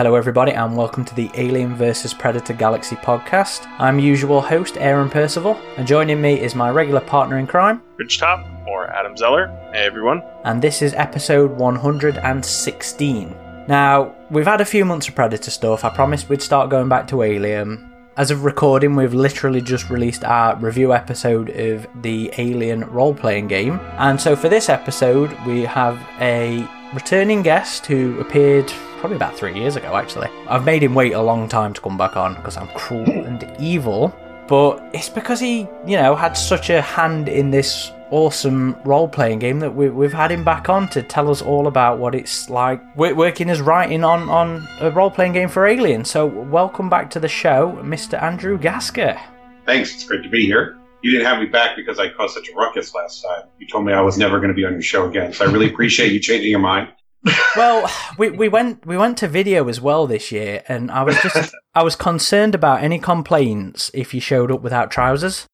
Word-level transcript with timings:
Hello, 0.00 0.14
everybody, 0.14 0.52
and 0.52 0.74
welcome 0.74 1.04
to 1.04 1.14
the 1.14 1.30
Alien 1.34 1.74
vs. 1.74 2.14
Predator 2.14 2.54
Galaxy 2.54 2.96
podcast. 2.96 3.66
I'm 3.78 3.98
usual 3.98 4.40
host 4.40 4.78
Aaron 4.78 5.10
Percival, 5.10 5.60
and 5.76 5.86
joining 5.86 6.22
me 6.22 6.40
is 6.40 6.54
my 6.54 6.70
regular 6.70 7.02
partner 7.02 7.36
in 7.36 7.46
crime, 7.46 7.82
Rich 7.98 8.16
Top 8.18 8.46
or 8.66 8.88
Adam 8.88 9.14
Zeller. 9.14 9.48
Hey 9.74 9.84
everyone. 9.84 10.22
and 10.44 10.62
this 10.62 10.80
is 10.80 10.94
episode 10.94 11.50
116. 11.50 13.36
Now, 13.68 14.14
we've 14.30 14.46
had 14.46 14.62
a 14.62 14.64
few 14.64 14.86
months 14.86 15.06
of 15.06 15.14
Predator 15.14 15.50
stuff. 15.50 15.84
I 15.84 15.90
promised 15.90 16.30
we'd 16.30 16.40
start 16.40 16.70
going 16.70 16.88
back 16.88 17.06
to 17.08 17.22
Alien. 17.22 17.89
As 18.16 18.32
of 18.32 18.44
recording, 18.44 18.96
we've 18.96 19.14
literally 19.14 19.60
just 19.60 19.88
released 19.88 20.24
our 20.24 20.56
review 20.56 20.92
episode 20.92 21.48
of 21.50 21.86
the 22.02 22.32
Alien 22.38 22.80
role 22.90 23.14
playing 23.14 23.46
game. 23.46 23.78
And 23.98 24.20
so 24.20 24.34
for 24.34 24.48
this 24.48 24.68
episode, 24.68 25.32
we 25.46 25.62
have 25.62 25.96
a 26.20 26.68
returning 26.92 27.42
guest 27.42 27.86
who 27.86 28.18
appeared 28.18 28.66
probably 28.98 29.14
about 29.14 29.36
three 29.36 29.56
years 29.56 29.76
ago, 29.76 29.94
actually. 29.94 30.28
I've 30.48 30.64
made 30.64 30.82
him 30.82 30.92
wait 30.92 31.12
a 31.12 31.22
long 31.22 31.48
time 31.48 31.72
to 31.72 31.80
come 31.80 31.96
back 31.96 32.16
on 32.16 32.34
because 32.34 32.56
I'm 32.56 32.66
cruel 32.68 33.08
and 33.08 33.48
evil. 33.60 34.12
But 34.48 34.84
it's 34.92 35.08
because 35.08 35.38
he, 35.38 35.68
you 35.86 35.96
know, 35.96 36.16
had 36.16 36.32
such 36.32 36.68
a 36.68 36.82
hand 36.82 37.28
in 37.28 37.52
this 37.52 37.92
awesome 38.10 38.76
role 38.84 39.08
playing 39.08 39.38
game 39.38 39.60
that 39.60 39.74
we, 39.74 39.88
we've 39.88 40.12
had 40.12 40.30
him 40.30 40.44
back 40.44 40.68
on 40.68 40.88
to 40.88 41.02
tell 41.02 41.30
us 41.30 41.42
all 41.42 41.66
about 41.66 41.98
what 41.98 42.14
it's 42.14 42.50
like 42.50 42.80
working 42.96 43.50
as 43.50 43.60
writing 43.60 44.04
on, 44.04 44.28
on 44.28 44.66
a 44.80 44.90
role 44.90 45.10
playing 45.10 45.32
game 45.32 45.48
for 45.48 45.66
Alien. 45.66 46.04
So, 46.04 46.26
welcome 46.26 46.88
back 46.88 47.10
to 47.10 47.20
the 47.20 47.28
show, 47.28 47.78
Mr. 47.82 48.20
Andrew 48.22 48.58
Gaska. 48.58 49.20
Thanks. 49.66 49.94
It's 49.94 50.04
great 50.04 50.22
to 50.22 50.28
be 50.28 50.44
here. 50.46 50.76
You 51.02 51.10
didn't 51.12 51.26
have 51.26 51.38
me 51.38 51.46
back 51.46 51.76
because 51.76 51.98
I 51.98 52.10
caused 52.10 52.34
such 52.34 52.48
a 52.50 52.54
ruckus 52.54 52.94
last 52.94 53.22
time. 53.22 53.48
You 53.58 53.66
told 53.66 53.86
me 53.86 53.92
I 53.92 54.02
was 54.02 54.18
never 54.18 54.38
going 54.38 54.48
to 54.48 54.54
be 54.54 54.64
on 54.64 54.72
your 54.72 54.82
show 54.82 55.08
again, 55.08 55.32
so 55.32 55.46
I 55.46 55.50
really 55.50 55.70
appreciate 55.70 56.12
you 56.12 56.20
changing 56.20 56.50
your 56.50 56.60
mind. 56.60 56.88
Well, 57.56 57.90
we, 58.16 58.30
we 58.30 58.48
went 58.48 58.86
we 58.86 58.96
went 58.96 59.18
to 59.18 59.28
video 59.28 59.68
as 59.68 59.80
well 59.80 60.06
this 60.06 60.30
year, 60.30 60.62
and 60.68 60.90
I 60.90 61.02
was 61.02 61.20
just 61.20 61.52
I 61.74 61.82
was 61.82 61.96
concerned 61.96 62.54
about 62.54 62.82
any 62.82 62.98
complaints 63.00 63.90
if 63.92 64.14
you 64.14 64.20
showed 64.20 64.52
up 64.52 64.62
without 64.62 64.90
trousers. 64.90 65.48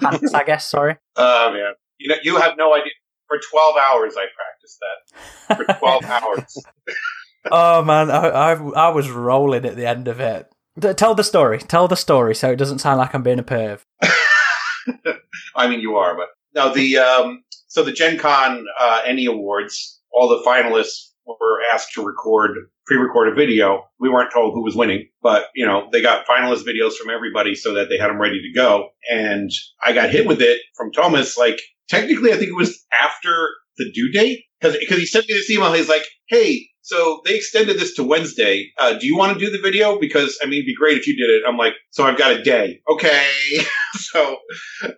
Pants, 0.00 0.34
I 0.34 0.44
guess. 0.44 0.68
Sorry. 0.68 0.96
Oh 1.16 1.52
man, 1.52 1.72
you 1.98 2.08
know 2.08 2.16
you 2.22 2.36
have 2.36 2.56
no 2.56 2.74
idea. 2.74 2.92
For 3.28 3.38
twelve 3.50 3.76
hours, 3.76 4.14
I 4.16 4.26
practiced 4.36 4.78
that. 4.80 5.56
For 5.56 5.78
twelve 5.78 6.04
hours. 6.06 6.56
Oh 7.50 7.82
man, 7.82 8.10
I, 8.10 8.28
I 8.28 8.52
I 8.54 8.88
was 8.90 9.10
rolling 9.10 9.64
at 9.64 9.76
the 9.76 9.86
end 9.86 10.08
of 10.08 10.20
it. 10.20 10.48
D- 10.78 10.92
Tell 10.94 11.14
the 11.14 11.24
story. 11.24 11.58
Tell 11.58 11.88
the 11.88 11.96
story, 11.96 12.34
so 12.34 12.50
it 12.52 12.56
doesn't 12.56 12.78
sound 12.78 12.98
like 12.98 13.14
I'm 13.14 13.22
being 13.22 13.38
a 13.38 13.42
perv. 13.42 13.80
I 15.56 15.68
mean, 15.68 15.80
you 15.80 15.96
are, 15.96 16.14
but 16.16 16.28
no. 16.54 16.72
The 16.72 16.98
um, 16.98 17.42
so 17.68 17.82
the 17.82 17.92
Gen 17.92 18.18
Con 18.18 18.64
uh, 18.80 19.02
ENnie 19.06 19.26
Awards, 19.26 20.00
all 20.12 20.28
the 20.28 20.42
finalists 20.48 21.10
were 21.26 21.60
asked 21.72 21.92
to 21.94 22.04
record 22.04 22.56
pre-record 22.86 23.28
a 23.28 23.34
video. 23.34 23.84
We 23.98 24.08
weren't 24.08 24.32
told 24.32 24.54
who 24.54 24.62
was 24.62 24.76
winning, 24.76 25.08
but 25.22 25.46
you 25.54 25.66
know 25.66 25.88
they 25.92 26.02
got 26.02 26.26
finalist 26.26 26.64
videos 26.64 26.94
from 26.94 27.10
everybody 27.10 27.54
so 27.54 27.74
that 27.74 27.88
they 27.88 27.98
had 27.98 28.08
them 28.08 28.20
ready 28.20 28.40
to 28.40 28.52
go. 28.54 28.90
And 29.10 29.50
I 29.84 29.92
got 29.92 30.10
hit 30.10 30.26
with 30.26 30.40
it 30.40 30.60
from 30.76 30.92
Thomas. 30.92 31.36
Like 31.36 31.60
technically, 31.88 32.32
I 32.32 32.36
think 32.36 32.50
it 32.50 32.56
was 32.56 32.84
after 33.02 33.48
the 33.78 33.90
due 33.92 34.10
date 34.12 34.44
because 34.60 34.76
because 34.78 34.98
he 34.98 35.06
sent 35.06 35.28
me 35.28 35.34
this 35.34 35.50
email. 35.50 35.72
He's 35.72 35.88
like, 35.88 36.04
"Hey." 36.28 36.68
So 36.82 37.20
they 37.24 37.34
extended 37.34 37.80
this 37.80 37.94
to 37.94 38.04
Wednesday. 38.04 38.70
Uh, 38.78 38.92
do 38.92 39.08
you 39.08 39.16
want 39.16 39.36
to 39.36 39.44
do 39.44 39.50
the 39.50 39.60
video? 39.60 39.98
Because 39.98 40.38
I 40.40 40.46
mean, 40.46 40.58
it'd 40.58 40.66
be 40.66 40.74
great 40.76 40.96
if 40.96 41.08
you 41.08 41.16
did 41.16 41.34
it. 41.34 41.42
I'm 41.44 41.56
like, 41.56 41.72
so 41.90 42.04
I've 42.04 42.16
got 42.16 42.30
a 42.30 42.40
day. 42.44 42.80
Okay. 42.88 43.26
so 43.94 44.36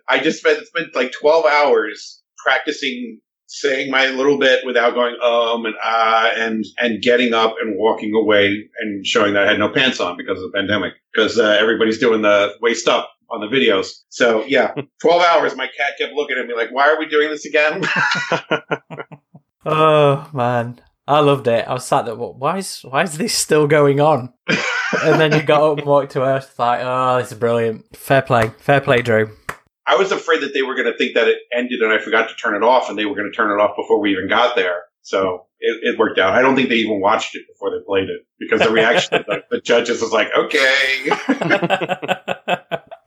I 0.07 0.19
just 0.19 0.37
spent 0.37 0.63
spent 0.67 0.93
like 0.93 1.11
12 1.19 1.45
hours 1.47 2.21
practicing 2.37 3.19
saying 3.51 3.89
my 3.89 4.07
little 4.07 4.37
bit 4.37 4.63
without 4.63 4.93
going 4.93 5.15
um 5.23 5.65
and 5.65 5.75
ah 5.83 6.29
and 6.35 6.63
and 6.77 7.01
getting 7.01 7.33
up 7.33 7.55
and 7.59 7.77
walking 7.77 8.13
away 8.13 8.69
and 8.79 9.05
showing 9.05 9.33
that 9.33 9.47
I 9.47 9.49
had 9.49 9.59
no 9.59 9.69
pants 9.69 9.99
on 9.99 10.17
because 10.17 10.37
of 10.41 10.51
the 10.51 10.57
pandemic 10.57 10.93
because 11.13 11.39
uh, 11.39 11.57
everybody's 11.59 11.97
doing 11.97 12.21
the 12.21 12.53
waist 12.61 12.87
up 12.87 13.09
on 13.31 13.41
the 13.41 13.47
videos. 13.47 14.03
So 14.09 14.45
yeah, 14.45 14.73
12 15.01 15.21
hours. 15.21 15.55
My 15.55 15.67
cat 15.67 15.93
kept 15.97 16.13
looking 16.13 16.37
at 16.37 16.45
me 16.45 16.55
like, 16.55 16.69
why 16.71 16.89
are 16.89 16.99
we 16.99 17.07
doing 17.07 17.29
this 17.29 17.45
again? 17.45 17.83
Oh 19.65 20.29
man, 20.33 20.79
I 21.05 21.19
loved 21.19 21.47
it. 21.47 21.67
I 21.67 21.73
was 21.73 21.85
sat 21.85 22.05
there. 22.05 22.15
Why 22.15 22.59
is 22.59 22.79
why 22.83 23.03
is 23.03 23.17
this 23.17 23.35
still 23.35 23.67
going 23.67 23.99
on? 23.99 24.33
and 25.03 25.19
then 25.19 25.33
you 25.33 25.43
got 25.43 25.61
up 25.61 25.77
and 25.79 25.87
walked 25.87 26.13
to 26.13 26.23
Earth. 26.23 26.57
Like, 26.57 26.79
oh, 26.81 27.17
this 27.19 27.31
is 27.31 27.37
brilliant. 27.37 27.85
Fair 27.95 28.21
play, 28.21 28.51
fair 28.57 28.79
play, 28.79 29.01
Drew. 29.01 29.29
I 29.89 29.95
was 29.95 30.11
afraid 30.11 30.41
that 30.41 30.53
they 30.53 30.61
were 30.61 30.75
going 30.75 30.91
to 30.91 30.97
think 30.97 31.15
that 31.15 31.27
it 31.27 31.39
ended 31.51 31.81
and 31.81 31.91
I 31.91 31.97
forgot 31.97 32.29
to 32.29 32.35
turn 32.35 32.55
it 32.55 32.63
off 32.63 32.89
and 32.89 32.97
they 32.97 33.05
were 33.05 33.15
going 33.15 33.29
to 33.29 33.35
turn 33.35 33.49
it 33.49 33.61
off 33.61 33.75
before 33.75 33.99
we 33.99 34.11
even 34.11 34.29
got 34.29 34.55
there. 34.55 34.83
So 35.01 35.47
it, 35.59 35.79
it 35.81 35.97
worked 35.97 36.19
out. 36.19 36.33
I 36.33 36.43
don't 36.43 36.55
think 36.55 36.69
they 36.69 36.75
even 36.75 37.01
watched 37.01 37.35
it 37.35 37.47
before 37.47 37.71
they 37.71 37.83
played 37.85 38.09
it 38.09 38.21
because 38.39 38.59
the 38.61 38.71
reaction 38.71 39.15
of 39.15 39.25
the, 39.25 39.43
the 39.49 39.61
judges 39.61 40.01
was 40.01 40.11
like, 40.11 40.27
okay. 40.37 41.09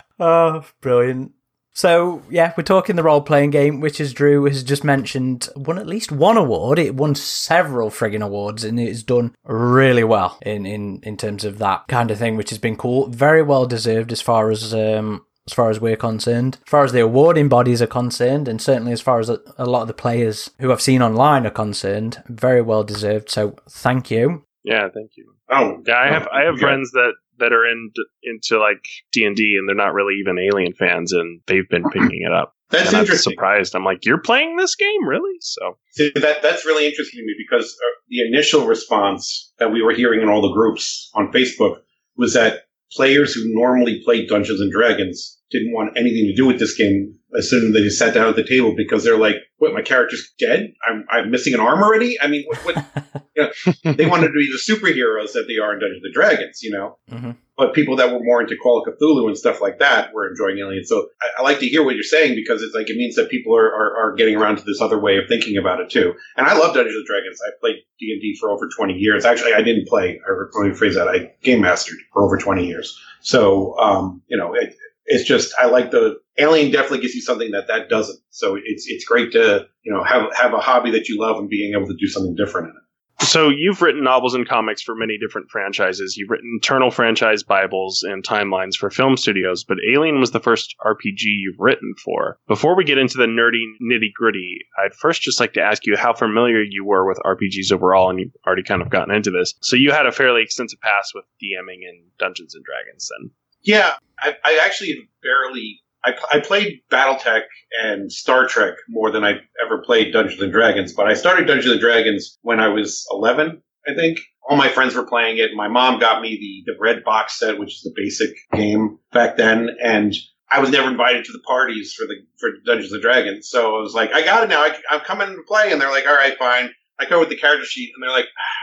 oh, 0.18 0.64
brilliant. 0.80 1.32
So, 1.74 2.22
yeah, 2.28 2.52
we're 2.56 2.64
talking 2.64 2.96
the 2.96 3.02
role 3.02 3.22
playing 3.22 3.50
game, 3.50 3.80
which, 3.80 3.98
as 3.98 4.12
Drew 4.12 4.44
has 4.44 4.62
just 4.62 4.84
mentioned, 4.84 5.48
won 5.56 5.78
at 5.78 5.86
least 5.86 6.12
one 6.12 6.36
award. 6.36 6.78
It 6.78 6.96
won 6.96 7.14
several 7.14 7.88
friggin' 7.88 8.22
awards 8.22 8.64
and 8.64 8.78
it's 8.78 9.02
done 9.02 9.34
really 9.44 10.04
well 10.04 10.38
in, 10.42 10.66
in, 10.66 11.00
in 11.04 11.16
terms 11.16 11.44
of 11.44 11.58
that 11.58 11.88
kind 11.88 12.10
of 12.10 12.18
thing, 12.18 12.36
which 12.36 12.50
has 12.50 12.58
been 12.58 12.76
cool. 12.76 13.06
Very 13.06 13.42
well 13.42 13.66
deserved 13.66 14.10
as 14.10 14.20
far 14.20 14.50
as. 14.50 14.74
Um, 14.74 15.24
as 15.46 15.52
far 15.54 15.70
as 15.70 15.80
we're 15.80 15.96
concerned, 15.96 16.58
as 16.64 16.70
far 16.70 16.84
as 16.84 16.92
the 16.92 17.00
awarding 17.00 17.48
bodies 17.48 17.82
are 17.82 17.86
concerned, 17.86 18.46
and 18.48 18.60
certainly 18.60 18.92
as 18.92 19.00
far 19.00 19.18
as 19.18 19.28
a, 19.28 19.38
a 19.58 19.66
lot 19.66 19.82
of 19.82 19.88
the 19.88 19.94
players 19.94 20.50
who 20.60 20.70
I've 20.72 20.80
seen 20.80 21.02
online 21.02 21.46
are 21.46 21.50
concerned, 21.50 22.22
very 22.28 22.62
well 22.62 22.84
deserved. 22.84 23.30
So 23.30 23.56
thank 23.68 24.10
you. 24.10 24.44
yeah, 24.64 24.88
thank 24.94 25.12
you. 25.16 25.34
Oh, 25.50 25.82
Yeah, 25.86 25.96
I 25.98 26.06
have 26.08 26.28
I 26.32 26.42
have 26.42 26.54
Okay. 26.54 26.60
friends 26.62 26.90
that 26.92 27.12
that 27.38 27.52
are 27.52 27.66
in 27.66 27.90
into 28.22 28.58
like 28.60 28.84
D 29.10 29.24
and 29.24 29.34
D, 29.34 29.56
and 29.58 29.68
they're 29.68 29.74
not 29.74 29.94
really 29.94 30.14
even 30.20 30.38
Alien 30.38 30.74
fans, 30.74 31.12
and 31.12 31.40
they've 31.46 31.68
been 31.68 31.84
picking 31.92 32.22
it 32.24 32.32
up. 32.32 32.54
That's 32.70 32.88
and 32.88 32.96
I'm 32.96 33.02
interesting. 33.02 33.32
surprised. 33.32 33.74
I'm 33.74 33.84
like, 33.84 34.06
you're 34.06 34.20
playing 34.22 34.56
this 34.56 34.76
game, 34.76 35.06
really? 35.06 35.36
So 35.40 35.76
See, 35.90 36.10
that 36.14 36.40
that's 36.42 36.64
really 36.64 36.86
interesting 36.86 37.18
to 37.20 37.26
me 37.26 37.34
because 37.36 37.66
uh, 37.84 37.90
the 38.08 38.20
initial 38.26 38.66
response 38.66 39.52
that 39.58 39.72
we 39.72 39.82
were 39.82 39.92
hearing 39.92 40.22
in 40.22 40.28
all 40.30 40.40
the 40.40 40.54
groups 40.54 41.10
on 41.14 41.30
Facebook 41.32 41.80
was 42.16 42.32
that 42.34 42.60
players 42.94 43.34
who 43.34 43.42
normally 43.46 44.00
played 44.04 44.28
Dungeons 44.28 44.60
and 44.60 44.72
Dragons 44.72 45.38
didn't 45.50 45.72
want 45.72 45.96
anything 45.96 46.26
to 46.26 46.34
do 46.34 46.46
with 46.46 46.58
this 46.58 46.76
game 46.76 47.14
as 47.36 47.48
soon 47.48 47.66
as 47.66 47.72
they 47.72 47.80
just 47.80 47.98
sat 47.98 48.14
down 48.14 48.28
at 48.28 48.36
the 48.36 48.46
table 48.46 48.74
because 48.76 49.04
they're 49.04 49.18
like, 49.18 49.36
"What? 49.62 49.74
My 49.74 49.82
character's 49.82 50.32
dead? 50.40 50.72
I'm 50.88 51.06
I'm 51.08 51.30
missing 51.30 51.54
an 51.54 51.60
arm 51.60 51.82
already? 51.82 52.20
I 52.20 52.26
mean, 52.26 52.44
what?" 52.46 52.58
what 52.64 52.84
you 53.36 53.44
know, 53.44 53.92
they 53.92 54.06
wanted 54.06 54.28
to 54.28 54.32
be 54.32 54.50
the 54.50 54.60
superheroes 54.72 55.32
that 55.34 55.46
they 55.46 55.58
are 55.58 55.72
in 55.72 55.78
Dungeons 55.78 56.02
and 56.04 56.12
Dragons, 56.12 56.62
you 56.62 56.72
know. 56.72 56.98
Mhm. 57.10 57.36
But 57.56 57.74
people 57.74 57.96
that 57.96 58.10
were 58.12 58.18
more 58.20 58.40
into 58.40 58.56
Call 58.56 58.82
of 58.82 58.88
Cthulhu 58.92 59.28
and 59.28 59.38
stuff 59.38 59.60
like 59.60 59.78
that 59.78 60.12
were 60.12 60.28
enjoying 60.28 60.58
Alien. 60.58 60.84
So 60.84 61.06
I, 61.22 61.40
I 61.40 61.42
like 61.42 61.60
to 61.60 61.66
hear 61.66 61.84
what 61.84 61.94
you're 61.94 62.02
saying 62.02 62.34
because 62.34 62.60
it's 62.62 62.74
like 62.74 62.90
it 62.90 62.96
means 62.96 63.14
that 63.16 63.30
people 63.30 63.54
are, 63.54 63.68
are, 63.68 63.96
are 63.98 64.14
getting 64.14 64.36
around 64.36 64.56
to 64.56 64.64
this 64.64 64.80
other 64.80 64.98
way 64.98 65.18
of 65.18 65.28
thinking 65.28 65.56
about 65.56 65.78
it 65.78 65.90
too. 65.90 66.14
And 66.36 66.46
I 66.46 66.54
love 66.54 66.74
Dungeons 66.74 66.96
and 66.96 67.06
Dragons. 67.06 67.38
I 67.46 67.50
played 67.60 67.76
D 68.00 68.10
and 68.12 68.20
D 68.20 68.36
for 68.40 68.50
over 68.50 68.68
20 68.74 68.94
years. 68.94 69.24
Actually, 69.24 69.54
I 69.54 69.62
didn't 69.62 69.86
play. 69.86 70.20
Or 70.26 70.50
let 70.54 70.68
me 70.68 70.74
phrase 70.74 70.96
that. 70.96 71.08
I 71.08 71.32
game 71.42 71.60
mastered 71.60 71.98
for 72.12 72.24
over 72.24 72.36
20 72.36 72.66
years. 72.66 72.98
So 73.20 73.78
um, 73.78 74.22
you 74.28 74.36
know, 74.36 74.54
it, 74.54 74.74
it's 75.06 75.24
just 75.24 75.52
I 75.58 75.66
like 75.66 75.90
the 75.90 76.20
Alien. 76.38 76.70
Definitely 76.70 77.00
gives 77.00 77.14
you 77.14 77.22
something 77.22 77.50
that 77.52 77.68
that 77.68 77.88
doesn't. 77.88 78.18
So 78.30 78.56
it's 78.56 78.86
it's 78.86 79.04
great 79.04 79.32
to 79.32 79.66
you 79.82 79.92
know 79.92 80.04
have 80.04 80.32
have 80.34 80.54
a 80.54 80.58
hobby 80.58 80.90
that 80.92 81.08
you 81.08 81.20
love 81.20 81.38
and 81.38 81.48
being 81.48 81.74
able 81.74 81.86
to 81.88 81.96
do 81.98 82.06
something 82.06 82.34
different 82.34 82.68
in 82.68 82.74
it. 82.76 82.82
So 83.26 83.50
you've 83.50 83.80
written 83.80 84.02
novels 84.02 84.34
and 84.34 84.48
comics 84.48 84.82
for 84.82 84.96
many 84.96 85.16
different 85.16 85.48
franchises. 85.48 86.16
You've 86.16 86.30
written 86.30 86.50
internal 86.54 86.90
franchise 86.90 87.44
bibles 87.44 88.02
and 88.02 88.24
timelines 88.24 88.74
for 88.74 88.90
film 88.90 89.16
studios, 89.16 89.62
but 89.62 89.78
Alien 89.88 90.18
was 90.18 90.32
the 90.32 90.40
first 90.40 90.74
RPG 90.84 91.22
you've 91.22 91.60
written 91.60 91.94
for. 92.02 92.38
Before 92.48 92.74
we 92.74 92.82
get 92.84 92.98
into 92.98 93.18
the 93.18 93.26
nerdy 93.26 93.62
nitty 93.80 94.12
gritty, 94.12 94.58
I'd 94.84 94.94
first 94.94 95.22
just 95.22 95.38
like 95.38 95.52
to 95.52 95.62
ask 95.62 95.86
you 95.86 95.96
how 95.96 96.14
familiar 96.14 96.62
you 96.68 96.84
were 96.84 97.06
with 97.06 97.20
RPGs 97.24 97.70
overall, 97.70 98.10
and 98.10 98.18
you've 98.18 98.34
already 98.44 98.64
kind 98.64 98.82
of 98.82 98.90
gotten 98.90 99.14
into 99.14 99.30
this. 99.30 99.54
So 99.60 99.76
you 99.76 99.92
had 99.92 100.06
a 100.06 100.12
fairly 100.12 100.42
extensive 100.42 100.80
past 100.80 101.12
with 101.14 101.24
DMing 101.40 101.88
in 101.88 102.02
Dungeons 102.18 102.56
and 102.56 102.64
Dragons, 102.64 103.08
then. 103.08 103.30
Yeah, 103.62 103.92
I, 104.18 104.36
I 104.44 104.60
actually 104.64 105.08
barely. 105.22 105.80
I, 106.04 106.14
I 106.32 106.40
played 106.40 106.80
BattleTech 106.90 107.42
and 107.80 108.10
Star 108.10 108.46
Trek 108.48 108.74
more 108.88 109.12
than 109.12 109.24
I 109.24 109.34
ever 109.64 109.82
played 109.84 110.12
Dungeons 110.12 110.42
and 110.42 110.52
Dragons, 110.52 110.92
but 110.92 111.06
I 111.06 111.14
started 111.14 111.46
Dungeons 111.46 111.72
and 111.72 111.80
Dragons 111.80 112.38
when 112.42 112.58
I 112.58 112.68
was 112.68 113.06
11, 113.12 113.62
I 113.86 113.94
think. 113.94 114.18
All 114.48 114.56
my 114.56 114.68
friends 114.68 114.96
were 114.96 115.06
playing 115.06 115.38
it. 115.38 115.50
And 115.50 115.56
my 115.56 115.68
mom 115.68 116.00
got 116.00 116.20
me 116.20 116.62
the, 116.66 116.72
the 116.72 116.78
red 116.80 117.04
box 117.04 117.38
set, 117.38 117.58
which 117.58 117.76
is 117.76 117.82
the 117.82 117.92
basic 117.94 118.30
game 118.52 118.98
back 119.12 119.36
then, 119.36 119.76
and 119.80 120.12
I 120.52 120.60
was 120.60 120.70
never 120.70 120.90
invited 120.90 121.24
to 121.24 121.32
the 121.32 121.40
parties 121.46 121.94
for 121.94 122.06
the 122.06 122.16
for 122.38 122.50
Dungeons 122.66 122.92
and 122.92 123.00
Dragons. 123.00 123.48
So 123.48 123.76
I 123.76 123.80
was 123.80 123.94
like, 123.94 124.12
I 124.12 124.22
got 124.22 124.44
it 124.44 124.48
now. 124.48 124.60
I, 124.60 124.76
I'm 124.90 125.00
coming 125.00 125.28
to 125.28 125.42
play, 125.46 125.72
and 125.72 125.80
they're 125.80 125.90
like, 125.90 126.06
all 126.06 126.14
right, 126.14 126.36
fine. 126.38 126.70
I 126.98 127.06
go 127.06 127.20
with 127.20 127.30
the 127.30 127.36
character 127.36 127.64
sheet, 127.64 127.92
and 127.94 128.02
they're 128.02 128.10
like, 128.10 128.26
ah, 128.26 128.61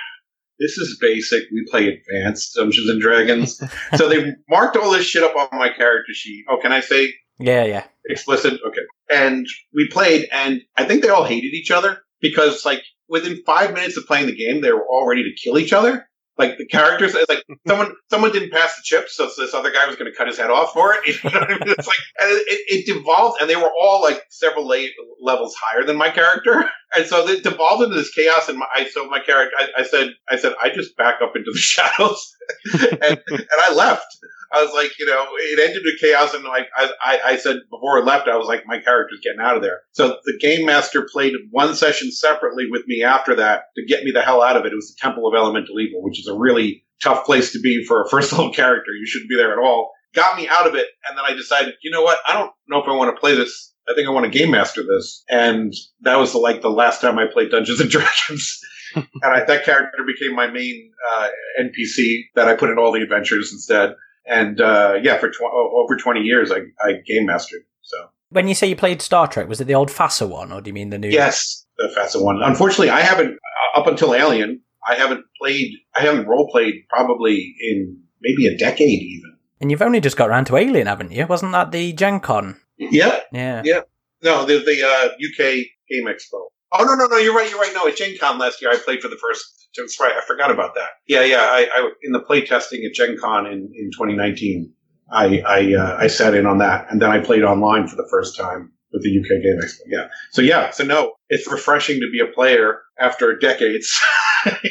this 0.60 0.78
is 0.78 0.98
basic. 1.00 1.44
We 1.52 1.66
play 1.70 1.88
advanced 1.88 2.56
Dungeons 2.56 2.90
and 2.90 3.02
Dragons. 3.02 3.62
so 3.96 4.10
they 4.10 4.34
marked 4.50 4.76
all 4.78 4.92
this 4.92 5.06
shit 5.06 5.24
up 5.24 5.36
on 5.36 5.58
my 5.58 5.70
character 5.70 6.14
sheet. 6.14 6.46
Oh, 6.50 6.58
can 6.62 6.72
I 6.72 6.82
say 6.82 7.14
Yeah, 7.40 7.66
yeah. 7.66 7.84
explicit? 8.06 8.54
Okay. 8.66 8.82
And 9.10 9.46
we 9.74 9.88
played, 9.90 10.28
and 10.32 10.62
I 10.78 10.86
think 10.86 11.02
they 11.02 11.10
all 11.10 11.24
hated 11.24 11.54
each 11.54 11.72
other 11.72 12.00
because, 12.22 12.66
like, 12.66 12.82
within 13.08 13.42
five 13.46 13.74
minutes 13.74 13.98
of 13.98 14.06
playing 14.06 14.28
the 14.28 14.36
game, 14.36 14.62
they 14.62 14.72
were 14.72 14.86
all 14.88 15.08
ready 15.08 15.24
to 15.24 15.42
kill 15.44 15.58
each 15.58 15.74
other. 15.74 16.09
Like 16.40 16.58
the 16.58 16.66
characters, 16.66 17.14
it's 17.16 17.28
like 17.28 17.44
someone 17.68 17.94
someone 18.10 18.32
didn't 18.32 18.54
pass 18.54 18.78
the 18.78 18.82
chips, 18.82 19.18
so 19.18 19.30
this 19.38 19.54
other 19.54 19.72
guy 19.72 19.86
was 19.86 19.98
going 19.98 20.10
to 20.10 20.18
cut 20.18 20.28
his 20.28 20.38
head 20.38 20.50
off 20.50 20.72
for 20.72 20.94
it. 20.94 21.06
You 21.06 21.30
know 21.30 21.38
I 21.38 21.50
mean? 21.50 21.60
It's 21.78 21.86
like 21.86 22.00
it, 22.22 22.62
it 22.70 22.86
devolved, 22.86 23.42
and 23.42 23.50
they 23.50 23.58
were 23.58 23.70
all 23.78 24.02
like 24.02 24.24
several 24.30 24.66
la- 24.66 24.88
levels 25.22 25.54
higher 25.62 25.84
than 25.84 25.98
my 25.98 26.10
character, 26.10 26.64
and 26.96 27.06
so 27.06 27.28
it 27.28 27.44
devolved 27.44 27.84
into 27.84 27.96
this 27.96 28.14
chaos. 28.14 28.48
And 28.48 28.58
my, 28.58 28.66
I, 28.74 28.86
so 28.88 29.06
my 29.10 29.20
character, 29.20 29.54
I, 29.60 29.82
I 29.82 29.84
said, 29.84 30.12
I 30.30 30.38
said, 30.38 30.54
I 30.64 30.70
just 30.70 30.96
back 30.96 31.16
up 31.22 31.36
into 31.36 31.52
the 31.52 31.60
shadows, 31.60 32.34
and 32.74 33.20
and 33.28 33.46
I 33.62 33.74
left. 33.74 34.08
I 34.52 34.64
was 34.64 34.74
like, 34.74 34.92
you 35.00 35.06
know, 35.06 35.26
it 35.38 35.60
ended 35.60 35.86
in 35.86 35.96
chaos, 36.02 36.34
and 36.34 36.44
like 36.44 36.68
I, 36.76 36.90
I, 37.04 37.20
I 37.26 37.36
said 37.38 37.58
before 37.70 38.00
I 38.00 38.04
left, 38.04 38.28
I 38.28 38.38
was 38.38 38.48
like, 38.48 38.66
my 38.66 38.80
character's 38.80 39.20
getting 39.24 39.42
out 39.42 39.56
of 39.56 39.62
there. 39.62 39.82
So 39.92 40.18
the 40.26 40.38
game 40.40 40.66
master 40.66 41.08
played 41.12 41.34
one 41.52 41.76
session 41.76 42.12
separately 42.12 42.66
with 42.70 42.88
me 42.88 43.04
after 43.04 43.36
that 43.36 43.64
to 43.76 43.86
get 43.86 44.04
me 44.04 44.12
the 44.12 44.22
hell 44.22 44.42
out 44.42 44.58
of 44.58 44.66
it. 44.66 44.72
It 44.74 44.76
was 44.76 44.88
the 44.88 45.00
Temple 45.00 45.28
of 45.28 45.36
Elemental 45.36 45.80
Evil, 45.80 46.02
which 46.02 46.20
is 46.20 46.28
a 46.28 46.38
really 46.38 46.84
tough 47.02 47.26
place 47.26 47.52
to 47.54 47.60
be 47.60 47.86
for 47.86 48.02
a 48.02 48.10
first 48.10 48.32
level 48.32 48.52
character. 48.52 48.92
You 48.92 49.06
shouldn't 49.06 49.30
be 49.30 49.36
there 49.36 49.54
at 49.54 49.64
all. 49.64 49.92
Got 50.16 50.38
me 50.38 50.48
out 50.48 50.66
of 50.68 50.74
it, 50.74 50.88
and 51.08 51.18
then 51.18 51.26
I 51.26 51.34
decided, 51.34 51.76
you 51.84 51.92
know 51.92 52.02
what? 52.02 52.18
I 52.28 52.34
don't 52.34 52.52
know 52.68 52.82
if 52.82 52.88
I 52.88 52.96
want 52.96 53.16
to 53.16 53.20
play 53.20 53.36
this. 53.36 53.74
I 53.88 53.94
think 53.94 54.08
I 54.08 54.12
want 54.12 54.32
to 54.32 54.38
game 54.38 54.52
master 54.52 54.82
this, 54.84 55.24
and 55.30 55.74
that 56.02 56.18
was 56.18 56.32
the, 56.32 56.40
like 56.40 56.62
the 56.62 56.70
last 56.70 57.02
time 57.02 57.20
I 57.20 57.26
played 57.32 57.52
Dungeons 57.52 57.80
and 57.80 57.90
Dragons. 57.92 58.60
and 58.96 59.06
I, 59.24 59.44
that 59.46 59.66
character 59.66 60.04
became 60.06 60.36
my 60.36 60.48
main 60.48 60.92
uh, 61.14 61.28
NPC 61.62 62.22
that 62.34 62.48
I 62.48 62.56
put 62.56 62.72
in 62.72 62.80
all 62.80 62.92
the 62.92 63.02
adventures 63.02 63.52
instead. 63.52 63.94
And 64.30 64.62
uh, 64.62 64.96
yeah, 65.02 65.18
for 65.18 65.30
tw- 65.30 65.42
over 65.42 65.98
20 65.98 66.22
years, 66.22 66.52
I, 66.52 66.60
I 66.82 66.94
game 67.06 67.26
mastered. 67.26 67.62
So 67.82 67.98
When 68.30 68.48
you 68.48 68.54
say 68.54 68.68
you 68.68 68.76
played 68.76 69.02
Star 69.02 69.28
Trek, 69.28 69.48
was 69.50 69.60
it 69.60 69.66
the 69.66 69.74
old 69.76 69.90
FASA 69.90 70.30
one, 70.30 70.52
or 70.52 70.62
do 70.62 70.70
you 70.70 70.74
mean 70.74 70.92
the 70.92 71.00
new? 71.00 71.10
yes, 71.10 71.66
the 71.78 71.92
FASA 71.98 72.24
one. 72.24 72.42
Unfortunately, 72.44 72.92
I 72.92 73.02
haven't 73.02 73.34
uh, 73.76 73.80
up 73.80 73.88
until 73.88 74.14
Alien. 74.14 74.62
I 74.88 74.96
haven't 74.96 75.26
played. 75.42 75.72
I 75.96 76.02
haven't 76.02 76.28
role 76.28 76.50
played 76.52 76.76
probably 76.90 77.56
in 77.60 77.98
maybe 78.22 78.48
a 78.48 78.58
decade 78.58 79.02
even. 79.02 79.36
And 79.62 79.72
you've 79.72 79.82
only 79.82 80.00
just 80.00 80.16
got 80.16 80.30
around 80.30 80.46
to 80.46 80.58
Alien, 80.58 80.88
haven't 80.88 81.12
you? 81.12 81.26
Wasn't 81.26 81.52
that 81.52 81.72
the 81.72 81.92
Gen 81.94 82.20
Con? 82.20 82.60
Yep. 82.78 83.26
Yeah. 83.34 83.62
Yeah. 83.66 83.82
No, 84.22 84.46
the 84.46 84.60
the 84.60 84.84
uh, 84.86 85.06
UK 85.16 85.66
Game 85.90 86.06
Expo. 86.06 86.48
Oh 86.72 86.84
no 86.84 86.94
no 86.96 87.06
no! 87.08 87.18
You're 87.18 87.36
right. 87.36 87.50
You're 87.50 87.60
right. 87.60 87.74
No, 87.74 87.88
at 87.88 87.96
Gen 87.96 88.16
Con 88.20 88.38
last 88.38 88.62
year, 88.62 88.72
I 88.72 88.78
played 88.78 89.02
for 89.02 89.08
the 89.08 89.18
first. 89.18 89.44
That's 89.78 90.00
right. 90.00 90.14
I 90.14 90.26
forgot 90.26 90.52
about 90.52 90.76
that. 90.76 90.90
Yeah, 91.08 91.24
yeah. 91.24 91.42
I, 91.42 91.68
I 91.74 91.92
in 92.04 92.12
the 92.12 92.20
play 92.20 92.46
testing 92.46 92.84
at 92.86 92.94
Gen 92.94 93.18
Con 93.20 93.46
in, 93.46 93.72
in 93.76 93.92
2019, 93.92 94.74
I 95.12 95.42
I, 95.46 95.74
uh, 95.74 95.98
I 96.00 96.08
sat 96.08 96.36
in 96.36 96.46
on 96.46 96.60
that, 96.60 96.88
and 96.90 97.02
then 97.02 97.10
I 97.10 97.20
played 97.20 97.44
online 97.44 97.88
for 97.88 97.96
the 97.96 98.08
first 98.10 98.38
time 98.38 98.72
with 98.92 99.04
the 99.04 99.10
UK 99.10 99.42
Game 99.44 99.60
Expo. 99.64 99.82
Yeah. 99.88 100.08
So 100.32 100.42
yeah. 100.42 100.72
So 100.72 100.84
no, 100.84 101.14
it's 101.30 101.50
refreshing 101.52 102.00
to 102.00 102.10
be 102.12 102.20
a 102.20 102.32
player 102.32 102.82
after 103.00 103.38
decades. 103.38 104.00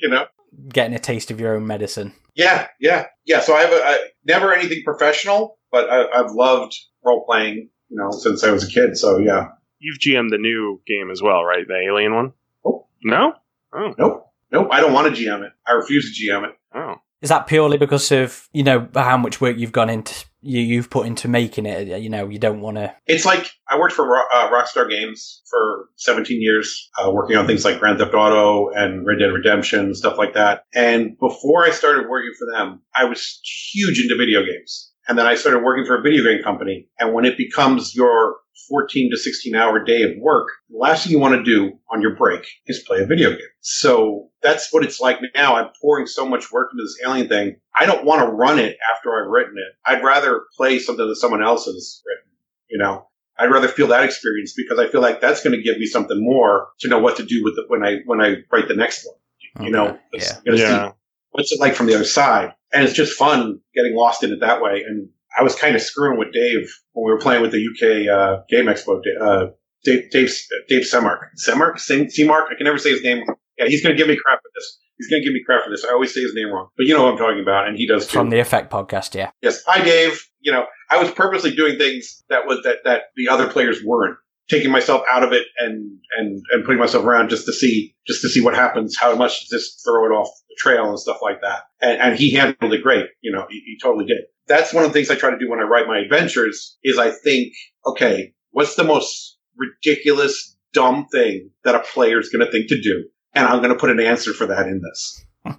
you 0.00 0.08
know. 0.08 0.26
Getting 0.68 0.94
a 0.94 0.98
taste 0.98 1.30
of 1.30 1.40
your 1.40 1.56
own 1.56 1.66
medicine. 1.66 2.12
Yeah, 2.34 2.68
yeah, 2.80 3.06
yeah. 3.24 3.40
So 3.40 3.54
I 3.54 3.62
have 3.62 3.72
a, 3.72 3.82
I, 3.82 3.98
never 4.24 4.52
anything 4.52 4.82
professional, 4.84 5.58
but 5.70 5.88
I, 5.90 6.06
I've 6.10 6.32
loved 6.32 6.74
role 7.04 7.24
playing, 7.26 7.70
you 7.88 7.96
know, 7.96 8.10
since 8.10 8.44
I 8.44 8.50
was 8.50 8.64
a 8.64 8.70
kid. 8.70 8.96
So 8.96 9.18
yeah. 9.18 9.48
You've 9.82 9.98
GM'd 9.98 10.32
the 10.32 10.38
new 10.38 10.80
game 10.86 11.10
as 11.10 11.20
well, 11.20 11.42
right? 11.42 11.66
The 11.66 11.74
Alien 11.74 12.14
one? 12.14 12.32
Nope. 12.64 12.88
No? 13.02 13.34
Oh. 13.74 13.94
Nope. 13.98 14.32
Nope. 14.52 14.68
I 14.70 14.80
don't 14.80 14.92
want 14.92 15.14
to 15.14 15.22
GM 15.22 15.44
it. 15.44 15.52
I 15.66 15.72
refuse 15.72 16.16
to 16.16 16.24
GM 16.24 16.48
it. 16.48 16.54
Oh. 16.72 16.94
Is 17.20 17.28
that 17.28 17.46
purely 17.46 17.78
because 17.78 18.10
of 18.10 18.48
you 18.52 18.64
know 18.64 18.88
how 18.94 19.16
much 19.16 19.40
work 19.40 19.56
you've 19.56 19.72
gone 19.72 19.88
into 19.88 20.24
you 20.40 20.60
you've 20.60 20.90
put 20.90 21.06
into 21.06 21.28
making 21.28 21.66
it? 21.66 22.00
You 22.00 22.10
know, 22.10 22.28
you 22.28 22.38
don't 22.38 22.60
want 22.60 22.76
to. 22.78 22.92
It's 23.06 23.24
like 23.24 23.52
I 23.68 23.78
worked 23.78 23.94
for 23.94 24.16
uh, 24.16 24.50
Rockstar 24.50 24.90
Games 24.90 25.40
for 25.48 25.88
17 25.96 26.42
years, 26.42 26.90
uh, 26.98 27.12
working 27.12 27.36
on 27.36 27.46
things 27.46 27.64
like 27.64 27.78
Grand 27.78 27.98
Theft 27.98 28.14
Auto 28.14 28.70
and 28.70 29.06
Red 29.06 29.20
Dead 29.20 29.26
Redemption, 29.26 29.94
stuff 29.94 30.18
like 30.18 30.34
that. 30.34 30.64
And 30.74 31.16
before 31.18 31.64
I 31.64 31.70
started 31.70 32.08
working 32.08 32.32
for 32.36 32.46
them, 32.52 32.80
I 32.94 33.04
was 33.04 33.40
huge 33.72 34.00
into 34.00 34.16
video 34.16 34.40
games. 34.40 34.91
And 35.08 35.18
then 35.18 35.26
I 35.26 35.34
started 35.34 35.62
working 35.62 35.84
for 35.84 35.98
a 35.98 36.02
video 36.02 36.24
game 36.24 36.42
company. 36.42 36.88
And 36.98 37.12
when 37.12 37.24
it 37.24 37.36
becomes 37.36 37.94
your 37.94 38.36
14 38.68 39.10
to 39.10 39.18
16 39.18 39.54
hour 39.54 39.82
day 39.82 40.02
of 40.02 40.12
work, 40.18 40.48
the 40.70 40.78
last 40.78 41.04
thing 41.04 41.12
you 41.12 41.18
want 41.18 41.34
to 41.34 41.42
do 41.42 41.72
on 41.90 42.00
your 42.00 42.14
break 42.14 42.46
is 42.66 42.84
play 42.86 43.00
a 43.00 43.06
video 43.06 43.30
game. 43.30 43.40
So 43.60 44.28
that's 44.42 44.72
what 44.72 44.84
it's 44.84 45.00
like 45.00 45.18
now. 45.34 45.56
I'm 45.56 45.70
pouring 45.80 46.06
so 46.06 46.26
much 46.26 46.52
work 46.52 46.70
into 46.72 46.84
this 46.84 46.98
alien 47.04 47.28
thing. 47.28 47.56
I 47.78 47.86
don't 47.86 48.04
want 48.04 48.22
to 48.22 48.28
run 48.28 48.58
it 48.58 48.76
after 48.94 49.10
I've 49.20 49.28
written 49.28 49.54
it. 49.56 49.74
I'd 49.84 50.04
rather 50.04 50.42
play 50.56 50.78
something 50.78 51.06
that 51.06 51.16
someone 51.16 51.42
else 51.42 51.64
has 51.64 52.02
written, 52.06 52.30
you 52.70 52.78
know? 52.78 53.08
I'd 53.38 53.50
rather 53.50 53.68
feel 53.68 53.88
that 53.88 54.04
experience 54.04 54.52
because 54.56 54.78
I 54.78 54.88
feel 54.88 55.00
like 55.00 55.20
that's 55.20 55.42
going 55.42 55.56
to 55.56 55.62
give 55.62 55.78
me 55.78 55.86
something 55.86 56.22
more 56.22 56.68
to 56.80 56.88
know 56.88 56.98
what 56.98 57.16
to 57.16 57.24
do 57.24 57.42
with 57.42 57.54
it 57.58 57.64
when 57.68 57.82
I 57.84 57.98
when 58.04 58.20
I 58.20 58.36
write 58.52 58.68
the 58.68 58.76
next 58.76 59.06
one. 59.06 59.66
You 59.66 59.72
know, 59.72 59.88
Okay, 59.88 59.98
It's 60.12 60.26
yeah. 60.28 60.38
Yeah. 60.60 60.92
What's 61.32 61.52
it 61.52 61.60
like 61.60 61.74
from 61.74 61.86
the 61.86 61.94
other 61.94 62.04
side? 62.04 62.52
And 62.72 62.84
it's 62.84 62.94
just 62.94 63.18
fun 63.18 63.58
getting 63.74 63.94
lost 63.94 64.22
in 64.22 64.32
it 64.32 64.40
that 64.40 64.62
way. 64.62 64.82
And 64.86 65.08
I 65.38 65.42
was 65.42 65.54
kind 65.54 65.74
of 65.74 65.82
screwing 65.82 66.18
with 66.18 66.32
Dave 66.32 66.70
when 66.92 67.04
we 67.06 67.12
were 67.12 67.18
playing 67.18 67.42
with 67.42 67.52
the 67.52 67.58
UK 67.58 68.08
uh, 68.08 68.42
Game 68.48 68.66
Expo. 68.66 69.00
Uh, 69.20 69.46
Dave, 69.84 70.10
Dave, 70.10 70.30
Dave 70.68 70.82
Semark. 70.82 71.18
Semark? 71.36 71.78
Sem- 71.78 72.06
Semark? 72.06 72.46
I 72.50 72.54
can 72.56 72.64
never 72.64 72.78
say 72.78 72.90
his 72.90 73.02
name. 73.02 73.24
Yeah, 73.58 73.66
he's 73.66 73.82
going 73.82 73.94
to 73.94 73.98
give 73.98 74.08
me 74.08 74.16
crap 74.22 74.38
for 74.40 74.50
this. 74.54 74.78
He's 74.98 75.08
going 75.08 75.22
to 75.22 75.26
give 75.26 75.34
me 75.34 75.42
crap 75.44 75.64
for 75.64 75.70
this. 75.70 75.84
I 75.84 75.90
always 75.90 76.14
say 76.14 76.20
his 76.20 76.32
name 76.34 76.48
wrong. 76.52 76.68
But 76.76 76.86
you 76.86 76.94
know 76.94 77.02
what 77.02 77.12
I'm 77.12 77.18
talking 77.18 77.40
about, 77.40 77.66
and 77.66 77.76
he 77.76 77.86
does 77.86 78.06
too. 78.06 78.18
From 78.18 78.30
the 78.30 78.38
Effect 78.38 78.70
podcast, 78.70 79.14
yeah. 79.14 79.30
Yes. 79.42 79.62
Hi, 79.66 79.82
Dave. 79.82 80.24
You 80.40 80.52
know, 80.52 80.66
I 80.90 81.02
was 81.02 81.10
purposely 81.10 81.54
doing 81.54 81.78
things 81.78 82.22
that 82.28 82.46
was 82.46 82.60
that 82.64 82.78
that 82.84 83.02
the 83.16 83.28
other 83.28 83.48
players 83.48 83.82
weren't. 83.84 84.16
Taking 84.48 84.70
myself 84.70 85.02
out 85.10 85.22
of 85.22 85.32
it 85.32 85.46
and 85.58 85.98
and 86.18 86.42
and 86.50 86.64
putting 86.64 86.80
myself 86.80 87.04
around 87.04 87.30
just 87.30 87.46
to 87.46 87.52
see 87.52 87.94
just 88.06 88.22
to 88.22 88.28
see 88.28 88.42
what 88.42 88.54
happens. 88.54 88.96
How 88.98 89.14
much 89.14 89.40
does 89.40 89.48
this 89.48 89.82
throw 89.84 90.04
it 90.06 90.14
off 90.14 90.28
the 90.52 90.56
trail 90.58 90.88
and 90.88 90.98
stuff 90.98 91.18
like 91.22 91.40
that. 91.42 91.62
And, 91.80 92.00
and 92.00 92.18
he 92.18 92.32
handled 92.32 92.72
it 92.72 92.82
great. 92.82 93.06
You 93.20 93.32
know, 93.32 93.46
he, 93.50 93.62
he 93.64 93.78
totally 93.82 94.06
did. 94.06 94.18
That's 94.46 94.72
one 94.72 94.84
of 94.84 94.90
the 94.90 94.94
things 94.94 95.10
I 95.10 95.14
try 95.14 95.30
to 95.30 95.38
do 95.38 95.48
when 95.48 95.60
I 95.60 95.64
write 95.64 95.86
my 95.86 95.98
adventures. 95.98 96.76
Is 96.82 96.98
I 96.98 97.10
think, 97.10 97.52
okay, 97.86 98.34
what's 98.50 98.74
the 98.74 98.84
most 98.84 99.38
ridiculous, 99.56 100.56
dumb 100.72 101.06
thing 101.12 101.50
that 101.64 101.74
a 101.74 101.80
player 101.80 102.18
is 102.18 102.28
going 102.28 102.44
to 102.44 102.50
think 102.50 102.68
to 102.68 102.80
do, 102.80 103.04
and 103.34 103.46
I'm 103.46 103.58
going 103.58 103.72
to 103.72 103.78
put 103.78 103.90
an 103.90 104.00
answer 104.00 104.32
for 104.32 104.46
that 104.46 104.66
in 104.66 104.80
this. 104.82 105.24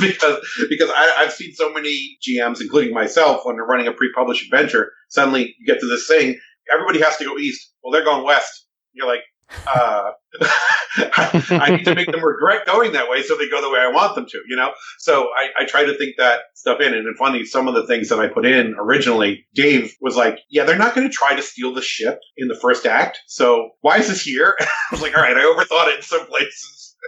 because 0.00 0.66
because 0.68 0.90
I, 0.94 1.14
I've 1.18 1.32
seen 1.32 1.54
so 1.54 1.72
many 1.72 2.18
GMs, 2.26 2.60
including 2.60 2.92
myself, 2.92 3.44
when 3.44 3.56
they're 3.56 3.64
running 3.64 3.86
a 3.86 3.92
pre-published 3.92 4.44
adventure, 4.44 4.92
suddenly 5.08 5.54
you 5.58 5.66
get 5.66 5.80
to 5.80 5.86
this 5.86 6.06
thing, 6.06 6.38
everybody 6.72 7.00
has 7.00 7.16
to 7.18 7.24
go 7.24 7.38
east. 7.38 7.72
Well, 7.82 7.92
they're 7.92 8.04
going 8.04 8.24
west. 8.24 8.66
You're 8.92 9.06
like, 9.06 9.20
uh, 9.66 10.10
I, 10.40 11.44
I 11.62 11.76
need 11.76 11.84
to 11.84 11.94
make 11.94 12.10
them 12.10 12.24
regret 12.24 12.66
going 12.66 12.92
that 12.92 13.08
way, 13.08 13.22
so 13.22 13.36
they 13.36 13.48
go 13.48 13.60
the 13.62 13.70
way 13.70 13.78
I 13.80 13.90
want 13.90 14.14
them 14.14 14.26
to. 14.26 14.38
You 14.48 14.56
know, 14.56 14.72
so 14.98 15.28
I, 15.36 15.62
I 15.62 15.64
try 15.64 15.84
to 15.84 15.96
think 15.96 16.16
that 16.18 16.40
stuff 16.54 16.80
in. 16.80 16.94
And 16.94 17.06
then 17.06 17.14
funny, 17.18 17.44
some 17.44 17.68
of 17.68 17.74
the 17.74 17.86
things 17.86 18.08
that 18.08 18.18
I 18.18 18.28
put 18.28 18.46
in 18.46 18.74
originally, 18.78 19.46
Dave 19.54 19.94
was 20.00 20.16
like, 20.16 20.38
"Yeah, 20.50 20.64
they're 20.64 20.76
not 20.76 20.94
going 20.94 21.08
to 21.08 21.12
try 21.12 21.34
to 21.34 21.42
steal 21.42 21.74
the 21.74 21.82
ship 21.82 22.20
in 22.36 22.48
the 22.48 22.58
first 22.60 22.86
act. 22.86 23.20
So 23.26 23.70
why 23.80 23.98
is 23.98 24.08
this 24.08 24.22
here?" 24.22 24.56
I 24.60 24.66
was 24.92 25.02
like, 25.02 25.16
"All 25.16 25.22
right, 25.22 25.36
I 25.36 25.40
overthought 25.40 25.88
it 25.88 25.96
in 25.96 26.02
some 26.02 26.26
places." 26.26 26.96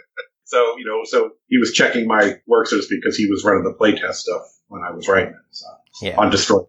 So, 0.50 0.74
you 0.78 0.84
know, 0.84 1.02
so 1.04 1.30
he 1.46 1.58
was 1.58 1.70
checking 1.72 2.08
my 2.08 2.34
work, 2.48 2.66
so 2.66 2.76
to 2.76 2.82
speak, 2.82 3.02
because 3.02 3.16
he 3.16 3.30
was 3.30 3.44
running 3.44 3.62
the 3.62 3.72
playtest 3.72 4.14
stuff 4.14 4.42
when 4.66 4.82
I 4.82 4.90
was 4.90 5.06
writing 5.06 5.32
it. 5.32 5.40
So, 5.52 5.66
Yeah. 6.02 6.16
on 6.18 6.30
Destroy. 6.30 6.62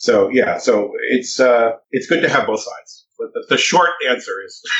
So, 0.00 0.30
yeah, 0.30 0.58
so 0.58 0.92
it's, 1.10 1.38
uh, 1.38 1.72
it's 1.90 2.06
good 2.06 2.22
to 2.22 2.28
have 2.28 2.46
both 2.46 2.60
sides. 2.60 3.06
But 3.18 3.28
the, 3.34 3.46
the 3.50 3.58
short 3.58 3.90
answer 4.08 4.32
is, 4.46 4.62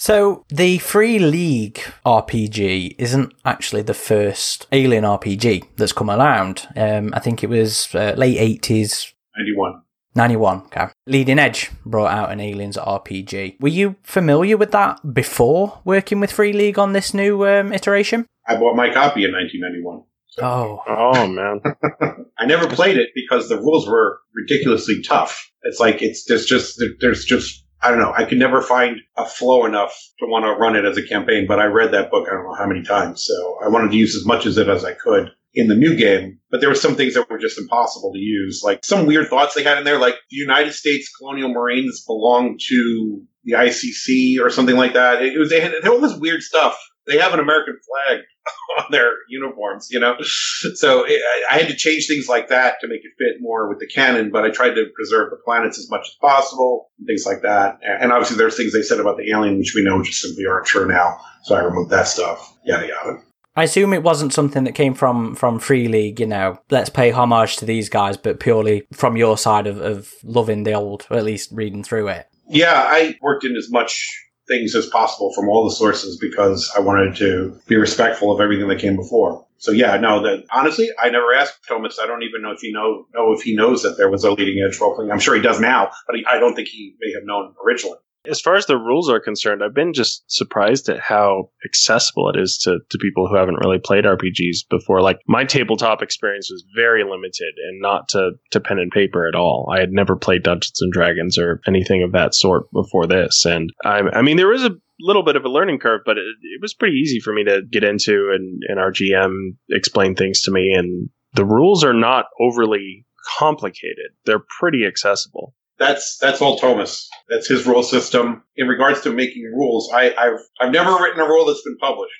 So 0.00 0.44
the 0.48 0.78
Free 0.78 1.18
League 1.18 1.80
RPG 2.06 2.94
isn't 2.98 3.34
actually 3.44 3.82
the 3.82 3.94
first 3.94 4.68
Alien 4.70 5.02
RPG 5.02 5.64
that's 5.76 5.92
come 5.92 6.08
around. 6.08 6.68
Um, 6.76 7.12
I 7.14 7.18
think 7.18 7.42
it 7.42 7.50
was 7.50 7.92
uh, 7.96 8.14
late 8.16 8.38
eighties, 8.38 9.12
91. 9.36 9.82
91. 10.14 10.62
Okay. 10.66 10.86
Leading 11.06 11.40
Edge 11.40 11.72
brought 11.84 12.12
out 12.12 12.30
an 12.30 12.40
Aliens 12.40 12.76
RPG. 12.76 13.60
Were 13.60 13.68
you 13.68 13.96
familiar 14.04 14.56
with 14.56 14.70
that 14.70 15.00
before 15.12 15.80
working 15.84 16.20
with 16.20 16.30
Free 16.30 16.52
League 16.52 16.78
on 16.78 16.92
this 16.92 17.12
new 17.12 17.46
um, 17.46 17.72
iteration? 17.72 18.24
I 18.46 18.56
bought 18.56 18.76
my 18.76 18.92
copy 18.92 19.24
in 19.24 19.32
1991. 19.32 20.04
Oh, 20.42 20.82
Oh, 20.86 21.26
man. 21.26 21.60
I 22.38 22.46
never 22.46 22.68
played 22.68 22.96
it 22.96 23.10
because 23.14 23.48
the 23.48 23.58
rules 23.58 23.88
were 23.88 24.20
ridiculously 24.34 25.02
tough. 25.02 25.50
It's 25.62 25.80
like, 25.80 26.02
it's 26.02 26.24
there's 26.26 26.46
just, 26.46 26.82
there's 27.00 27.24
just, 27.24 27.64
I 27.82 27.90
don't 27.90 27.98
know. 27.98 28.12
I 28.16 28.24
could 28.24 28.38
never 28.38 28.62
find 28.62 28.98
a 29.16 29.24
flow 29.24 29.64
enough 29.66 29.94
to 30.20 30.26
want 30.26 30.44
to 30.44 30.52
run 30.52 30.76
it 30.76 30.84
as 30.84 30.96
a 30.96 31.06
campaign, 31.06 31.46
but 31.48 31.58
I 31.58 31.64
read 31.66 31.92
that 31.92 32.10
book, 32.10 32.28
I 32.28 32.34
don't 32.34 32.44
know 32.44 32.54
how 32.54 32.66
many 32.66 32.82
times. 32.82 33.24
So 33.26 33.58
I 33.64 33.68
wanted 33.68 33.90
to 33.90 33.96
use 33.96 34.16
as 34.16 34.24
much 34.26 34.46
of 34.46 34.56
it 34.58 34.68
as 34.68 34.84
I 34.84 34.92
could 34.94 35.30
in 35.54 35.68
the 35.68 35.74
new 35.74 35.96
game, 35.96 36.38
but 36.50 36.60
there 36.60 36.68
were 36.68 36.74
some 36.74 36.94
things 36.94 37.14
that 37.14 37.28
were 37.30 37.38
just 37.38 37.58
impossible 37.58 38.12
to 38.12 38.18
use. 38.18 38.62
Like 38.64 38.84
some 38.84 39.06
weird 39.06 39.28
thoughts 39.28 39.54
they 39.54 39.62
had 39.62 39.78
in 39.78 39.84
there, 39.84 39.98
like 39.98 40.14
the 40.30 40.36
United 40.36 40.72
States 40.72 41.10
Colonial 41.18 41.48
Marines 41.52 42.04
belong 42.06 42.58
to 42.68 43.22
the 43.44 43.54
ICC 43.54 44.40
or 44.44 44.50
something 44.50 44.76
like 44.76 44.92
that. 44.92 45.22
It 45.22 45.38
was, 45.38 45.50
they 45.50 45.60
had, 45.60 45.72
they 45.72 45.76
had 45.82 45.88
all 45.88 46.00
this 46.00 46.16
weird 46.18 46.42
stuff. 46.42 46.78
They 47.06 47.18
have 47.18 47.32
an 47.32 47.40
American 47.40 47.78
flag. 48.06 48.20
on 48.78 48.84
their 48.90 49.12
uniforms, 49.28 49.88
you 49.90 50.00
know? 50.00 50.16
So 50.20 51.04
it, 51.04 51.20
I 51.50 51.58
had 51.58 51.68
to 51.68 51.76
change 51.76 52.06
things 52.06 52.28
like 52.28 52.48
that 52.48 52.76
to 52.80 52.88
make 52.88 53.00
it 53.04 53.12
fit 53.18 53.40
more 53.40 53.68
with 53.68 53.78
the 53.78 53.86
canon, 53.86 54.30
but 54.30 54.44
I 54.44 54.50
tried 54.50 54.74
to 54.74 54.86
preserve 54.94 55.30
the 55.30 55.36
planets 55.44 55.78
as 55.78 55.90
much 55.90 56.08
as 56.08 56.14
possible, 56.20 56.90
things 57.06 57.24
like 57.26 57.42
that. 57.42 57.78
And 57.82 58.12
obviously 58.12 58.36
there's 58.36 58.56
things 58.56 58.72
they 58.72 58.82
said 58.82 59.00
about 59.00 59.16
the 59.16 59.30
alien, 59.30 59.58
which 59.58 59.74
we 59.74 59.84
know 59.84 60.02
just 60.02 60.20
simply 60.20 60.46
aren't 60.46 60.66
true 60.66 60.86
now. 60.86 61.18
So 61.44 61.54
I 61.54 61.62
removed 61.62 61.90
that 61.90 62.08
stuff, 62.08 62.56
yada 62.64 62.88
yada. 62.88 63.22
I 63.56 63.64
assume 63.64 63.92
it 63.92 64.04
wasn't 64.04 64.32
something 64.32 64.62
that 64.64 64.76
came 64.76 64.94
from 64.94 65.34
from 65.34 65.58
Free 65.58 65.88
League, 65.88 66.20
you 66.20 66.26
know, 66.26 66.60
let's 66.70 66.90
pay 66.90 67.10
homage 67.10 67.56
to 67.56 67.64
these 67.64 67.88
guys, 67.88 68.16
but 68.16 68.38
purely 68.38 68.86
from 68.92 69.16
your 69.16 69.36
side 69.36 69.66
of, 69.66 69.80
of 69.80 70.12
loving 70.22 70.62
the 70.62 70.74
old, 70.74 71.06
or 71.10 71.16
at 71.16 71.24
least 71.24 71.50
reading 71.52 71.82
through 71.82 72.06
it. 72.06 72.28
Yeah, 72.48 72.72
I 72.72 73.18
worked 73.20 73.44
in 73.44 73.56
as 73.56 73.68
much 73.68 74.27
things 74.48 74.74
as 74.74 74.86
possible 74.86 75.32
from 75.34 75.48
all 75.48 75.68
the 75.68 75.74
sources 75.74 76.18
because 76.18 76.70
I 76.76 76.80
wanted 76.80 77.16
to 77.16 77.58
be 77.66 77.76
respectful 77.76 78.32
of 78.32 78.40
everything 78.40 78.68
that 78.68 78.78
came 78.78 78.96
before. 78.96 79.46
So 79.58 79.72
yeah, 79.72 79.96
no, 79.96 80.22
that 80.22 80.44
honestly, 80.52 80.88
I 81.00 81.10
never 81.10 81.34
asked 81.34 81.66
Thomas. 81.66 81.98
I 82.00 82.06
don't 82.06 82.22
even 82.22 82.42
know 82.42 82.52
if 82.52 82.60
he 82.60 82.72
know 82.72 83.06
know 83.14 83.32
if 83.32 83.42
he 83.42 83.54
knows 83.54 83.82
that 83.82 83.96
there 83.96 84.10
was 84.10 84.24
a 84.24 84.30
leading 84.30 84.64
edge 84.66 84.78
role 84.80 84.94
playing. 84.94 85.10
I'm 85.10 85.18
sure 85.18 85.34
he 85.34 85.42
does 85.42 85.60
now, 85.60 85.90
but 86.06 86.16
he, 86.16 86.24
I 86.30 86.38
don't 86.38 86.54
think 86.54 86.68
he 86.68 86.94
may 87.00 87.12
have 87.12 87.24
known 87.24 87.54
originally 87.64 87.98
as 88.26 88.40
far 88.40 88.56
as 88.56 88.66
the 88.66 88.76
rules 88.76 89.08
are 89.08 89.20
concerned, 89.20 89.62
I've 89.62 89.74
been 89.74 89.92
just 89.92 90.24
surprised 90.26 90.88
at 90.88 91.00
how 91.00 91.50
accessible 91.64 92.30
it 92.30 92.38
is 92.38 92.58
to, 92.58 92.78
to 92.90 92.98
people 92.98 93.28
who 93.28 93.36
haven't 93.36 93.64
really 93.64 93.78
played 93.78 94.04
RPGs 94.04 94.68
before. 94.68 95.00
Like 95.00 95.20
my 95.26 95.44
tabletop 95.44 96.02
experience 96.02 96.50
was 96.50 96.64
very 96.74 97.04
limited 97.04 97.54
and 97.68 97.80
not 97.80 98.08
to, 98.10 98.32
to 98.50 98.60
pen 98.60 98.78
and 98.78 98.90
paper 98.90 99.28
at 99.28 99.34
all. 99.34 99.72
I 99.74 99.80
had 99.80 99.92
never 99.92 100.16
played 100.16 100.42
Dungeons 100.42 100.80
and 100.80 100.92
Dragons 100.92 101.38
or 101.38 101.60
anything 101.66 102.02
of 102.02 102.12
that 102.12 102.34
sort 102.34 102.70
before 102.72 103.06
this. 103.06 103.44
And 103.44 103.72
I, 103.84 104.00
I 104.12 104.22
mean, 104.22 104.36
there 104.36 104.48
was 104.48 104.64
a 104.64 104.76
little 105.00 105.22
bit 105.22 105.36
of 105.36 105.44
a 105.44 105.50
learning 105.50 105.78
curve, 105.78 106.00
but 106.04 106.18
it, 106.18 106.24
it 106.42 106.60
was 106.60 106.74
pretty 106.74 106.96
easy 106.96 107.20
for 107.20 107.32
me 107.32 107.44
to 107.44 107.62
get 107.70 107.84
into 107.84 108.30
and, 108.34 108.62
and 108.68 108.78
our 108.78 108.90
GM 108.90 109.56
explained 109.70 110.16
things 110.16 110.42
to 110.42 110.50
me. 110.50 110.74
And 110.76 111.08
the 111.34 111.44
rules 111.44 111.84
are 111.84 111.94
not 111.94 112.26
overly 112.40 113.06
complicated. 113.38 114.12
They're 114.24 114.42
pretty 114.60 114.84
accessible 114.86 115.54
that's 115.78 116.18
that's 116.20 116.42
all 116.42 116.58
Thomas. 116.58 117.08
That's 117.28 117.48
his 117.48 117.66
rule 117.66 117.82
system. 117.82 118.42
In 118.56 118.68
regards 118.68 119.00
to 119.02 119.12
making 119.12 119.44
rules, 119.54 119.90
I, 119.92 120.14
have 120.16 120.40
I've 120.60 120.72
never 120.72 120.92
written 120.92 121.20
a 121.20 121.24
rule 121.24 121.46
that's 121.46 121.62
been 121.62 121.78
published. 121.78 122.14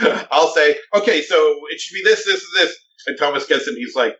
I'll 0.30 0.48
say, 0.48 0.76
okay, 0.94 1.22
so 1.22 1.36
it 1.70 1.80
should 1.80 1.94
be 1.94 2.02
this, 2.04 2.24
this, 2.24 2.42
and 2.42 2.66
this, 2.66 2.76
and 3.06 3.18
Thomas 3.18 3.46
gets 3.46 3.66
it. 3.68 3.74
he's 3.76 3.94
like, 3.94 4.16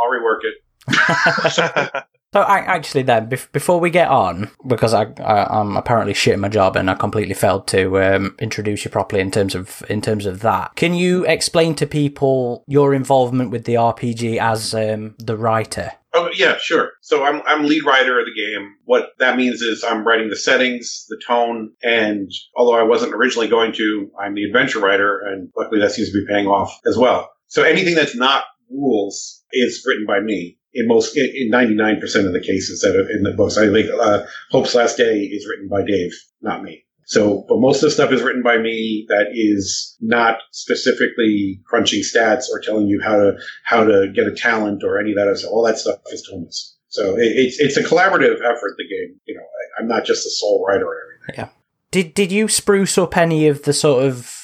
I'll 0.00 0.10
rework 0.10 0.40
it. 0.44 0.54
so 2.32 2.40
I, 2.40 2.60
actually, 2.60 3.02
then 3.02 3.28
before 3.28 3.80
we 3.80 3.90
get 3.90 4.08
on, 4.08 4.50
because 4.66 4.94
I, 4.94 5.04
I 5.18 5.60
am 5.60 5.76
apparently 5.76 6.14
shit 6.14 6.34
at 6.34 6.38
my 6.38 6.48
job 6.48 6.76
and 6.76 6.90
I 6.90 6.94
completely 6.94 7.34
failed 7.34 7.66
to 7.68 8.00
um, 8.00 8.34
introduce 8.38 8.84
you 8.84 8.90
properly 8.90 9.20
in 9.20 9.30
terms 9.30 9.54
of 9.54 9.82
in 9.90 10.00
terms 10.00 10.24
of 10.24 10.40
that. 10.40 10.74
Can 10.76 10.94
you 10.94 11.26
explain 11.26 11.74
to 11.76 11.86
people 11.86 12.64
your 12.66 12.94
involvement 12.94 13.50
with 13.50 13.64
the 13.64 13.74
RPG 13.74 14.38
as 14.38 14.74
um, 14.74 15.14
the 15.18 15.36
writer? 15.36 15.92
Oh 16.18 16.30
yeah, 16.34 16.56
sure. 16.60 16.92
So 17.00 17.24
I'm 17.24 17.42
I'm 17.46 17.66
lead 17.66 17.84
writer 17.84 18.18
of 18.18 18.26
the 18.26 18.34
game. 18.34 18.74
What 18.84 19.10
that 19.20 19.36
means 19.36 19.60
is 19.60 19.84
I'm 19.84 20.04
writing 20.04 20.28
the 20.28 20.36
settings, 20.36 21.06
the 21.08 21.20
tone, 21.24 21.72
and 21.82 22.28
although 22.56 22.76
I 22.76 22.82
wasn't 22.82 23.14
originally 23.14 23.46
going 23.46 23.72
to, 23.74 24.10
I'm 24.20 24.34
the 24.34 24.42
adventure 24.42 24.80
writer, 24.80 25.20
and 25.20 25.50
luckily 25.56 25.80
that 25.80 25.92
seems 25.92 26.10
to 26.10 26.18
be 26.18 26.26
paying 26.28 26.48
off 26.48 26.76
as 26.86 26.98
well. 26.98 27.30
So 27.46 27.62
anything 27.62 27.94
that's 27.94 28.16
not 28.16 28.44
rules 28.68 29.44
is 29.52 29.84
written 29.86 30.06
by 30.06 30.18
me 30.18 30.58
in 30.74 30.88
most 30.88 31.16
in 31.16 31.50
99% 31.52 32.02
of 32.26 32.32
the 32.32 32.44
cases 32.44 32.80
that 32.80 32.96
are 32.96 33.08
in 33.08 33.22
the 33.22 33.34
books. 33.36 33.56
I 33.56 33.70
think 33.70 33.88
uh, 33.90 34.24
Hope's 34.50 34.74
Last 34.74 34.96
Day 34.96 35.20
is 35.20 35.46
written 35.48 35.68
by 35.68 35.84
Dave, 35.84 36.12
not 36.42 36.64
me. 36.64 36.84
So, 37.08 37.46
but 37.48 37.58
most 37.58 37.76
of 37.76 37.88
the 37.88 37.90
stuff 37.90 38.12
is 38.12 38.20
written 38.20 38.42
by 38.42 38.58
me 38.58 39.06
that 39.08 39.28
is 39.32 39.96
not 39.98 40.40
specifically 40.52 41.58
crunching 41.64 42.02
stats 42.02 42.50
or 42.52 42.60
telling 42.60 42.86
you 42.86 43.00
how 43.02 43.16
to, 43.16 43.38
how 43.64 43.84
to 43.84 44.12
get 44.14 44.26
a 44.26 44.34
talent 44.34 44.84
or 44.84 45.00
any 45.00 45.12
of 45.12 45.16
that. 45.16 45.38
So 45.38 45.48
all 45.48 45.64
that 45.64 45.78
stuff 45.78 46.00
is 46.12 46.28
Thomas. 46.30 46.76
So 46.88 47.16
it, 47.16 47.32
it's, 47.34 47.58
it's 47.60 47.78
a 47.78 47.82
collaborative 47.82 48.42
effort, 48.44 48.74
the 48.76 48.84
game. 48.84 49.18
You 49.24 49.36
know, 49.36 49.40
I, 49.40 49.80
I'm 49.80 49.88
not 49.88 50.04
just 50.04 50.24
the 50.24 50.30
sole 50.30 50.62
writer 50.68 50.84
or 50.84 50.96
everything. 51.14 51.46
Yeah. 51.46 51.48
Did, 51.90 52.12
did 52.12 52.30
you 52.30 52.46
spruce 52.46 52.98
up 52.98 53.16
any 53.16 53.48
of 53.48 53.62
the 53.62 53.72
sort 53.72 54.04
of 54.04 54.37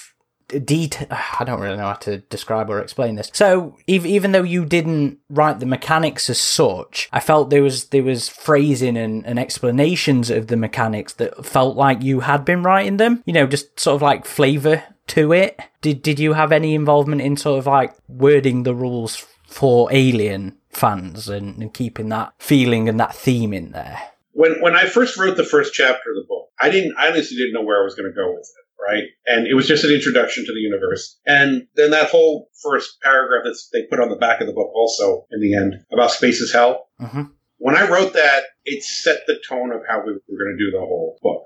detail. 0.48 1.08
I 1.38 1.44
don't 1.44 1.60
really 1.60 1.76
know 1.76 1.86
how 1.86 1.94
to 1.94 2.18
describe 2.18 2.70
or 2.70 2.80
explain 2.80 3.16
this. 3.16 3.30
So 3.32 3.76
even 3.86 4.32
though 4.32 4.42
you 4.42 4.64
didn't 4.64 5.18
write 5.28 5.60
the 5.60 5.66
mechanics 5.66 6.28
as 6.30 6.38
such, 6.38 7.08
I 7.12 7.20
felt 7.20 7.50
there 7.50 7.62
was 7.62 7.86
there 7.86 8.02
was 8.02 8.28
phrasing 8.28 8.96
and, 8.96 9.26
and 9.26 9.38
explanations 9.38 10.30
of 10.30 10.48
the 10.48 10.56
mechanics 10.56 11.14
that 11.14 11.44
felt 11.44 11.76
like 11.76 12.02
you 12.02 12.20
had 12.20 12.44
been 12.44 12.62
writing 12.62 12.96
them. 12.96 13.22
You 13.26 13.32
know, 13.32 13.46
just 13.46 13.78
sort 13.78 13.96
of 13.96 14.02
like 14.02 14.24
flavor 14.24 14.82
to 15.08 15.32
it. 15.32 15.58
Did 15.80 16.02
did 16.02 16.18
you 16.18 16.32
have 16.32 16.52
any 16.52 16.74
involvement 16.74 17.22
in 17.22 17.36
sort 17.36 17.58
of 17.58 17.66
like 17.66 17.94
wording 18.08 18.62
the 18.62 18.74
rules 18.74 19.26
for 19.46 19.88
Alien 19.92 20.56
fans 20.70 21.28
and, 21.28 21.62
and 21.62 21.72
keeping 21.72 22.08
that 22.08 22.32
feeling 22.38 22.88
and 22.88 22.98
that 23.00 23.14
theme 23.14 23.52
in 23.52 23.72
there? 23.72 24.00
When 24.32 24.60
when 24.60 24.74
I 24.74 24.86
first 24.86 25.16
wrote 25.16 25.36
the 25.36 25.44
first 25.44 25.74
chapter 25.74 26.10
of 26.10 26.16
the 26.16 26.26
book, 26.28 26.48
I 26.60 26.70
didn't 26.70 26.94
I 26.98 27.08
honestly 27.08 27.36
didn't 27.36 27.52
know 27.52 27.62
where 27.62 27.80
I 27.80 27.84
was 27.84 27.94
going 27.94 28.10
to 28.10 28.14
go 28.14 28.32
with 28.32 28.40
it 28.58 28.63
right? 28.86 29.04
And 29.26 29.46
it 29.46 29.54
was 29.54 29.66
just 29.66 29.84
an 29.84 29.92
introduction 29.92 30.44
to 30.44 30.52
the 30.52 30.60
universe. 30.60 31.18
And 31.26 31.66
then 31.76 31.90
that 31.90 32.10
whole 32.10 32.48
first 32.62 33.00
paragraph 33.02 33.44
that 33.44 33.58
they 33.72 33.82
put 33.90 34.00
on 34.00 34.08
the 34.08 34.16
back 34.16 34.40
of 34.40 34.46
the 34.46 34.52
book 34.52 34.70
also 34.74 35.26
in 35.30 35.40
the 35.40 35.54
end 35.54 35.74
about 35.92 36.10
space 36.10 36.40
is 36.40 36.52
hell. 36.52 36.88
Mm-hmm. 37.00 37.22
When 37.58 37.76
I 37.76 37.88
wrote 37.88 38.12
that, 38.14 38.44
it 38.64 38.82
set 38.82 39.20
the 39.26 39.40
tone 39.48 39.72
of 39.72 39.80
how 39.88 39.98
we 40.04 40.12
were 40.12 40.44
going 40.44 40.56
to 40.56 40.64
do 40.64 40.70
the 40.70 40.80
whole 40.80 41.18
book. 41.22 41.42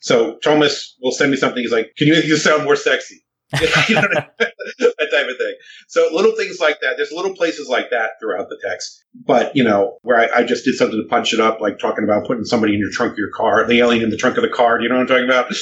So 0.00 0.38
Thomas 0.38 0.96
will 1.02 1.12
send 1.12 1.30
me 1.30 1.36
something. 1.36 1.62
He's 1.62 1.72
like, 1.72 1.92
"Can 1.96 2.08
you 2.08 2.14
make 2.14 2.24
this 2.24 2.42
sound 2.42 2.64
more 2.64 2.74
sexy?" 2.76 3.22
you 3.88 3.94
know, 3.96 4.02
that 4.38 5.10
type 5.10 5.28
of 5.28 5.36
thing. 5.36 5.54
So 5.88 6.08
little 6.12 6.34
things 6.36 6.60
like 6.60 6.80
that. 6.80 6.94
There's 6.96 7.12
little 7.12 7.34
places 7.34 7.68
like 7.68 7.90
that 7.90 8.12
throughout 8.20 8.48
the 8.48 8.58
text. 8.64 9.04
But 9.26 9.54
you 9.56 9.64
know, 9.64 9.98
where 10.02 10.18
I, 10.18 10.40
I, 10.40 10.44
just 10.44 10.64
did 10.64 10.76
something 10.76 11.00
to 11.02 11.08
punch 11.08 11.34
it 11.34 11.40
up, 11.40 11.60
like 11.60 11.78
talking 11.78 12.04
about 12.04 12.26
putting 12.26 12.44
somebody 12.44 12.74
in 12.74 12.78
your 12.78 12.90
trunk 12.92 13.12
of 13.12 13.18
your 13.18 13.30
car, 13.30 13.66
the 13.66 13.80
alien 13.80 14.04
in 14.04 14.10
the 14.10 14.16
trunk 14.16 14.36
of 14.36 14.42
the 14.42 14.48
car. 14.48 14.80
You 14.80 14.88
know 14.88 14.94
what 14.94 15.02
I'm 15.02 15.06
talking 15.08 15.24
about? 15.24 15.52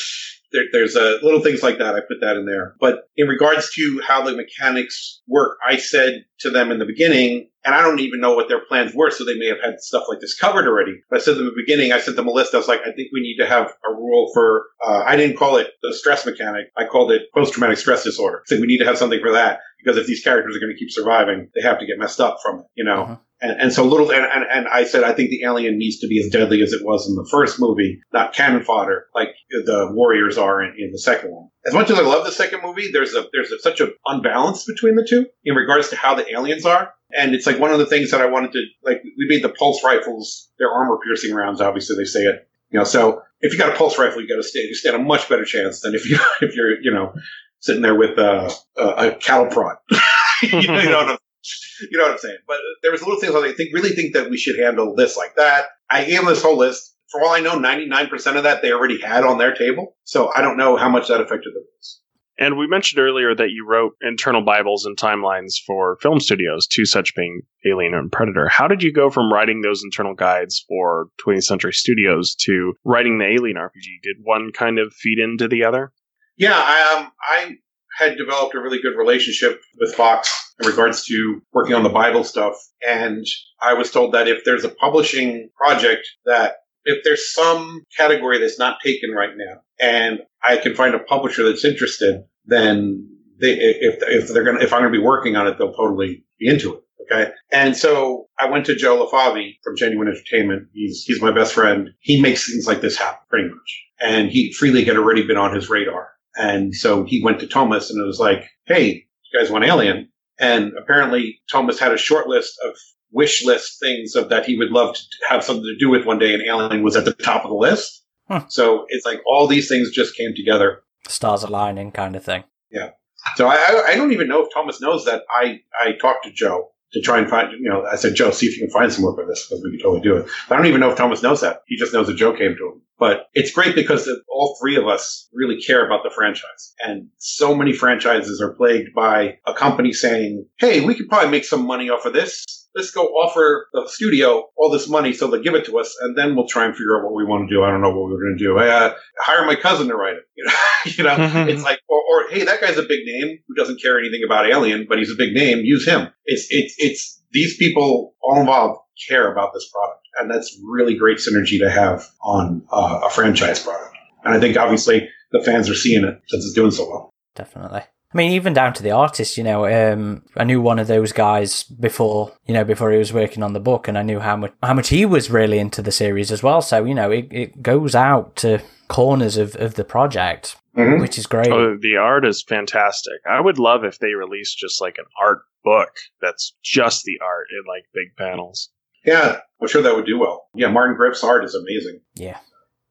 There, 0.52 0.64
there's 0.72 0.96
a 0.96 1.18
little 1.22 1.40
things 1.40 1.62
like 1.62 1.78
that. 1.78 1.94
I 1.94 2.00
put 2.00 2.20
that 2.20 2.36
in 2.36 2.46
there. 2.46 2.74
But 2.80 3.08
in 3.16 3.28
regards 3.28 3.72
to 3.74 4.00
how 4.06 4.24
the 4.24 4.36
mechanics 4.36 5.20
work, 5.26 5.58
I 5.66 5.76
said 5.76 6.24
to 6.40 6.50
them 6.50 6.70
in 6.70 6.78
the 6.78 6.86
beginning, 6.86 7.50
and 7.64 7.74
I 7.74 7.82
don't 7.82 8.00
even 8.00 8.20
know 8.20 8.34
what 8.34 8.48
their 8.48 8.64
plans 8.64 8.94
were, 8.94 9.10
so 9.10 9.24
they 9.24 9.38
may 9.38 9.48
have 9.48 9.60
had 9.62 9.80
stuff 9.80 10.04
like 10.08 10.20
this 10.20 10.38
covered 10.38 10.66
already. 10.66 11.00
But 11.10 11.20
I 11.20 11.22
said 11.22 11.36
in 11.36 11.44
the 11.44 11.52
beginning, 11.54 11.92
I 11.92 12.00
sent 12.00 12.16
them 12.16 12.28
a 12.28 12.32
list. 12.32 12.54
I 12.54 12.58
was 12.58 12.68
like, 12.68 12.80
I 12.80 12.92
think 12.92 13.08
we 13.12 13.20
need 13.20 13.36
to 13.38 13.46
have 13.46 13.66
a 13.84 13.92
rule 13.92 14.30
for. 14.32 14.64
Uh, 14.84 15.02
I 15.06 15.16
didn't 15.16 15.36
call 15.36 15.56
it 15.56 15.68
the 15.82 15.92
stress 15.92 16.24
mechanic. 16.24 16.66
I 16.76 16.86
called 16.86 17.12
it 17.12 17.22
post 17.34 17.52
traumatic 17.52 17.78
stress 17.78 18.04
disorder. 18.04 18.38
I 18.38 18.42
said 18.46 18.60
we 18.60 18.66
need 18.66 18.78
to 18.78 18.86
have 18.86 18.98
something 18.98 19.20
for 19.20 19.32
that 19.32 19.60
because 19.82 19.98
if 19.98 20.06
these 20.06 20.22
characters 20.22 20.56
are 20.56 20.60
going 20.60 20.72
to 20.72 20.78
keep 20.78 20.90
surviving, 20.90 21.50
they 21.54 21.62
have 21.62 21.78
to 21.80 21.86
get 21.86 21.98
messed 21.98 22.20
up 22.20 22.38
from 22.42 22.60
it. 22.60 22.66
You 22.74 22.84
know. 22.84 23.02
Uh-huh. 23.02 23.16
And, 23.40 23.60
and 23.60 23.72
so 23.72 23.84
little, 23.84 24.10
and, 24.10 24.24
and, 24.24 24.44
and 24.52 24.66
I 24.68 24.84
said, 24.84 25.04
I 25.04 25.12
think 25.12 25.30
the 25.30 25.44
alien 25.44 25.78
needs 25.78 25.98
to 26.00 26.08
be 26.08 26.18
as 26.18 26.30
deadly 26.30 26.60
as 26.62 26.72
it 26.72 26.84
was 26.84 27.08
in 27.08 27.14
the 27.14 27.26
first 27.30 27.60
movie, 27.60 28.00
not 28.12 28.34
cannon 28.34 28.64
fodder 28.64 29.06
like 29.14 29.28
the 29.50 29.90
warriors 29.92 30.36
are 30.36 30.62
in, 30.62 30.74
in 30.76 30.90
the 30.90 30.98
second 30.98 31.30
one. 31.30 31.48
As 31.66 31.72
much 31.72 31.90
as 31.90 31.98
I 31.98 32.02
love 32.02 32.24
the 32.24 32.32
second 32.32 32.62
movie, 32.62 32.90
there's 32.92 33.14
a, 33.14 33.26
there's 33.32 33.52
a, 33.52 33.58
such 33.60 33.80
an 33.80 33.92
unbalance 34.06 34.64
between 34.64 34.96
the 34.96 35.06
two 35.08 35.26
in 35.44 35.54
regards 35.54 35.88
to 35.90 35.96
how 35.96 36.14
the 36.14 36.28
aliens 36.32 36.66
are. 36.66 36.92
And 37.16 37.34
it's 37.34 37.46
like 37.46 37.60
one 37.60 37.70
of 37.70 37.78
the 37.78 37.86
things 37.86 38.10
that 38.10 38.20
I 38.20 38.26
wanted 38.26 38.52
to, 38.52 38.64
like, 38.82 39.02
we 39.04 39.26
made 39.28 39.44
the 39.44 39.48
pulse 39.50 39.84
rifles, 39.84 40.50
they're 40.58 40.70
armor 40.70 40.98
piercing 41.04 41.34
rounds, 41.34 41.60
obviously 41.60 41.96
they 41.96 42.04
say 42.04 42.20
it, 42.20 42.48
you 42.70 42.78
know, 42.78 42.84
so 42.84 43.22
if 43.40 43.52
you 43.52 43.58
got 43.58 43.72
a 43.72 43.78
pulse 43.78 43.98
rifle, 43.98 44.20
you 44.20 44.28
got 44.28 44.36
to 44.36 44.42
stand, 44.42 44.66
you 44.68 44.74
stand 44.74 44.96
a 44.96 44.98
much 44.98 45.28
better 45.28 45.44
chance 45.44 45.80
than 45.80 45.94
if 45.94 46.10
you, 46.10 46.18
if 46.40 46.56
you're, 46.56 46.80
you 46.82 46.92
know, 46.92 47.14
sitting 47.60 47.82
there 47.82 47.94
with 47.94 48.18
uh, 48.18 48.50
a 48.76 49.12
cattle 49.12 49.46
prod. 49.46 49.76
you 50.42 50.66
know, 50.66 50.80
you 50.80 50.90
know 50.90 51.18
what 51.92 52.10
I'm 52.10 52.18
saying? 52.18 52.38
But 52.46 52.58
there 52.82 52.92
was 52.92 53.02
little 53.02 53.20
things 53.20 53.34
I 53.34 53.52
think 53.52 53.70
really 53.74 53.90
think 53.90 54.14
that 54.14 54.30
we 54.30 54.36
should 54.36 54.58
handle 54.58 54.94
this 54.94 55.16
like 55.16 55.36
that. 55.36 55.66
I 55.90 56.04
gave 56.04 56.18
them 56.18 56.26
this 56.26 56.42
whole 56.42 56.56
list. 56.56 56.94
For 57.10 57.22
all 57.22 57.30
I 57.30 57.40
know, 57.40 57.58
99% 57.58 58.36
of 58.36 58.42
that 58.42 58.60
they 58.60 58.70
already 58.70 59.00
had 59.00 59.24
on 59.24 59.38
their 59.38 59.54
table. 59.54 59.96
So 60.04 60.30
I 60.34 60.42
don't 60.42 60.58
know 60.58 60.76
how 60.76 60.90
much 60.90 61.08
that 61.08 61.22
affected 61.22 61.54
the 61.54 61.60
rules. 61.60 62.00
And 62.38 62.56
we 62.56 62.68
mentioned 62.68 63.00
earlier 63.00 63.34
that 63.34 63.50
you 63.50 63.66
wrote 63.66 63.94
internal 64.00 64.44
Bibles 64.44 64.84
and 64.84 64.96
timelines 64.96 65.54
for 65.66 65.96
film 66.00 66.20
studios, 66.20 66.68
two 66.68 66.84
such 66.84 67.14
being 67.16 67.42
Alien 67.66 67.94
and 67.94 68.12
Predator. 68.12 68.46
How 68.48 68.68
did 68.68 68.82
you 68.82 68.92
go 68.92 69.10
from 69.10 69.32
writing 69.32 69.60
those 69.60 69.82
internal 69.82 70.14
guides 70.14 70.64
for 70.68 71.08
20th 71.26 71.44
Century 71.44 71.72
Studios 71.72 72.36
to 72.42 72.74
writing 72.84 73.18
the 73.18 73.24
Alien 73.24 73.56
RPG? 73.56 74.02
Did 74.02 74.18
one 74.22 74.52
kind 74.52 74.78
of 74.78 74.92
feed 74.92 75.18
into 75.18 75.48
the 75.48 75.64
other? 75.64 75.92
Yeah, 76.36 76.54
I, 76.54 76.96
um, 76.96 77.12
I 77.20 77.56
had 77.98 78.16
developed 78.16 78.54
a 78.54 78.60
really 78.60 78.80
good 78.80 78.96
relationship 78.96 79.60
with 79.78 79.94
Fox 79.94 80.54
in 80.60 80.68
regards 80.68 81.04
to 81.06 81.40
working 81.52 81.74
on 81.74 81.82
the 81.82 81.88
Bible 81.88 82.24
stuff. 82.24 82.54
And 82.86 83.24
I 83.60 83.74
was 83.74 83.90
told 83.90 84.14
that 84.14 84.28
if 84.28 84.44
there's 84.44 84.64
a 84.64 84.68
publishing 84.68 85.50
project 85.56 86.06
that 86.24 86.56
if 86.84 87.02
there's 87.04 87.32
some 87.32 87.82
category 87.96 88.38
that's 88.38 88.58
not 88.58 88.78
taken 88.82 89.10
right 89.10 89.32
now 89.36 89.60
and 89.80 90.20
I 90.46 90.56
can 90.58 90.74
find 90.74 90.94
a 90.94 91.00
publisher 91.00 91.44
that's 91.44 91.64
interested, 91.64 92.22
then 92.46 93.08
they, 93.40 93.52
if, 93.54 94.02
if 94.02 94.28
they're 94.32 94.44
going 94.44 94.58
to, 94.58 94.64
if 94.64 94.72
I'm 94.72 94.80
going 94.80 94.92
to 94.92 94.98
be 94.98 95.04
working 95.04 95.36
on 95.36 95.46
it, 95.46 95.58
they'll 95.58 95.74
totally 95.74 96.24
be 96.38 96.48
into 96.48 96.74
it. 96.74 96.82
Okay. 97.10 97.32
And 97.50 97.76
so 97.76 98.28
I 98.38 98.50
went 98.50 98.66
to 98.66 98.76
Joe 98.76 99.04
LeFavi 99.04 99.56
from 99.64 99.76
Genuine 99.76 100.08
Entertainment. 100.08 100.68
He's, 100.72 101.04
he's 101.04 101.22
my 101.22 101.32
best 101.32 101.54
friend. 101.54 101.90
He 102.00 102.20
makes 102.20 102.50
things 102.50 102.66
like 102.66 102.80
this 102.80 102.96
happen 102.96 103.20
pretty 103.28 103.48
much. 103.48 103.84
And 104.00 104.30
he, 104.30 104.52
Free 104.52 104.70
League 104.70 104.86
had 104.86 104.96
already 104.96 105.26
been 105.26 105.36
on 105.36 105.54
his 105.54 105.68
radar. 105.68 106.08
And 106.38 106.74
so 106.74 107.04
he 107.04 107.22
went 107.22 107.40
to 107.40 107.46
Thomas 107.46 107.90
and 107.90 108.00
it 108.00 108.06
was 108.06 108.20
like, 108.20 108.48
hey, 108.66 109.04
you 109.32 109.38
guys 109.38 109.50
want 109.50 109.64
Alien? 109.64 110.08
And 110.38 110.72
apparently 110.78 111.40
Thomas 111.50 111.78
had 111.80 111.92
a 111.92 111.98
short 111.98 112.28
list 112.28 112.54
of 112.66 112.76
wish 113.10 113.44
list 113.44 113.78
things 113.80 114.14
of 114.14 114.28
that 114.28 114.44
he 114.44 114.56
would 114.56 114.70
love 114.70 114.94
to 114.94 115.02
have 115.28 115.42
something 115.42 115.64
to 115.64 115.76
do 115.78 115.90
with 115.90 116.06
one 116.06 116.18
day, 116.18 116.34
and 116.34 116.42
Alien 116.42 116.82
was 116.82 116.94
at 116.94 117.04
the 117.04 117.12
top 117.12 117.44
of 117.44 117.50
the 117.50 117.56
list. 117.56 118.04
Huh. 118.28 118.44
So 118.48 118.84
it's 118.88 119.04
like 119.04 119.20
all 119.26 119.46
these 119.46 119.68
things 119.68 119.90
just 119.90 120.14
came 120.14 120.34
together. 120.36 120.82
Stars 121.08 121.42
aligning 121.42 121.90
kind 121.90 122.14
of 122.14 122.22
thing. 122.22 122.44
Yeah. 122.70 122.90
So 123.36 123.48
I, 123.48 123.56
I, 123.56 123.82
I 123.88 123.94
don't 123.96 124.12
even 124.12 124.28
know 124.28 124.44
if 124.44 124.52
Thomas 124.52 124.80
knows 124.80 125.04
that 125.06 125.22
I, 125.30 125.60
I 125.82 125.92
talked 125.92 126.24
to 126.24 126.30
Joe 126.30 126.70
to 126.92 127.00
try 127.00 127.18
and 127.18 127.28
find, 127.28 127.52
you 127.52 127.68
know, 127.68 127.84
I 127.84 127.96
said, 127.96 128.14
Joe, 128.14 128.30
see 128.30 128.46
if 128.46 128.56
you 128.56 128.66
can 128.66 128.72
find 128.72 128.92
some 128.92 129.04
work 129.04 129.16
for 129.16 129.26
this 129.26 129.46
because 129.46 129.62
we 129.62 129.72
could 129.72 129.82
totally 129.82 130.00
do 130.00 130.16
it. 130.16 130.28
But 130.48 130.54
I 130.54 130.58
don't 130.58 130.66
even 130.66 130.80
know 130.80 130.90
if 130.90 130.96
Thomas 130.96 131.22
knows 131.22 131.40
that. 131.42 131.62
He 131.66 131.76
just 131.76 131.92
knows 131.92 132.06
that 132.06 132.16
Joe 132.16 132.32
came 132.32 132.56
to 132.56 132.72
him. 132.72 132.82
But 132.98 133.28
it's 133.34 133.52
great 133.52 133.74
because 133.74 134.10
all 134.28 134.56
three 134.60 134.76
of 134.76 134.86
us 134.86 135.28
really 135.32 135.60
care 135.60 135.86
about 135.86 136.02
the 136.02 136.10
franchise. 136.10 136.74
And 136.80 137.08
so 137.18 137.54
many 137.54 137.72
franchises 137.72 138.40
are 138.40 138.54
plagued 138.54 138.94
by 138.94 139.38
a 139.46 139.54
company 139.54 139.92
saying, 139.92 140.46
Hey, 140.58 140.84
we 140.84 140.94
could 140.94 141.08
probably 141.08 141.30
make 141.30 141.44
some 141.44 141.64
money 141.64 141.90
off 141.90 142.06
of 142.06 142.12
this. 142.12 142.44
Let's 142.74 142.90
go 142.90 143.06
offer 143.06 143.66
the 143.72 143.88
studio 143.88 144.44
all 144.56 144.70
this 144.70 144.88
money 144.88 145.12
so 145.12 145.26
they'll 145.26 145.42
give 145.42 145.54
it 145.54 145.64
to 145.66 145.78
us 145.78 145.96
and 146.00 146.16
then 146.16 146.36
we'll 146.36 146.46
try 146.46 146.64
and 146.66 146.74
figure 146.74 146.96
out 146.98 147.04
what 147.04 147.14
we 147.14 147.24
want 147.24 147.48
to 147.48 147.54
do. 147.54 147.62
I 147.64 147.70
don't 147.70 147.80
know 147.80 147.90
what 147.90 148.10
we're 148.10 148.20
going 148.22 148.36
to 148.38 148.44
do. 148.44 148.58
Uh, 148.58 148.94
hire 149.20 149.44
my 149.46 149.56
cousin 149.56 149.88
to 149.88 149.96
write 149.96 150.16
it. 150.16 150.24
You 150.36 150.44
know, 150.44 150.52
you 150.84 151.04
know 151.04 151.16
Mhm. 151.16 151.48
it's 151.52 151.62
like, 151.64 151.80
or, 151.88 151.98
or, 151.98 152.28
hey, 152.30 152.44
that 152.44 152.60
guy's 152.60 152.78
a 152.78 152.82
big 152.82 153.00
name 153.04 153.38
who 153.48 153.54
doesn't 153.54 153.82
care 153.82 153.98
anything 153.98 154.20
about 154.24 154.48
Alien, 154.48 154.86
but 154.88 154.98
he's 154.98 155.10
a 155.10 155.16
big 155.16 155.34
name. 155.34 155.58
Use 155.64 155.86
him. 155.86 156.08
It's, 156.24 156.46
it's, 156.50 156.74
it's 156.78 157.22
these 157.32 157.56
people 157.56 158.14
all 158.22 158.38
involved 158.38 158.80
care 159.08 159.32
about 159.32 159.52
this 159.54 159.68
product. 159.72 160.00
And 160.18 160.30
that's 160.30 160.56
really 160.64 160.94
great 160.94 161.18
synergy 161.18 161.58
to 161.60 161.70
have 161.70 162.06
on 162.22 162.62
uh, 162.72 163.00
a 163.06 163.10
franchise 163.10 163.62
product. 163.62 163.96
And 164.24 164.34
I 164.34 164.40
think 164.40 164.56
obviously 164.56 165.08
the 165.32 165.42
fans 165.44 165.68
are 165.68 165.74
seeing 165.74 166.04
it 166.04 166.20
since 166.28 166.44
it's 166.44 166.54
doing 166.54 166.70
so 166.70 166.88
well. 166.88 167.10
Definitely. 167.34 167.82
I 168.12 168.16
mean, 168.16 168.32
even 168.32 168.54
down 168.54 168.72
to 168.72 168.82
the 168.82 168.90
artist, 168.92 169.36
you 169.36 169.44
know, 169.44 169.66
um, 169.66 170.22
I 170.36 170.44
knew 170.44 170.62
one 170.62 170.78
of 170.78 170.86
those 170.86 171.12
guys 171.12 171.64
before, 171.64 172.32
you 172.46 172.54
know, 172.54 172.64
before 172.64 172.90
he 172.90 172.96
was 172.98 173.12
working 173.12 173.42
on 173.42 173.52
the 173.52 173.60
book, 173.60 173.86
and 173.86 173.98
I 173.98 174.02
knew 174.02 174.18
how 174.18 174.36
much 174.36 174.52
how 174.62 174.72
much 174.74 174.88
he 174.88 175.04
was 175.04 175.30
really 175.30 175.58
into 175.58 175.82
the 175.82 175.92
series 175.92 176.32
as 176.32 176.42
well. 176.42 176.62
So, 176.62 176.84
you 176.84 176.94
know, 176.94 177.10
it, 177.10 177.28
it 177.30 177.62
goes 177.62 177.94
out 177.94 178.36
to 178.36 178.60
corners 178.88 179.36
of, 179.36 179.54
of 179.56 179.74
the 179.74 179.84
project, 179.84 180.56
Mhm. 180.74 181.00
which 181.00 181.18
is 181.18 181.26
great. 181.26 181.52
Oh, 181.52 181.76
the 181.78 181.96
art 181.98 182.24
is 182.26 182.42
fantastic. 182.42 183.20
I 183.30 183.40
would 183.40 183.58
love 183.58 183.84
if 183.84 183.98
they 183.98 184.14
released 184.14 184.56
just 184.56 184.80
like 184.80 184.96
an 184.96 185.04
art 185.22 185.40
book 185.62 185.90
that's 186.22 186.54
just 186.64 187.04
the 187.04 187.18
art 187.22 187.48
in 187.52 187.66
like 187.68 187.84
big 187.92 188.16
panels. 188.16 188.70
Yeah, 189.04 189.40
I'm 189.60 189.68
sure 189.68 189.82
that 189.82 189.94
would 189.94 190.06
do 190.06 190.18
well. 190.18 190.48
Yeah, 190.54 190.68
Martin 190.70 190.96
Grip's 190.96 191.22
art 191.22 191.44
is 191.44 191.54
amazing. 191.54 192.00
Yeah. 192.14 192.38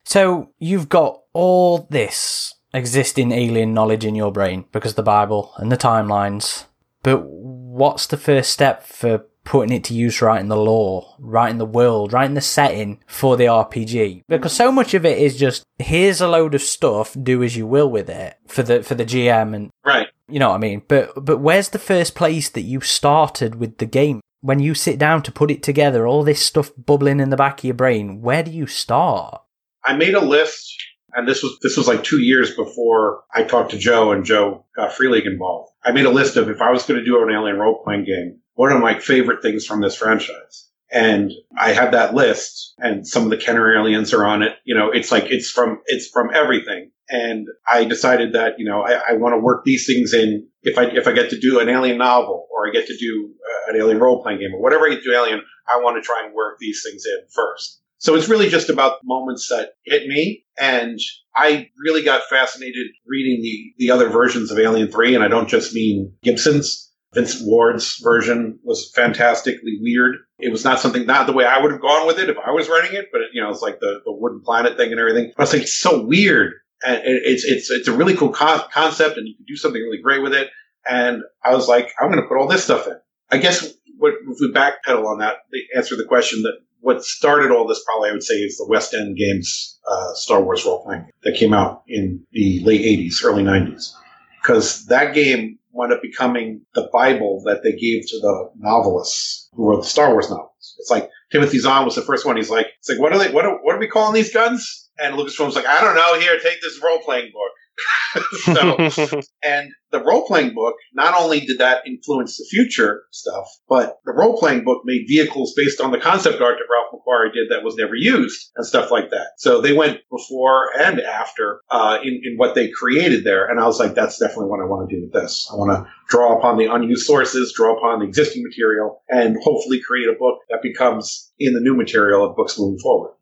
So 0.06 0.52
you've 0.60 0.90
got 0.90 1.22
all 1.34 1.88
this 1.90 2.54
existing 2.74 3.32
alien 3.32 3.74
knowledge 3.74 4.06
in 4.06 4.16
your 4.16 4.32
brain 4.32 4.66
because 4.72 4.96
the 4.96 5.04
Bible 5.04 5.54
and 5.58 5.72
the 5.72 5.78
timelines. 5.78 6.66
But 7.04 7.24
what's 7.26 8.08
the 8.08 8.18
first 8.18 8.52
step 8.52 8.84
for 8.84 9.26
putting 9.44 9.74
it 9.74 9.84
to 9.86 9.94
use 9.94 10.22
right 10.22 10.42
in 10.42 10.50
the 10.50 10.58
lore, 10.58 11.16
right 11.20 11.50
in 11.50 11.58
the 11.58 11.66
world, 11.66 12.12
right 12.12 12.26
in 12.26 12.34
the 12.34 12.42
setting 12.42 13.02
for 13.08 13.38
the 13.38 13.46
RPG? 13.46 14.24
Because 14.28 14.54
so 14.54 14.72
much 14.72 14.94
of 14.94 15.06
it 15.06 15.18
is 15.18 15.38
just 15.38 15.64
here's 15.80 16.20
a 16.22 16.28
load 16.28 16.54
of 16.56 16.62
stuff, 16.62 17.16
do 17.22 17.44
as 17.44 17.56
you 17.56 17.66
will 17.66 17.90
with 17.90 18.10
it 18.10 18.36
for 18.48 18.64
the 18.64 18.84
for 18.84 18.96
the 18.96 19.06
GM 19.06 19.56
and 19.56 19.70
Right. 19.86 20.08
you 20.28 20.40
know 20.40 20.50
what 20.50 20.56
I 20.56 20.60
mean? 20.60 20.82
But 20.88 21.24
but 21.24 21.38
where's 21.38 21.70
the 21.70 21.80
first 21.80 22.16
place 22.16 22.50
that 22.50 22.62
you 22.62 22.82
started 22.82 23.56
with 23.56 23.78
the 23.78 23.86
game? 23.86 24.20
When 24.42 24.60
you 24.60 24.76
sit 24.76 25.00
down 25.00 25.24
to 25.24 25.32
put 25.32 25.50
it 25.50 25.64
together, 25.64 26.06
all 26.06 26.24
this 26.24 26.42
stuff 26.46 26.72
bubbling 26.78 27.20
in 27.20 27.30
the 27.32 27.38
back 27.38 27.60
of 27.60 27.64
your 27.66 27.74
brain, 27.74 28.22
where 28.22 28.44
do 28.44 28.52
you 28.52 28.68
start? 28.68 29.42
I 29.84 29.96
made 29.96 30.14
a 30.14 30.22
list, 30.22 30.76
and 31.18 31.28
this 31.28 31.42
was 31.42 31.58
this 31.64 31.76
was 31.76 31.88
like 31.88 32.04
two 32.04 32.22
years 32.22 32.56
before 32.56 33.24
I 33.34 33.44
talked 33.44 33.72
to 33.72 33.78
Joe, 33.78 34.12
and 34.12 34.24
Joe 34.24 34.66
got 34.76 34.94
Free 34.94 35.10
League 35.10 35.26
involved. 35.26 35.72
I 35.84 35.92
made 35.92 36.06
a 36.06 36.12
list 36.12 36.38
of 36.38 36.48
if 36.48 36.62
I 36.62 36.70
was 36.70 36.86
going 36.86 37.00
to 37.00 37.06
do 37.06 37.22
an 37.24 37.34
alien 37.34 37.58
role 37.58 37.82
playing 37.84 38.06
game, 38.06 38.40
what 38.54 38.72
are 38.72 38.80
my 38.80 39.00
favorite 39.00 39.42
things 39.42 39.66
from 39.66 39.82
this 39.82 39.96
franchise? 39.96 40.70
And 40.92 41.32
I 41.58 41.74
have 41.74 41.92
that 41.92 42.14
list, 42.14 42.76
and 42.78 43.06
some 43.06 43.24
of 43.24 43.32
the 43.32 43.38
Kenner 43.38 43.76
aliens 43.76 44.14
are 44.14 44.26
on 44.26 44.44
it. 44.44 44.54
You 44.64 44.76
know, 44.76 44.92
it's 44.92 45.12
like 45.12 45.26
it's 45.26 45.50
from 45.50 45.82
it's 45.88 46.08
from 46.08 46.30
everything. 46.34 46.92
And 47.10 47.48
I 47.68 47.86
decided 47.86 48.34
that 48.34 48.60
you 48.60 48.66
know 48.66 48.84
I, 48.84 49.02
I 49.10 49.14
want 49.14 49.34
to 49.34 49.40
work 49.40 49.66
these 49.66 49.88
things 49.88 50.14
in. 50.14 50.48
If 50.62 50.78
I 50.78 50.84
if 50.84 51.08
I 51.08 51.14
get 51.14 51.32
to 51.32 51.40
do 51.40 51.60
an 51.60 51.68
alien 51.68 51.98
novel, 51.98 52.48
or 52.54 52.68
I 52.68 52.72
get 52.72 52.86
to 52.88 52.98
do 52.98 53.34
uh, 53.44 53.72
an 53.72 53.82
alien 53.82 53.98
role 53.98 54.22
playing 54.22 54.40
game, 54.40 54.54
or 54.54 54.62
whatever 54.62 54.86
I 54.86 54.90
get 54.90 55.02
to 55.02 55.10
do 55.10 55.16
alien, 55.16 55.42
I 55.68 55.82
want 55.82 55.98
to 55.98 56.06
try 56.06 56.24
and 56.24 56.36
work 56.36 56.58
these 56.60 56.86
things 56.88 57.04
in 57.08 57.26
first. 57.34 57.82
So 58.00 58.16
it's 58.16 58.30
really 58.30 58.50
just 58.50 58.70
about 58.70 59.00
moments 59.04 59.48
that 59.50 59.72
hit 59.84 60.08
me. 60.08 60.46
And 60.60 61.00
I 61.36 61.70
really 61.84 62.04
got 62.04 62.24
fascinated 62.30 62.88
reading 63.06 63.42
the, 63.42 63.86
the 63.86 63.92
other 63.92 64.10
versions 64.10 64.52
of 64.52 64.60
Alien 64.60 64.92
3. 64.92 65.16
And 65.16 65.24
I 65.24 65.28
don't 65.28 65.50
just 65.50 65.74
mean 65.74 66.14
Gibson's. 66.24 66.84
Vince 67.14 67.42
Ward's 67.42 68.00
version 68.04 68.60
was 68.64 68.92
fantastically 68.94 69.80
weird. 69.82 70.18
It 70.40 70.52
was 70.52 70.64
not 70.64 70.80
something, 70.80 71.06
not 71.06 71.26
the 71.26 71.34
way 71.34 71.46
I 71.46 71.60
would 71.60 71.72
have 71.72 71.82
gone 71.82 72.06
with 72.06 72.20
it 72.20 72.30
if 72.30 72.38
I 72.38 72.52
was 72.52 72.68
writing 72.68 72.96
it, 72.96 73.08
but 73.12 73.22
it, 73.22 73.30
you 73.34 73.42
know, 73.42 73.50
it's 73.50 73.62
like 73.62 73.80
the, 73.80 74.02
the 74.06 74.12
wooden 74.12 74.42
planet 74.42 74.78
thing 74.78 74.92
and 74.92 75.00
everything. 75.00 75.32
I 75.38 75.42
was 75.42 75.54
like, 75.54 75.64
it's 75.64 75.80
so 75.80 76.04
weird. 76.04 76.54
And 76.86 77.02
it's, 77.04 77.44
it's, 77.44 77.72
it's 77.72 77.88
a 77.88 77.94
really 77.94 78.16
cool 78.16 78.30
con- 78.30 78.62
concept 78.72 79.18
and 79.18 79.28
you 79.28 79.36
can 79.36 79.46
do 79.48 79.56
something 79.56 79.82
really 79.82 80.02
great 80.02 80.22
with 80.22 80.34
it. 80.34 80.50
And 80.88 81.24
I 81.44 81.56
was 81.56 81.68
like, 81.68 81.92
I'm 82.00 82.12
going 82.12 82.22
to 82.22 82.28
put 82.28 82.38
all 82.38 82.48
this 82.48 82.66
stuff 82.66 82.86
in. 82.88 82.98
I 83.32 83.38
guess 83.38 83.74
what, 83.98 84.14
if 84.28 84.38
we 84.40 84.52
backpedal 84.54 85.06
on 85.06 85.20
that, 85.20 85.38
answer 85.76 85.96
the 85.96 86.06
question 86.06 86.44
that 86.44 86.60
what 86.82 87.04
started 87.04 87.52
all 87.52 87.68
this 87.68 87.84
probably 87.86 88.10
I 88.10 88.14
would 88.14 88.24
say 88.24 88.36
is 88.36 88.58
the 88.58 88.68
West 88.68 88.94
End 88.94 89.18
Games 89.18 89.80
uh, 89.90 90.14
Star 90.14 90.44
Wars 90.44 90.66
role 90.66 90.84
playing 90.84 91.10
that 91.24 91.36
came 91.36 91.54
out 91.54 91.84
in 91.88 92.24
the 92.32 92.62
late 92.64 92.82
80s, 92.82 93.24
early 93.24 93.44
90s. 93.44 93.94
Because 94.42 94.86
that 94.86 95.14
game 95.14 95.58
wound 95.72 95.94
up 95.94 96.02
becoming 96.02 96.62
the 96.74 96.90
Bible 96.94 97.42
that 97.46 97.62
they 97.64 97.72
gave 97.72 98.04
to 98.08 98.20
the 98.20 98.50
novelists 98.58 99.50
who 99.54 99.68
wrote 99.70 99.82
the 99.82 99.90
Star 99.90 100.12
Wars 100.12 100.30
novels. 100.30 100.76
It's 100.80 100.90
like 100.90 101.10
Timothy 101.32 101.60
Zahn 101.60 101.86
was 101.86 101.96
the 101.96 102.02
first 102.02 102.26
one. 102.26 102.38
He's 102.38 102.50
like, 102.50 102.68
it's 102.80 102.90
like, 102.90 103.00
what 103.00 103.14
are 103.14 103.20
they, 103.20 103.32
what 103.32 103.46
are, 103.46 103.58
what 103.62 103.76
are 103.76 103.80
we 103.80 103.88
calling 103.88 104.14
these 104.14 104.34
guns? 104.34 104.90
And 105.00 105.16
Lucasfilm's 105.16 105.56
like, 105.56 105.66
I 105.66 105.82
don't 105.82 105.96
know. 105.96 106.20
Here, 106.20 106.40
take 106.40 106.62
this 106.62 106.82
role 106.84 107.00
playing 107.00 107.32
book. 107.34 107.52
so, 108.44 109.22
and 109.44 109.72
the 109.92 110.04
role 110.04 110.26
playing 110.26 110.54
book, 110.54 110.76
not 110.94 111.14
only 111.16 111.42
did 111.42 111.60
that 111.60 111.84
influence 111.86 112.38
the 112.38 112.46
future 112.50 113.04
stuff, 113.12 113.48
but 113.70 114.00
the 114.06 114.12
role 114.12 114.38
playing 114.38 114.64
book 114.64 114.82
made 114.86 115.06
vehicles 115.08 115.54
based 115.56 115.80
on 115.80 115.92
the 115.92 116.00
concept 116.00 116.42
art 116.42 116.58
that 116.58 116.72
Ralph 116.72 116.88
McQuarrie 116.94 117.34
did 117.34 117.50
that 117.50 117.64
was 117.64 117.76
never 117.76 117.96
used 117.96 118.52
and 118.56 118.66
stuff 118.66 118.92
like 118.92 119.12
that. 119.12 119.28
So 119.38 119.62
they 119.62 119.74
went 119.74 120.00
before 120.12 120.70
and 120.78 121.00
after 121.00 121.62
uh, 121.70 122.00
in, 122.04 122.22
in 122.24 122.38
what 122.38 122.56
they 122.56 122.70
created 122.70 123.24
there. 123.24 123.46
And 123.46 123.60
I 123.60 123.66
was 123.66 123.80
like, 123.80 123.94
that's 123.94 124.18
definitely 124.18 124.48
what 124.48 124.60
I 124.60 124.66
want 124.66 124.90
to 124.90 124.96
do 124.96 125.04
with 125.04 125.14
this. 125.14 125.48
I 125.52 125.56
want 125.56 125.72
to 125.72 125.92
draw 126.10 126.38
upon 126.38 126.58
the 126.58 126.66
unused 126.66 127.06
sources, 127.06 127.54
draw 127.56 127.78
upon 127.78 128.00
the 128.00 128.06
existing 128.06 128.44
material, 128.44 129.02
and 129.10 129.38
hopefully 129.44 129.80
create 129.86 130.08
a 130.08 130.18
book 130.18 130.40
that 130.50 130.62
becomes 130.62 131.32
in 131.40 131.54
the 131.54 131.62
new 131.62 131.76
material 131.76 132.26
of 132.26 132.36
books 132.36 132.58
moving 132.58 132.80
forward. 132.80 133.14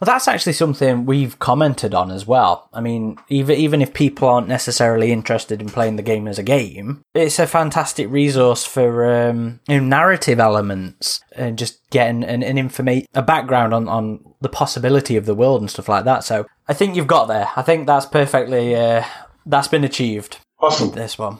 Well, 0.00 0.06
that's 0.06 0.26
actually 0.26 0.54
something 0.54 1.06
we've 1.06 1.38
commented 1.38 1.94
on 1.94 2.10
as 2.10 2.26
well. 2.26 2.68
I 2.72 2.80
mean, 2.80 3.18
even 3.28 3.56
even 3.56 3.82
if 3.82 3.94
people 3.94 4.28
aren't 4.28 4.48
necessarily 4.48 5.12
interested 5.12 5.60
in 5.60 5.68
playing 5.68 5.94
the 5.94 6.02
game 6.02 6.26
as 6.26 6.40
a 6.40 6.42
game, 6.42 7.04
it's 7.14 7.38
a 7.38 7.46
fantastic 7.46 8.10
resource 8.10 8.64
for 8.64 9.28
um, 9.28 9.60
narrative 9.68 10.40
elements 10.40 11.20
and 11.36 11.56
just 11.56 11.88
getting 11.90 12.24
an, 12.24 12.42
an 12.42 12.56
informa- 12.56 13.06
a 13.14 13.22
background 13.22 13.72
on, 13.72 13.88
on 13.88 14.34
the 14.40 14.48
possibility 14.48 15.16
of 15.16 15.24
the 15.24 15.36
world 15.36 15.60
and 15.60 15.70
stuff 15.70 15.88
like 15.88 16.04
that. 16.04 16.24
So 16.24 16.46
I 16.66 16.74
think 16.74 16.96
you've 16.96 17.06
got 17.06 17.26
there. 17.26 17.48
I 17.54 17.62
think 17.62 17.86
that's 17.86 18.06
perfectly 18.06 18.74
uh, 18.74 19.04
that's 19.46 19.68
been 19.68 19.84
achieved. 19.84 20.38
Awesome. 20.58 20.90
This 20.90 21.16
one. 21.16 21.38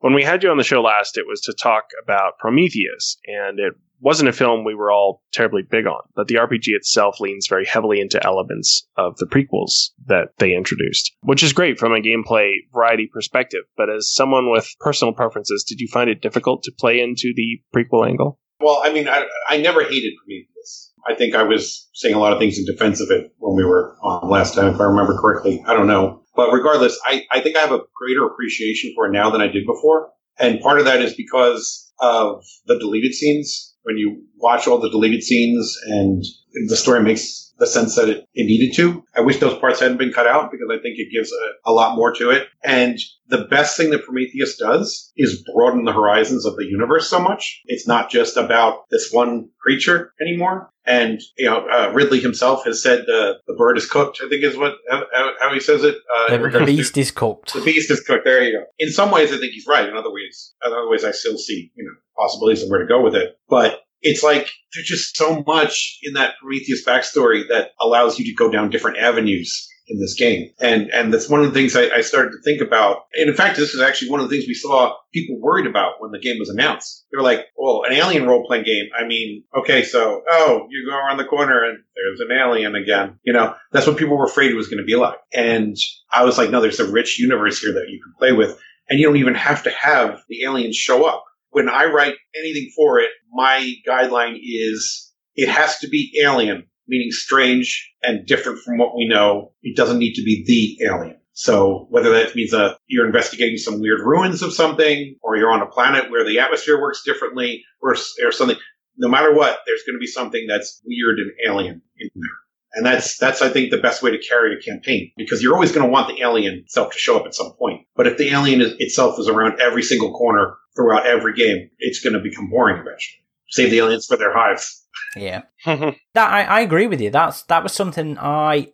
When 0.00 0.14
we 0.14 0.24
had 0.24 0.42
you 0.42 0.50
on 0.50 0.56
the 0.56 0.64
show 0.64 0.82
last, 0.82 1.16
it 1.16 1.26
was 1.26 1.40
to 1.42 1.54
talk 1.54 1.84
about 2.02 2.38
Prometheus, 2.38 3.18
and 3.26 3.58
it 3.58 3.74
wasn't 4.00 4.28
a 4.28 4.32
film 4.32 4.64
we 4.64 4.74
were 4.74 4.90
all 4.90 5.22
terribly 5.32 5.62
big 5.62 5.86
on, 5.86 6.00
but 6.16 6.26
the 6.26 6.36
RPG 6.36 6.68
itself 6.68 7.20
leans 7.20 7.46
very 7.48 7.66
heavily 7.66 8.00
into 8.00 8.24
elements 8.24 8.88
of 8.96 9.16
the 9.18 9.26
prequels 9.26 9.90
that 10.06 10.28
they 10.38 10.54
introduced, 10.54 11.12
which 11.20 11.42
is 11.42 11.52
great 11.52 11.78
from 11.78 11.92
a 11.92 12.00
gameplay 12.00 12.52
variety 12.72 13.08
perspective. 13.12 13.60
But 13.76 13.90
as 13.90 14.12
someone 14.12 14.50
with 14.50 14.74
personal 14.80 15.12
preferences, 15.12 15.64
did 15.68 15.80
you 15.80 15.88
find 15.88 16.08
it 16.08 16.22
difficult 16.22 16.62
to 16.64 16.72
play 16.78 17.00
into 17.00 17.34
the 17.36 17.60
prequel 17.74 18.08
angle? 18.08 18.38
Well, 18.58 18.80
I 18.82 18.92
mean, 18.92 19.08
I, 19.08 19.26
I 19.48 19.58
never 19.58 19.82
hated 19.82 20.14
Prometheus. 20.18 20.89
I 21.06 21.14
think 21.14 21.34
I 21.34 21.42
was 21.42 21.88
saying 21.94 22.14
a 22.14 22.18
lot 22.18 22.32
of 22.32 22.38
things 22.38 22.58
in 22.58 22.64
defense 22.64 23.00
of 23.00 23.10
it 23.10 23.32
when 23.38 23.56
we 23.56 23.64
were 23.64 23.96
on 24.02 24.28
last 24.28 24.54
time, 24.54 24.74
if 24.74 24.80
I 24.80 24.84
remember 24.84 25.16
correctly. 25.18 25.62
I 25.66 25.74
don't 25.74 25.86
know. 25.86 26.22
But 26.34 26.52
regardless, 26.52 26.98
I, 27.04 27.26
I 27.30 27.40
think 27.40 27.56
I 27.56 27.60
have 27.60 27.72
a 27.72 27.80
greater 27.94 28.24
appreciation 28.26 28.92
for 28.94 29.06
it 29.06 29.12
now 29.12 29.30
than 29.30 29.40
I 29.40 29.48
did 29.48 29.66
before. 29.66 30.10
And 30.38 30.60
part 30.60 30.78
of 30.78 30.86
that 30.86 31.02
is 31.02 31.14
because 31.14 31.92
of 32.00 32.44
the 32.66 32.78
deleted 32.78 33.14
scenes. 33.14 33.74
When 33.82 33.96
you 33.96 34.22
watch 34.36 34.66
all 34.66 34.78
the 34.78 34.90
deleted 34.90 35.22
scenes 35.22 35.76
and 35.86 36.22
the 36.68 36.76
story 36.76 37.02
makes 37.02 37.49
the 37.60 37.66
sense 37.66 37.94
that 37.94 38.08
it, 38.08 38.26
it 38.34 38.46
needed 38.46 38.74
to. 38.76 39.04
I 39.14 39.20
wish 39.20 39.38
those 39.38 39.58
parts 39.58 39.80
hadn't 39.80 39.98
been 39.98 40.12
cut 40.12 40.26
out 40.26 40.50
because 40.50 40.68
I 40.72 40.80
think 40.82 40.98
it 40.98 41.12
gives 41.14 41.30
a, 41.30 41.70
a 41.70 41.72
lot 41.72 41.94
more 41.94 42.12
to 42.14 42.30
it. 42.30 42.48
And 42.64 42.98
the 43.28 43.44
best 43.44 43.76
thing 43.76 43.90
that 43.90 44.04
Prometheus 44.04 44.56
does 44.56 45.12
is 45.16 45.44
broaden 45.54 45.84
the 45.84 45.92
horizons 45.92 46.46
of 46.46 46.56
the 46.56 46.64
universe 46.64 47.08
so 47.08 47.20
much. 47.20 47.60
It's 47.66 47.86
not 47.86 48.10
just 48.10 48.36
about 48.36 48.84
this 48.90 49.10
one 49.12 49.50
creature 49.60 50.14
anymore. 50.20 50.70
And 50.86 51.20
you 51.36 51.44
know, 51.44 51.66
uh, 51.70 51.92
Ridley 51.94 52.18
himself 52.18 52.64
has 52.64 52.82
said 52.82 53.00
uh, 53.00 53.34
the 53.46 53.54
bird 53.56 53.76
is 53.76 53.88
cooked. 53.88 54.20
I 54.24 54.28
think 54.28 54.42
is 54.42 54.56
what 54.56 54.76
how, 54.88 55.04
how 55.38 55.52
he 55.52 55.60
says 55.60 55.84
it. 55.84 55.96
Uh, 56.16 56.36
the, 56.36 56.58
the, 56.58 56.64
beast 56.64 56.96
is 56.96 57.10
cooked. 57.10 57.52
The 57.52 57.60
beast 57.60 57.90
is 57.90 58.00
cooked. 58.00 58.24
There 58.24 58.42
you 58.42 58.58
go. 58.58 58.64
In 58.78 58.90
some 58.90 59.10
ways, 59.10 59.30
I 59.30 59.36
think 59.36 59.52
he's 59.52 59.66
right. 59.68 59.88
In 59.88 59.96
other 59.96 60.10
ways, 60.10 60.54
in 60.64 60.72
other 60.72 60.88
ways, 60.88 61.04
I 61.04 61.10
still 61.10 61.36
see 61.36 61.70
you 61.76 61.84
know 61.84 61.92
possibilities 62.16 62.64
of 62.64 62.70
where 62.70 62.80
to 62.80 62.86
go 62.86 63.02
with 63.02 63.14
it. 63.14 63.36
But 63.48 63.80
it's 64.02 64.22
like 64.22 64.48
there's 64.74 64.86
just 64.86 65.16
so 65.16 65.42
much 65.46 65.98
in 66.02 66.14
that 66.14 66.34
Prometheus 66.40 66.84
backstory 66.84 67.48
that 67.48 67.70
allows 67.80 68.18
you 68.18 68.24
to 68.26 68.34
go 68.34 68.50
down 68.50 68.70
different 68.70 68.98
avenues 68.98 69.68
in 69.90 69.98
this 69.98 70.14
game. 70.14 70.50
And 70.60 70.88
and 70.90 71.12
that's 71.12 71.28
one 71.28 71.40
of 71.40 71.46
the 71.46 71.52
things 71.52 71.76
I, 71.76 71.96
I, 71.96 72.00
started 72.00 72.30
to 72.30 72.42
think 72.42 72.62
about. 72.62 73.06
And 73.14 73.28
in 73.28 73.34
fact, 73.34 73.56
this 73.56 73.74
is 73.74 73.80
actually 73.80 74.10
one 74.10 74.20
of 74.20 74.28
the 74.28 74.34
things 74.34 74.46
we 74.46 74.54
saw 74.54 74.94
people 75.12 75.40
worried 75.40 75.66
about 75.66 75.94
when 75.98 76.12
the 76.12 76.20
game 76.20 76.38
was 76.38 76.48
announced. 76.48 77.04
They 77.10 77.16
were 77.16 77.24
like, 77.24 77.46
well, 77.58 77.82
an 77.84 77.92
alien 77.92 78.26
role 78.26 78.46
playing 78.46 78.64
game. 78.64 78.86
I 78.96 79.06
mean, 79.06 79.42
okay, 79.58 79.82
so 79.82 80.22
oh, 80.30 80.66
you 80.70 80.88
go 80.88 80.96
around 80.96 81.18
the 81.18 81.24
corner 81.24 81.64
and 81.64 81.78
there's 81.96 82.20
an 82.20 82.36
alien 82.36 82.76
again. 82.76 83.18
You 83.24 83.32
know, 83.32 83.54
that's 83.72 83.86
what 83.86 83.96
people 83.96 84.16
were 84.16 84.26
afraid 84.26 84.52
it 84.52 84.56
was 84.56 84.68
going 84.68 84.78
to 84.78 84.84
be 84.84 84.96
like. 84.96 85.18
And 85.32 85.76
I 86.10 86.24
was 86.24 86.38
like, 86.38 86.50
no, 86.50 86.60
there's 86.60 86.80
a 86.80 86.90
rich 86.90 87.18
universe 87.18 87.60
here 87.60 87.72
that 87.72 87.88
you 87.88 88.00
can 88.02 88.14
play 88.16 88.32
with. 88.32 88.56
And 88.88 88.98
you 88.98 89.06
don't 89.06 89.18
even 89.18 89.34
have 89.34 89.64
to 89.64 89.70
have 89.70 90.20
the 90.28 90.44
aliens 90.44 90.76
show 90.76 91.04
up. 91.04 91.24
When 91.50 91.68
I 91.68 91.86
write 91.86 92.14
anything 92.36 92.70
for 92.76 93.00
it, 93.00 93.10
my 93.32 93.74
guideline 93.86 94.38
is 94.42 95.12
it 95.34 95.48
has 95.48 95.78
to 95.78 95.88
be 95.88 96.12
alien 96.22 96.66
meaning 96.90 97.12
strange 97.12 97.90
and 98.02 98.26
different 98.26 98.58
from 98.58 98.76
what 98.76 98.96
we 98.96 99.08
know. 99.08 99.52
It 99.62 99.76
doesn't 99.76 100.00
need 100.00 100.14
to 100.14 100.24
be 100.24 100.44
the 100.44 100.86
alien. 100.86 101.16
So 101.32 101.86
whether 101.88 102.10
that 102.10 102.34
means 102.34 102.52
you're 102.88 103.06
investigating 103.06 103.56
some 103.56 103.80
weird 103.80 104.00
ruins 104.00 104.42
of 104.42 104.52
something, 104.52 105.16
or 105.22 105.36
you're 105.36 105.52
on 105.52 105.62
a 105.62 105.66
planet 105.66 106.10
where 106.10 106.24
the 106.26 106.40
atmosphere 106.40 106.80
works 106.80 107.02
differently, 107.04 107.62
or, 107.80 107.92
or 107.92 108.32
something, 108.32 108.56
no 108.98 109.08
matter 109.08 109.32
what, 109.32 109.60
there's 109.66 109.84
going 109.86 109.94
to 109.94 110.00
be 110.00 110.06
something 110.06 110.46
that's 110.48 110.82
weird 110.84 111.20
and 111.20 111.30
alien 111.46 111.80
in 111.98 112.10
there. 112.14 112.30
And 112.72 112.86
that's, 112.86 113.18
that's, 113.18 113.42
I 113.42 113.48
think, 113.48 113.70
the 113.70 113.78
best 113.78 114.02
way 114.02 114.10
to 114.10 114.18
carry 114.18 114.54
a 114.54 114.60
campaign 114.60 115.10
because 115.16 115.42
you're 115.42 115.54
always 115.54 115.72
going 115.72 115.86
to 115.86 115.92
want 115.92 116.08
the 116.08 116.22
alien 116.22 116.54
itself 116.54 116.92
to 116.92 116.98
show 116.98 117.18
up 117.18 117.26
at 117.26 117.34
some 117.34 117.52
point. 117.54 117.86
But 117.96 118.06
if 118.06 118.16
the 118.16 118.30
alien 118.30 118.60
is, 118.60 118.74
itself 118.78 119.18
is 119.18 119.28
around 119.28 119.60
every 119.60 119.82
single 119.82 120.12
corner 120.12 120.54
throughout 120.76 121.06
every 121.06 121.34
game, 121.34 121.70
it's 121.78 122.00
going 122.00 122.12
to 122.12 122.20
become 122.20 122.48
boring 122.48 122.76
eventually. 122.76 123.18
Save 123.50 123.70
the 123.70 123.78
aliens 123.78 124.06
for 124.06 124.16
their 124.16 124.32
hives. 124.32 124.86
Yeah, 125.16 125.42
that 125.64 125.94
I, 126.16 126.42
I 126.44 126.60
agree 126.60 126.86
with 126.86 127.00
you. 127.00 127.10
That's 127.10 127.42
that 127.44 127.62
was 127.62 127.72
something 127.72 128.16
I. 128.18 128.68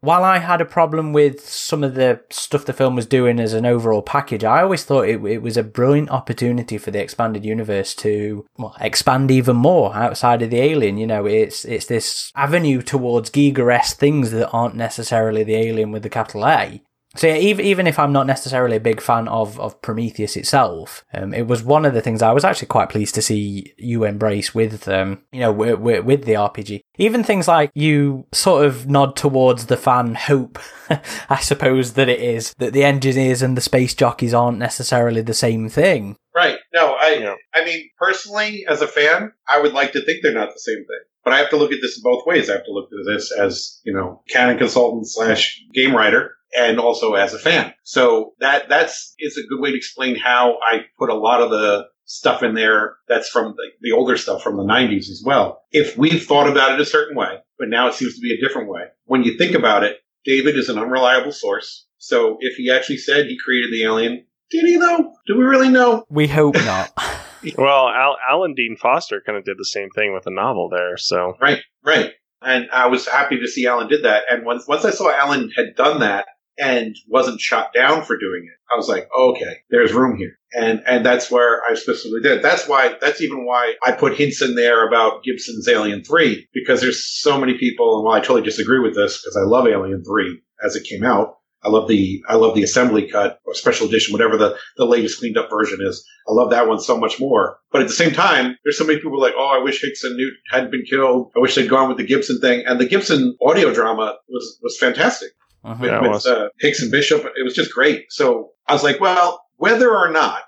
While 0.00 0.22
I 0.22 0.38
had 0.38 0.60
a 0.60 0.64
problem 0.64 1.12
with 1.12 1.48
some 1.48 1.82
of 1.82 1.94
the 1.94 2.20
stuff 2.30 2.64
the 2.64 2.72
film 2.72 2.94
was 2.94 3.06
doing 3.06 3.40
as 3.40 3.52
an 3.52 3.66
overall 3.66 4.02
package, 4.02 4.44
I 4.44 4.62
always 4.62 4.84
thought 4.84 5.08
it, 5.08 5.24
it 5.24 5.42
was 5.42 5.56
a 5.56 5.64
brilliant 5.64 6.10
opportunity 6.10 6.78
for 6.78 6.92
the 6.92 7.02
expanded 7.02 7.44
universe 7.44 7.94
to 7.96 8.46
well, 8.56 8.76
expand 8.80 9.32
even 9.32 9.56
more 9.56 9.94
outside 9.96 10.40
of 10.42 10.50
the 10.50 10.60
alien. 10.60 10.98
You 10.98 11.08
know, 11.08 11.26
it's 11.26 11.64
it's 11.64 11.86
this 11.86 12.30
avenue 12.36 12.80
towards 12.80 13.30
Giger 13.30 13.68
things 13.92 14.30
that 14.30 14.50
aren't 14.50 14.76
necessarily 14.76 15.42
the 15.42 15.56
alien 15.56 15.90
with 15.90 16.04
the 16.04 16.10
capital 16.10 16.46
A. 16.46 16.80
So 17.18 17.26
yeah, 17.26 17.34
even 17.34 17.66
even 17.66 17.86
if 17.88 17.98
I'm 17.98 18.12
not 18.12 18.28
necessarily 18.28 18.76
a 18.76 18.80
big 18.80 19.00
fan 19.00 19.26
of 19.26 19.58
of 19.58 19.82
Prometheus 19.82 20.36
itself, 20.36 21.04
um, 21.12 21.34
it 21.34 21.48
was 21.48 21.64
one 21.64 21.84
of 21.84 21.92
the 21.92 22.00
things 22.00 22.22
I 22.22 22.30
was 22.30 22.44
actually 22.44 22.68
quite 22.68 22.90
pleased 22.90 23.16
to 23.16 23.22
see 23.22 23.74
you 23.76 24.04
embrace 24.04 24.54
with 24.54 24.86
um, 24.86 25.22
you 25.32 25.40
know 25.40 25.50
with, 25.50 25.80
with, 25.80 26.04
with 26.04 26.24
the 26.26 26.34
RPG. 26.34 26.80
Even 26.96 27.24
things 27.24 27.48
like 27.48 27.72
you 27.74 28.24
sort 28.30 28.64
of 28.64 28.88
nod 28.88 29.16
towards 29.16 29.66
the 29.66 29.76
fan 29.76 30.14
hope, 30.14 30.60
I 31.28 31.40
suppose 31.40 31.94
that 31.94 32.08
it 32.08 32.20
is 32.20 32.54
that 32.58 32.72
the 32.72 32.84
engineers 32.84 33.42
and 33.42 33.56
the 33.56 33.62
space 33.62 33.94
jockeys 33.94 34.32
aren't 34.32 34.58
necessarily 34.58 35.20
the 35.20 35.34
same 35.34 35.68
thing. 35.68 36.14
Right. 36.36 36.58
No, 36.72 36.94
I 37.00 37.18
yeah. 37.20 37.34
I 37.52 37.64
mean 37.64 37.90
personally 37.98 38.64
as 38.68 38.80
a 38.80 38.86
fan, 38.86 39.32
I 39.48 39.60
would 39.60 39.72
like 39.72 39.90
to 39.94 40.04
think 40.04 40.22
they're 40.22 40.32
not 40.32 40.52
the 40.52 40.60
same 40.60 40.76
thing. 40.76 41.04
But 41.24 41.32
I 41.32 41.38
have 41.38 41.50
to 41.50 41.56
look 41.56 41.72
at 41.72 41.80
this 41.82 41.98
in 41.98 42.02
both 42.04 42.24
ways. 42.26 42.48
I 42.48 42.54
have 42.54 42.64
to 42.64 42.72
look 42.72 42.90
at 42.92 43.12
this 43.12 43.32
as, 43.36 43.80
you 43.84 43.92
know, 43.92 44.22
canon 44.30 44.56
consultant 44.56 45.08
slash 45.08 45.60
game 45.74 45.94
writer 45.94 46.37
and 46.56 46.78
also 46.78 47.14
as 47.14 47.34
a 47.34 47.38
fan. 47.38 47.74
So 47.82 48.32
that 48.40 48.68
that's 48.68 49.14
is 49.18 49.36
a 49.36 49.46
good 49.48 49.60
way 49.60 49.70
to 49.70 49.76
explain 49.76 50.16
how 50.16 50.58
I 50.62 50.80
put 50.98 51.10
a 51.10 51.14
lot 51.14 51.40
of 51.40 51.50
the 51.50 51.86
stuff 52.08 52.42
in 52.42 52.54
there 52.54 52.96
that's 53.06 53.28
from 53.28 53.54
the, 53.56 53.70
the, 53.82 53.92
older 53.92 54.16
stuff 54.16 54.42
from 54.42 54.56
the 54.56 54.62
90s 54.62 55.10
as 55.10 55.22
well. 55.24 55.60
If 55.72 55.98
we've 55.98 56.24
thought 56.24 56.48
about 56.48 56.72
it 56.72 56.80
a 56.80 56.86
certain 56.86 57.14
way, 57.14 57.36
but 57.58 57.68
now 57.68 57.86
it 57.88 57.94
seems 57.94 58.14
to 58.14 58.20
be 58.22 58.32
a 58.32 58.40
different 58.40 58.70
way. 58.70 58.84
When 59.04 59.24
you 59.24 59.36
think 59.36 59.54
about 59.54 59.84
it, 59.84 59.98
David 60.24 60.56
is 60.56 60.70
an 60.70 60.78
unreliable 60.78 61.32
source. 61.32 61.86
So 61.98 62.38
if 62.40 62.56
he 62.56 62.70
actually 62.70 62.96
said 62.96 63.26
he 63.26 63.38
created 63.38 63.70
the 63.72 63.84
alien, 63.84 64.24
did 64.50 64.64
he 64.64 64.76
though? 64.78 65.12
Do 65.26 65.36
we 65.36 65.44
really 65.44 65.68
know? 65.68 66.04
We 66.08 66.26
hope 66.26 66.54
not. 66.54 66.92
well, 67.58 67.88
Al- 67.88 68.16
Alan 68.28 68.54
Dean 68.54 68.76
Foster 68.80 69.22
kind 69.24 69.36
of 69.36 69.44
did 69.44 69.58
the 69.58 69.64
same 69.64 69.90
thing 69.90 70.14
with 70.14 70.26
a 70.26 70.30
novel 70.30 70.70
there. 70.70 70.96
So 70.96 71.34
right, 71.40 71.60
right. 71.84 72.12
And 72.40 72.70
I 72.72 72.86
was 72.86 73.06
happy 73.06 73.38
to 73.40 73.48
see 73.48 73.66
Alan 73.66 73.88
did 73.88 74.04
that. 74.04 74.24
And 74.30 74.46
once 74.46 74.66
once 74.66 74.84
I 74.84 74.90
saw 74.90 75.10
Alan 75.10 75.50
had 75.54 75.74
done 75.76 76.00
that, 76.00 76.26
and 76.58 76.96
wasn't 77.06 77.40
shot 77.40 77.72
down 77.72 78.02
for 78.04 78.18
doing 78.18 78.44
it. 78.44 78.58
I 78.72 78.76
was 78.76 78.88
like, 78.88 79.08
oh, 79.14 79.32
okay, 79.32 79.58
there's 79.70 79.92
room 79.92 80.16
here. 80.16 80.38
And, 80.52 80.82
and 80.86 81.04
that's 81.04 81.30
where 81.30 81.62
I 81.64 81.74
specifically 81.74 82.20
did. 82.22 82.42
That's 82.42 82.66
why, 82.66 82.96
that's 83.00 83.20
even 83.20 83.44
why 83.44 83.74
I 83.84 83.92
put 83.92 84.16
hints 84.16 84.42
in 84.42 84.54
there 84.54 84.86
about 84.86 85.22
Gibson's 85.22 85.68
Alien 85.68 86.02
3, 86.04 86.48
because 86.52 86.80
there's 86.80 87.06
so 87.06 87.38
many 87.38 87.56
people, 87.58 87.96
and 87.96 88.04
while 88.04 88.16
I 88.16 88.20
totally 88.20 88.42
disagree 88.42 88.80
with 88.80 88.94
this, 88.94 89.20
because 89.20 89.36
I 89.36 89.46
love 89.46 89.66
Alien 89.66 90.02
3 90.04 90.40
as 90.64 90.74
it 90.74 90.84
came 90.84 91.04
out, 91.04 91.36
I 91.62 91.70
love 91.70 91.88
the 91.88 92.22
I 92.28 92.36
love 92.36 92.54
the 92.54 92.62
assembly 92.62 93.10
cut 93.10 93.40
or 93.44 93.52
special 93.52 93.88
edition, 93.88 94.12
whatever 94.12 94.36
the, 94.36 94.56
the 94.76 94.84
latest 94.84 95.18
cleaned 95.18 95.36
up 95.36 95.50
version 95.50 95.80
is. 95.82 96.04
I 96.28 96.32
love 96.32 96.50
that 96.50 96.68
one 96.68 96.78
so 96.78 96.96
much 96.96 97.18
more. 97.18 97.58
But 97.72 97.82
at 97.82 97.88
the 97.88 97.94
same 97.94 98.12
time, 98.12 98.56
there's 98.62 98.78
so 98.78 98.86
many 98.86 99.00
people 99.00 99.20
like, 99.20 99.34
oh, 99.36 99.58
I 99.58 99.62
wish 99.62 99.82
Hicks 99.82 100.04
and 100.04 100.16
Newt 100.16 100.34
hadn't 100.50 100.70
been 100.70 100.84
killed. 100.88 101.32
I 101.36 101.40
wish 101.40 101.56
they'd 101.56 101.68
gone 101.68 101.88
with 101.88 101.98
the 101.98 102.06
Gibson 102.06 102.40
thing. 102.40 102.64
And 102.64 102.78
the 102.78 102.86
Gibson 102.86 103.36
audio 103.44 103.74
drama 103.74 104.18
was 104.28 104.58
was 104.62 104.78
fantastic 104.78 105.30
uh-huh. 105.64 106.00
with, 106.02 106.12
with 106.12 106.26
uh, 106.26 106.48
Hicks 106.60 106.82
and 106.82 106.90
Bishop. 106.90 107.24
It 107.24 107.44
was 107.44 107.54
just 107.54 107.72
great. 107.72 108.06
So 108.10 108.50
I 108.66 108.72
was 108.72 108.82
like, 108.82 109.00
well, 109.00 109.42
whether 109.56 109.94
or 109.94 110.10
not, 110.10 110.44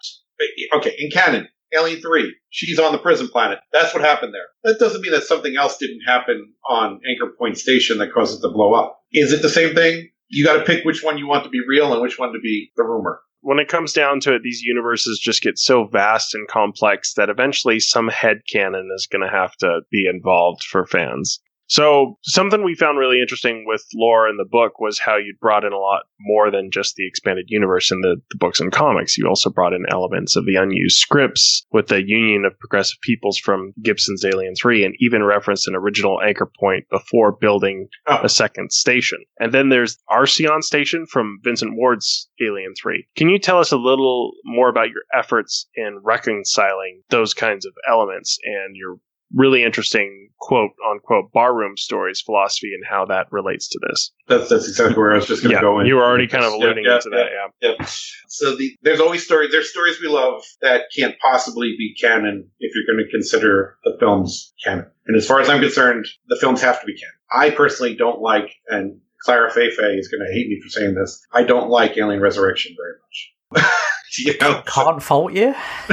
okay, 0.75 0.95
in 0.99 1.11
canon, 1.11 1.49
Alien 1.73 2.01
3, 2.01 2.35
she's 2.51 2.79
on 2.79 2.93
the 2.93 2.99
prison 2.99 3.29
planet. 3.29 3.61
That's 3.73 3.95
what 3.95 4.03
happened 4.03 4.35
there. 4.35 4.47
That 4.65 4.81
doesn't 4.81 5.03
mean 5.03 5.13
that 5.13 5.25
something 5.25 5.57
else 5.57 5.77
didn't 5.79 6.03
happen 6.07 6.53
on 6.69 7.01
Anchor 7.09 7.33
Point 7.39 7.59
Station 7.59 7.99
that 7.99 8.13
caused 8.13 8.39
it 8.39 8.43
to 8.47 8.53
blow 8.53 8.75
up. 8.75 9.01
Is 9.13 9.33
it 9.33 9.43
the 9.43 9.49
same 9.49 9.75
thing? 9.75 10.09
You 10.29 10.45
got 10.45 10.59
to 10.59 10.65
pick 10.65 10.85
which 10.85 11.03
one 11.03 11.19
you 11.19 11.27
want 11.27 11.45
to 11.45 11.51
be 11.51 11.61
real 11.67 11.93
and 11.93 12.03
which 12.03 12.19
one 12.19 12.33
to 12.33 12.41
be 12.41 12.71
the 12.77 12.85
rumor. 12.85 13.21
When 13.43 13.59
it 13.59 13.69
comes 13.69 13.93
down 13.93 14.21
to 14.21 14.35
it, 14.35 14.43
these 14.43 14.61
universes 14.61 15.19
just 15.19 15.43
get 15.43 15.59
so 15.59 15.85
vast 15.85 16.35
and 16.35 16.47
complex 16.47 17.15
that 17.15 17.31
eventually 17.31 17.81
some 17.81 18.09
head 18.09 18.43
canon 18.53 18.91
is 18.95 19.09
going 19.11 19.23
to 19.23 19.35
have 19.35 19.57
to 19.57 19.81
be 19.91 20.07
involved 20.09 20.63
for 20.63 20.87
fans. 20.87 21.41
So 21.71 22.19
something 22.25 22.65
we 22.65 22.75
found 22.75 22.99
really 22.99 23.21
interesting 23.21 23.65
with 23.65 23.87
lore 23.95 24.29
in 24.29 24.39
the 24.39 24.45
book 24.45 24.81
was 24.81 24.99
how 24.99 25.17
you 25.17 25.37
brought 25.41 25.65
in 25.65 25.73
a 25.73 25.79
lot 25.79 26.03
more 26.19 26.51
than 26.51 26.73
just 26.73 26.97
the 26.97 27.07
expanded 27.07 27.45
universe 27.47 27.93
in 27.93 28.01
the, 28.01 28.17
the, 28.31 28.39
books 28.39 28.59
and 28.59 28.73
comics. 28.73 29.17
You 29.17 29.29
also 29.29 29.51
brought 29.51 29.73
in 29.73 29.85
elements 29.89 30.35
of 30.35 30.47
the 30.47 30.57
unused 30.57 30.97
scripts 30.97 31.65
with 31.71 31.87
the 31.87 32.03
Union 32.05 32.45
of 32.45 32.59
Progressive 32.59 32.99
Peoples 33.03 33.39
from 33.39 33.73
Gibson's 33.85 34.25
Alien 34.25 34.55
3 34.61 34.85
and 34.85 34.97
even 34.99 35.23
referenced 35.23 35.69
an 35.69 35.77
original 35.77 36.21
anchor 36.21 36.51
point 36.59 36.87
before 36.91 37.37
building 37.41 37.87
oh. 38.09 38.19
a 38.25 38.29
second 38.29 38.73
station. 38.73 39.19
And 39.39 39.55
then 39.55 39.69
there's 39.69 39.97
Arceon 40.11 40.63
Station 40.63 41.07
from 41.07 41.39
Vincent 41.45 41.77
Ward's 41.77 42.29
Alien 42.45 42.75
3. 42.83 43.07
Can 43.17 43.29
you 43.29 43.39
tell 43.39 43.61
us 43.61 43.71
a 43.71 43.77
little 43.77 44.33
more 44.45 44.69
about 44.69 44.89
your 44.89 45.03
efforts 45.17 45.69
in 45.77 46.01
reconciling 46.03 47.03
those 47.11 47.33
kinds 47.33 47.65
of 47.65 47.73
elements 47.89 48.39
and 48.45 48.75
your 48.75 48.97
really 49.35 49.63
interesting 49.63 50.31
quote 50.41 50.71
unquote 50.91 51.33
barroom 51.33 51.77
stories 51.77 52.21
philosophy 52.21 52.73
and 52.75 52.83
how 52.89 53.05
that 53.05 53.27
relates 53.31 53.69
to 53.69 53.79
this. 53.89 54.11
That's 54.27 54.49
that's 54.49 54.69
exactly 54.69 54.97
where 54.97 55.13
I 55.13 55.17
was 55.17 55.27
just 55.27 55.43
going 55.43 55.51
to 55.51 55.57
yeah, 55.57 55.61
go. 55.61 55.81
In. 55.81 55.87
You 55.87 55.97
were 55.97 56.05
already 56.05 56.27
kind 56.27 56.45
of 56.45 56.53
alluding 56.53 56.85
yeah, 56.85 56.91
yeah, 56.91 56.97
into 56.97 57.11
that. 57.11 57.27
Yeah. 57.61 57.75
yeah. 57.79 57.87
So 58.29 58.57
the, 58.57 58.77
there's 58.83 59.01
always 59.01 59.25
stories. 59.25 59.53
There's 59.53 59.71
stories 59.71 60.01
we 60.01 60.09
love 60.09 60.43
that 60.63 60.85
can't 60.97 61.15
possibly 61.21 61.75
be 61.77 61.95
canon 62.01 62.49
if 62.59 62.73
you're 62.75 62.97
going 62.97 63.05
to 63.05 63.11
consider 63.11 63.77
the 63.85 63.97
films 64.01 64.53
canon. 64.65 64.87
And 65.07 65.17
as 65.17 65.27
far 65.27 65.41
as 65.41 65.49
I'm 65.49 65.61
concerned, 65.61 66.07
the 66.29 66.39
films 66.41 66.61
have 66.63 66.81
to 66.81 66.87
be 66.87 66.95
canon. 66.95 67.15
I 67.33 67.55
personally 67.55 67.95
don't 67.97 68.21
like, 68.21 68.55
and 68.69 69.01
Clara 69.23 69.51
Feifei 69.51 69.99
is 69.99 70.09
going 70.09 70.27
to 70.27 70.33
hate 70.33 70.49
me 70.49 70.61
for 70.63 70.69
saying 70.71 70.95
this. 70.95 71.21
I 71.33 71.43
don't 71.43 71.69
like 71.69 71.97
Alien 71.97 72.21
Resurrection 72.21 72.75
very 72.77 73.63
much. 73.63 73.67
you 74.19 74.35
know, 74.41 74.63
can't 74.67 75.03
fault 75.03 75.33
you. 75.33 75.55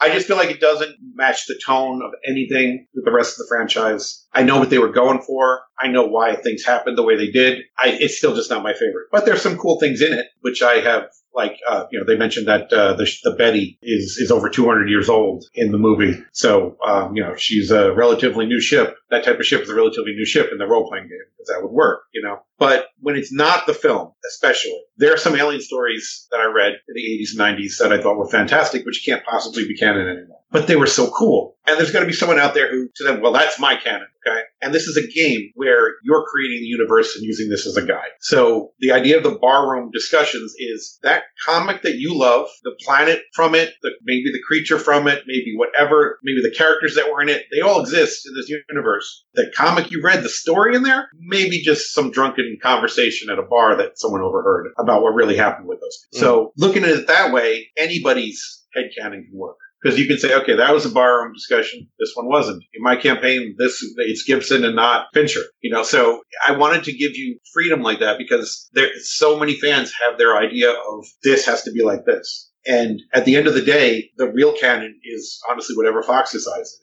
I 0.00 0.08
just 0.08 0.26
feel 0.26 0.36
like 0.36 0.50
it 0.50 0.60
doesn't 0.60 0.96
match 1.14 1.46
the 1.46 1.60
tone 1.64 2.02
of 2.02 2.10
anything 2.28 2.86
with 2.94 3.04
the 3.04 3.12
rest 3.12 3.32
of 3.32 3.38
the 3.38 3.46
franchise. 3.48 4.26
I 4.32 4.42
know 4.42 4.58
what 4.58 4.70
they 4.70 4.78
were 4.78 4.92
going 4.92 5.22
for. 5.22 5.62
I 5.78 5.88
know 5.88 6.06
why 6.06 6.36
things 6.36 6.64
happened 6.64 6.96
the 6.96 7.02
way 7.02 7.16
they 7.16 7.30
did. 7.30 7.60
I, 7.78 7.88
it's 8.00 8.16
still 8.16 8.34
just 8.34 8.50
not 8.50 8.62
my 8.62 8.72
favorite, 8.72 9.08
but 9.10 9.24
there's 9.24 9.42
some 9.42 9.58
cool 9.58 9.78
things 9.80 10.00
in 10.00 10.12
it, 10.12 10.26
which 10.40 10.62
I 10.62 10.80
have 10.80 11.04
Like, 11.34 11.58
uh, 11.68 11.86
you 11.90 11.98
know, 11.98 12.04
they 12.06 12.16
mentioned 12.16 12.46
that 12.46 12.72
uh, 12.72 12.94
the, 12.94 13.10
the 13.24 13.32
Betty 13.32 13.78
is 13.82 14.18
is 14.18 14.30
over 14.30 14.48
200 14.48 14.88
years 14.88 15.08
old 15.08 15.44
in 15.54 15.72
the 15.72 15.78
movie, 15.78 16.22
so 16.32 16.76
um, 16.86 17.16
you 17.16 17.22
know 17.22 17.34
she's 17.36 17.70
a 17.70 17.92
relatively 17.92 18.46
new 18.46 18.60
ship. 18.60 18.96
That 19.12 19.24
type 19.24 19.38
of 19.38 19.46
ship 19.46 19.60
is 19.60 19.68
a 19.68 19.74
relatively 19.74 20.12
new 20.12 20.24
ship 20.24 20.48
in 20.50 20.58
the 20.58 20.66
role 20.66 20.88
playing 20.88 21.04
game 21.04 21.18
because 21.36 21.48
that 21.48 21.62
would 21.62 21.70
work, 21.70 22.04
you 22.12 22.22
know. 22.22 22.40
But 22.58 22.86
when 23.00 23.14
it's 23.14 23.32
not 23.32 23.66
the 23.66 23.74
film, 23.74 24.12
especially, 24.30 24.80
there 24.96 25.12
are 25.12 25.18
some 25.18 25.36
alien 25.36 25.60
stories 25.60 26.26
that 26.30 26.40
I 26.40 26.46
read 26.46 26.72
in 26.72 26.94
the 26.94 27.02
80s 27.02 27.38
and 27.38 27.58
90s 27.58 27.78
that 27.78 27.92
I 27.92 28.00
thought 28.00 28.16
were 28.16 28.28
fantastic, 28.28 28.86
which 28.86 29.04
can't 29.04 29.24
possibly 29.24 29.68
be 29.68 29.76
canon 29.76 30.08
anymore. 30.08 30.40
But 30.50 30.66
they 30.66 30.76
were 30.76 30.86
so 30.86 31.10
cool. 31.10 31.56
And 31.66 31.78
there's 31.78 31.92
going 31.92 32.04
to 32.04 32.10
be 32.10 32.16
someone 32.16 32.38
out 32.38 32.54
there 32.54 32.70
who 32.70 32.88
to 32.96 33.04
them, 33.04 33.20
well, 33.20 33.32
that's 33.32 33.58
my 33.58 33.76
canon. 33.76 34.06
Okay. 34.24 34.40
And 34.60 34.72
this 34.72 34.84
is 34.84 34.96
a 34.96 35.06
game 35.06 35.50
where 35.54 35.94
you're 36.04 36.24
creating 36.30 36.60
the 36.60 36.66
universe 36.66 37.16
and 37.16 37.24
using 37.24 37.48
this 37.48 37.66
as 37.66 37.76
a 37.76 37.84
guide. 37.84 38.10
So 38.20 38.72
the 38.78 38.92
idea 38.92 39.16
of 39.16 39.24
the 39.24 39.38
barroom 39.38 39.90
discussions 39.92 40.54
is 40.58 41.00
that 41.02 41.24
comic 41.44 41.82
that 41.82 41.96
you 41.96 42.16
love, 42.16 42.48
the 42.62 42.76
planet 42.84 43.22
from 43.34 43.56
it, 43.56 43.74
the, 43.82 43.90
maybe 44.04 44.30
the 44.32 44.42
creature 44.46 44.78
from 44.78 45.08
it, 45.08 45.24
maybe 45.26 45.54
whatever, 45.56 46.20
maybe 46.22 46.40
the 46.42 46.54
characters 46.56 46.94
that 46.94 47.10
were 47.10 47.20
in 47.20 47.28
it, 47.28 47.46
they 47.52 47.60
all 47.60 47.80
exist 47.80 48.26
in 48.26 48.34
this 48.34 48.48
universe. 48.68 49.01
The 49.34 49.50
comic 49.54 49.90
you 49.90 50.02
read, 50.02 50.22
the 50.22 50.28
story 50.28 50.74
in 50.76 50.82
there, 50.82 51.08
maybe 51.18 51.62
just 51.62 51.94
some 51.94 52.10
drunken 52.10 52.58
conversation 52.62 53.30
at 53.30 53.38
a 53.38 53.42
bar 53.42 53.76
that 53.76 53.98
someone 53.98 54.22
overheard 54.22 54.72
about 54.78 55.02
what 55.02 55.14
really 55.14 55.36
happened 55.36 55.68
with 55.68 55.80
those. 55.80 56.06
Mm. 56.14 56.20
So 56.20 56.52
looking 56.56 56.84
at 56.84 56.90
it 56.90 57.06
that 57.06 57.32
way, 57.32 57.68
anybody's 57.76 58.64
headcanon 58.76 59.24
can 59.24 59.30
work 59.34 59.56
because 59.82 59.98
you 59.98 60.06
can 60.06 60.18
say, 60.18 60.34
okay, 60.34 60.56
that 60.56 60.72
was 60.72 60.86
a 60.86 60.90
barroom 60.90 61.32
discussion. 61.32 61.88
This 61.98 62.12
one 62.14 62.28
wasn't. 62.28 62.62
In 62.74 62.82
my 62.82 62.96
campaign, 62.96 63.56
this 63.58 63.84
it's 63.98 64.22
Gibson 64.24 64.64
and 64.64 64.76
not 64.76 65.06
Fincher. 65.12 65.42
You 65.60 65.72
know, 65.72 65.82
so 65.82 66.22
I 66.46 66.56
wanted 66.56 66.84
to 66.84 66.92
give 66.92 67.12
you 67.14 67.38
freedom 67.52 67.82
like 67.82 68.00
that 68.00 68.18
because 68.18 68.68
there 68.72 68.90
so 69.02 69.38
many 69.38 69.58
fans 69.58 69.92
have 70.04 70.18
their 70.18 70.36
idea 70.36 70.70
of 70.70 71.04
this 71.22 71.46
has 71.46 71.62
to 71.64 71.72
be 71.72 71.82
like 71.82 72.04
this. 72.06 72.50
And 72.64 73.00
at 73.12 73.24
the 73.24 73.34
end 73.34 73.48
of 73.48 73.54
the 73.54 73.62
day, 73.62 74.10
the 74.16 74.30
real 74.30 74.52
canon 74.52 74.98
is 75.02 75.40
honestly 75.50 75.76
whatever 75.76 76.02
Fox 76.02 76.30
decides. 76.30 76.80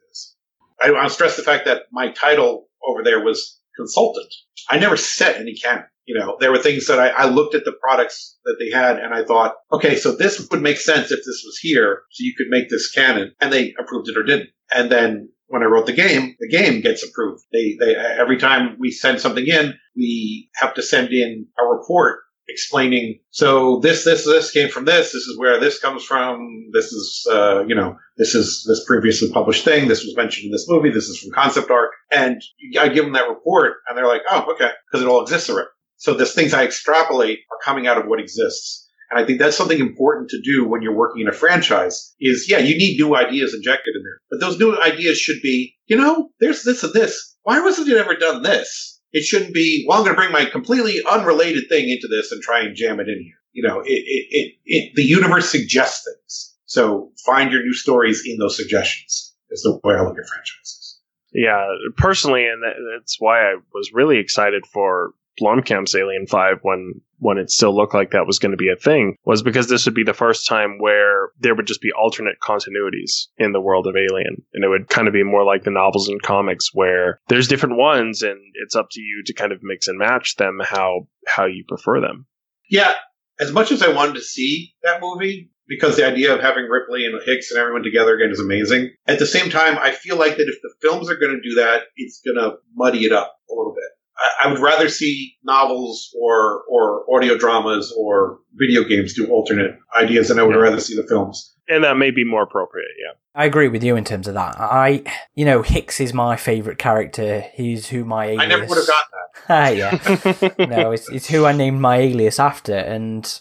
I 0.81 0.91
want 0.91 1.07
to 1.07 1.13
stress 1.13 1.35
the 1.35 1.43
fact 1.43 1.65
that 1.65 1.83
my 1.91 2.11
title 2.11 2.67
over 2.85 3.03
there 3.03 3.23
was 3.23 3.59
consultant. 3.75 4.33
I 4.69 4.77
never 4.79 4.97
set 4.97 5.37
any 5.37 5.55
canon 5.55 5.85
you 6.09 6.17
know, 6.17 6.37
there 6.39 6.51
were 6.51 6.57
things 6.57 6.87
that 6.87 6.99
I, 6.99 7.09
I, 7.09 7.25
looked 7.25 7.53
at 7.53 7.65
the 7.65 7.77
products 7.83 8.39
that 8.43 8.55
they 8.59 8.75
had 8.75 8.97
and 8.97 9.13
I 9.13 9.23
thought, 9.23 9.53
okay, 9.71 9.95
so 9.95 10.15
this 10.15 10.49
would 10.49 10.59
make 10.63 10.77
sense 10.77 11.11
if 11.11 11.19
this 11.19 11.43
was 11.45 11.59
here. 11.61 12.01
So 12.09 12.23
you 12.23 12.33
could 12.35 12.47
make 12.49 12.67
this 12.67 12.89
canon 12.89 13.35
and 13.39 13.53
they 13.53 13.75
approved 13.79 14.09
it 14.09 14.17
or 14.17 14.23
didn't. 14.23 14.49
And 14.73 14.91
then 14.91 15.29
when 15.49 15.61
I 15.61 15.67
wrote 15.67 15.85
the 15.85 15.93
game, 15.93 16.35
the 16.39 16.49
game 16.49 16.81
gets 16.81 17.03
approved. 17.03 17.43
They, 17.53 17.77
they, 17.79 17.95
every 17.95 18.37
time 18.37 18.75
we 18.79 18.89
send 18.89 19.21
something 19.21 19.45
in, 19.45 19.75
we 19.95 20.49
have 20.55 20.73
to 20.73 20.81
send 20.81 21.09
in 21.09 21.45
a 21.59 21.65
report 21.67 22.21
explaining, 22.49 23.19
so 23.31 23.79
this, 23.79 24.03
this, 24.03 24.25
this 24.25 24.51
came 24.51 24.69
from 24.69 24.85
this. 24.85 25.12
This 25.12 25.23
is 25.23 25.38
where 25.38 25.59
this 25.59 25.79
comes 25.79 26.03
from. 26.03 26.69
This 26.73 26.91
is, 26.91 27.27
uh, 27.31 27.65
you 27.67 27.75
know, 27.75 27.95
this 28.17 28.35
is 28.35 28.65
this 28.67 28.83
previously 28.85 29.31
published 29.31 29.63
thing. 29.63 29.88
This 29.88 30.03
was 30.03 30.15
mentioned 30.17 30.45
in 30.45 30.51
this 30.51 30.65
movie. 30.67 30.89
This 30.89 31.07
is 31.07 31.19
from 31.19 31.31
concept 31.31 31.71
art. 31.71 31.91
And 32.12 32.41
I 32.79 32.89
give 32.89 33.05
them 33.05 33.13
that 33.13 33.29
report 33.29 33.77
and 33.88 33.97
they're 33.97 34.07
like, 34.07 34.23
oh, 34.29 34.51
okay, 34.53 34.71
because 34.91 35.03
it 35.03 35.09
all 35.09 35.21
exists 35.21 35.49
already. 35.49 35.69
So 35.97 36.13
the 36.13 36.25
things 36.25 36.53
I 36.53 36.63
extrapolate 36.63 37.39
are 37.51 37.57
coming 37.63 37.88
out 37.88 37.97
of 37.97 38.07
what 38.07 38.19
exists. 38.19 38.88
And 39.09 39.19
I 39.19 39.25
think 39.25 39.39
that's 39.39 39.57
something 39.57 39.79
important 39.79 40.29
to 40.29 40.41
do 40.41 40.67
when 40.67 40.81
you're 40.81 40.95
working 40.95 41.21
in 41.21 41.27
a 41.27 41.33
franchise 41.33 42.15
is, 42.19 42.47
yeah, 42.47 42.59
you 42.59 42.77
need 42.77 42.99
new 42.99 43.15
ideas 43.15 43.53
injected 43.53 43.95
in 43.95 44.03
there. 44.03 44.21
But 44.29 44.39
those 44.39 44.59
new 44.59 44.79
ideas 44.79 45.19
should 45.19 45.41
be, 45.41 45.75
you 45.88 45.97
know, 45.97 46.29
there's 46.39 46.63
this 46.63 46.83
and 46.83 46.93
this. 46.93 47.35
Why 47.43 47.59
wasn't 47.62 47.89
it 47.89 47.97
ever 47.97 48.15
done 48.15 48.43
this? 48.43 48.98
It 49.12 49.24
shouldn't 49.24 49.54
be, 49.54 49.86
well, 49.88 49.98
I'm 49.98 50.04
going 50.04 50.15
to 50.15 50.22
bring 50.22 50.32
my 50.32 50.45
completely 50.45 51.02
unrelated 51.10 51.63
thing 51.69 51.89
into 51.89 52.08
this 52.08 52.32
and 52.32 52.41
try 52.41 52.62
and 52.62 52.76
jam 52.76 53.00
it 53.00 53.08
in 53.08 53.24
here. 53.24 53.36
You 53.52 53.67
know, 53.67 53.80
it, 53.80 53.88
it, 53.89 54.28
it, 54.30 54.56
it 54.65 54.91
the 54.95 55.04
universe 55.04 55.50
suggests 55.50 56.06
things. 56.06 56.56
So 56.65 57.12
find 57.26 57.52
your 57.52 57.63
new 57.63 57.74
stories 57.74 58.24
in 58.26 58.38
those 58.38 58.56
suggestions 58.56 59.36
is 59.50 59.63
the 59.63 59.80
way 59.84 59.95
I 59.95 60.02
look 60.02 60.17
at 60.19 60.28
franchises. 60.28 61.00
Yeah, 61.34 61.65
personally, 61.98 62.45
and 62.45 62.62
that's 62.95 63.17
why 63.19 63.41
I 63.41 63.56
was 63.74 63.91
really 63.93 64.17
excited 64.17 64.65
for 64.65 65.12
Blomkamp's 65.39 65.95
Alien 65.95 66.28
5 66.28 66.60
when 66.62 67.02
when 67.19 67.38
it 67.38 67.52
still 67.52 67.75
looked 67.75 67.93
like 67.93 68.12
that 68.12 68.25
was 68.25 68.39
going 68.39 68.52
to 68.52 68.58
be 68.58 68.69
a 68.69 68.75
thing 68.75 69.15
was 69.25 69.43
because 69.43 69.67
this 69.67 69.86
would 69.86 69.93
be 69.93 70.04
the 70.04 70.13
first 70.13 70.47
time 70.47 70.78
where 70.80 71.30
there 71.39 71.54
would 71.54 71.67
just 71.67 71.82
be 71.82 71.91
alternate 71.91 72.38
continuities 72.41 73.28
in 73.38 73.52
the 73.52 73.60
world 73.60 73.88
of 73.88 73.95
Alien. 73.95 74.41
And 74.54 74.63
it 74.63 74.69
would 74.69 74.88
kind 74.88 75.08
of 75.08 75.13
be 75.13 75.23
more 75.23 75.43
like 75.43 75.63
the 75.63 75.71
novels 75.71 76.08
and 76.08 76.21
comics 76.21 76.73
where 76.73 77.19
there's 77.28 77.49
different 77.49 77.78
ones 77.78 78.21
and 78.21 78.39
it's 78.63 78.75
up 78.75 78.88
to 78.91 79.02
you 79.02 79.23
to 79.25 79.34
kind 79.34 79.52
of 79.52 79.60
mix 79.62 79.88
and 79.88 79.97
match 79.97 80.36
them 80.38 80.60
how 80.63 81.08
how 81.28 81.45
you 81.45 81.63
prefer 81.67 81.99
them. 81.99 82.25
Yeah. 82.69 82.93
As 83.39 83.52
much 83.52 83.71
as 83.71 83.82
I 83.82 83.93
wanted 83.93 84.15
to 84.15 84.21
see 84.21 84.73
that 84.84 85.02
movie, 85.02 85.49
because 85.69 85.95
the 85.95 86.06
idea 86.06 86.34
of 86.34 86.41
having 86.41 86.65
Ripley 86.65 87.06
and 87.06 87.21
Hicks 87.23 87.52
and 87.52 87.60
everyone 87.60 87.84
together 87.84 88.15
again 88.15 88.32
is 88.32 88.39
amazing. 88.39 88.91
At 89.08 89.19
the 89.19 89.25
same 89.25 89.49
time, 89.49 89.78
I 89.78 89.91
feel 89.91 90.17
like 90.17 90.36
that 90.38 90.49
if 90.49 90.62
the 90.62 90.73
films 90.82 91.10
are 91.10 91.15
going 91.15 91.39
to 91.39 91.49
do 91.49 91.56
that, 91.56 91.84
it's 91.95 92.21
going 92.25 92.38
to 92.38 92.58
muddy 92.75 93.06
it 93.06 93.13
up 93.13 93.36
a 93.49 93.54
little 93.54 93.73
bit. 93.73 93.98
I 94.43 94.47
would 94.47 94.60
rather 94.60 94.89
see 94.89 95.38
novels 95.43 96.10
or 96.19 96.63
or 96.69 97.05
audio 97.15 97.38
dramas 97.38 97.93
or 97.97 98.39
video 98.53 98.84
games 98.84 99.13
do 99.13 99.27
alternate 99.27 99.77
ideas 99.95 100.27
than 100.27 100.39
I 100.39 100.43
would 100.43 100.55
yeah. 100.55 100.62
rather 100.62 100.79
see 100.79 100.95
the 100.95 101.08
films. 101.08 101.55
And 101.67 101.84
that 101.84 101.97
may 101.97 102.10
be 102.10 102.25
more 102.25 102.43
appropriate, 102.43 102.89
yeah. 102.99 103.13
I 103.36 103.45
agree 103.45 103.67
with 103.67 103.84
you 103.84 103.95
in 103.95 104.03
terms 104.03 104.27
of 104.27 104.34
that. 104.34 104.55
I, 104.60 105.03
you 105.36 105.45
know, 105.45 105.62
Hicks 105.62 105.99
is 105.99 106.15
my 106.15 106.36
favourite 106.36 106.79
character. 106.79 107.45
He's 107.53 107.88
who 107.88 108.03
my 108.03 108.25
alias. 108.25 108.41
I 108.41 108.45
never 108.47 108.65
would 108.65 108.77
have 108.77 108.88
gotten 108.88 109.12
that. 109.13 110.49
ah, 110.60 110.60
yeah. 110.60 110.65
no, 110.77 110.91
it's, 110.91 111.08
it's 111.10 111.29
who 111.29 111.45
I 111.45 111.51
named 111.51 111.79
my 111.79 111.97
alias 111.97 112.39
after. 112.39 112.73
And 112.73 113.39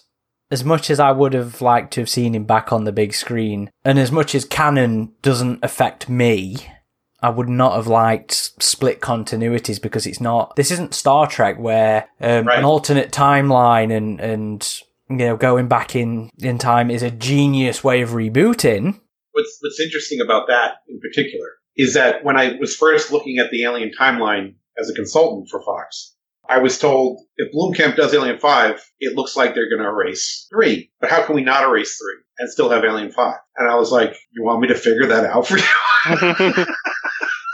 as 0.51 0.63
much 0.63 0.91
as 0.91 1.01
I 1.01 1.11
would 1.11 1.33
have 1.33 1.63
liked 1.63 1.95
to 1.95 2.03
have 2.03 2.09
seen 2.11 2.35
him 2.35 2.45
back 2.45 2.71
on 2.71 2.85
the 2.85 2.93
big 2.93 3.15
screen, 3.15 3.71
and 3.83 3.99
as 3.99 4.13
much 4.13 4.35
as 4.35 4.45
canon 4.45 5.15
doesn't 5.23 5.65
affect 5.65 6.11
me, 6.11 6.59
I 7.21 7.31
would 7.31 7.49
not 7.49 7.75
have 7.75 7.87
liked 7.87 8.33
split 8.63 9.01
continuities 9.01 9.81
because 9.83 10.07
it's 10.07 10.21
not. 10.21 10.55
This 10.57 10.71
isn't 10.71 10.95
Star 10.95 11.27
Trek 11.27 11.59
where 11.59 12.09
um, 12.21 12.47
right. 12.47 12.59
an 12.59 12.65
alternate 12.65 13.11
timeline 13.11 13.95
and 13.95 14.21
and 14.21 14.83
you 15.11 15.17
know 15.17 15.37
going 15.37 15.67
back 15.67 15.97
in 15.97 16.31
in 16.39 16.59
time 16.59 16.91
is 16.91 17.03
a 17.03 17.11
genius 17.11 17.83
way 17.83 18.03
of 18.03 18.11
rebooting. 18.11 19.01
What's 19.33 19.59
What's 19.61 19.81
interesting 19.81 20.21
about 20.21 20.47
that 20.49 20.77
in 20.89 21.01
particular 21.01 21.49
is 21.77 21.95
that 21.95 22.25
when 22.25 22.37
I 22.37 22.55
was 22.61 22.77
first 22.77 23.13
looking 23.13 23.39
at 23.39 23.51
the 23.51 23.65
Alien 23.65 23.91
timeline 23.99 24.55
as 24.79 24.89
a 24.89 24.95
consultant 24.95 25.49
for 25.49 25.61
Fox, 25.63 26.15
I 26.49 26.59
was 26.59 26.79
told 26.79 27.21
if 27.37 27.53
Blomkamp 27.53 27.97
does 27.97 28.15
Alien 28.15 28.39
5, 28.39 28.91
it 29.01 29.17
looks 29.17 29.37
like 29.37 29.55
they're 29.55 29.69
going 29.69 29.83
to 29.83 29.89
erase 29.89 30.47
3. 30.51 30.91
But 31.01 31.11
how 31.11 31.25
can 31.25 31.35
we 31.35 31.45
not 31.45 31.63
erase 31.63 31.97
3 31.99 32.15
and 32.39 32.51
still 32.51 32.71
have 32.71 32.85
Alien 32.85 33.13
5? 33.13 33.35
And 33.59 33.71
I 33.71 33.77
was 33.77 33.93
like, 33.93 34.17
you 34.33 34.45
want 34.45 34.61
me 34.61 34.69
to 34.69 34.75
figure 34.75 35.07
that 35.07 35.27
out 35.27 35.47
for 35.47 35.59
you? 35.59 35.65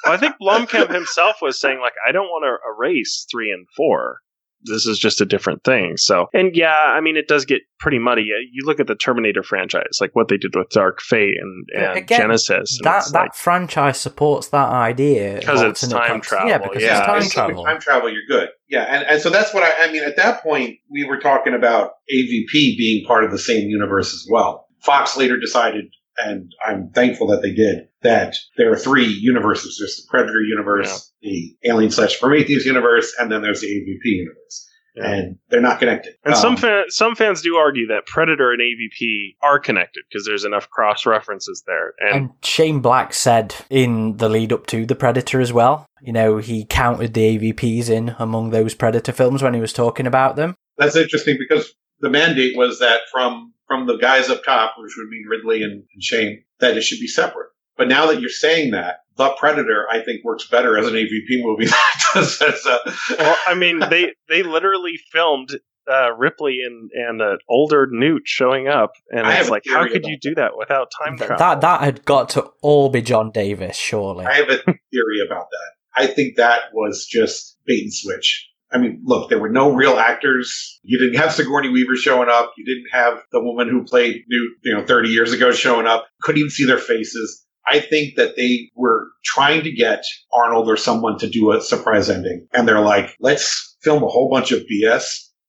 I 0.06 0.16
think 0.16 0.34
Blomkamp 0.40 0.92
himself 0.92 1.36
was 1.42 1.60
saying 1.60 1.80
like, 1.80 1.94
I 2.06 2.12
don't 2.12 2.26
want 2.26 2.44
to 2.44 2.56
erase 2.70 3.26
three 3.30 3.50
and 3.50 3.66
four. 3.76 4.18
This 4.66 4.86
is 4.86 4.98
just 4.98 5.20
a 5.20 5.26
different 5.26 5.62
thing. 5.62 5.98
So, 5.98 6.28
and 6.32 6.56
yeah, 6.56 6.74
I 6.74 7.02
mean, 7.02 7.18
it 7.18 7.28
does 7.28 7.44
get 7.44 7.60
pretty 7.80 7.98
muddy. 7.98 8.22
Uh, 8.22 8.40
you 8.50 8.64
look 8.64 8.80
at 8.80 8.86
the 8.86 8.94
Terminator 8.94 9.42
franchise, 9.42 9.98
like 10.00 10.16
what 10.16 10.28
they 10.28 10.38
did 10.38 10.56
with 10.56 10.70
Dark 10.70 11.02
Fate 11.02 11.34
and, 11.38 11.66
and 11.76 11.98
Again, 11.98 12.20
Genisys. 12.22 12.50
And 12.50 12.84
that 12.84 13.04
that 13.12 13.14
like, 13.14 13.34
franchise 13.34 14.00
supports 14.00 14.48
that 14.48 14.70
idea 14.70 15.36
because 15.38 15.60
it's 15.60 15.86
time 15.86 16.22
travel. 16.22 16.48
Yeah, 16.48 16.58
because 16.58 16.82
yeah. 16.82 16.98
it's 16.98 17.06
time 17.06 17.18
it's 17.18 17.34
travel. 17.34 17.64
Time 17.64 17.78
travel, 17.78 18.10
you're 18.10 18.22
good. 18.26 18.48
Yeah, 18.70 18.84
and, 18.84 19.04
and 19.06 19.20
so 19.20 19.28
that's 19.28 19.52
what 19.52 19.64
I, 19.64 19.86
I 19.86 19.92
mean. 19.92 20.02
At 20.02 20.16
that 20.16 20.42
point, 20.42 20.78
we 20.90 21.04
were 21.04 21.18
talking 21.18 21.52
about 21.52 21.90
AVP 22.10 22.52
being 22.52 23.04
part 23.06 23.24
of 23.24 23.32
the 23.32 23.38
same 23.38 23.68
universe 23.68 24.14
as 24.14 24.26
well. 24.30 24.66
Fox 24.80 25.14
later 25.14 25.38
decided 25.38 25.84
and 26.16 26.52
I'm 26.64 26.90
thankful 26.90 27.28
that 27.28 27.42
they 27.42 27.52
did, 27.52 27.88
that 28.04 28.36
there 28.56 28.70
are 28.70 28.76
three 28.76 29.06
universes. 29.06 29.78
There's 29.80 29.96
the 29.96 30.08
Predator 30.08 30.42
universe, 30.42 31.10
yeah. 31.20 31.30
the 31.30 31.70
Alien 31.70 31.90
slash 31.90 32.20
Prometheus 32.20 32.64
universe, 32.64 33.12
and 33.18 33.32
then 33.32 33.42
there's 33.42 33.62
the 33.62 33.66
AVP 33.66 34.04
universe. 34.04 34.70
Yeah. 34.94 35.10
And 35.10 35.38
they're 35.48 35.60
not 35.60 35.80
connected. 35.80 36.14
And 36.24 36.34
um, 36.34 36.40
some 36.40 36.56
fan, 36.56 36.84
some 36.88 37.16
fans 37.16 37.42
do 37.42 37.56
argue 37.56 37.88
that 37.88 38.06
Predator 38.06 38.52
and 38.52 38.60
AVP 38.60 39.34
are 39.42 39.58
connected 39.58 40.04
because 40.08 40.24
there's 40.24 40.44
enough 40.44 40.70
cross 40.70 41.04
references 41.04 41.64
there. 41.66 41.94
And, 41.98 42.16
and 42.16 42.30
Shane 42.44 42.78
Black 42.78 43.12
said 43.12 43.56
in 43.70 44.18
the 44.18 44.28
lead 44.28 44.52
up 44.52 44.68
to 44.68 44.86
the 44.86 44.94
Predator 44.94 45.40
as 45.40 45.52
well. 45.52 45.86
You 46.00 46.12
know, 46.12 46.36
he 46.36 46.64
counted 46.64 47.14
the 47.14 47.38
AVPs 47.38 47.88
in 47.88 48.14
among 48.20 48.50
those 48.50 48.74
Predator 48.74 49.10
films 49.10 49.42
when 49.42 49.54
he 49.54 49.60
was 49.60 49.72
talking 49.72 50.06
about 50.06 50.36
them. 50.36 50.54
That's 50.78 50.94
interesting 50.94 51.38
because 51.40 51.74
the 51.98 52.10
mandate 52.10 52.56
was 52.56 52.78
that 52.78 53.00
from 53.10 53.52
from 53.66 53.86
the 53.86 53.96
guys 53.96 54.28
up 54.28 54.44
top, 54.44 54.74
which 54.78 54.92
would 54.96 55.08
mean 55.08 55.24
Ridley 55.28 55.62
and, 55.62 55.72
and 55.72 56.02
Shane, 56.02 56.44
that 56.60 56.76
it 56.76 56.82
should 56.82 57.00
be 57.00 57.08
separate. 57.08 57.48
But 57.76 57.88
now 57.88 58.06
that 58.06 58.20
you're 58.20 58.30
saying 58.30 58.70
that, 58.72 58.98
The 59.16 59.34
Predator, 59.38 59.86
I 59.90 60.00
think, 60.00 60.24
works 60.24 60.46
better 60.48 60.78
as 60.78 60.86
an 60.86 60.94
AVP 60.94 61.42
movie 61.42 61.64
than 61.66 61.74
it 61.74 62.02
does 62.14 62.42
as 62.42 62.66
a. 62.66 62.78
well, 63.18 63.36
I 63.46 63.54
mean, 63.54 63.80
they 63.80 64.12
they 64.28 64.42
literally 64.42 64.94
filmed 65.12 65.50
uh, 65.90 66.12
Ripley 66.16 66.58
and 66.64 66.90
and 66.92 67.20
an 67.20 67.38
older 67.48 67.88
Newt 67.90 68.22
showing 68.24 68.68
up, 68.68 68.92
and 69.10 69.26
I 69.26 69.38
it's 69.38 69.50
like, 69.50 69.64
how 69.66 69.86
could 69.88 70.06
you 70.06 70.18
do 70.20 70.34
that 70.36 70.56
without 70.56 70.88
time 71.02 71.16
travel? 71.16 71.36
That 71.38 71.60
that 71.60 71.80
had 71.80 72.04
got 72.04 72.30
to 72.30 72.50
all 72.62 72.88
be 72.88 73.02
John 73.02 73.30
Davis, 73.30 73.76
surely. 73.76 74.24
I 74.24 74.34
have 74.34 74.48
a 74.48 74.58
theory 74.58 75.20
about 75.26 75.46
that. 75.50 75.70
I 75.96 76.06
think 76.06 76.36
that 76.36 76.62
was 76.72 77.06
just 77.06 77.58
bait 77.66 77.82
and 77.82 77.94
switch. 77.94 78.50
I 78.72 78.78
mean, 78.78 79.02
look, 79.04 79.30
there 79.30 79.38
were 79.38 79.50
no 79.50 79.72
real 79.72 79.98
actors. 79.98 80.80
You 80.82 80.98
didn't 80.98 81.20
have 81.20 81.32
Sigourney 81.32 81.68
Weaver 81.68 81.94
showing 81.94 82.28
up. 82.28 82.52
You 82.56 82.64
didn't 82.64 82.90
have 82.90 83.22
the 83.30 83.40
woman 83.40 83.68
who 83.68 83.84
played 83.84 84.22
Newt, 84.26 84.50
you 84.64 84.74
know, 84.74 84.84
30 84.84 85.10
years 85.10 85.32
ago 85.32 85.52
showing 85.52 85.86
up. 85.86 86.08
Couldn't 86.22 86.40
even 86.40 86.50
see 86.50 86.66
their 86.66 86.78
faces. 86.78 87.46
I 87.66 87.80
think 87.80 88.16
that 88.16 88.36
they 88.36 88.70
were 88.74 89.08
trying 89.24 89.62
to 89.64 89.72
get 89.72 90.04
Arnold 90.32 90.68
or 90.68 90.76
someone 90.76 91.18
to 91.18 91.28
do 91.28 91.52
a 91.52 91.60
surprise 91.60 92.10
ending. 92.10 92.46
And 92.52 92.68
they're 92.68 92.80
like, 92.80 93.16
let's 93.20 93.76
film 93.82 94.02
a 94.02 94.08
whole 94.08 94.30
bunch 94.30 94.52
of 94.52 94.62
BS 94.70 95.04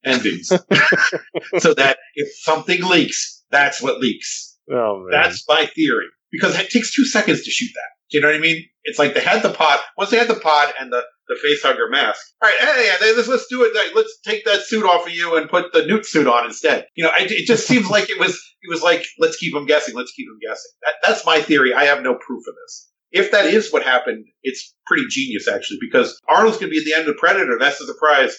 endings 0.06 0.48
so 1.58 1.74
that 1.74 1.98
if 2.16 2.30
something 2.38 2.84
leaks, 2.84 3.44
that's 3.52 3.82
what 3.82 4.00
leaks. 4.00 4.58
Oh 4.72 5.00
man. 5.00 5.22
That's 5.22 5.44
my 5.48 5.66
theory. 5.66 6.06
Because 6.32 6.58
it 6.60 6.70
takes 6.70 6.94
two 6.94 7.06
seconds 7.06 7.44
to 7.44 7.52
shoot 7.52 7.72
that. 7.74 7.90
Do 8.12 8.18
you 8.18 8.22
know 8.22 8.30
what 8.30 8.38
I 8.38 8.40
mean? 8.40 8.66
It's 8.84 9.00
like 9.00 9.14
they 9.14 9.22
had 9.22 9.42
the 9.42 9.54
pod. 9.54 9.80
Once 9.98 10.10
they 10.10 10.18
had 10.18 10.28
the 10.28 10.36
pod 10.36 10.74
and 10.80 10.92
the, 10.92 11.02
the 11.28 11.38
face 11.42 11.64
hugger 11.64 11.90
mask. 11.90 12.20
All 12.42 12.50
right, 12.50 12.58
hey, 12.60 12.90
hey, 13.00 13.16
let's, 13.16 13.28
let's 13.28 13.48
do 13.48 13.64
it. 13.64 13.96
Let's 13.96 14.20
take 14.26 14.46
that 14.46 14.62
suit 14.62 14.86
off 14.86 15.08
of 15.08 15.14
you 15.14 15.38
and 15.38 15.50
put 15.50 15.74
the 15.74 15.86
Newt 15.86 16.06
suit 16.06 16.28
on 16.28 16.46
instead. 16.46 16.88
You 16.96 17.04
know, 17.04 17.10
I, 17.10 17.28
it 17.30 17.48
just 17.48 17.68
seems 17.68 17.90
like 17.90 18.10
it 18.10 18.20
was 18.20 18.34
it 18.62 18.70
was 18.70 18.82
like 18.82 19.06
let's 19.20 19.38
keep 19.38 19.54
them 19.54 19.66
guessing. 19.66 19.96
Let's 19.96 20.12
keep 20.12 20.28
them 20.28 20.40
guessing. 20.42 20.72
That, 20.84 20.94
that's 21.04 21.26
my 21.26 21.42
theory. 21.42 21.74
I 21.74 21.86
have 21.86 22.04
no 22.04 22.16
proof 22.16 22.44
of 22.48 22.56
this. 22.64 22.90
If 23.12 23.32
that 23.32 23.46
is 23.46 23.72
what 23.72 23.84
happened, 23.84 24.26
it's 24.44 24.74
pretty 24.88 25.06
genius 25.10 25.48
actually 25.48 25.78
because 25.80 26.20
Arnold's 26.28 26.58
going 26.58 26.72
to 26.72 26.72
be 26.72 26.80
at 26.80 26.86
the 26.86 27.00
end 27.00 27.08
of 27.08 27.18
Predator. 27.18 27.58
That's 27.60 27.80
the 27.80 27.86
surprise. 27.86 28.36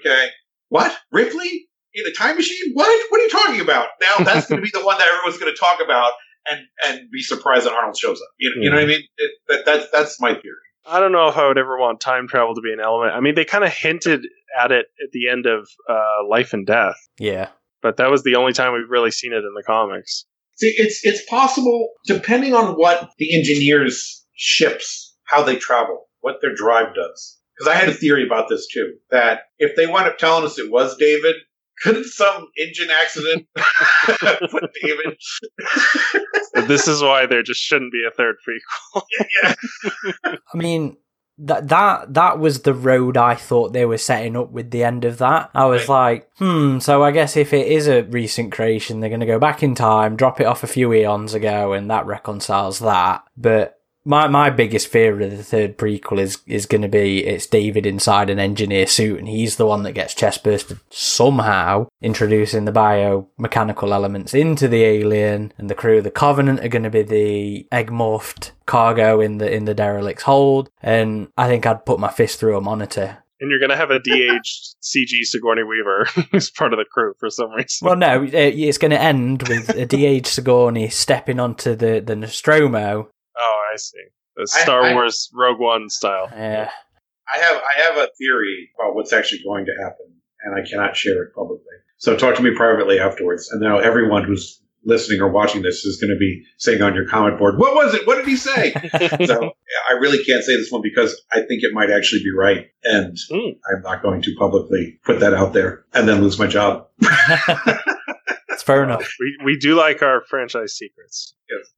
Okay, 0.00 0.28
what 0.68 0.96
Ripley 1.12 1.68
in 1.94 2.04
a 2.06 2.12
time 2.12 2.36
machine? 2.36 2.72
What? 2.74 3.10
What 3.10 3.20
are 3.20 3.24
you 3.24 3.30
talking 3.30 3.60
about? 3.60 3.88
Now 4.00 4.24
that's 4.24 4.46
going 4.46 4.60
to 4.60 4.64
be 4.64 4.70
the 4.72 4.84
one 4.84 4.98
that 4.98 5.08
everyone's 5.08 5.38
going 5.38 5.52
to 5.52 5.58
talk 5.58 5.80
about 5.82 6.12
and 6.48 6.60
and 6.86 7.10
be 7.10 7.22
surprised 7.22 7.66
that 7.66 7.72
Arnold 7.72 7.96
shows 7.96 8.20
up. 8.20 8.28
You, 8.38 8.52
you 8.60 8.70
know 8.70 8.76
what 8.76 8.82
I 8.82 8.84
hmm. 8.84 8.90
mean? 8.90 9.02
It, 9.16 9.30
that, 9.48 9.64
that's 9.64 9.90
that's 9.92 10.20
my 10.20 10.34
theory. 10.34 10.65
I 10.88 11.00
don't 11.00 11.12
know 11.12 11.28
if 11.28 11.36
I 11.36 11.46
would 11.48 11.58
ever 11.58 11.78
want 11.78 12.00
time 12.00 12.28
travel 12.28 12.54
to 12.54 12.60
be 12.60 12.72
an 12.72 12.80
element. 12.80 13.12
I 13.12 13.20
mean, 13.20 13.34
they 13.34 13.44
kind 13.44 13.64
of 13.64 13.72
hinted 13.72 14.26
at 14.58 14.70
it 14.72 14.86
at 15.02 15.10
the 15.12 15.28
end 15.28 15.46
of 15.46 15.68
uh, 15.88 16.26
Life 16.28 16.52
and 16.52 16.66
Death, 16.66 16.96
Yeah. 17.18 17.48
but 17.82 17.96
that 17.98 18.10
was 18.10 18.22
the 18.22 18.36
only 18.36 18.52
time 18.52 18.72
we've 18.72 18.88
really 18.90 19.10
seen 19.10 19.32
it 19.32 19.38
in 19.44 19.52
the 19.54 19.62
comics. 19.66 20.24
See, 20.56 20.72
it's 20.78 21.00
it's 21.04 21.22
possible 21.28 21.90
depending 22.06 22.54
on 22.54 22.74
what 22.74 23.10
the 23.18 23.36
engineers 23.36 24.24
ships, 24.34 25.14
how 25.24 25.42
they 25.42 25.56
travel, 25.56 26.06
what 26.20 26.36
their 26.40 26.54
drive 26.54 26.94
does. 26.94 27.38
Because 27.58 27.72
I 27.72 27.76
had 27.78 27.88
a 27.88 27.94
theory 27.94 28.24
about 28.26 28.48
this 28.48 28.66
too. 28.72 28.94
That 29.10 29.40
if 29.58 29.76
they 29.76 29.86
wind 29.86 30.06
up 30.08 30.18
telling 30.18 30.44
us 30.44 30.58
it 30.58 30.70
was 30.70 30.96
David, 30.96 31.36
couldn't 31.82 32.06
some 32.06 32.48
engine 32.58 32.88
accident 32.90 33.46
put 34.50 34.70
David? 34.82 35.18
This 36.66 36.88
is 36.88 37.02
why 37.02 37.26
there 37.26 37.42
just 37.42 37.60
shouldn't 37.60 37.92
be 37.92 38.04
a 38.06 38.10
third 38.10 38.36
prequel. 38.46 39.02
yeah. 39.42 39.54
I 40.52 40.56
mean, 40.56 40.96
that 41.38 41.68
that 41.68 42.14
that 42.14 42.38
was 42.38 42.62
the 42.62 42.72
road 42.72 43.16
I 43.16 43.34
thought 43.34 43.72
they 43.72 43.84
were 43.84 43.98
setting 43.98 44.36
up 44.36 44.50
with 44.50 44.70
the 44.70 44.84
end 44.84 45.04
of 45.04 45.18
that. 45.18 45.50
I 45.54 45.66
was 45.66 45.88
like, 45.88 46.30
hmm. 46.38 46.78
So 46.78 47.02
I 47.02 47.10
guess 47.10 47.36
if 47.36 47.52
it 47.52 47.66
is 47.66 47.88
a 47.88 48.04
recent 48.04 48.52
creation, 48.52 49.00
they're 49.00 49.10
going 49.10 49.20
to 49.20 49.26
go 49.26 49.38
back 49.38 49.62
in 49.62 49.74
time, 49.74 50.16
drop 50.16 50.40
it 50.40 50.46
off 50.46 50.62
a 50.62 50.68
few 50.68 50.92
eons 50.94 51.34
ago, 51.34 51.74
and 51.74 51.90
that 51.90 52.06
reconciles 52.06 52.78
that. 52.78 53.22
But 53.36 53.75
my 54.06 54.28
my 54.28 54.48
biggest 54.48 54.86
fear 54.86 55.20
of 55.20 55.30
the 55.30 55.42
third 55.42 55.76
prequel 55.76 56.20
is 56.20 56.38
is 56.46 56.64
going 56.64 56.82
to 56.82 56.88
be 56.88 57.26
it's 57.26 57.46
David 57.46 57.84
inside 57.84 58.30
an 58.30 58.38
engineer 58.38 58.86
suit, 58.86 59.18
and 59.18 59.28
he's 59.28 59.56
the 59.56 59.66
one 59.66 59.82
that 59.82 59.92
gets 59.92 60.14
chest 60.14 60.44
bursted 60.44 60.78
somehow, 60.90 61.88
introducing 62.00 62.64
the 62.64 62.72
biomechanical 62.72 63.90
elements 63.90 64.32
into 64.32 64.68
the 64.68 64.84
alien, 64.84 65.52
and 65.58 65.68
the 65.68 65.74
crew 65.74 65.98
of 65.98 66.04
the 66.04 66.10
Covenant 66.10 66.60
are 66.60 66.68
going 66.68 66.84
to 66.84 66.90
be 66.90 67.02
the 67.02 67.66
egg 67.72 67.90
morphed 67.90 68.52
cargo 68.64 69.20
in 69.20 69.38
the 69.38 69.52
in 69.52 69.64
the 69.64 69.74
derelict's 69.74 70.22
hold, 70.22 70.70
and 70.80 71.28
I 71.36 71.48
think 71.48 71.66
I'd 71.66 71.84
put 71.84 71.98
my 71.98 72.10
fist 72.10 72.38
through 72.38 72.56
a 72.56 72.60
monitor. 72.60 73.18
And 73.38 73.50
you're 73.50 73.60
going 73.60 73.70
to 73.70 73.76
have 73.76 73.90
a 73.90 73.98
DH 73.98 74.48
CG 74.82 75.24
Sigourney 75.24 75.62
Weaver 75.62 76.06
who's 76.32 76.50
part 76.50 76.72
of 76.72 76.78
the 76.78 76.86
crew 76.90 77.12
for 77.18 77.28
some 77.28 77.50
reason. 77.50 77.84
Well, 77.84 77.96
no, 77.96 78.26
it's 78.32 78.78
going 78.78 78.92
to 78.92 79.00
end 79.00 79.46
with 79.46 79.68
a 79.68 79.84
DH 79.84 80.26
Sigourney 80.26 80.88
stepping 80.88 81.38
onto 81.38 81.74
the 81.74 82.00
the 82.00 82.16
Nostromo. 82.16 83.10
Oh, 83.38 83.68
I 83.72 83.76
see. 83.76 84.02
The 84.36 84.46
Star 84.46 84.82
I- 84.82 84.94
Wars 84.94 85.30
Rogue 85.34 85.58
One 85.60 85.88
style. 85.88 86.28
Yeah. 86.32 86.70
I 87.32 87.38
have 87.38 87.56
I 87.56 87.80
have 87.82 87.96
a 87.96 88.08
theory 88.18 88.70
about 88.78 88.94
what's 88.94 89.12
actually 89.12 89.42
going 89.44 89.64
to 89.66 89.72
happen, 89.82 90.06
and 90.42 90.54
I 90.54 90.68
cannot 90.68 90.96
share 90.96 91.22
it 91.24 91.34
publicly. 91.34 91.64
So 91.98 92.16
talk 92.16 92.36
to 92.36 92.42
me 92.42 92.54
privately 92.54 93.00
afterwards. 93.00 93.48
And 93.50 93.60
now 93.60 93.78
everyone 93.78 94.22
who's 94.24 94.62
listening 94.84 95.20
or 95.20 95.28
watching 95.32 95.62
this 95.62 95.84
is 95.84 96.00
going 96.00 96.14
to 96.14 96.18
be 96.20 96.44
saying 96.58 96.82
on 96.82 96.94
your 96.94 97.06
comment 97.08 97.36
board, 97.38 97.58
"What 97.58 97.74
was 97.74 97.94
it? 97.94 98.06
What 98.06 98.14
did 98.16 98.26
he 98.28 98.36
say?" 98.36 98.72
so 99.26 99.50
I 99.90 99.92
really 99.94 100.22
can't 100.22 100.44
say 100.44 100.54
this 100.56 100.70
one 100.70 100.82
because 100.82 101.20
I 101.32 101.38
think 101.40 101.64
it 101.64 101.72
might 101.72 101.90
actually 101.90 102.22
be 102.22 102.30
right, 102.36 102.66
and 102.84 103.16
Hmm. 103.28 103.50
I'm 103.74 103.82
not 103.82 104.02
going 104.02 104.22
to 104.22 104.34
publicly 104.38 105.00
put 105.04 105.18
that 105.18 105.34
out 105.34 105.52
there 105.52 105.84
and 105.94 106.06
then 106.06 106.20
lose 106.22 106.38
my 106.38 106.46
job. 106.46 106.86
it's 108.48 108.62
fair 108.62 108.84
enough. 108.84 109.08
we, 109.20 109.36
we 109.44 109.58
do 109.58 109.74
like 109.74 110.02
our 110.02 110.20
franchise 110.28 110.74
secrets. 110.76 111.34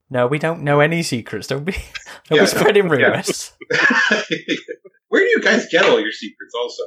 No, 0.09 0.25
we 0.27 0.39
don't 0.39 0.63
know 0.63 0.79
any 0.79 1.03
secrets. 1.03 1.47
Don't 1.47 1.63
be, 1.63 1.73
don't 1.73 1.81
Yeah, 2.37 2.41
be 2.41 2.47
spreading 2.47 2.85
yeah. 2.87 2.91
rumors. 2.91 3.53
Where 5.09 5.21
do 5.23 5.29
you 5.29 5.41
guys 5.41 5.67
get 5.71 5.85
all 5.85 5.99
your 5.99 6.11
secrets? 6.11 6.53
Also, 6.59 6.83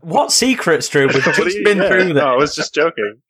What 0.00 0.32
secrets, 0.32 0.88
Drew? 0.88 1.06
We've 1.08 1.22
just 1.22 1.38
you- 1.56 1.64
been 1.64 1.78
yeah. 1.78 1.88
through 1.88 2.12
No, 2.14 2.20
I 2.26 2.36
was 2.36 2.54
just 2.54 2.74
joking. 2.74 3.20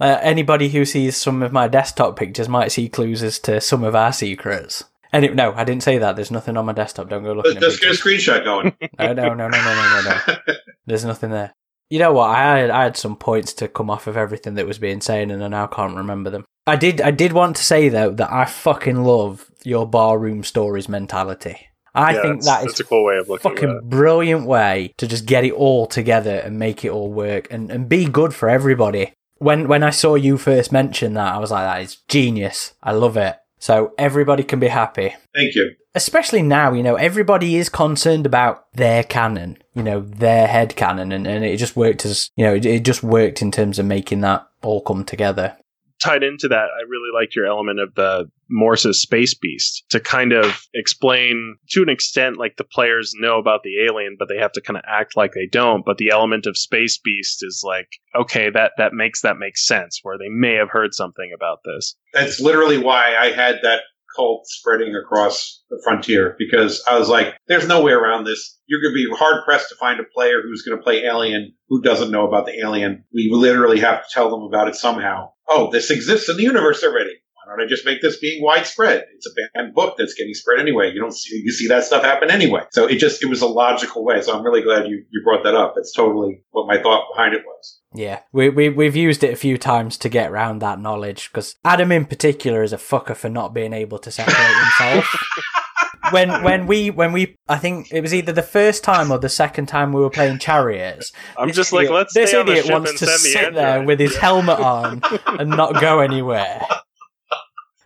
Uh, 0.00 0.18
anybody 0.20 0.68
who 0.68 0.84
sees 0.84 1.16
some 1.16 1.42
of 1.42 1.52
my 1.52 1.68
desktop 1.68 2.16
pictures 2.16 2.48
might 2.48 2.72
see 2.72 2.88
clues 2.88 3.22
as 3.22 3.38
to 3.40 3.60
some 3.60 3.84
of 3.84 3.94
our 3.94 4.12
secrets. 4.12 4.82
Any, 5.12 5.28
no, 5.28 5.52
I 5.54 5.62
didn't 5.62 5.84
say 5.84 5.98
that. 5.98 6.16
There's 6.16 6.32
nothing 6.32 6.56
on 6.56 6.66
my 6.66 6.72
desktop. 6.72 7.08
Don't 7.08 7.22
go 7.22 7.32
looking 7.34 7.52
let's, 7.60 7.80
at 7.80 7.86
let's 7.86 8.00
get 8.00 8.06
a 8.06 8.08
screenshot 8.08 8.42
going. 8.44 8.74
No, 8.98 9.12
no, 9.12 9.28
no, 9.34 9.46
no, 9.46 9.48
no, 9.48 9.74
no, 9.74 10.02
no, 10.04 10.20
no. 10.26 10.54
There's 10.86 11.04
nothing 11.04 11.30
there. 11.30 11.54
You 11.90 11.98
know 11.98 12.12
what? 12.12 12.30
I 12.30 12.58
had, 12.58 12.70
I 12.70 12.82
had 12.84 12.96
some 12.96 13.16
points 13.16 13.52
to 13.54 13.68
come 13.68 13.90
off 13.90 14.06
of 14.06 14.16
everything 14.16 14.54
that 14.54 14.66
was 14.66 14.78
being 14.78 15.00
said, 15.00 15.30
and 15.30 15.44
I 15.44 15.48
now 15.48 15.66
can't 15.66 15.96
remember 15.96 16.30
them. 16.30 16.44
I 16.66 16.76
did. 16.76 17.00
I 17.00 17.10
did 17.10 17.32
want 17.32 17.56
to 17.56 17.64
say 17.64 17.88
though 17.90 18.10
that 18.12 18.32
I 18.32 18.46
fucking 18.46 19.04
love 19.04 19.50
your 19.64 19.86
barroom 19.88 20.42
stories 20.44 20.88
mentality. 20.88 21.68
I 21.94 22.14
Yeah, 22.14 22.22
think 22.22 22.34
that's, 22.42 22.46
that 22.46 22.66
is 22.66 22.80
a 22.80 22.84
cool 22.84 23.04
way 23.04 23.18
of 23.18 23.28
looking 23.28 23.50
at 23.50 23.54
fucking 23.54 23.70
it. 23.76 23.84
brilliant 23.88 24.46
way 24.46 24.92
to 24.98 25.06
just 25.06 25.26
get 25.26 25.44
it 25.44 25.52
all 25.52 25.86
together 25.86 26.36
and 26.36 26.58
make 26.58 26.84
it 26.84 26.88
all 26.90 27.12
work 27.12 27.46
and, 27.52 27.70
and 27.70 27.88
be 27.88 28.06
good 28.06 28.34
for 28.34 28.48
everybody. 28.48 29.12
When 29.38 29.68
when 29.68 29.82
I 29.82 29.90
saw 29.90 30.14
you 30.14 30.38
first 30.38 30.72
mention 30.72 31.14
that, 31.14 31.34
I 31.34 31.38
was 31.38 31.50
like, 31.50 31.64
that 31.64 31.82
is 31.82 31.96
genius. 32.08 32.72
I 32.82 32.92
love 32.92 33.16
it. 33.16 33.36
So 33.58 33.92
everybody 33.98 34.42
can 34.42 34.58
be 34.58 34.68
happy. 34.68 35.14
Thank 35.34 35.54
you. 35.54 35.74
Especially 35.94 36.42
now, 36.42 36.72
you 36.72 36.82
know, 36.82 36.96
everybody 36.96 37.56
is 37.56 37.68
concerned 37.68 38.26
about 38.26 38.72
their 38.72 39.04
canon, 39.04 39.58
you 39.74 39.82
know, 39.82 40.00
their 40.00 40.46
head 40.46 40.74
canon, 40.74 41.12
and, 41.12 41.26
and 41.26 41.44
it 41.44 41.56
just 41.56 41.76
worked 41.76 42.04
as, 42.04 42.30
you 42.36 42.44
know, 42.44 42.54
it, 42.54 42.66
it 42.66 42.84
just 42.84 43.02
worked 43.02 43.42
in 43.42 43.52
terms 43.52 43.78
of 43.78 43.86
making 43.86 44.20
that 44.22 44.46
all 44.62 44.80
come 44.80 45.04
together. 45.04 45.56
Tied 46.02 46.24
into 46.24 46.48
that, 46.48 46.66
I 46.76 46.82
really 46.88 47.10
liked 47.14 47.36
your 47.36 47.46
element 47.46 47.78
of 47.78 47.94
the 47.94 48.28
Morse's 48.50 49.00
space 49.00 49.34
beast 49.34 49.84
to 49.90 50.00
kind 50.00 50.32
of 50.32 50.66
explain 50.74 51.56
to 51.70 51.82
an 51.82 51.88
extent 51.88 52.36
like 52.36 52.56
the 52.56 52.64
players 52.64 53.14
know 53.16 53.38
about 53.38 53.62
the 53.62 53.84
alien, 53.84 54.16
but 54.18 54.28
they 54.28 54.36
have 54.36 54.52
to 54.52 54.60
kind 54.60 54.76
of 54.76 54.82
act 54.86 55.16
like 55.16 55.32
they 55.32 55.46
don't. 55.46 55.84
But 55.84 55.98
the 55.98 56.10
element 56.10 56.46
of 56.46 56.58
space 56.58 56.98
beast 56.98 57.38
is 57.42 57.62
like, 57.64 57.88
okay, 58.14 58.50
that 58.50 58.72
that 58.76 58.92
makes 58.92 59.22
that 59.22 59.38
make 59.38 59.56
sense 59.56 60.00
where 60.02 60.18
they 60.18 60.28
may 60.28 60.54
have 60.54 60.68
heard 60.70 60.92
something 60.92 61.30
about 61.34 61.60
this. 61.64 61.96
That's 62.12 62.40
literally 62.40 62.78
why 62.78 63.16
I 63.16 63.30
had 63.30 63.60
that 63.62 63.82
cult 64.16 64.46
spreading 64.46 64.94
across 64.94 65.62
the 65.70 65.80
frontier 65.84 66.36
because 66.38 66.82
I 66.88 66.98
was 66.98 67.08
like, 67.08 67.34
there's 67.48 67.68
no 67.68 67.82
way 67.82 67.92
around 67.92 68.24
this. 68.24 68.58
You're 68.66 68.80
going 68.80 68.92
to 68.92 69.10
be 69.10 69.16
hard 69.16 69.44
pressed 69.44 69.68
to 69.70 69.76
find 69.76 70.00
a 70.00 70.04
player 70.14 70.40
who's 70.42 70.62
going 70.62 70.78
to 70.78 70.82
play 70.82 71.04
Alien 71.04 71.54
who 71.68 71.82
doesn't 71.82 72.10
know 72.10 72.26
about 72.26 72.46
the 72.46 72.58
alien. 72.60 73.04
We 73.12 73.30
literally 73.32 73.80
have 73.80 74.02
to 74.02 74.08
tell 74.12 74.30
them 74.30 74.42
about 74.42 74.68
it 74.68 74.76
somehow. 74.76 75.32
Oh, 75.48 75.70
this 75.70 75.90
exists 75.90 76.28
in 76.28 76.36
the 76.36 76.42
universe 76.42 76.82
already. 76.84 77.14
Why 77.44 77.56
don't 77.56 77.66
I 77.66 77.68
just 77.68 77.84
make 77.84 78.00
this 78.00 78.18
being 78.18 78.42
widespread? 78.42 79.04
It's 79.14 79.26
a 79.26 79.30
banned 79.54 79.74
book 79.74 79.96
that's 79.98 80.14
getting 80.14 80.34
spread 80.34 80.60
anyway. 80.60 80.92
You 80.92 81.00
don't 81.00 81.14
see 81.14 81.40
you 81.44 81.52
see 81.52 81.68
that 81.68 81.84
stuff 81.84 82.02
happen 82.02 82.30
anyway. 82.30 82.62
So 82.72 82.86
it 82.86 82.96
just 82.96 83.22
it 83.22 83.26
was 83.26 83.42
a 83.42 83.46
logical 83.46 84.04
way. 84.04 84.20
So 84.22 84.36
I'm 84.36 84.44
really 84.44 84.62
glad 84.62 84.88
you 84.88 85.04
you 85.10 85.22
brought 85.22 85.44
that 85.44 85.54
up. 85.54 85.74
That's 85.76 85.92
totally 85.92 86.42
what 86.50 86.66
my 86.66 86.82
thought 86.82 87.06
behind 87.14 87.34
it 87.34 87.42
was. 87.44 87.80
Yeah, 87.96 88.20
we, 88.32 88.48
we, 88.48 88.70
we've 88.70 88.96
used 88.96 89.22
it 89.22 89.32
a 89.32 89.36
few 89.36 89.56
times 89.56 89.96
to 89.98 90.08
get 90.08 90.28
around 90.28 90.58
that 90.58 90.80
knowledge 90.80 91.30
because 91.30 91.54
Adam 91.64 91.92
in 91.92 92.06
particular 92.06 92.64
is 92.64 92.72
a 92.72 92.76
fucker 92.76 93.14
for 93.14 93.28
not 93.28 93.54
being 93.54 93.72
able 93.72 94.00
to 94.00 94.10
separate 94.10 94.34
himself. 94.36 95.16
when 96.10 96.42
when 96.42 96.66
we 96.66 96.90
when 96.90 97.12
we 97.12 97.36
I 97.48 97.56
think 97.56 97.92
it 97.92 98.00
was 98.00 98.14
either 98.14 98.32
the 98.32 98.42
first 98.42 98.84
time 98.84 99.10
or 99.10 99.18
the 99.18 99.28
second 99.28 99.66
time 99.66 99.92
we 99.92 100.00
were 100.00 100.10
playing 100.10 100.38
chariots. 100.38 101.12
I'm 101.38 101.48
this 101.48 101.56
just 101.56 101.72
like, 101.72 101.88
let's 101.88 102.14
this 102.14 102.30
stay 102.30 102.40
on 102.40 102.46
the 102.46 102.52
idiot 102.52 102.66
ship 102.66 102.72
wants 102.72 102.90
and 102.90 102.98
to 102.98 103.06
sit 103.06 103.54
there 103.54 103.82
with 103.82 104.00
his 104.00 104.16
helmet 104.16 104.58
on 104.58 105.00
and 105.26 105.50
not 105.50 105.80
go 105.80 106.00
anywhere. 106.00 106.66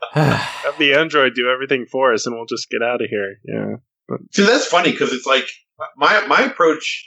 Have 0.12 0.78
the 0.78 0.94
android 0.94 1.34
do 1.34 1.48
everything 1.48 1.86
for 1.86 2.12
us, 2.12 2.26
and 2.26 2.34
we'll 2.34 2.46
just 2.46 2.70
get 2.70 2.82
out 2.82 3.02
of 3.02 3.08
here. 3.08 3.36
Yeah. 3.44 4.16
See, 4.32 4.44
that's 4.44 4.66
funny 4.66 4.90
because 4.90 5.12
it's 5.12 5.26
like 5.26 5.48
my 5.96 6.26
my 6.26 6.42
approach. 6.42 7.06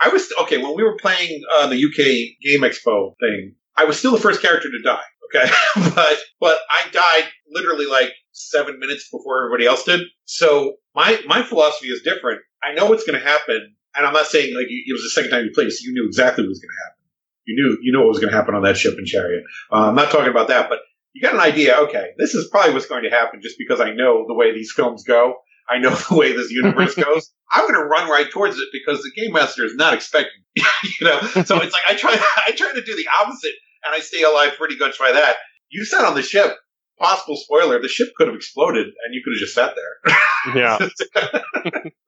I 0.00 0.08
was 0.08 0.28
okay 0.42 0.58
when 0.58 0.74
we 0.74 0.82
were 0.82 0.96
playing 0.96 1.42
uh, 1.54 1.68
the 1.68 1.76
UK 1.76 2.36
Game 2.42 2.62
Expo 2.62 3.14
thing. 3.20 3.54
I 3.76 3.84
was 3.84 3.98
still 3.98 4.12
the 4.12 4.20
first 4.20 4.42
character 4.42 4.68
to 4.68 4.82
die. 4.82 5.02
Okay, 5.34 5.50
but 5.94 6.18
but 6.40 6.58
I 6.70 6.90
died 6.90 7.30
literally 7.50 7.86
like 7.86 8.12
seven 8.32 8.78
minutes 8.78 9.08
before 9.10 9.44
everybody 9.44 9.66
else 9.66 9.84
did. 9.84 10.00
So 10.24 10.76
my 10.94 11.20
my 11.26 11.42
philosophy 11.42 11.88
is 11.88 12.02
different. 12.02 12.40
I 12.62 12.74
know 12.74 12.86
what's 12.86 13.04
going 13.04 13.20
to 13.20 13.26
happen, 13.26 13.74
and 13.96 14.06
I'm 14.06 14.12
not 14.12 14.26
saying 14.26 14.54
like 14.54 14.66
it 14.68 14.92
was 14.92 15.02
the 15.02 15.10
second 15.10 15.30
time 15.30 15.44
you 15.44 15.52
played, 15.54 15.70
so 15.70 15.86
you 15.86 15.92
knew 15.92 16.06
exactly 16.06 16.44
what 16.44 16.48
was 16.48 16.60
going 16.60 16.70
to 16.70 16.84
happen. 16.84 17.02
You 17.44 17.54
knew 17.56 17.78
you 17.82 17.92
knew 17.92 18.00
what 18.00 18.08
was 18.08 18.18
going 18.18 18.30
to 18.30 18.36
happen 18.36 18.54
on 18.54 18.62
that 18.62 18.76
ship 18.76 18.94
and 18.98 19.06
chariot. 19.06 19.44
Uh, 19.70 19.88
I'm 19.88 19.94
not 19.94 20.10
talking 20.10 20.30
about 20.30 20.48
that, 20.48 20.68
but 20.68 20.80
you 21.14 21.22
got 21.22 21.34
an 21.34 21.40
idea. 21.40 21.76
Okay, 21.76 22.10
this 22.18 22.34
is 22.34 22.48
probably 22.50 22.72
what's 22.72 22.86
going 22.86 23.04
to 23.04 23.10
happen, 23.10 23.40
just 23.42 23.56
because 23.58 23.80
I 23.80 23.92
know 23.92 24.24
the 24.26 24.34
way 24.34 24.52
these 24.52 24.72
films 24.74 25.04
go. 25.04 25.36
I 25.68 25.78
know 25.78 25.90
the 26.08 26.16
way 26.16 26.32
this 26.32 26.50
universe 26.50 26.94
goes. 26.96 27.30
I'm 27.52 27.62
going 27.62 27.80
to 27.80 27.84
run 27.84 28.08
right 28.08 28.30
towards 28.30 28.56
it 28.56 28.68
because 28.72 29.02
the 29.02 29.20
game 29.20 29.32
master 29.32 29.64
is 29.64 29.74
not 29.74 29.94
expecting, 29.94 30.42
you 30.56 31.06
know. 31.06 31.20
So 31.20 31.60
it's 31.60 31.72
like 31.72 31.82
I 31.88 31.94
try, 31.96 32.22
I 32.46 32.52
try 32.52 32.72
to 32.72 32.82
do 32.82 32.96
the 32.96 33.06
opposite, 33.20 33.52
and 33.84 33.94
I 33.94 34.00
stay 34.00 34.22
alive 34.22 34.52
pretty 34.56 34.76
much 34.78 34.98
by 34.98 35.12
that. 35.12 35.36
You 35.70 35.84
sat 35.84 36.04
on 36.04 36.14
the 36.14 36.22
ship. 36.22 36.56
Possible 36.98 37.36
spoiler: 37.36 37.80
the 37.80 37.88
ship 37.88 38.08
could 38.16 38.28
have 38.28 38.36
exploded, 38.36 38.86
and 38.86 39.14
you 39.14 39.22
could 39.24 39.32
have 39.32 39.40
just 39.40 39.54
sat 39.54 39.74
there. 39.74 40.54
Yeah, 40.54 40.88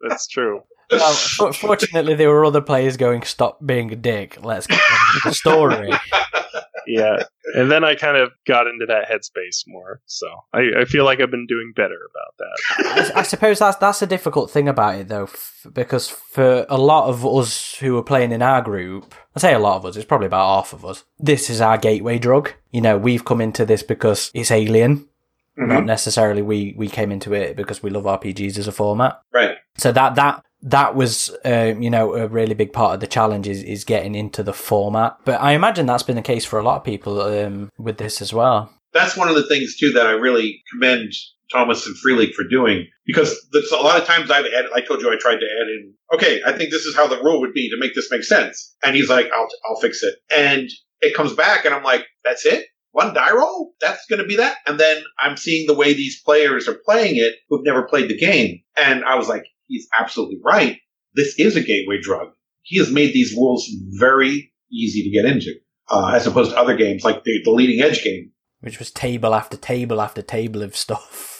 that's 0.08 0.28
true. 0.28 0.60
Well, 0.90 1.52
fortunately, 1.52 2.14
there 2.14 2.28
were 2.28 2.44
other 2.44 2.60
players 2.60 2.96
going, 2.96 3.22
"Stop 3.22 3.58
being 3.64 3.90
a 3.92 3.96
dick. 3.96 4.44
Let's 4.44 4.66
get 4.66 4.78
on 4.78 4.98
with 5.14 5.24
the 5.24 5.34
story." 5.34 5.90
Yeah, 6.86 7.24
and 7.54 7.70
then 7.70 7.84
I 7.84 7.94
kind 7.94 8.16
of 8.16 8.32
got 8.46 8.66
into 8.66 8.86
that 8.86 9.08
headspace 9.08 9.64
more. 9.66 10.00
So 10.06 10.26
I, 10.52 10.80
I 10.80 10.84
feel 10.84 11.04
like 11.04 11.20
I've 11.20 11.30
been 11.30 11.46
doing 11.46 11.72
better 11.74 11.98
about 12.10 12.34
that. 12.38 13.14
I, 13.16 13.20
I 13.20 13.22
suppose 13.22 13.58
that's 13.58 13.76
that's 13.78 14.02
a 14.02 14.06
difficult 14.06 14.50
thing 14.50 14.68
about 14.68 14.96
it, 14.96 15.08
though, 15.08 15.24
f- 15.24 15.66
because 15.72 16.08
for 16.08 16.66
a 16.68 16.78
lot 16.78 17.08
of 17.08 17.24
us 17.24 17.74
who 17.76 17.96
are 17.96 18.02
playing 18.02 18.32
in 18.32 18.42
our 18.42 18.62
group, 18.62 19.14
I 19.36 19.40
say 19.40 19.54
a 19.54 19.58
lot 19.58 19.76
of 19.76 19.86
us, 19.86 19.96
it's 19.96 20.04
probably 20.04 20.26
about 20.26 20.56
half 20.56 20.72
of 20.72 20.84
us. 20.84 21.04
This 21.18 21.50
is 21.50 21.60
our 21.60 21.78
gateway 21.78 22.18
drug. 22.18 22.52
You 22.70 22.80
know, 22.80 22.98
we've 22.98 23.24
come 23.24 23.40
into 23.40 23.64
this 23.64 23.82
because 23.82 24.30
it's 24.34 24.50
Alien. 24.50 25.08
Not 25.56 25.68
mm-hmm. 25.68 25.86
necessarily 25.86 26.42
we 26.42 26.74
we 26.76 26.88
came 26.88 27.12
into 27.12 27.32
it 27.32 27.56
because 27.56 27.80
we 27.80 27.90
love 27.90 28.04
RPGs 28.04 28.58
as 28.58 28.66
a 28.66 28.72
format. 28.72 29.20
right. 29.32 29.56
So 29.76 29.92
that 29.92 30.16
that 30.16 30.43
that 30.64 30.96
was 30.96 31.30
um, 31.44 31.82
you 31.82 31.90
know 31.90 32.14
a 32.14 32.26
really 32.26 32.54
big 32.54 32.72
part 32.72 32.94
of 32.94 33.00
the 33.00 33.06
challenge 33.06 33.46
is, 33.46 33.62
is 33.62 33.84
getting 33.84 34.14
into 34.14 34.42
the 34.42 34.52
format. 34.52 35.16
But 35.24 35.40
I 35.40 35.52
imagine 35.52 35.86
that's 35.86 36.02
been 36.02 36.16
the 36.16 36.22
case 36.22 36.44
for 36.44 36.58
a 36.58 36.62
lot 36.64 36.76
of 36.76 36.84
people 36.84 37.20
um, 37.20 37.70
with 37.78 37.98
this 37.98 38.20
as 38.20 38.32
well. 38.32 38.72
that's 38.92 39.16
one 39.16 39.28
of 39.28 39.34
the 39.34 39.46
things 39.46 39.76
too 39.76 39.92
that 39.92 40.06
I 40.06 40.12
really 40.12 40.62
commend 40.72 41.12
Thomas 41.52 41.86
and 41.86 41.96
Free 41.98 42.14
League 42.14 42.34
for 42.34 42.44
doing 42.48 42.86
because 43.06 43.46
a 43.72 43.76
lot 43.76 44.00
of 44.00 44.06
times 44.06 44.30
I've 44.30 44.46
added. 44.46 44.70
I 44.74 44.80
told 44.80 45.02
you 45.02 45.12
I 45.12 45.16
tried 45.20 45.36
to 45.36 45.46
add 45.46 45.68
in. 45.68 45.92
Okay, 46.14 46.40
I 46.46 46.52
think 46.52 46.70
this 46.70 46.86
is 46.86 46.96
how 46.96 47.06
the 47.06 47.22
rule 47.22 47.40
would 47.40 47.52
be 47.52 47.68
to 47.70 47.76
make 47.78 47.94
this 47.94 48.10
make 48.10 48.24
sense, 48.24 48.74
and 48.82 48.96
he's 48.96 49.10
like, 49.10 49.30
"I'll 49.32 49.48
I'll 49.68 49.80
fix 49.80 50.02
it," 50.02 50.14
and 50.34 50.68
it 51.00 51.14
comes 51.14 51.34
back, 51.34 51.64
and 51.66 51.74
I'm 51.74 51.84
like, 51.84 52.06
"That's 52.24 52.46
it." 52.46 52.66
One 52.92 53.12
die 53.12 53.32
roll? 53.32 53.72
That's 53.80 54.06
going 54.06 54.20
to 54.20 54.26
be 54.26 54.36
that? 54.36 54.58
And 54.68 54.78
then 54.78 55.02
I'm 55.18 55.36
seeing 55.36 55.66
the 55.66 55.74
way 55.74 55.94
these 55.94 56.22
players 56.22 56.68
are 56.68 56.78
playing 56.84 57.16
it 57.16 57.34
who've 57.48 57.64
never 57.64 57.82
played 57.82 58.08
the 58.08 58.16
game. 58.16 58.60
And 58.76 59.04
I 59.04 59.16
was 59.16 59.28
like, 59.28 59.42
he's 59.66 59.88
absolutely 59.98 60.38
right. 60.44 60.78
This 61.14 61.34
is 61.38 61.56
a 61.56 61.62
gateway 61.62 62.00
drug. 62.00 62.28
He 62.62 62.78
has 62.78 62.90
made 62.90 63.12
these 63.12 63.34
rules 63.34 63.68
very 63.98 64.52
easy 64.72 65.02
to 65.04 65.10
get 65.10 65.30
into, 65.30 65.54
uh, 65.88 66.12
as 66.14 66.26
opposed 66.26 66.50
to 66.50 66.58
other 66.58 66.76
games 66.76 67.04
like 67.04 67.24
the, 67.24 67.40
the 67.44 67.50
leading 67.50 67.82
edge 67.82 68.02
game 68.02 68.32
Which 68.60 68.78
was 68.78 68.90
table 68.90 69.34
after 69.34 69.56
table 69.56 70.00
after 70.00 70.22
table 70.22 70.62
of 70.62 70.76
stuff. 70.76 71.34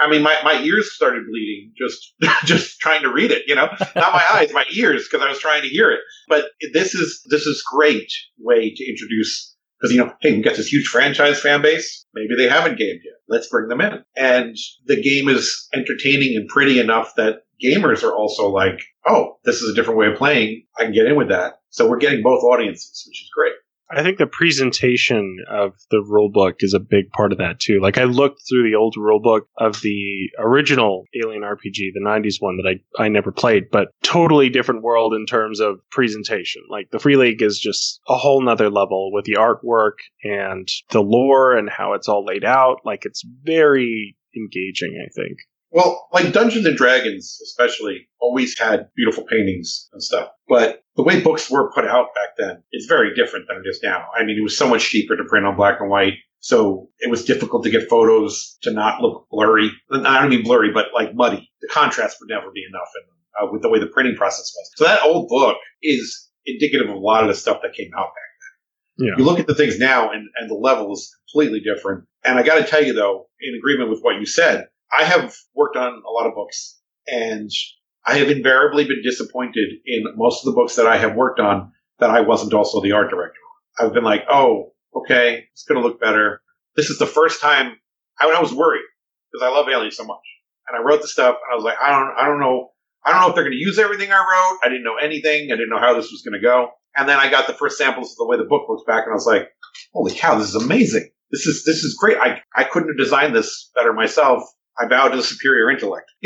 I 0.00 0.10
mean, 0.10 0.22
my, 0.22 0.36
my 0.44 0.60
ears 0.60 0.94
started 0.94 1.24
bleeding 1.28 1.72
just 1.76 2.12
just 2.44 2.78
trying 2.78 3.02
to 3.02 3.12
read 3.12 3.30
it. 3.30 3.42
You 3.46 3.54
know, 3.54 3.68
not 3.96 4.12
my 4.12 4.24
eyes, 4.34 4.52
my 4.52 4.64
ears, 4.72 5.08
because 5.08 5.24
I 5.24 5.28
was 5.28 5.38
trying 5.38 5.62
to 5.62 5.68
hear 5.68 5.90
it. 5.90 6.00
But 6.28 6.44
this 6.72 6.94
is 6.94 7.26
this 7.28 7.46
is 7.46 7.64
great 7.72 8.10
way 8.38 8.72
to 8.74 8.88
introduce 8.88 9.54
because 9.80 9.94
you 9.94 9.98
know, 9.98 10.12
hey, 10.20 10.32
we've 10.32 10.44
got 10.44 10.56
this 10.56 10.72
huge 10.72 10.86
franchise 10.86 11.40
fan 11.40 11.62
base. 11.62 12.06
Maybe 12.14 12.34
they 12.36 12.48
haven't 12.48 12.78
gamed 12.78 13.00
yet. 13.04 13.14
Let's 13.28 13.48
bring 13.48 13.68
them 13.68 13.80
in. 13.80 14.04
And 14.16 14.56
the 14.86 15.00
game 15.00 15.28
is 15.28 15.68
entertaining 15.74 16.36
and 16.36 16.48
pretty 16.48 16.78
enough 16.78 17.12
that 17.16 17.42
gamers 17.62 18.02
are 18.02 18.14
also 18.14 18.48
like, 18.48 18.80
oh, 19.06 19.38
this 19.44 19.62
is 19.62 19.70
a 19.70 19.74
different 19.74 19.98
way 19.98 20.08
of 20.08 20.18
playing. 20.18 20.64
I 20.78 20.84
can 20.84 20.92
get 20.92 21.06
in 21.06 21.16
with 21.16 21.28
that. 21.28 21.60
So 21.70 21.88
we're 21.88 21.98
getting 21.98 22.22
both 22.22 22.42
audiences, 22.42 23.04
which 23.06 23.22
is 23.22 23.30
great. 23.34 23.52
I 23.88 24.02
think 24.02 24.18
the 24.18 24.26
presentation 24.26 25.44
of 25.48 25.74
the 25.90 25.98
rulebook 25.98 26.56
is 26.60 26.74
a 26.74 26.80
big 26.80 27.10
part 27.12 27.30
of 27.30 27.38
that 27.38 27.60
too. 27.60 27.78
Like 27.80 27.98
I 27.98 28.04
looked 28.04 28.42
through 28.48 28.68
the 28.68 28.76
old 28.76 28.96
rulebook 28.98 29.42
of 29.58 29.80
the 29.80 30.30
original 30.38 31.04
Alien 31.14 31.42
RPG, 31.42 31.92
the 31.94 32.04
90s 32.04 32.36
one 32.40 32.56
that 32.56 32.68
I, 32.68 33.02
I 33.02 33.08
never 33.08 33.30
played, 33.30 33.70
but 33.70 33.88
totally 34.02 34.48
different 34.48 34.82
world 34.82 35.14
in 35.14 35.24
terms 35.24 35.60
of 35.60 35.78
presentation. 35.90 36.62
Like 36.68 36.90
the 36.90 36.98
Free 36.98 37.16
League 37.16 37.42
is 37.42 37.60
just 37.60 38.00
a 38.08 38.16
whole 38.16 38.42
nother 38.42 38.70
level 38.70 39.12
with 39.12 39.24
the 39.24 39.36
artwork 39.38 39.98
and 40.24 40.68
the 40.90 41.02
lore 41.02 41.56
and 41.56 41.70
how 41.70 41.92
it's 41.92 42.08
all 42.08 42.24
laid 42.24 42.44
out. 42.44 42.78
Like 42.84 43.04
it's 43.04 43.24
very 43.44 44.16
engaging, 44.36 45.00
I 45.00 45.08
think. 45.14 45.38
Well, 45.76 46.08
like 46.10 46.32
Dungeons 46.32 46.64
and 46.64 46.74
Dragons, 46.74 47.38
especially, 47.44 48.08
always 48.18 48.58
had 48.58 48.88
beautiful 48.96 49.24
paintings 49.24 49.90
and 49.92 50.02
stuff. 50.02 50.30
But 50.48 50.82
the 50.96 51.02
way 51.02 51.20
books 51.20 51.50
were 51.50 51.70
put 51.70 51.84
out 51.84 52.14
back 52.14 52.30
then 52.38 52.62
is 52.72 52.86
very 52.86 53.14
different 53.14 53.46
than 53.46 53.58
it 53.58 53.68
is 53.68 53.80
now. 53.82 54.06
I 54.18 54.24
mean, 54.24 54.38
it 54.38 54.42
was 54.42 54.56
so 54.56 54.66
much 54.66 54.88
cheaper 54.88 55.18
to 55.18 55.24
print 55.24 55.44
on 55.44 55.54
black 55.54 55.76
and 55.78 55.90
white. 55.90 56.14
So 56.40 56.88
it 57.00 57.10
was 57.10 57.26
difficult 57.26 57.62
to 57.64 57.70
get 57.70 57.90
photos 57.90 58.56
to 58.62 58.72
not 58.72 59.02
look 59.02 59.26
blurry. 59.30 59.70
I 59.92 60.18
don't 60.18 60.30
mean 60.30 60.44
blurry, 60.44 60.72
but 60.72 60.86
like 60.94 61.14
muddy. 61.14 61.50
The 61.60 61.68
contrast 61.68 62.16
would 62.20 62.30
never 62.30 62.50
be 62.54 62.64
enough 62.66 62.88
in 62.96 63.02
uh, 63.38 63.52
with 63.52 63.60
the 63.60 63.68
way 63.68 63.78
the 63.78 63.86
printing 63.86 64.16
process 64.16 64.50
was. 64.56 64.70
So 64.76 64.84
that 64.84 65.02
old 65.02 65.28
book 65.28 65.58
is 65.82 66.30
indicative 66.46 66.88
of 66.88 66.94
a 66.96 66.98
lot 66.98 67.22
of 67.22 67.28
the 67.28 67.34
stuff 67.34 67.58
that 67.62 67.74
came 67.74 67.90
out 67.98 68.06
back 68.06 68.32
Yeah. 68.96 69.12
you 69.18 69.24
look 69.24 69.40
at 69.40 69.46
the 69.46 69.54
things 69.54 69.78
now 69.78 70.10
and, 70.10 70.26
and 70.40 70.48
the 70.48 70.54
level 70.54 70.90
is 70.94 71.14
completely 71.30 71.60
different. 71.60 72.04
And 72.24 72.38
I 72.38 72.42
got 72.42 72.54
to 72.54 72.64
tell 72.64 72.82
you 72.82 72.94
though, 72.94 73.26
in 73.42 73.54
agreement 73.54 73.90
with 73.90 74.00
what 74.00 74.18
you 74.18 74.24
said, 74.24 74.68
I 74.96 75.04
have 75.04 75.34
worked 75.54 75.76
on 75.76 76.02
a 76.06 76.10
lot 76.10 76.26
of 76.26 76.34
books 76.34 76.78
and 77.06 77.50
I 78.06 78.18
have 78.18 78.30
invariably 78.30 78.84
been 78.84 79.02
disappointed 79.02 79.68
in 79.84 80.04
most 80.16 80.46
of 80.46 80.52
the 80.52 80.56
books 80.56 80.76
that 80.76 80.86
I 80.86 80.96
have 80.96 81.16
worked 81.16 81.40
on 81.40 81.72
that 81.98 82.10
I 82.10 82.20
wasn't 82.20 82.54
also 82.54 82.80
the 82.80 82.92
art 82.92 83.10
director. 83.10 83.38
I've 83.78 83.92
been 83.92 84.04
like, 84.04 84.24
oh, 84.30 84.72
okay, 84.94 85.44
it's 85.52 85.64
going 85.64 85.80
to 85.80 85.86
look 85.86 86.00
better. 86.00 86.40
This 86.76 86.90
is 86.90 86.98
the 86.98 87.06
first 87.06 87.40
time 87.40 87.76
I, 88.20 88.28
I 88.28 88.40
was 88.40 88.52
worried 88.52 88.84
because 89.32 89.46
I 89.46 89.50
love 89.50 89.68
Alien 89.68 89.90
so 89.90 90.04
much. 90.04 90.18
And 90.68 90.76
I 90.76 90.82
wrote 90.82 91.02
the 91.02 91.08
stuff 91.08 91.36
and 91.36 91.52
I 91.52 91.54
was 91.54 91.64
like, 91.64 91.76
I 91.80 91.90
don't, 91.90 92.14
I 92.16 92.26
don't 92.26 92.40
know. 92.40 92.70
I 93.04 93.12
don't 93.12 93.20
know 93.20 93.28
if 93.28 93.34
they're 93.34 93.44
going 93.44 93.56
to 93.56 93.58
use 93.58 93.78
everything 93.78 94.10
I 94.10 94.18
wrote. 94.18 94.58
I 94.64 94.68
didn't 94.68 94.84
know 94.84 94.96
anything. 94.96 95.52
I 95.52 95.54
didn't 95.56 95.70
know 95.70 95.78
how 95.78 95.94
this 95.94 96.10
was 96.10 96.22
going 96.24 96.40
to 96.40 96.44
go. 96.44 96.70
And 96.96 97.08
then 97.08 97.18
I 97.18 97.30
got 97.30 97.46
the 97.46 97.52
first 97.52 97.78
samples 97.78 98.12
of 98.12 98.16
the 98.16 98.26
way 98.26 98.36
the 98.36 98.44
book 98.44 98.68
looks 98.68 98.82
back 98.86 99.04
and 99.04 99.12
I 99.12 99.14
was 99.14 99.26
like, 99.26 99.48
holy 99.92 100.14
cow, 100.14 100.36
this 100.38 100.48
is 100.48 100.54
amazing. 100.54 101.08
This 101.30 101.46
is, 101.46 101.64
this 101.64 101.84
is 101.84 101.96
great. 102.00 102.16
I, 102.18 102.40
I 102.54 102.64
couldn't 102.64 102.88
have 102.88 102.98
designed 102.98 103.34
this 103.34 103.70
better 103.74 103.92
myself. 103.92 104.42
I 104.78 104.86
bow 104.86 105.08
to 105.08 105.16
the 105.16 105.22
superior 105.22 105.70
intellect. 105.70 106.10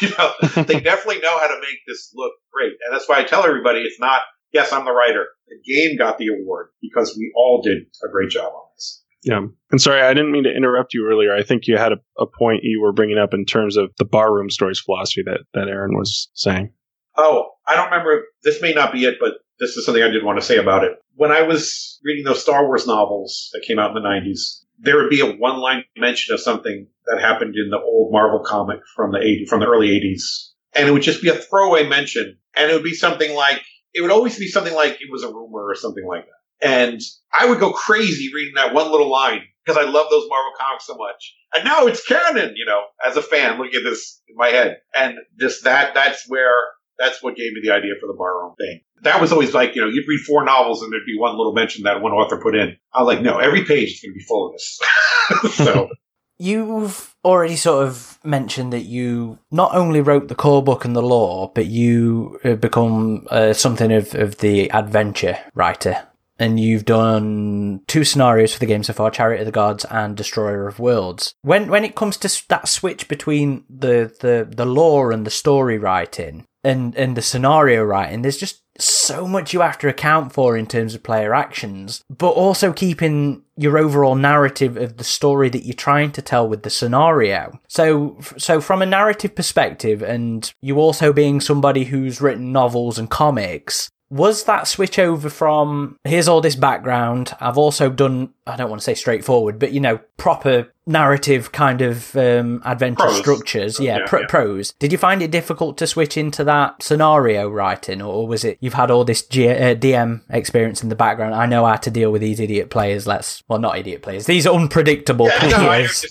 you 0.00 0.10
know, 0.18 0.32
they 0.56 0.80
definitely 0.80 1.20
know 1.20 1.38
how 1.38 1.46
to 1.46 1.60
make 1.60 1.78
this 1.86 2.12
look 2.14 2.32
great. 2.52 2.72
And 2.84 2.92
that's 2.92 3.08
why 3.08 3.18
I 3.18 3.24
tell 3.24 3.44
everybody 3.44 3.80
it's 3.80 4.00
not, 4.00 4.22
yes, 4.52 4.72
I'm 4.72 4.84
the 4.84 4.92
writer. 4.92 5.26
The 5.48 5.72
game 5.72 5.96
got 5.96 6.18
the 6.18 6.28
award 6.28 6.68
because 6.82 7.16
we 7.16 7.32
all 7.36 7.62
did 7.62 7.78
a 8.04 8.10
great 8.10 8.30
job 8.30 8.52
on 8.52 8.62
this. 8.76 9.02
Yeah. 9.22 9.40
And 9.70 9.80
sorry, 9.80 10.02
I 10.02 10.12
didn't 10.12 10.32
mean 10.32 10.44
to 10.44 10.54
interrupt 10.54 10.92
you 10.92 11.06
earlier. 11.08 11.34
I 11.34 11.42
think 11.42 11.66
you 11.66 11.78
had 11.78 11.92
a, 11.92 11.96
a 12.18 12.26
point 12.26 12.60
you 12.62 12.80
were 12.82 12.92
bringing 12.92 13.18
up 13.18 13.32
in 13.32 13.46
terms 13.46 13.76
of 13.76 13.90
the 13.98 14.04
barroom 14.04 14.50
stories 14.50 14.80
philosophy 14.80 15.22
that, 15.24 15.40
that 15.54 15.68
Aaron 15.68 15.96
was 15.96 16.28
saying. 16.34 16.72
Oh, 17.16 17.48
I 17.66 17.74
don't 17.74 17.90
remember. 17.90 18.24
This 18.42 18.60
may 18.60 18.74
not 18.74 18.92
be 18.92 19.04
it, 19.04 19.16
but 19.18 19.34
this 19.60 19.76
is 19.76 19.86
something 19.86 20.02
I 20.02 20.10
did 20.10 20.24
want 20.24 20.38
to 20.38 20.44
say 20.44 20.58
about 20.58 20.84
it. 20.84 20.92
When 21.14 21.30
I 21.30 21.42
was 21.42 22.00
reading 22.04 22.24
those 22.24 22.42
Star 22.42 22.66
Wars 22.66 22.86
novels 22.86 23.48
that 23.52 23.64
came 23.66 23.78
out 23.78 23.96
in 23.96 24.02
the 24.02 24.06
90s, 24.06 24.63
there 24.78 24.96
would 24.96 25.10
be 25.10 25.20
a 25.20 25.36
one 25.36 25.58
line 25.58 25.84
mention 25.96 26.34
of 26.34 26.40
something 26.40 26.86
that 27.06 27.20
happened 27.20 27.54
in 27.56 27.70
the 27.70 27.78
old 27.78 28.12
Marvel 28.12 28.40
comic 28.44 28.80
from 28.94 29.12
the 29.12 29.18
80, 29.18 29.46
from 29.46 29.60
the 29.60 29.66
early 29.66 29.88
80s. 29.88 30.50
And 30.74 30.88
it 30.88 30.92
would 30.92 31.02
just 31.02 31.22
be 31.22 31.28
a 31.28 31.36
throwaway 31.36 31.86
mention. 31.86 32.38
And 32.56 32.70
it 32.70 32.74
would 32.74 32.84
be 32.84 32.94
something 32.94 33.34
like, 33.34 33.62
it 33.92 34.00
would 34.00 34.10
always 34.10 34.38
be 34.38 34.48
something 34.48 34.74
like 34.74 34.94
it 34.94 35.10
was 35.10 35.22
a 35.22 35.28
rumor 35.28 35.68
or 35.68 35.74
something 35.74 36.06
like 36.06 36.24
that. 36.24 36.68
And 36.68 37.00
I 37.38 37.46
would 37.46 37.60
go 37.60 37.72
crazy 37.72 38.30
reading 38.34 38.54
that 38.56 38.74
one 38.74 38.90
little 38.90 39.10
line 39.10 39.42
because 39.64 39.82
I 39.82 39.88
love 39.88 40.06
those 40.10 40.26
Marvel 40.28 40.52
comics 40.58 40.86
so 40.86 40.96
much. 40.96 41.34
And 41.54 41.64
now 41.64 41.86
it's 41.86 42.04
canon, 42.04 42.54
you 42.56 42.66
know, 42.66 42.82
as 43.06 43.16
a 43.16 43.22
fan 43.22 43.58
looking 43.58 43.76
at 43.76 43.84
this 43.84 44.20
in 44.28 44.34
my 44.36 44.48
head. 44.48 44.78
And 44.94 45.18
just 45.38 45.64
that, 45.64 45.94
that's 45.94 46.28
where, 46.28 46.54
that's 46.98 47.22
what 47.22 47.36
gave 47.36 47.52
me 47.52 47.60
the 47.62 47.72
idea 47.72 47.92
for 48.00 48.06
the 48.06 48.14
barroom 48.14 48.54
thing. 48.58 48.80
That 49.02 49.20
was 49.20 49.32
always 49.32 49.52
like, 49.52 49.74
you 49.74 49.82
know, 49.82 49.88
you'd 49.88 50.08
read 50.08 50.20
four 50.20 50.44
novels 50.44 50.82
and 50.82 50.92
there'd 50.92 51.06
be 51.06 51.18
one 51.18 51.36
little 51.36 51.52
mention 51.52 51.84
that 51.84 52.00
one 52.00 52.12
author 52.12 52.40
put 52.40 52.54
in. 52.54 52.76
I 52.92 53.02
was 53.02 53.14
like, 53.14 53.22
no, 53.22 53.38
every 53.38 53.64
page 53.64 53.92
is 53.92 54.00
going 54.00 54.12
to 54.12 54.18
be 54.18 54.24
full 54.24 54.48
of 54.48 54.52
this. 54.52 55.56
so 55.66 55.88
You've 56.38 57.14
already 57.24 57.56
sort 57.56 57.86
of 57.86 58.18
mentioned 58.24 58.72
that 58.72 58.82
you 58.82 59.38
not 59.52 59.74
only 59.74 60.00
wrote 60.00 60.28
the 60.28 60.34
core 60.34 60.62
book 60.62 60.84
and 60.84 60.96
the 60.96 61.02
lore, 61.02 61.52
but 61.54 61.66
you 61.66 62.40
have 62.42 62.60
become 62.60 63.26
uh, 63.30 63.52
something 63.52 63.92
of, 63.92 64.14
of 64.14 64.38
the 64.38 64.70
adventure 64.72 65.38
writer. 65.54 66.06
And 66.36 66.58
you've 66.58 66.84
done 66.84 67.82
two 67.86 68.02
scenarios 68.02 68.52
for 68.52 68.58
the 68.58 68.66
game 68.66 68.82
so 68.82 68.92
far: 68.92 69.12
Chariot 69.12 69.40
of 69.40 69.46
the 69.46 69.52
Gods 69.52 69.84
and 69.84 70.16
Destroyer 70.16 70.66
of 70.66 70.80
Worlds. 70.80 71.34
When 71.42 71.70
when 71.70 71.84
it 71.84 71.94
comes 71.94 72.16
to 72.18 72.42
that 72.48 72.66
switch 72.66 73.06
between 73.06 73.62
the 73.70 74.12
the 74.20 74.48
the 74.50 74.66
lore 74.66 75.12
and 75.12 75.24
the 75.24 75.30
story 75.30 75.78
writing 75.78 76.44
and 76.64 76.94
and 76.96 77.16
the 77.16 77.22
scenario 77.22 77.82
writing, 77.84 78.22
there's 78.22 78.38
just 78.38 78.62
so 78.78 79.28
much 79.28 79.52
you 79.52 79.60
have 79.60 79.78
to 79.78 79.88
account 79.88 80.32
for 80.32 80.56
in 80.56 80.66
terms 80.66 80.94
of 80.94 81.02
player 81.02 81.34
actions, 81.34 82.02
but 82.10 82.30
also 82.30 82.72
keeping 82.72 83.42
your 83.56 83.78
overall 83.78 84.16
narrative 84.16 84.76
of 84.76 84.96
the 84.96 85.04
story 85.04 85.48
that 85.48 85.64
you're 85.64 85.74
trying 85.74 86.10
to 86.10 86.22
tell 86.22 86.48
with 86.48 86.64
the 86.64 86.70
scenario. 86.70 87.60
So, 87.68 88.18
so 88.36 88.60
from 88.60 88.82
a 88.82 88.86
narrative 88.86 89.34
perspective, 89.34 90.02
and 90.02 90.52
you 90.60 90.78
also 90.78 91.12
being 91.12 91.40
somebody 91.40 91.84
who's 91.84 92.20
written 92.20 92.50
novels 92.50 92.98
and 92.98 93.08
comics, 93.08 93.90
was 94.14 94.44
that 94.44 94.68
switch 94.68 94.96
over 94.98 95.28
from 95.28 95.98
here's 96.04 96.28
all 96.28 96.40
this 96.40 96.54
background. 96.56 97.32
I've 97.40 97.58
also 97.58 97.90
done 97.90 98.32
i 98.46 98.56
don't 98.56 98.68
want 98.70 98.80
to 98.80 98.84
say 98.84 98.94
straightforward 98.94 99.58
but 99.58 99.72
you 99.72 99.80
know 99.80 99.98
proper 100.18 100.70
narrative 100.86 101.50
kind 101.50 101.80
of 101.80 102.14
um, 102.14 102.62
adventure 102.64 103.02
Prose. 103.04 103.18
structures. 103.18 103.80
Yeah, 103.80 103.98
Yeah, 103.98 104.06
pr- 104.06 104.18
yeah. 104.20 104.26
prose. 104.28 104.72
Did 104.78 104.92
you 104.92 104.98
find 104.98 105.20
it 105.22 105.30
difficult 105.30 105.78
to 105.78 105.86
switch 105.86 106.16
into 106.16 106.44
that 106.44 106.82
scenario 106.82 107.48
writing 107.48 108.00
or 108.02 108.26
was 108.28 108.44
it 108.44 108.58
you've 108.60 108.74
had 108.74 108.90
all 108.90 109.04
this 109.04 109.22
G- 109.26 109.48
uh, 109.48 109.74
dm 109.74 110.22
experience 110.30 110.82
in 110.82 110.90
the 110.90 110.94
background. 110.94 111.34
I 111.34 111.46
know 111.46 111.64
how 111.66 111.76
to 111.76 111.90
deal 111.90 112.12
with 112.12 112.20
these 112.20 112.38
idiot 112.40 112.70
players. 112.70 113.06
Let's 113.06 113.42
well 113.48 113.58
not 113.58 113.78
idiot 113.78 114.02
players. 114.02 114.26
These 114.26 114.46
unpredictable 114.46 115.26
Yeah, 115.26 115.48
no, 115.48 115.56
players. 115.66 115.90
understand. 115.90 116.10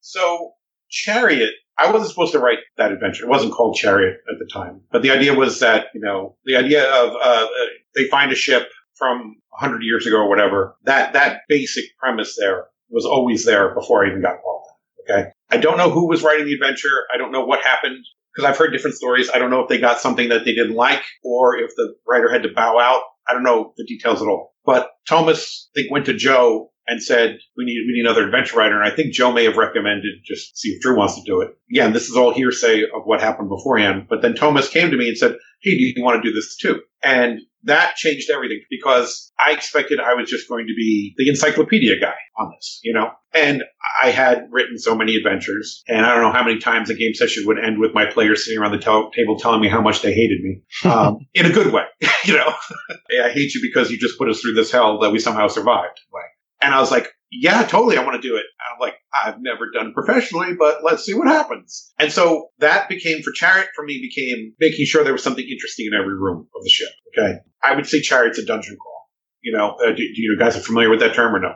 So, 0.00 0.52
Chariot, 0.88 1.50
I 1.78 1.90
wasn't 1.90 2.10
supposed 2.10 2.32
to 2.32 2.38
write 2.38 2.58
that 2.76 2.92
adventure. 2.92 3.24
It 3.24 3.28
wasn't 3.28 3.52
called 3.52 3.76
Chariot 3.76 4.18
at 4.32 4.38
the 4.38 4.48
time. 4.52 4.80
But 4.92 5.02
the 5.02 5.10
idea 5.10 5.34
was 5.34 5.60
that, 5.60 5.86
you 5.94 6.00
know, 6.00 6.36
the 6.44 6.56
idea 6.56 6.84
of 6.84 7.10
uh, 7.10 7.16
uh, 7.16 7.46
they 7.94 8.04
find 8.08 8.30
a 8.30 8.36
ship 8.36 8.68
from 8.96 9.36
100 9.50 9.82
years 9.82 10.06
ago 10.06 10.18
or 10.18 10.28
whatever, 10.28 10.76
that, 10.84 11.12
that 11.14 11.40
basic 11.48 11.84
premise 11.98 12.36
there 12.38 12.66
was 12.90 13.04
always 13.04 13.44
there 13.44 13.74
before 13.74 14.04
I 14.04 14.08
even 14.08 14.22
got 14.22 14.36
involved. 14.36 14.68
Okay. 15.08 15.30
I 15.50 15.56
don't 15.56 15.76
know 15.76 15.90
who 15.90 16.08
was 16.08 16.22
writing 16.22 16.46
the 16.46 16.54
adventure. 16.54 17.04
I 17.12 17.18
don't 17.18 17.32
know 17.32 17.44
what 17.44 17.62
happened 17.62 18.04
because 18.34 18.48
I've 18.48 18.56
heard 18.56 18.72
different 18.72 18.96
stories. 18.96 19.30
I 19.30 19.38
don't 19.38 19.50
know 19.50 19.60
if 19.60 19.68
they 19.68 19.78
got 19.78 20.00
something 20.00 20.28
that 20.30 20.44
they 20.44 20.54
didn't 20.54 20.74
like 20.74 21.02
or 21.22 21.56
if 21.56 21.70
the 21.76 21.94
writer 22.06 22.30
had 22.30 22.42
to 22.44 22.48
bow 22.54 22.78
out. 22.78 23.02
I 23.28 23.32
don't 23.32 23.42
know 23.42 23.72
the 23.76 23.84
details 23.84 24.22
at 24.22 24.28
all. 24.28 24.54
But 24.64 24.90
Thomas, 25.08 25.68
I 25.74 25.80
think, 25.80 25.92
went 25.92 26.06
to 26.06 26.14
Joe 26.14 26.70
and 26.86 27.02
said, 27.02 27.38
we 27.56 27.64
need, 27.64 27.82
we 27.86 27.94
need 27.94 28.06
another 28.06 28.24
adventure 28.24 28.56
writer. 28.56 28.80
And 28.80 28.90
I 28.90 28.94
think 28.94 29.12
Joe 29.12 29.32
may 29.32 29.44
have 29.44 29.56
recommended 29.56 30.12
just 30.24 30.58
see 30.58 30.70
if 30.70 30.82
Drew 30.82 30.96
wants 30.96 31.16
to 31.16 31.22
do 31.24 31.40
it. 31.40 31.56
Again, 31.70 31.92
this 31.92 32.08
is 32.08 32.16
all 32.16 32.32
hearsay 32.32 32.82
of 32.82 33.02
what 33.04 33.20
happened 33.20 33.48
beforehand. 33.48 34.06
But 34.08 34.22
then 34.22 34.34
Thomas 34.34 34.68
came 34.68 34.90
to 34.90 34.96
me 34.96 35.08
and 35.08 35.18
said, 35.18 35.36
Hey, 35.62 35.76
do 35.78 35.82
you 35.96 36.04
want 36.04 36.22
to 36.22 36.28
do 36.28 36.34
this 36.34 36.56
too? 36.56 36.80
And 37.02 37.40
that 37.64 37.96
changed 37.96 38.30
everything 38.30 38.60
because 38.70 39.32
I 39.44 39.52
expected 39.52 39.98
I 39.98 40.14
was 40.14 40.28
just 40.28 40.48
going 40.48 40.66
to 40.66 40.74
be 40.76 41.14
the 41.16 41.28
encyclopedia 41.28 41.98
guy 42.00 42.14
on 42.38 42.52
this, 42.54 42.80
you 42.82 42.92
know? 42.92 43.10
And 43.32 43.62
I 44.02 44.10
had 44.10 44.48
written 44.50 44.78
so 44.78 44.94
many 44.94 45.16
adventures 45.16 45.82
and 45.88 46.04
I 46.04 46.14
don't 46.14 46.22
know 46.22 46.32
how 46.32 46.44
many 46.44 46.58
times 46.58 46.90
a 46.90 46.94
game 46.94 47.14
session 47.14 47.44
would 47.46 47.58
end 47.58 47.78
with 47.78 47.94
my 47.94 48.06
players 48.06 48.44
sitting 48.44 48.60
around 48.60 48.72
the 48.72 48.78
tel- 48.78 49.10
table 49.10 49.38
telling 49.38 49.60
me 49.60 49.68
how 49.68 49.80
much 49.80 50.02
they 50.02 50.12
hated 50.12 50.40
me, 50.42 50.62
um, 50.90 51.18
in 51.32 51.46
a 51.46 51.50
good 51.50 51.72
way, 51.72 51.84
you 52.24 52.34
know? 52.34 52.52
Hey, 53.10 53.20
I 53.20 53.28
hate 53.28 53.54
you 53.54 53.60
because 53.62 53.90
you 53.90 53.98
just 53.98 54.18
put 54.18 54.30
us 54.30 54.40
through 54.40 54.54
this 54.54 54.72
hell 54.72 54.98
that 55.00 55.10
we 55.10 55.18
somehow 55.18 55.46
survived. 55.46 56.00
Like, 56.12 56.24
and 56.60 56.74
I 56.74 56.80
was 56.80 56.90
like, 56.90 57.08
yeah, 57.30 57.64
totally. 57.64 57.96
I 57.96 58.04
want 58.04 58.20
to 58.20 58.28
do 58.28 58.36
it. 58.36 58.44
I'm 58.60 58.78
like, 58.80 58.94
I've 59.24 59.40
never 59.40 59.70
done 59.72 59.92
professionally, 59.92 60.54
but 60.58 60.84
let's 60.84 61.04
see 61.04 61.14
what 61.14 61.26
happens. 61.26 61.92
And 61.98 62.12
so 62.12 62.48
that 62.58 62.88
became 62.88 63.22
for 63.22 63.32
Chariot 63.32 63.68
for 63.74 63.84
me 63.84 64.00
became 64.00 64.54
making 64.60 64.86
sure 64.86 65.02
there 65.02 65.12
was 65.12 65.22
something 65.22 65.44
interesting 65.44 65.86
in 65.86 65.98
every 65.98 66.14
room 66.14 66.46
of 66.54 66.62
the 66.62 66.70
ship. 66.70 66.90
Okay. 67.16 67.38
I 67.62 67.74
would 67.74 67.86
say 67.86 68.00
Chariot's 68.00 68.38
a 68.38 68.44
dungeon 68.44 68.76
crawl. 68.80 69.08
You 69.42 69.56
know, 69.56 69.76
uh, 69.84 69.90
do, 69.90 69.96
do 69.96 70.22
you 70.22 70.36
guys 70.38 70.56
are 70.56 70.60
familiar 70.60 70.90
with 70.90 71.00
that 71.00 71.14
term 71.14 71.34
or 71.34 71.40
no? 71.40 71.54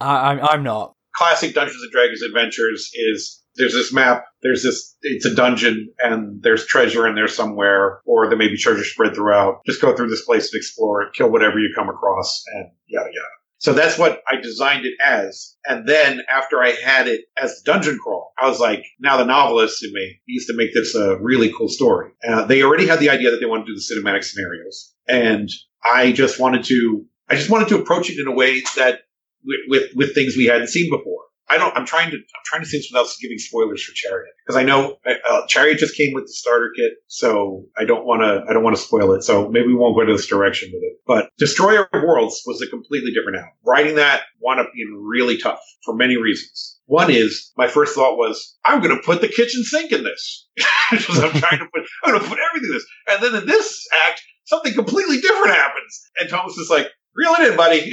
I, 0.00 0.32
I'm, 0.32 0.40
I'm 0.40 0.62
not 0.64 0.94
Classic 1.14 1.54
Dungeons 1.54 1.82
and 1.82 1.92
Dragons 1.92 2.22
adventures 2.22 2.90
is 2.94 3.42
there's 3.56 3.74
this 3.74 3.92
map, 3.92 4.24
there's 4.42 4.62
this, 4.62 4.96
it's 5.02 5.26
a 5.26 5.34
dungeon 5.34 5.92
and 5.98 6.42
there's 6.42 6.64
treasure 6.66 7.06
in 7.06 7.14
there 7.14 7.28
somewhere, 7.28 8.00
or 8.06 8.28
there 8.28 8.38
may 8.38 8.48
be 8.48 8.56
treasure 8.56 8.84
spread 8.84 9.14
throughout. 9.14 9.60
Just 9.66 9.82
go 9.82 9.94
through 9.94 10.08
this 10.08 10.24
place 10.24 10.50
and 10.52 10.58
explore 10.58 11.02
it, 11.02 11.12
kill 11.12 11.30
whatever 11.30 11.58
you 11.58 11.70
come 11.76 11.90
across 11.90 12.42
and 12.54 12.70
yada 12.86 13.10
yada. 13.12 13.28
So 13.62 13.72
that's 13.72 13.96
what 13.96 14.22
I 14.28 14.40
designed 14.40 14.84
it 14.84 14.94
as. 15.00 15.54
And 15.64 15.88
then 15.88 16.20
after 16.28 16.60
I 16.60 16.70
had 16.70 17.06
it 17.06 17.26
as 17.40 17.62
dungeon 17.64 17.96
crawl, 18.02 18.32
I 18.36 18.48
was 18.48 18.58
like, 18.58 18.84
now 18.98 19.16
the 19.16 19.24
novelist 19.24 19.84
in 19.84 19.92
me 19.92 20.20
needs 20.26 20.46
to 20.46 20.56
make 20.56 20.74
this 20.74 20.96
a 20.96 21.16
really 21.18 21.52
cool 21.56 21.68
story. 21.68 22.10
Uh, 22.28 22.44
they 22.44 22.64
already 22.64 22.88
had 22.88 22.98
the 22.98 23.10
idea 23.10 23.30
that 23.30 23.38
they 23.38 23.46
wanted 23.46 23.66
to 23.66 23.72
do 23.72 23.76
the 23.76 23.94
cinematic 23.94 24.24
scenarios. 24.24 24.92
And 25.08 25.48
I 25.84 26.10
just 26.10 26.40
wanted 26.40 26.64
to, 26.64 27.04
I 27.30 27.36
just 27.36 27.50
wanted 27.50 27.68
to 27.68 27.78
approach 27.78 28.10
it 28.10 28.18
in 28.18 28.26
a 28.26 28.34
way 28.34 28.62
that 28.76 29.02
with, 29.44 29.60
with, 29.68 29.90
with 29.94 30.14
things 30.14 30.36
we 30.36 30.46
hadn't 30.46 30.68
seen 30.68 30.90
before. 30.90 31.21
I 31.52 31.58
don't. 31.58 31.76
I'm 31.76 31.84
trying 31.84 32.10
to. 32.10 32.16
I'm 32.16 32.44
trying 32.46 32.62
to 32.62 32.66
say 32.66 32.78
this 32.78 32.88
without 32.90 33.06
giving 33.20 33.36
spoilers 33.36 33.82
for 33.82 33.92
Chariot 33.94 34.32
because 34.46 34.56
I 34.56 34.62
know 34.62 34.96
uh, 35.06 35.46
Chariot 35.48 35.78
just 35.78 35.96
came 35.96 36.14
with 36.14 36.24
the 36.24 36.32
starter 36.32 36.72
kit, 36.74 36.92
so 37.08 37.66
I 37.76 37.84
don't 37.84 38.06
want 38.06 38.22
to. 38.22 38.48
I 38.48 38.54
don't 38.54 38.64
want 38.64 38.74
to 38.76 38.82
spoil 38.82 39.12
it. 39.12 39.22
So 39.22 39.50
maybe 39.50 39.66
we 39.66 39.74
won't 39.74 39.94
go 39.94 40.04
to 40.04 40.12
this 40.12 40.26
direction 40.26 40.70
with 40.72 40.82
it. 40.82 40.94
But 41.06 41.28
Destroyer 41.36 41.88
of 41.92 42.02
Worlds 42.02 42.42
was 42.46 42.62
a 42.62 42.66
completely 42.66 43.12
different 43.12 43.36
album. 43.36 43.52
Writing 43.66 43.96
that 43.96 44.22
wound 44.40 44.60
up 44.60 44.72
being 44.74 44.98
really 45.06 45.36
tough 45.36 45.60
for 45.84 45.94
many 45.94 46.16
reasons. 46.16 46.78
One 46.86 47.10
is 47.10 47.52
my 47.58 47.68
first 47.68 47.94
thought 47.94 48.16
was 48.16 48.56
I'm 48.64 48.80
going 48.80 48.96
to 48.96 49.02
put 49.02 49.20
the 49.20 49.28
kitchen 49.28 49.62
sink 49.62 49.92
in 49.92 50.04
this 50.04 50.48
I'm 50.92 50.98
trying 50.98 51.58
to 51.58 51.66
put. 51.72 51.82
I'm 52.04 52.12
going 52.12 52.22
to 52.22 52.28
put 52.28 52.38
everything 52.48 52.70
in 52.70 52.74
this, 52.74 52.86
and 53.08 53.22
then 53.22 53.42
in 53.42 53.46
this 53.46 53.86
act, 54.08 54.22
something 54.44 54.74
completely 54.74 55.20
different 55.20 55.54
happens, 55.54 56.10
and 56.18 56.28
Thomas 56.28 56.56
is 56.56 56.70
like, 56.70 56.88
"Reel 57.14 57.34
it 57.38 57.50
in, 57.50 57.56
buddy." 57.56 57.92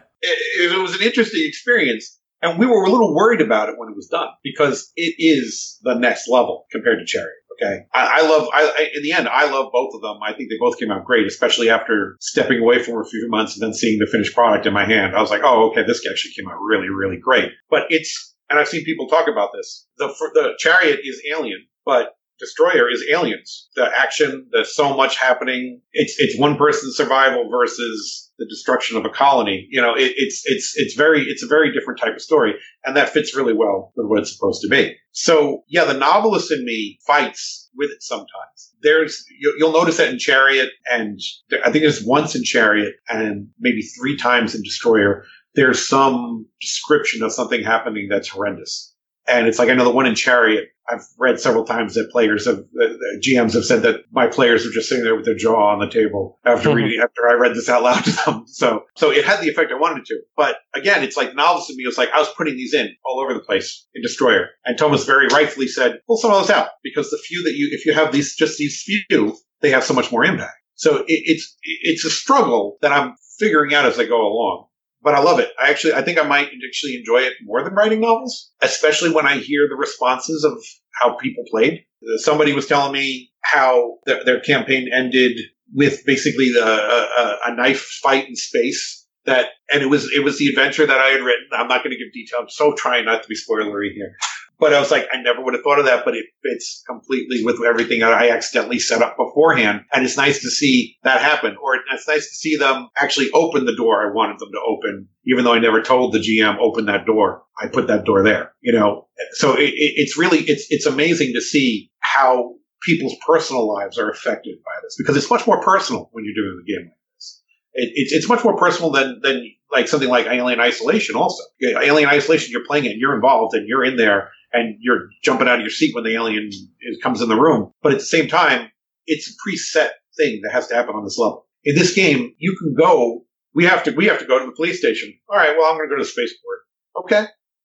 it, 0.20 0.72
it 0.72 0.78
was 0.78 0.94
an 0.94 1.02
interesting 1.02 1.44
experience. 1.46 2.18
And 2.40 2.58
we 2.58 2.66
were 2.66 2.84
a 2.84 2.90
little 2.90 3.14
worried 3.16 3.40
about 3.40 3.68
it 3.68 3.74
when 3.78 3.88
it 3.88 3.96
was 3.96 4.06
done 4.06 4.28
because 4.44 4.92
it 4.94 5.14
is 5.18 5.78
the 5.82 5.94
next 5.94 6.28
level 6.28 6.66
compared 6.70 7.00
to 7.00 7.04
Chariot. 7.04 7.32
Okay. 7.60 7.80
I, 7.92 8.20
I 8.20 8.28
love, 8.28 8.48
I, 8.54 8.62
I, 8.62 8.90
in 8.94 9.02
the 9.02 9.10
end, 9.10 9.28
I 9.28 9.50
love 9.50 9.70
both 9.72 9.92
of 9.94 10.02
them. 10.02 10.18
I 10.22 10.32
think 10.32 10.48
they 10.48 10.56
both 10.60 10.78
came 10.78 10.92
out 10.92 11.04
great, 11.04 11.26
especially 11.26 11.68
after 11.68 12.16
stepping 12.20 12.60
away 12.60 12.80
for 12.80 13.02
a 13.02 13.04
few 13.04 13.26
months 13.28 13.56
and 13.56 13.62
then 13.66 13.74
seeing 13.74 13.98
the 13.98 14.06
finished 14.06 14.34
product 14.34 14.66
in 14.66 14.72
my 14.72 14.84
hand. 14.86 15.16
I 15.16 15.20
was 15.20 15.30
like, 15.30 15.42
oh, 15.42 15.70
okay, 15.70 15.82
this 15.82 16.06
actually 16.08 16.34
came 16.34 16.48
out 16.48 16.60
really, 16.60 16.88
really 16.88 17.18
great. 17.20 17.50
But 17.68 17.86
it's, 17.88 18.36
and 18.48 18.60
I've 18.60 18.68
seen 18.68 18.84
people 18.84 19.08
talk 19.08 19.26
about 19.26 19.50
this. 19.52 19.88
The, 19.96 20.06
the 20.34 20.52
Chariot 20.58 21.00
is 21.02 21.20
alien, 21.28 21.66
but 21.84 22.14
Destroyer 22.38 22.88
is 22.88 23.04
aliens. 23.10 23.68
The 23.74 23.90
action, 23.96 24.48
there's 24.52 24.74
so 24.74 24.96
much 24.96 25.16
happening. 25.16 25.80
It's 25.92 26.14
it's 26.18 26.38
one 26.38 26.56
person's 26.56 26.96
survival 26.96 27.48
versus 27.50 28.27
the 28.38 28.46
destruction 28.46 28.96
of 28.96 29.04
a 29.04 29.10
colony. 29.10 29.66
You 29.70 29.80
know, 29.80 29.94
it, 29.94 30.12
it's 30.16 30.42
it's 30.46 30.72
it's 30.76 30.94
very 30.94 31.22
it's 31.22 31.42
a 31.42 31.46
very 31.46 31.72
different 31.72 32.00
type 32.00 32.14
of 32.14 32.22
story, 32.22 32.54
and 32.84 32.96
that 32.96 33.10
fits 33.10 33.36
really 33.36 33.52
well 33.52 33.92
with 33.96 34.06
what 34.06 34.20
it's 34.20 34.32
supposed 34.32 34.62
to 34.62 34.68
be. 34.68 34.96
So 35.12 35.64
yeah, 35.68 35.84
the 35.84 35.94
novelist 35.94 36.52
in 36.52 36.64
me 36.64 36.98
fights 37.06 37.68
with 37.76 37.90
it 37.90 38.02
sometimes. 38.02 38.74
There's 38.82 39.24
you, 39.38 39.54
you'll 39.58 39.72
notice 39.72 39.96
that 39.96 40.10
in 40.10 40.18
Chariot, 40.18 40.70
and 40.90 41.18
I 41.64 41.70
think 41.70 41.82
there's 41.82 42.04
once 42.04 42.34
in 42.34 42.44
Chariot, 42.44 42.94
and 43.08 43.48
maybe 43.58 43.82
three 43.82 44.16
times 44.16 44.54
in 44.54 44.62
Destroyer. 44.62 45.24
There's 45.54 45.88
some 45.88 46.46
description 46.60 47.22
of 47.22 47.32
something 47.32 47.64
happening 47.64 48.06
that's 48.08 48.28
horrendous. 48.28 48.94
And 49.28 49.46
it's 49.46 49.58
like 49.58 49.68
I 49.68 49.74
know 49.74 49.84
the 49.84 49.90
one 49.90 50.06
in 50.06 50.14
Chariot. 50.14 50.70
I've 50.90 51.06
read 51.18 51.38
several 51.38 51.64
times 51.64 51.94
that 51.94 52.10
players 52.10 52.46
have, 52.46 52.60
uh, 52.60 52.88
GMs 53.22 53.52
have 53.52 53.64
said 53.64 53.82
that 53.82 54.04
my 54.10 54.26
players 54.26 54.64
are 54.64 54.70
just 54.70 54.88
sitting 54.88 55.04
there 55.04 55.14
with 55.14 55.26
their 55.26 55.36
jaw 55.36 55.70
on 55.70 55.80
the 55.80 55.90
table 55.90 56.38
after 56.46 56.74
reading, 56.74 56.98
after 57.02 57.28
I 57.28 57.34
read 57.34 57.54
this 57.54 57.68
out 57.68 57.82
loud 57.82 58.04
to 58.04 58.12
them. 58.24 58.44
So, 58.58 58.84
so 58.96 59.10
it 59.12 59.24
had 59.24 59.40
the 59.40 59.48
effect 59.48 59.70
I 59.70 59.78
wanted 59.78 60.00
it 60.00 60.06
to. 60.06 60.20
But 60.36 60.56
again, 60.74 61.04
it's 61.04 61.16
like 61.16 61.34
novelist 61.34 61.68
to 61.68 61.76
me. 61.76 61.84
Was 61.84 61.98
like 61.98 62.10
I 62.10 62.18
was 62.18 62.32
putting 62.36 62.56
these 62.56 62.72
in 62.72 62.88
all 63.04 63.20
over 63.20 63.34
the 63.34 63.40
place 63.40 63.86
in 63.94 64.02
Destroyer. 64.02 64.48
And 64.64 64.78
Thomas 64.78 65.04
very 65.04 65.26
rightfully 65.28 65.68
said, 65.68 66.00
pull 66.06 66.16
some 66.16 66.32
of 66.32 66.40
those 66.40 66.50
out 66.50 66.70
because 66.82 67.10
the 67.10 67.18
few 67.18 67.44
that 67.44 67.52
you, 67.54 67.68
if 67.72 67.84
you 67.84 67.92
have 67.92 68.10
these, 68.10 68.34
just 68.34 68.56
these 68.56 68.82
few, 68.82 69.36
they 69.60 69.70
have 69.70 69.84
so 69.84 69.94
much 69.94 70.10
more 70.10 70.24
impact. 70.24 70.56
So 70.74 70.98
it, 70.98 71.04
it's, 71.08 71.56
it's 71.62 72.04
a 72.04 72.10
struggle 72.10 72.78
that 72.80 72.92
I'm 72.92 73.14
figuring 73.38 73.74
out 73.74 73.84
as 73.84 73.98
I 73.98 74.06
go 74.06 74.26
along 74.26 74.68
but 75.02 75.14
I 75.14 75.20
love 75.20 75.38
it. 75.38 75.50
I 75.60 75.70
actually, 75.70 75.94
I 75.94 76.02
think 76.02 76.18
I 76.18 76.26
might 76.26 76.48
actually 76.66 76.96
enjoy 76.96 77.18
it 77.22 77.34
more 77.44 77.62
than 77.62 77.74
writing 77.74 78.00
novels, 78.00 78.50
especially 78.60 79.10
when 79.10 79.26
I 79.26 79.38
hear 79.38 79.68
the 79.68 79.76
responses 79.76 80.44
of 80.44 80.62
how 81.00 81.14
people 81.16 81.44
played. 81.50 81.84
Somebody 82.16 82.52
was 82.52 82.66
telling 82.66 82.92
me 82.92 83.30
how 83.42 83.98
their, 84.06 84.24
their 84.24 84.40
campaign 84.40 84.88
ended 84.92 85.38
with 85.74 86.04
basically 86.06 86.50
the, 86.52 86.64
a, 86.64 87.38
a 87.46 87.54
knife 87.54 87.82
fight 88.02 88.28
in 88.28 88.36
space. 88.36 89.06
That 89.26 89.48
and 89.70 89.82
it 89.82 89.86
was 89.90 90.10
it 90.16 90.24
was 90.24 90.38
the 90.38 90.46
adventure 90.46 90.86
that 90.86 90.98
I 90.98 91.08
had 91.08 91.20
written. 91.20 91.48
I'm 91.52 91.68
not 91.68 91.84
going 91.84 91.90
to 91.90 92.02
give 92.02 92.10
detail. 92.14 92.38
I'm 92.40 92.48
so 92.48 92.72
trying 92.72 93.04
not 93.04 93.22
to 93.24 93.28
be 93.28 93.34
spoilery 93.34 93.92
here. 93.92 94.16
But 94.60 94.74
I 94.74 94.80
was 94.80 94.90
like, 94.90 95.06
I 95.12 95.22
never 95.22 95.42
would 95.42 95.54
have 95.54 95.62
thought 95.62 95.78
of 95.78 95.84
that, 95.84 96.04
but 96.04 96.16
it 96.16 96.26
fits 96.42 96.82
completely 96.86 97.44
with 97.44 97.60
everything 97.64 98.00
that 98.00 98.12
I 98.12 98.30
accidentally 98.30 98.80
set 98.80 99.02
up 99.02 99.16
beforehand. 99.16 99.82
And 99.92 100.04
it's 100.04 100.16
nice 100.16 100.40
to 100.42 100.50
see 100.50 100.96
that 101.04 101.20
happen. 101.20 101.56
Or 101.62 101.76
it's 101.92 102.08
nice 102.08 102.28
to 102.28 102.34
see 102.34 102.56
them 102.56 102.88
actually 102.96 103.30
open 103.32 103.66
the 103.66 103.76
door 103.76 104.04
I 104.04 104.12
wanted 104.12 104.40
them 104.40 104.50
to 104.52 104.60
open, 104.66 105.08
even 105.26 105.44
though 105.44 105.54
I 105.54 105.60
never 105.60 105.80
told 105.80 106.12
the 106.12 106.18
GM 106.18 106.58
open 106.58 106.86
that 106.86 107.06
door. 107.06 107.42
I 107.60 107.68
put 107.68 107.86
that 107.86 108.04
door 108.04 108.24
there, 108.24 108.52
you 108.60 108.72
know? 108.72 109.06
So 109.32 109.54
it, 109.54 109.68
it, 109.68 109.92
it's 109.96 110.18
really, 110.18 110.40
it's, 110.40 110.66
it's 110.70 110.86
amazing 110.86 111.34
to 111.34 111.40
see 111.40 111.92
how 112.00 112.54
people's 112.82 113.14
personal 113.24 113.72
lives 113.72 113.96
are 113.96 114.10
affected 114.10 114.58
by 114.64 114.72
this 114.82 114.96
because 114.98 115.16
it's 115.16 115.30
much 115.30 115.46
more 115.46 115.60
personal 115.62 116.08
when 116.12 116.24
you're 116.24 116.34
doing 116.34 116.62
the 116.64 116.72
game 116.72 116.86
like 116.86 117.16
this. 117.16 117.42
It, 117.74 117.92
it's, 117.94 118.12
it's 118.12 118.28
much 118.28 118.42
more 118.42 118.56
personal 118.56 118.90
than, 118.90 119.20
than 119.22 119.52
like 119.70 119.86
something 119.86 120.08
like 120.08 120.26
Alien 120.26 120.60
Isolation 120.60 121.14
also. 121.14 121.44
Alien 121.62 122.08
Isolation, 122.08 122.50
you're 122.50 122.66
playing 122.66 122.86
it, 122.86 122.96
you're 122.96 123.14
involved 123.14 123.54
and 123.54 123.68
you're 123.68 123.84
in 123.84 123.96
there 123.96 124.30
and 124.52 124.76
you're 124.80 125.08
jumping 125.22 125.48
out 125.48 125.56
of 125.56 125.60
your 125.60 125.70
seat 125.70 125.94
when 125.94 126.04
the 126.04 126.14
alien 126.14 126.48
is, 126.48 126.98
comes 127.02 127.20
in 127.20 127.28
the 127.28 127.40
room. 127.40 127.72
But 127.82 127.92
at 127.92 127.98
the 127.98 128.04
same 128.04 128.28
time, 128.28 128.70
it's 129.06 129.28
a 129.28 129.32
preset 129.32 129.90
thing 130.16 130.40
that 130.42 130.52
has 130.52 130.66
to 130.68 130.74
happen 130.74 130.94
on 130.94 131.04
this 131.04 131.18
level. 131.18 131.46
In 131.64 131.74
this 131.74 131.94
game, 131.94 132.34
you 132.38 132.56
can 132.56 132.74
go. 132.74 133.24
We 133.54 133.64
have 133.64 133.82
to. 133.84 133.90
We 133.92 134.06
have 134.06 134.18
to 134.18 134.26
go 134.26 134.38
to 134.38 134.46
the 134.46 134.52
police 134.52 134.78
station. 134.78 135.12
All 135.28 135.36
right. 135.36 135.56
Well, 135.56 135.70
I'm 135.70 135.76
going 135.76 135.88
to 135.88 135.94
go 135.94 135.98
to 135.98 136.04
the 136.04 136.08
spaceport. 136.08 136.58
Okay. 136.96 137.24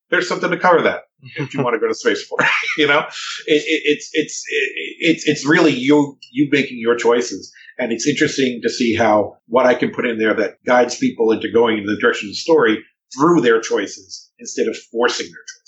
There's 0.09 0.27
something 0.27 0.49
to 0.49 0.57
cover 0.57 0.81
that 0.81 1.03
if 1.38 1.53
you 1.53 1.63
want 1.63 1.75
to 1.75 1.79
go 1.79 1.88
to 1.88 1.95
spaceport. 1.95 2.43
you 2.77 2.88
know, 2.88 2.99
it, 3.47 3.63
it, 3.65 3.81
it's 3.86 4.09
it's 4.13 4.43
it, 4.47 4.95
it's 4.99 5.27
it's 5.27 5.45
really 5.45 5.71
you 5.71 6.17
you 6.31 6.49
making 6.51 6.77
your 6.79 6.95
choices, 6.95 7.51
and 7.79 7.91
it's 7.91 8.07
interesting 8.07 8.59
to 8.63 8.69
see 8.69 8.95
how 8.95 9.38
what 9.47 9.65
I 9.65 9.73
can 9.73 9.91
put 9.91 10.05
in 10.05 10.19
there 10.19 10.34
that 10.36 10.63
guides 10.65 10.97
people 10.97 11.31
into 11.31 11.51
going 11.51 11.79
in 11.79 11.86
the 11.86 11.97
direction 11.99 12.27
of 12.27 12.31
the 12.31 12.36
story 12.36 12.84
through 13.15 13.41
their 13.41 13.61
choices 13.61 14.31
instead 14.39 14.67
of 14.67 14.75
forcing 14.91 15.27
their 15.27 15.34
choices. 15.34 15.62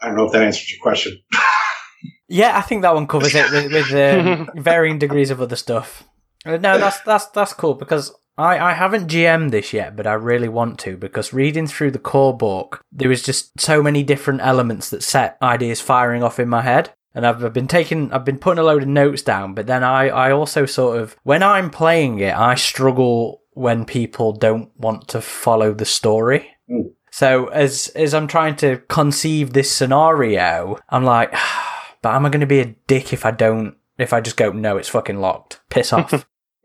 I 0.00 0.06
don't 0.06 0.16
know 0.16 0.26
if 0.26 0.32
that 0.32 0.42
answers 0.42 0.70
your 0.70 0.80
question. 0.80 1.18
Yeah, 2.28 2.56
I 2.56 2.60
think 2.62 2.82
that 2.82 2.94
one 2.94 3.06
covers 3.06 3.34
it 3.34 3.50
with, 3.50 3.72
with 3.72 3.92
um, 3.92 4.48
varying 4.62 4.98
degrees 4.98 5.30
of 5.30 5.40
other 5.40 5.56
stuff. 5.56 6.04
Uh, 6.46 6.56
No, 6.56 6.78
that's 6.78 7.00
that's 7.00 7.26
that's 7.26 7.52
cool 7.52 7.74
because 7.74 8.14
I, 8.38 8.58
I 8.58 8.72
haven't 8.72 9.08
GM'd 9.10 9.50
this 9.50 9.72
yet, 9.72 9.96
but 9.96 10.06
I 10.06 10.14
really 10.14 10.48
want 10.48 10.78
to 10.80 10.96
because 10.96 11.32
reading 11.32 11.66
through 11.66 11.90
the 11.90 11.98
core 11.98 12.36
book, 12.36 12.82
there 12.90 13.08
was 13.08 13.22
just 13.22 13.60
so 13.60 13.82
many 13.82 14.02
different 14.02 14.40
elements 14.40 14.90
that 14.90 15.02
set 15.02 15.36
ideas 15.42 15.80
firing 15.80 16.22
off 16.22 16.38
in 16.38 16.48
my 16.48 16.62
head. 16.62 16.94
And 17.14 17.26
I've 17.26 17.44
I've 17.44 17.52
been 17.52 17.68
taking, 17.68 18.12
I've 18.12 18.24
been 18.24 18.38
putting 18.38 18.60
a 18.60 18.64
load 18.64 18.82
of 18.82 18.88
notes 18.88 19.22
down, 19.22 19.52
but 19.54 19.66
then 19.66 19.82
I, 19.82 20.08
I 20.08 20.30
also 20.30 20.64
sort 20.64 21.00
of, 21.00 21.16
when 21.24 21.42
I'm 21.42 21.68
playing 21.68 22.20
it, 22.20 22.34
I 22.34 22.54
struggle 22.54 23.42
when 23.50 23.84
people 23.84 24.32
don't 24.32 24.70
want 24.78 25.08
to 25.08 25.20
follow 25.20 25.74
the 25.74 25.84
story. 25.84 26.48
Mm. 26.70 26.92
So 27.10 27.48
as 27.48 27.88
as 27.94 28.14
I'm 28.14 28.26
trying 28.26 28.56
to 28.56 28.78
conceive 28.88 29.52
this 29.52 29.70
scenario, 29.70 30.78
I'm 30.88 31.04
like, 31.04 31.32
but 32.02 32.14
am 32.14 32.26
I 32.26 32.30
going 32.30 32.40
to 32.40 32.46
be 32.46 32.60
a 32.60 32.74
dick 32.86 33.12
if 33.12 33.26
I 33.26 33.30
don't? 33.30 33.76
If 33.98 34.12
I 34.12 34.20
just 34.20 34.36
go, 34.36 34.50
no, 34.50 34.76
it's 34.76 34.88
fucking 34.88 35.20
locked. 35.20 35.60
Piss 35.68 35.92
off. 35.92 36.26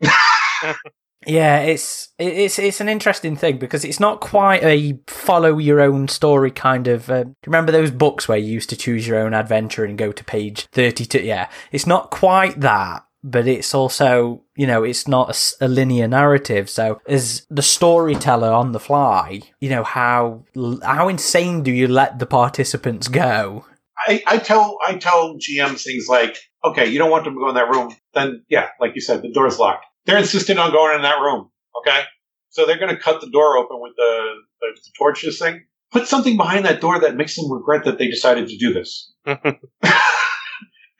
yeah, 1.26 1.60
it's 1.60 2.08
it's 2.18 2.58
it's 2.58 2.80
an 2.80 2.88
interesting 2.88 3.36
thing 3.36 3.58
because 3.58 3.84
it's 3.84 4.00
not 4.00 4.20
quite 4.20 4.62
a 4.62 4.98
follow 5.06 5.58
your 5.58 5.80
own 5.80 6.08
story 6.08 6.50
kind 6.50 6.88
of. 6.88 7.10
Uh, 7.10 7.24
remember 7.46 7.72
those 7.72 7.90
books 7.90 8.28
where 8.28 8.38
you 8.38 8.52
used 8.52 8.70
to 8.70 8.76
choose 8.76 9.06
your 9.06 9.18
own 9.18 9.34
adventure 9.34 9.84
and 9.84 9.98
go 9.98 10.12
to 10.12 10.24
page 10.24 10.66
thirty-two? 10.72 11.20
Yeah, 11.20 11.48
it's 11.72 11.86
not 11.86 12.10
quite 12.10 12.60
that. 12.60 13.05
But 13.28 13.48
it's 13.48 13.74
also, 13.74 14.44
you 14.54 14.68
know, 14.68 14.84
it's 14.84 15.08
not 15.08 15.54
a 15.60 15.66
linear 15.66 16.06
narrative. 16.06 16.70
So, 16.70 17.00
as 17.08 17.44
the 17.50 17.62
storyteller 17.62 18.52
on 18.52 18.70
the 18.70 18.78
fly, 18.78 19.42
you 19.58 19.68
know, 19.68 19.82
how 19.82 20.44
how 20.84 21.08
insane 21.08 21.64
do 21.64 21.72
you 21.72 21.88
let 21.88 22.20
the 22.20 22.26
participants 22.26 23.08
go? 23.08 23.64
I, 24.06 24.22
I 24.28 24.38
tell 24.38 24.78
I 24.86 24.94
tell 24.94 25.34
GMs 25.34 25.82
things 25.82 26.06
like, 26.08 26.36
okay, 26.64 26.86
you 26.86 26.98
don't 26.98 27.10
want 27.10 27.24
them 27.24 27.34
to 27.34 27.40
go 27.40 27.48
in 27.48 27.56
that 27.56 27.68
room, 27.68 27.96
then 28.14 28.44
yeah, 28.48 28.68
like 28.80 28.92
you 28.94 29.00
said, 29.00 29.22
the 29.22 29.32
door's 29.32 29.58
locked. 29.58 29.86
They're 30.04 30.18
insistent 30.18 30.60
on 30.60 30.70
going 30.70 30.94
in 30.94 31.02
that 31.02 31.18
room. 31.18 31.50
Okay, 31.80 32.02
so 32.50 32.64
they're 32.64 32.78
going 32.78 32.94
to 32.94 33.02
cut 33.02 33.20
the 33.20 33.30
door 33.30 33.58
open 33.58 33.80
with 33.80 33.92
the, 33.96 34.34
the, 34.60 34.68
the 34.72 34.90
torches 34.96 35.38
thing. 35.38 35.66
Put 35.92 36.06
something 36.06 36.36
behind 36.36 36.64
that 36.64 36.80
door 36.80 37.00
that 37.00 37.16
makes 37.16 37.36
them 37.36 37.52
regret 37.52 37.84
that 37.84 37.98
they 37.98 38.06
decided 38.06 38.48
to 38.48 38.56
do 38.56 38.72
this. 38.72 39.12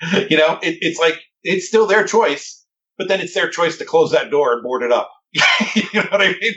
you 0.31 0.37
know, 0.37 0.59
it, 0.63 0.79
it's 0.81 0.99
like 0.99 1.21
it's 1.43 1.69
still 1.69 1.87
their 1.87 2.05
choice, 2.05 2.65
but 2.99 3.09
then 3.09 3.21
it's 3.21 3.35
their 3.35 3.49
choice 3.49 3.79
to 3.79 3.85
close 3.85 4.13
that 4.13 4.31
door 4.31 4.53
and 4.53 4.63
board 4.63 4.83
it 4.83 4.93
up. 4.93 5.11
you 5.75 5.83
know 5.95 6.07
what 6.11 6.23
I 6.23 6.33
mean? 6.41 6.55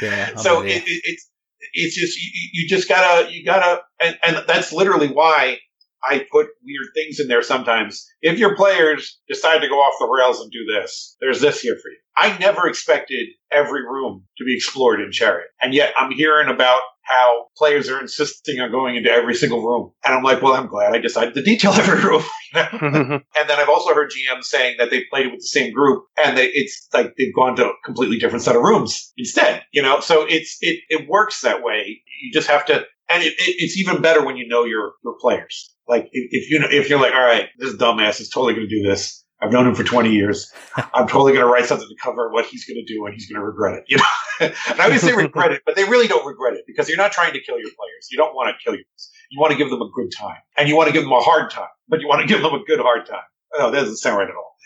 Yeah. 0.00 0.30
So 0.36 0.62
it, 0.62 0.82
it, 0.86 1.00
it's 1.04 1.30
it's 1.72 1.96
just 1.96 2.18
you, 2.18 2.30
you 2.52 2.68
just 2.68 2.88
gotta 2.88 3.32
you 3.32 3.44
gotta 3.44 3.82
and, 4.00 4.18
and 4.22 4.44
that's 4.46 4.72
literally 4.72 5.08
why 5.08 5.58
I 6.06 6.18
put 6.30 6.48
weird 6.62 6.88
things 6.94 7.18
in 7.18 7.28
there 7.28 7.42
sometimes. 7.42 8.06
If 8.20 8.38
your 8.38 8.54
players 8.56 9.18
decide 9.28 9.60
to 9.60 9.68
go 9.68 9.76
off 9.76 9.94
the 9.98 10.06
rails 10.06 10.40
and 10.40 10.52
do 10.52 10.64
this, 10.66 11.16
there's 11.20 11.40
this 11.40 11.60
here 11.60 11.76
for 11.82 11.90
you. 11.90 11.96
I 12.16 12.36
never 12.38 12.68
expected 12.68 13.26
every 13.50 13.82
room 13.82 14.24
to 14.38 14.44
be 14.44 14.54
explored 14.54 15.00
in 15.00 15.10
Chariot, 15.12 15.48
and 15.60 15.72
yet 15.72 15.94
I'm 15.96 16.12
hearing 16.12 16.48
about 16.48 16.80
how 17.04 17.46
players 17.56 17.88
are 17.88 18.00
insisting 18.00 18.60
on 18.60 18.70
going 18.70 18.96
into 18.96 19.10
every 19.10 19.34
single 19.34 19.64
room, 19.64 19.92
and 20.04 20.14
I'm 20.14 20.22
like, 20.22 20.42
well, 20.42 20.54
I'm 20.54 20.66
glad 20.66 20.94
I 20.94 20.98
decided 20.98 21.34
to 21.34 21.42
detail 21.42 21.72
every 21.74 22.02
room. 22.02 22.22
you 22.54 22.60
know? 22.60 23.20
And 23.38 23.48
then 23.48 23.58
I've 23.58 23.68
also 23.68 23.94
heard 23.94 24.10
GMs 24.10 24.44
saying 24.44 24.76
that 24.78 24.90
they 24.90 25.04
played 25.10 25.26
with 25.26 25.40
the 25.40 25.46
same 25.46 25.72
group 25.72 26.04
and 26.22 26.36
they, 26.36 26.46
it's 26.46 26.88
like 26.92 27.14
they've 27.18 27.34
gone 27.34 27.56
to 27.56 27.66
a 27.66 27.72
completely 27.84 28.18
different 28.18 28.44
set 28.44 28.56
of 28.56 28.62
rooms 28.62 29.12
instead, 29.16 29.62
you 29.72 29.82
know? 29.82 30.00
So 30.00 30.24
it's, 30.28 30.58
it, 30.60 30.80
it 30.88 31.08
works 31.08 31.40
that 31.42 31.62
way. 31.62 32.00
You 32.22 32.32
just 32.32 32.48
have 32.48 32.64
to, 32.66 32.84
and 33.08 33.22
it, 33.22 33.32
it, 33.32 33.56
it's 33.58 33.76
even 33.78 34.02
better 34.02 34.24
when 34.24 34.36
you 34.36 34.48
know 34.48 34.64
your, 34.64 34.92
your 35.04 35.16
players. 35.20 35.74
Like 35.86 36.08
if, 36.12 36.28
if 36.30 36.50
you 36.50 36.60
know, 36.60 36.68
if 36.70 36.88
you're 36.88 37.00
like, 37.00 37.12
all 37.12 37.24
right, 37.24 37.48
this 37.58 37.76
dumbass 37.76 38.20
is 38.20 38.30
totally 38.30 38.54
going 38.54 38.68
to 38.68 38.82
do 38.82 38.88
this. 38.88 39.23
I've 39.44 39.52
known 39.52 39.66
him 39.66 39.74
for 39.74 39.84
20 39.84 40.10
years. 40.10 40.50
I'm 40.94 41.06
totally 41.06 41.32
going 41.32 41.44
to 41.44 41.52
write 41.52 41.66
something 41.66 41.86
to 41.86 41.94
cover 42.02 42.30
what 42.30 42.46
he's 42.46 42.64
going 42.64 42.82
to 42.82 42.84
do 42.84 43.04
and 43.04 43.12
he's 43.12 43.28
going 43.30 43.38
to 43.38 43.44
regret 43.44 43.74
it, 43.74 43.84
you 43.88 43.98
know? 43.98 44.04
and 44.40 44.80
I 44.80 44.84
always 44.84 45.02
say 45.02 45.12
regret 45.12 45.52
it, 45.52 45.60
but 45.66 45.76
they 45.76 45.84
really 45.84 46.08
don't 46.08 46.24
regret 46.26 46.54
it 46.54 46.64
because 46.66 46.88
you're 46.88 46.96
not 46.96 47.12
trying 47.12 47.34
to 47.34 47.40
kill 47.40 47.58
your 47.58 47.68
players. 47.76 48.08
You 48.10 48.16
don't 48.16 48.34
want 48.34 48.48
to 48.48 48.64
kill 48.64 48.74
you. 48.74 48.84
You 49.30 49.38
want 49.38 49.52
to 49.52 49.58
give 49.58 49.68
them 49.68 49.82
a 49.82 49.90
good 49.90 50.10
time 50.16 50.38
and 50.56 50.66
you 50.66 50.76
want 50.76 50.86
to 50.88 50.94
give 50.94 51.02
them 51.02 51.12
a 51.12 51.20
hard 51.20 51.50
time, 51.50 51.68
but 51.88 52.00
you 52.00 52.08
want 52.08 52.22
to 52.22 52.26
give 52.26 52.40
them 52.40 52.54
a 52.54 52.64
good 52.64 52.80
hard 52.80 53.04
time. 53.06 53.20
Oh, 53.56 53.70
that 53.70 53.80
doesn't 53.80 53.98
sound 53.98 54.16
right 54.16 54.28
at 54.28 54.34
all. 54.34 54.56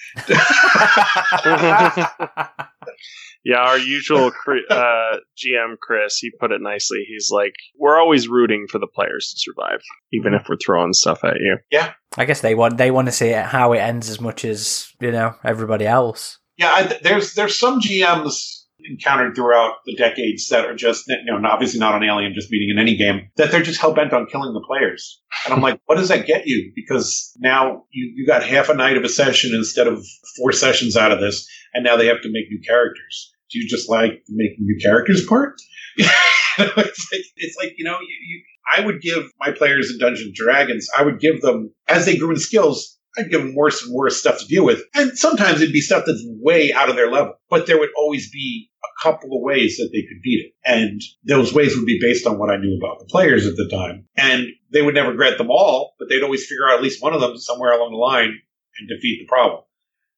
yeah, 3.45 3.59
our 3.59 3.79
usual 3.79 4.31
uh, 4.71 5.17
GM 5.37 5.79
Chris, 5.81 6.19
he 6.19 6.31
put 6.39 6.53
it 6.53 6.61
nicely. 6.61 7.05
He's 7.09 7.31
like, 7.31 7.55
"We're 7.77 7.99
always 8.01 8.29
rooting 8.29 8.67
for 8.71 8.79
the 8.79 8.87
players 8.87 9.31
to 9.33 9.39
survive, 9.39 9.81
even 10.13 10.35
if 10.35 10.47
we're 10.49 10.57
throwing 10.65 10.93
stuff 10.93 11.25
at 11.25 11.37
you." 11.41 11.59
Yeah, 11.71 11.93
I 12.17 12.25
guess 12.25 12.41
they 12.41 12.55
want 12.55 12.77
they 12.77 12.91
want 12.91 13.07
to 13.07 13.13
see 13.13 13.31
how 13.31 13.73
it 13.73 13.79
ends 13.79 14.11
as 14.11 14.21
much 14.21 14.45
as 14.45 14.93
you 15.01 15.13
know 15.13 15.35
everybody 15.45 15.87
else. 15.87 16.39
Yeah, 16.57 16.73
I, 16.75 16.99
there's 17.03 17.35
there's 17.35 17.59
some 17.59 17.81
GMs 17.81 18.65
encountered 18.85 19.35
throughout 19.35 19.75
the 19.85 19.95
decades 19.95 20.49
that 20.49 20.65
are 20.65 20.75
just 20.75 21.09
you 21.09 21.17
know 21.27 21.41
obviously 21.49 21.81
not 21.81 21.95
on 21.95 22.05
Alien, 22.05 22.33
just 22.35 22.51
meeting 22.51 22.71
in 22.71 22.79
any 22.79 22.97
game 22.97 23.29
that 23.37 23.51
they're 23.51 23.63
just 23.63 23.81
hell 23.81 23.95
bent 23.95 24.13
on 24.13 24.27
killing 24.27 24.53
the 24.53 24.65
players. 24.67 25.21
And 25.45 25.55
I'm 25.55 25.61
like, 25.61 25.81
what 25.87 25.97
does 25.97 26.09
that 26.09 26.27
get 26.27 26.47
you? 26.47 26.73
Because 26.75 27.33
now 27.39 27.85
you 27.91 28.13
you 28.15 28.27
got 28.27 28.43
half 28.45 28.69
a 28.69 28.75
night 28.75 28.97
of 28.97 29.05
a 29.05 29.09
session 29.09 29.55
instead 29.55 29.87
of 29.87 30.05
four 30.37 30.53
sessions 30.53 30.97
out 30.97 31.13
of 31.13 31.21
this, 31.21 31.49
and 31.75 31.85
now 31.85 31.97
they 31.97 32.07
have 32.07 32.23
to 32.23 32.33
make 32.33 32.51
new 32.51 32.61
characters. 32.67 33.33
Do 33.51 33.59
you 33.59 33.69
just 33.69 33.89
like 33.89 34.23
making 34.29 34.59
new 34.61 34.79
characters 34.83 35.25
part? 35.27 35.55
it's 36.59 37.13
like 37.13 37.23
it's 37.37 37.57
like 37.57 37.75
you 37.77 37.85
know 37.85 37.99
you, 38.01 38.17
you, 38.27 38.43
I 38.77 38.85
would 38.85 39.01
give 39.01 39.25
my 39.41 39.53
players 39.53 39.91
in 39.91 39.99
Dungeons 39.99 40.33
Dragons. 40.35 40.89
I 40.97 41.03
would 41.03 41.21
give 41.21 41.41
them 41.41 41.73
as 41.89 42.07
they 42.07 42.17
grew 42.17 42.31
in 42.31 42.37
skills. 42.37 42.98
I'd 43.19 43.31
give 43.31 43.43
them 43.43 43.55
worse 43.55 43.85
and 43.85 43.95
worse 43.95 44.21
stuff 44.21 44.39
to 44.39 44.47
deal 44.47 44.65
with. 44.65 44.83
And 44.95 45.19
sometimes 45.19 45.61
it'd 45.61 45.73
be 45.73 45.81
stuff 45.81 46.05
that's 46.07 46.25
way 46.41 46.73
out 46.73 46.89
of 46.89 46.97
their 46.97 47.11
level, 47.11 47.35
but 47.51 47.67
there 47.67 47.79
would 47.79 47.91
always 47.97 48.31
be 48.31 48.71
a 48.85 49.03
couple 49.03 49.37
of 49.37 49.43
ways 49.43 49.77
that 49.77 49.91
they 49.93 50.03
could 50.03 50.23
beat 50.23 50.47
it. 50.47 50.53
And 50.65 51.01
those 51.25 51.53
ways 51.53 51.77
would 51.77 51.87
be 51.87 51.99
based 52.01 52.27
on 52.27 52.39
what 52.39 52.51
I 52.51 52.57
knew 52.57 52.79
about 52.81 53.01
the 53.01 53.07
players 53.07 53.47
at 53.47 53.57
the 53.57 53.69
time. 53.69 54.07
And 54.17 54.47
they 54.73 54.83
would 54.83 54.95
never 54.95 55.15
grant 55.15 55.39
them 55.39 55.51
all, 55.51 55.95
but 55.99 56.09
they'd 56.09 56.23
always 56.23 56.47
figure 56.47 56.69
out 56.69 56.77
at 56.77 56.83
least 56.83 57.03
one 57.03 57.15
of 57.15 57.21
them 57.21 57.37
somewhere 57.37 57.73
along 57.73 57.93
the 57.93 57.99
line 57.99 58.39
and 58.79 58.89
defeat 58.89 59.19
the 59.21 59.29
problem. 59.29 59.63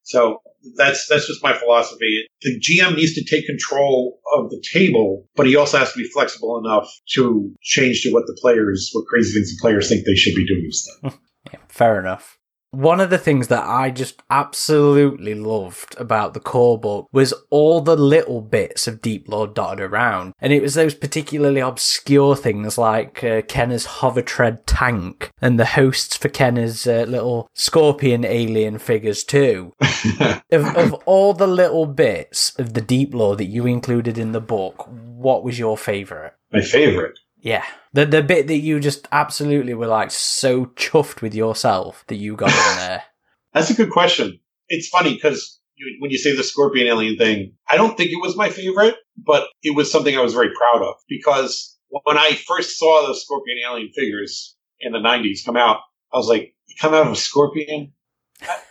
So 0.03 0.41
that's 0.75 1.07
that's 1.07 1.27
just 1.27 1.43
my 1.43 1.53
philosophy. 1.53 2.25
The 2.41 2.59
GM 2.59 2.95
needs 2.95 3.13
to 3.15 3.23
take 3.23 3.45
control 3.45 4.19
of 4.33 4.49
the 4.49 4.63
table, 4.73 5.27
but 5.35 5.47
he 5.47 5.55
also 5.55 5.77
has 5.77 5.93
to 5.93 5.99
be 5.99 6.09
flexible 6.09 6.59
enough 6.63 6.89
to 7.15 7.51
change 7.61 8.01
to 8.01 8.11
what 8.11 8.25
the 8.25 8.37
players, 8.41 8.89
what 8.93 9.05
crazy 9.07 9.33
things 9.33 9.55
the 9.55 9.59
players 9.61 9.89
think 9.89 10.05
they 10.05 10.15
should 10.15 10.35
be 10.35 10.45
doing 10.45 10.65
instead. 10.65 11.19
Yeah, 11.51 11.59
fair 11.69 11.99
enough. 11.99 12.37
One 12.71 13.01
of 13.01 13.09
the 13.09 13.17
things 13.17 13.49
that 13.49 13.65
I 13.65 13.91
just 13.91 14.23
absolutely 14.29 15.35
loved 15.35 15.93
about 15.99 16.33
the 16.33 16.39
core 16.39 16.79
book 16.79 17.09
was 17.11 17.33
all 17.49 17.81
the 17.81 17.97
little 17.97 18.39
bits 18.39 18.87
of 18.87 19.01
Deep 19.01 19.27
Lore 19.27 19.47
dotted 19.47 19.81
around. 19.81 20.33
And 20.39 20.53
it 20.53 20.61
was 20.61 20.75
those 20.75 20.95
particularly 20.95 21.59
obscure 21.59 22.33
things 22.37 22.77
like 22.77 23.25
uh, 23.25 23.41
Kenner's 23.41 23.85
hovertread 23.85 24.65
tank 24.65 25.31
and 25.41 25.59
the 25.59 25.65
hosts 25.65 26.15
for 26.15 26.29
Kenner's 26.29 26.87
uh, 26.87 27.05
little 27.09 27.49
scorpion 27.53 28.23
alien 28.23 28.77
figures 28.77 29.25
too. 29.25 29.73
of, 30.51 30.65
of 30.77 30.93
all 31.05 31.33
the 31.33 31.47
little 31.47 31.85
bits 31.85 32.57
of 32.57 32.73
the 32.73 32.81
Deep 32.81 33.13
Lore 33.13 33.35
that 33.35 33.45
you 33.45 33.65
included 33.65 34.17
in 34.17 34.31
the 34.31 34.39
book, 34.39 34.87
what 34.87 35.43
was 35.43 35.59
your 35.59 35.77
favourite? 35.77 36.31
My 36.53 36.61
favorite. 36.61 37.19
Yeah. 37.41 37.65
The 37.93 38.05
the 38.05 38.23
bit 38.23 38.47
that 38.47 38.57
you 38.57 38.79
just 38.79 39.07
absolutely 39.11 39.73
were 39.73 39.87
like 39.87 40.11
so 40.11 40.67
chuffed 40.67 41.21
with 41.21 41.35
yourself 41.35 42.03
that 42.07 42.15
you 42.15 42.35
got 42.35 42.49
in 42.49 42.77
there. 42.77 43.03
That's 43.53 43.69
a 43.69 43.73
good 43.73 43.89
question. 43.89 44.39
It's 44.69 44.87
funny 44.87 45.13
because 45.13 45.59
when 45.99 46.11
you 46.11 46.17
say 46.17 46.35
the 46.35 46.43
scorpion 46.43 46.87
alien 46.87 47.17
thing, 47.17 47.53
I 47.69 47.75
don't 47.75 47.97
think 47.97 48.11
it 48.11 48.21
was 48.21 48.37
my 48.37 48.49
favorite, 48.49 48.95
but 49.17 49.47
it 49.63 49.75
was 49.75 49.91
something 49.91 50.15
I 50.15 50.21
was 50.21 50.33
very 50.33 50.51
proud 50.55 50.83
of 50.87 50.95
because 51.09 51.77
when 51.89 52.17
I 52.17 52.39
first 52.47 52.77
saw 52.77 53.07
the 53.07 53.15
scorpion 53.15 53.57
alien 53.65 53.89
figures 53.93 54.55
in 54.79 54.93
the 54.93 54.99
90s 54.99 55.43
come 55.45 55.57
out, 55.57 55.79
I 56.13 56.17
was 56.17 56.27
like, 56.27 56.55
come 56.79 56.93
out 56.93 57.07
of 57.07 57.13
a 57.13 57.15
scorpion? 57.15 57.93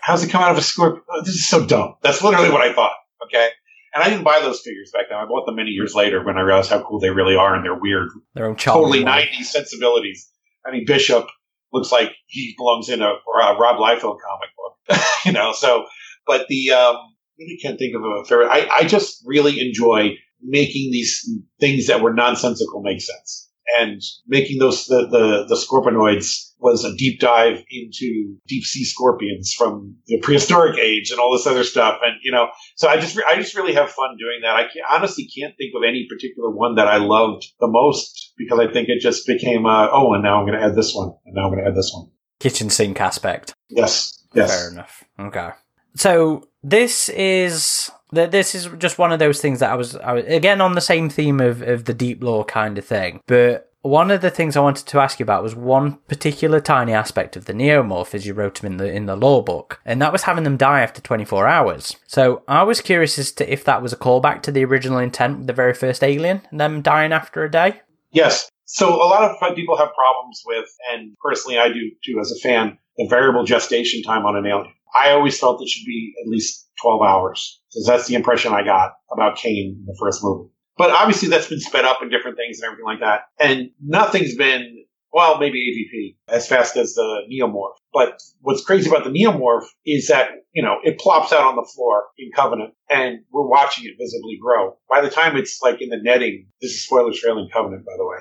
How's 0.00 0.24
it 0.24 0.30
come 0.30 0.42
out 0.42 0.52
of 0.52 0.58
a 0.58 0.62
scorpion? 0.62 1.02
Oh, 1.10 1.22
this 1.22 1.34
is 1.34 1.48
so 1.48 1.66
dumb. 1.66 1.96
That's 2.02 2.22
literally 2.22 2.50
what 2.50 2.62
I 2.62 2.72
thought. 2.72 2.92
Okay. 3.24 3.48
And 3.94 4.04
I 4.04 4.08
didn't 4.08 4.24
buy 4.24 4.40
those 4.40 4.60
figures 4.60 4.90
back 4.92 5.06
then. 5.08 5.18
I 5.18 5.24
bought 5.26 5.46
them 5.46 5.56
many 5.56 5.70
years 5.70 5.94
later 5.94 6.24
when 6.24 6.38
I 6.38 6.42
realized 6.42 6.70
how 6.70 6.82
cool 6.82 7.00
they 7.00 7.10
really 7.10 7.34
are 7.34 7.54
and 7.54 7.64
they're 7.64 7.74
weird, 7.74 8.10
Their 8.34 8.46
own 8.46 8.56
totally 8.56 9.04
way. 9.04 9.28
90s 9.32 9.46
sensibilities. 9.46 10.30
I 10.64 10.70
mean, 10.70 10.84
Bishop 10.86 11.26
looks 11.72 11.90
like 11.90 12.12
he 12.26 12.54
belongs 12.56 12.88
in 12.88 13.02
a, 13.02 13.06
a 13.06 13.58
Rob 13.58 13.78
Liefeld 13.78 14.18
comic 14.20 14.50
book, 14.56 15.00
you 15.24 15.32
know, 15.32 15.52
so, 15.52 15.86
But 16.26 16.46
the 16.48 16.70
um, 16.70 16.96
really 17.38 17.56
can't 17.56 17.78
think 17.78 17.94
of 17.96 18.02
a 18.02 18.24
favorite. 18.24 18.48
I, 18.48 18.68
I 18.70 18.84
just 18.84 19.22
really 19.26 19.60
enjoy 19.60 20.16
making 20.42 20.92
these 20.92 21.28
things 21.58 21.86
that 21.88 22.00
were 22.00 22.12
nonsensical 22.12 22.82
make 22.82 23.00
sense. 23.00 23.49
And 23.78 24.02
making 24.26 24.58
those 24.58 24.86
the, 24.86 25.06
the, 25.10 25.46
the 25.48 25.54
scorpionoids 25.54 26.52
was 26.58 26.84
a 26.84 26.94
deep 26.96 27.20
dive 27.20 27.62
into 27.70 28.36
deep 28.46 28.64
sea 28.64 28.84
scorpions 28.84 29.54
from 29.56 29.96
the 30.06 30.18
prehistoric 30.20 30.78
age 30.78 31.10
and 31.10 31.18
all 31.18 31.32
this 31.32 31.46
other 31.46 31.64
stuff. 31.64 31.98
And 32.02 32.16
you 32.22 32.32
know, 32.32 32.48
so 32.76 32.88
I 32.88 32.98
just 32.98 33.18
I 33.28 33.36
just 33.36 33.56
really 33.56 33.74
have 33.74 33.90
fun 33.90 34.16
doing 34.18 34.40
that. 34.42 34.56
I 34.56 34.62
can, 34.64 34.82
honestly 34.90 35.28
can't 35.36 35.54
think 35.56 35.72
of 35.76 35.82
any 35.86 36.06
particular 36.08 36.50
one 36.50 36.74
that 36.76 36.88
I 36.88 36.98
loved 36.98 37.46
the 37.60 37.68
most 37.68 38.32
because 38.36 38.58
I 38.58 38.70
think 38.72 38.88
it 38.88 39.00
just 39.00 39.26
became 39.26 39.66
uh, 39.66 39.88
oh, 39.92 40.12
and 40.14 40.22
now 40.22 40.38
I'm 40.38 40.46
going 40.46 40.58
to 40.58 40.64
add 40.64 40.74
this 40.74 40.94
one, 40.94 41.12
and 41.26 41.34
now 41.34 41.44
I'm 41.46 41.52
going 41.52 41.64
to 41.64 41.70
add 41.70 41.76
this 41.76 41.90
one. 41.94 42.10
Kitchen 42.38 42.70
sink 42.70 43.00
aspect. 43.00 43.54
Yes. 43.68 44.16
Yes. 44.34 44.54
Fair 44.54 44.70
enough. 44.70 45.04
Okay. 45.18 45.50
So 45.94 46.48
this 46.62 47.08
is 47.10 47.90
this 48.12 48.54
is 48.54 48.68
just 48.78 48.98
one 48.98 49.12
of 49.12 49.18
those 49.18 49.40
things 49.40 49.60
that 49.60 49.70
I 49.70 49.74
was, 49.74 49.96
I 49.96 50.12
was 50.12 50.24
again 50.26 50.60
on 50.60 50.74
the 50.74 50.80
same 50.80 51.08
theme 51.08 51.40
of, 51.40 51.62
of 51.62 51.84
the 51.84 51.94
deep 51.94 52.22
lore 52.22 52.44
kind 52.44 52.76
of 52.76 52.84
thing. 52.84 53.20
But 53.26 53.70
one 53.82 54.10
of 54.10 54.20
the 54.20 54.30
things 54.30 54.56
I 54.56 54.60
wanted 54.60 54.86
to 54.86 54.98
ask 54.98 55.18
you 55.18 55.24
about 55.24 55.42
was 55.42 55.54
one 55.54 55.94
particular 56.08 56.60
tiny 56.60 56.92
aspect 56.92 57.36
of 57.36 57.46
the 57.46 57.54
neomorph 57.54 58.14
as 58.14 58.26
you 58.26 58.34
wrote 58.34 58.60
them 58.60 58.72
in 58.72 58.76
the 58.76 58.92
in 58.92 59.06
the 59.06 59.16
lore 59.16 59.42
book, 59.42 59.80
and 59.84 60.02
that 60.02 60.12
was 60.12 60.24
having 60.24 60.44
them 60.44 60.56
die 60.56 60.80
after 60.80 61.00
24 61.00 61.46
hours. 61.46 61.96
So 62.06 62.42
I 62.46 62.62
was 62.62 62.80
curious 62.80 63.18
as 63.18 63.32
to 63.32 63.50
if 63.50 63.64
that 63.64 63.82
was 63.82 63.92
a 63.92 63.96
callback 63.96 64.42
to 64.42 64.52
the 64.52 64.64
original 64.64 64.98
intent 64.98 65.38
with 65.38 65.46
the 65.46 65.52
very 65.52 65.74
first 65.74 66.04
alien, 66.04 66.42
them 66.52 66.82
dying 66.82 67.12
after 67.12 67.42
a 67.44 67.50
day. 67.50 67.80
Yes. 68.12 68.50
So 68.66 68.88
a 68.94 69.08
lot 69.08 69.28
of 69.28 69.56
people 69.56 69.76
have 69.78 69.94
problems 69.94 70.42
with, 70.46 70.68
and 70.92 71.16
personally 71.22 71.58
I 71.58 71.68
do 71.68 71.90
too 72.04 72.20
as 72.20 72.30
a 72.30 72.38
fan, 72.38 72.78
the 72.96 73.06
variable 73.08 73.44
gestation 73.44 74.02
time 74.02 74.26
on 74.26 74.36
an 74.36 74.46
alien. 74.46 74.72
I 74.94 75.10
always 75.10 75.38
felt 75.38 75.62
it 75.62 75.68
should 75.68 75.86
be 75.86 76.14
at 76.22 76.28
least 76.28 76.68
12 76.82 77.02
hours 77.02 77.60
because 77.70 77.86
that's 77.86 78.06
the 78.06 78.14
impression 78.14 78.52
I 78.52 78.64
got 78.64 78.92
about 79.12 79.36
Kane 79.36 79.76
in 79.78 79.86
the 79.86 79.96
first 79.98 80.22
movie. 80.22 80.50
But 80.76 80.90
obviously 80.90 81.28
that's 81.28 81.48
been 81.48 81.60
sped 81.60 81.84
up 81.84 81.98
in 82.02 82.08
different 82.08 82.36
things 82.36 82.58
and 82.58 82.66
everything 82.66 82.86
like 82.86 83.00
that. 83.00 83.22
And 83.38 83.70
nothing's 83.84 84.34
been, 84.34 84.84
well, 85.12 85.38
maybe 85.38 85.58
AVP 85.58 86.34
as 86.34 86.48
fast 86.48 86.76
as 86.76 86.94
the 86.94 87.22
Neomorph. 87.30 87.74
But 87.92 88.18
what's 88.40 88.64
crazy 88.64 88.88
about 88.88 89.04
the 89.04 89.10
Neomorph 89.10 89.66
is 89.84 90.08
that, 90.08 90.30
you 90.52 90.62
know, 90.62 90.76
it 90.82 90.98
plops 90.98 91.32
out 91.32 91.42
on 91.42 91.56
the 91.56 91.68
floor 91.74 92.04
in 92.18 92.30
Covenant 92.34 92.74
and 92.88 93.18
we're 93.30 93.46
watching 93.46 93.84
it 93.84 93.96
visibly 94.00 94.38
grow. 94.40 94.76
By 94.88 95.00
the 95.02 95.10
time 95.10 95.36
it's 95.36 95.60
like 95.62 95.82
in 95.82 95.90
the 95.90 96.00
netting, 96.02 96.46
this 96.62 96.72
is 96.72 96.84
spoilers 96.84 97.18
for 97.18 97.28
Alien 97.28 97.50
Covenant, 97.52 97.84
by 97.84 97.92
the 97.96 98.06
way. 98.06 98.18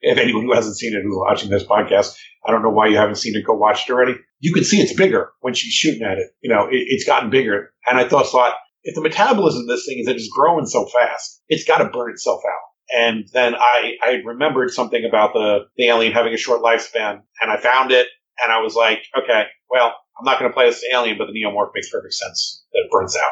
If 0.00 0.18
anyone 0.18 0.44
who 0.44 0.54
hasn't 0.54 0.76
seen 0.76 0.94
it 0.94 1.02
who's 1.02 1.16
watching 1.16 1.50
this 1.50 1.64
podcast, 1.64 2.16
I 2.46 2.50
don't 2.50 2.62
know 2.62 2.70
why 2.70 2.86
you 2.86 2.96
haven't 2.96 3.16
seen 3.16 3.36
it. 3.36 3.44
Go 3.44 3.54
watch 3.54 3.88
it 3.88 3.92
already. 3.92 4.14
You 4.40 4.52
can 4.52 4.64
see 4.64 4.80
it's 4.80 4.94
bigger 4.94 5.32
when 5.40 5.54
she's 5.54 5.72
shooting 5.72 6.02
at 6.02 6.18
it. 6.18 6.28
You 6.40 6.50
know, 6.50 6.66
it, 6.66 6.84
it's 6.88 7.04
gotten 7.04 7.30
bigger. 7.30 7.72
And 7.86 7.98
I 7.98 8.08
thought, 8.08 8.26
thought, 8.28 8.54
if 8.82 8.94
the 8.94 9.02
metabolism 9.02 9.62
of 9.62 9.68
this 9.68 9.86
thing 9.86 9.98
is 9.98 10.06
that 10.06 10.16
it's 10.16 10.30
growing 10.34 10.66
so 10.66 10.86
fast, 10.86 11.42
it's 11.48 11.64
got 11.64 11.78
to 11.78 11.90
burn 11.90 12.10
itself 12.12 12.40
out. 12.46 12.70
And 12.92 13.28
then 13.32 13.54
I, 13.54 13.92
I 14.02 14.10
remembered 14.24 14.70
something 14.70 15.04
about 15.04 15.32
the, 15.32 15.60
the 15.76 15.86
alien 15.86 16.12
having 16.12 16.34
a 16.34 16.38
short 16.38 16.62
lifespan 16.62 17.20
and 17.40 17.50
I 17.50 17.56
found 17.56 17.92
it 17.92 18.08
and 18.42 18.52
I 18.52 18.60
was 18.60 18.74
like, 18.74 19.00
okay, 19.16 19.44
well, 19.70 19.94
I'm 20.18 20.24
not 20.24 20.38
going 20.38 20.50
to 20.50 20.54
play 20.54 20.68
this 20.68 20.84
alien, 20.92 21.18
but 21.18 21.26
the 21.26 21.32
neomorph 21.32 21.70
makes 21.74 21.90
perfect 21.90 22.14
sense 22.14 22.64
that 22.72 22.80
it 22.80 22.90
burns 22.90 23.16
out. 23.16 23.30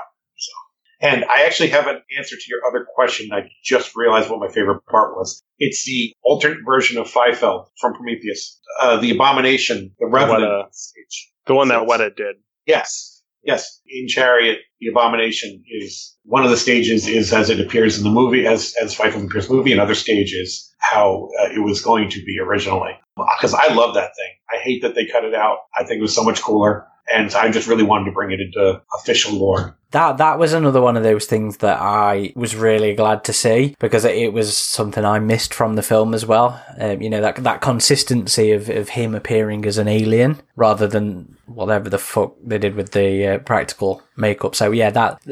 And 1.01 1.25
I 1.25 1.43
actually 1.45 1.69
have 1.69 1.87
an 1.87 2.03
answer 2.19 2.37
to 2.37 2.43
your 2.49 2.61
other 2.69 2.87
question. 2.95 3.31
I 3.33 3.49
just 3.63 3.97
realized 3.97 4.31
what 4.31 4.41
my 4.41 4.49
favorite 4.49 4.85
part 4.87 5.17
was. 5.17 5.43
It's 5.59 5.85
the 5.85 6.13
alternate 6.23 6.59
version 6.67 6.99
of 6.99 7.09
Fifield 7.09 7.69
from 7.81 7.95
Prometheus, 7.95 8.61
uh, 8.81 9.01
the 9.01 9.13
Abomination, 9.13 9.93
the 10.01 10.07
Revenant 10.07 10.75
stage. 10.75 11.31
The 11.47 11.55
one 11.55 11.69
that 11.69 11.87
Weta 11.87 12.15
did. 12.15 12.37
Yes. 12.67 13.15
Yes, 13.45 13.81
in 13.87 14.09
Chariot, 14.09 14.59
the 14.81 14.89
abomination 14.89 15.63
is 15.71 16.17
one 16.25 16.45
of 16.45 16.51
the 16.51 16.57
stages 16.57 17.07
is 17.07 17.33
as 17.33 17.49
it 17.49 17.61
appears 17.61 17.97
in 17.97 18.05
the 18.05 18.11
movie, 18.11 18.47
as 18.47 18.75
as 18.83 18.95
Fifield 18.95 19.25
appears 19.25 19.47
in 19.47 19.53
the 19.53 19.57
movie. 19.57 19.73
Another 19.73 19.95
stage 19.95 20.35
is 20.35 20.75
how 20.79 21.29
uh, 21.41 21.49
it 21.55 21.61
was 21.61 21.81
going 21.81 22.11
to 22.11 22.23
be 22.25 22.39
originally. 22.41 22.93
Because 23.17 23.55
I 23.55 23.73
love 23.73 23.95
that 23.95 24.11
thing. 24.17 24.31
I 24.53 24.59
hate 24.59 24.83
that 24.83 24.95
they 24.95 25.07
cut 25.07 25.25
it 25.25 25.35
out. 25.35 25.59
I 25.79 25.85
think 25.85 25.99
it 25.99 26.03
was 26.03 26.15
so 26.15 26.25
much 26.25 26.43
cooler, 26.43 26.87
and 27.13 27.35
I 27.35 27.51
just 27.51 27.69
really 27.69 27.85
wanted 27.85 28.07
to 28.07 28.13
bring 28.13 28.31
it 28.31 28.41
into 28.41 28.83
official 28.95 29.39
lore 29.39 29.79
that 29.91 30.19
that 30.19 30.39
was 30.39 30.53
another 30.53 30.83
one 30.83 30.97
of 30.97 31.03
those 31.03 31.25
things 31.27 31.59
that 31.59 31.79
I 31.81 32.33
was 32.37 32.55
really 32.55 32.95
glad 32.95 33.25
to 33.25 33.33
see 33.33 33.75
because 33.79 34.05
it 34.05 34.33
was 34.33 34.57
something 34.57 35.05
I 35.05 35.19
missed 35.19 35.55
from 35.55 35.77
the 35.77 35.83
film 35.83 36.13
as 36.13 36.27
well. 36.27 36.63
Um, 36.79 37.01
you 37.01 37.09
know 37.09 37.23
that 37.23 37.37
that 37.37 37.63
consistency 37.63 38.53
of, 38.53 38.69
of 38.69 38.91
him 38.91 39.15
appearing 39.15 39.65
as 39.65 39.79
an 39.79 39.89
alien 39.89 40.41
rather 40.57 40.87
than 40.87 41.37
whatever 41.47 41.89
the 41.89 41.99
fuck 41.99 42.35
they 42.45 42.59
did 42.59 42.75
with 42.75 42.93
the 42.93 43.27
uh, 43.27 43.39
practical 43.39 44.03
makeup. 44.17 44.55
So 44.55 44.73
yeah, 44.73 44.91
that 44.91 45.23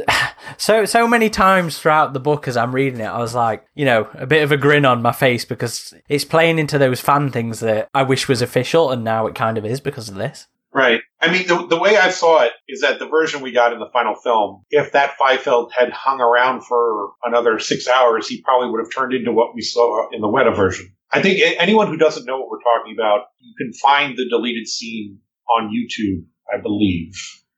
so 0.56 0.86
so 0.86 1.06
many 1.06 1.28
times 1.28 1.78
throughout 1.78 2.14
the 2.14 2.20
book 2.20 2.48
as 2.48 2.56
I'm 2.56 2.74
reading 2.74 3.00
it, 3.00 3.04
I 3.04 3.18
was 3.18 3.34
like, 3.34 3.66
you 3.74 3.84
know, 3.84 4.08
a 4.14 4.26
bit 4.26 4.42
of 4.42 4.52
a 4.52 4.56
grin 4.56 4.86
on 4.86 5.02
my 5.02 5.12
face 5.12 5.44
because 5.44 5.92
it's 6.08 6.24
playing 6.24 6.58
into 6.58 6.78
those 6.78 7.00
fan 7.00 7.30
things 7.30 7.60
that 7.60 7.90
I 7.92 8.04
wish 8.04 8.26
was 8.26 8.40
official, 8.40 8.90
and 8.90 9.04
now 9.04 9.26
it 9.26 9.34
kind 9.34 9.58
of 9.58 9.66
is 9.66 9.80
because 9.80 10.08
of 10.08 10.14
this. 10.14 10.46
Right. 10.76 11.00
I 11.22 11.32
mean, 11.32 11.46
the, 11.46 11.66
the 11.68 11.80
way 11.80 11.96
I 11.96 12.10
saw 12.10 12.42
it 12.42 12.52
is 12.68 12.82
that 12.82 12.98
the 12.98 13.08
version 13.08 13.40
we 13.40 13.50
got 13.50 13.72
in 13.72 13.78
the 13.78 13.88
final 13.94 14.14
film, 14.14 14.62
if 14.68 14.92
that 14.92 15.16
Fifield 15.16 15.72
had 15.74 15.90
hung 15.90 16.20
around 16.20 16.66
for 16.66 17.12
another 17.24 17.58
six 17.58 17.88
hours, 17.88 18.28
he 18.28 18.42
probably 18.42 18.68
would 18.68 18.80
have 18.80 18.92
turned 18.94 19.14
into 19.14 19.32
what 19.32 19.54
we 19.54 19.62
saw 19.62 20.06
in 20.12 20.20
the 20.20 20.28
Weta 20.28 20.54
version. 20.54 20.94
I 21.10 21.22
think 21.22 21.40
anyone 21.58 21.86
who 21.86 21.96
doesn't 21.96 22.26
know 22.26 22.38
what 22.38 22.50
we're 22.50 22.60
talking 22.60 22.94
about, 22.94 23.28
you 23.40 23.54
can 23.56 23.72
find 23.72 24.18
the 24.18 24.28
deleted 24.28 24.68
scene 24.68 25.18
on 25.56 25.70
YouTube, 25.70 26.26
I 26.52 26.60
believe. 26.60 27.14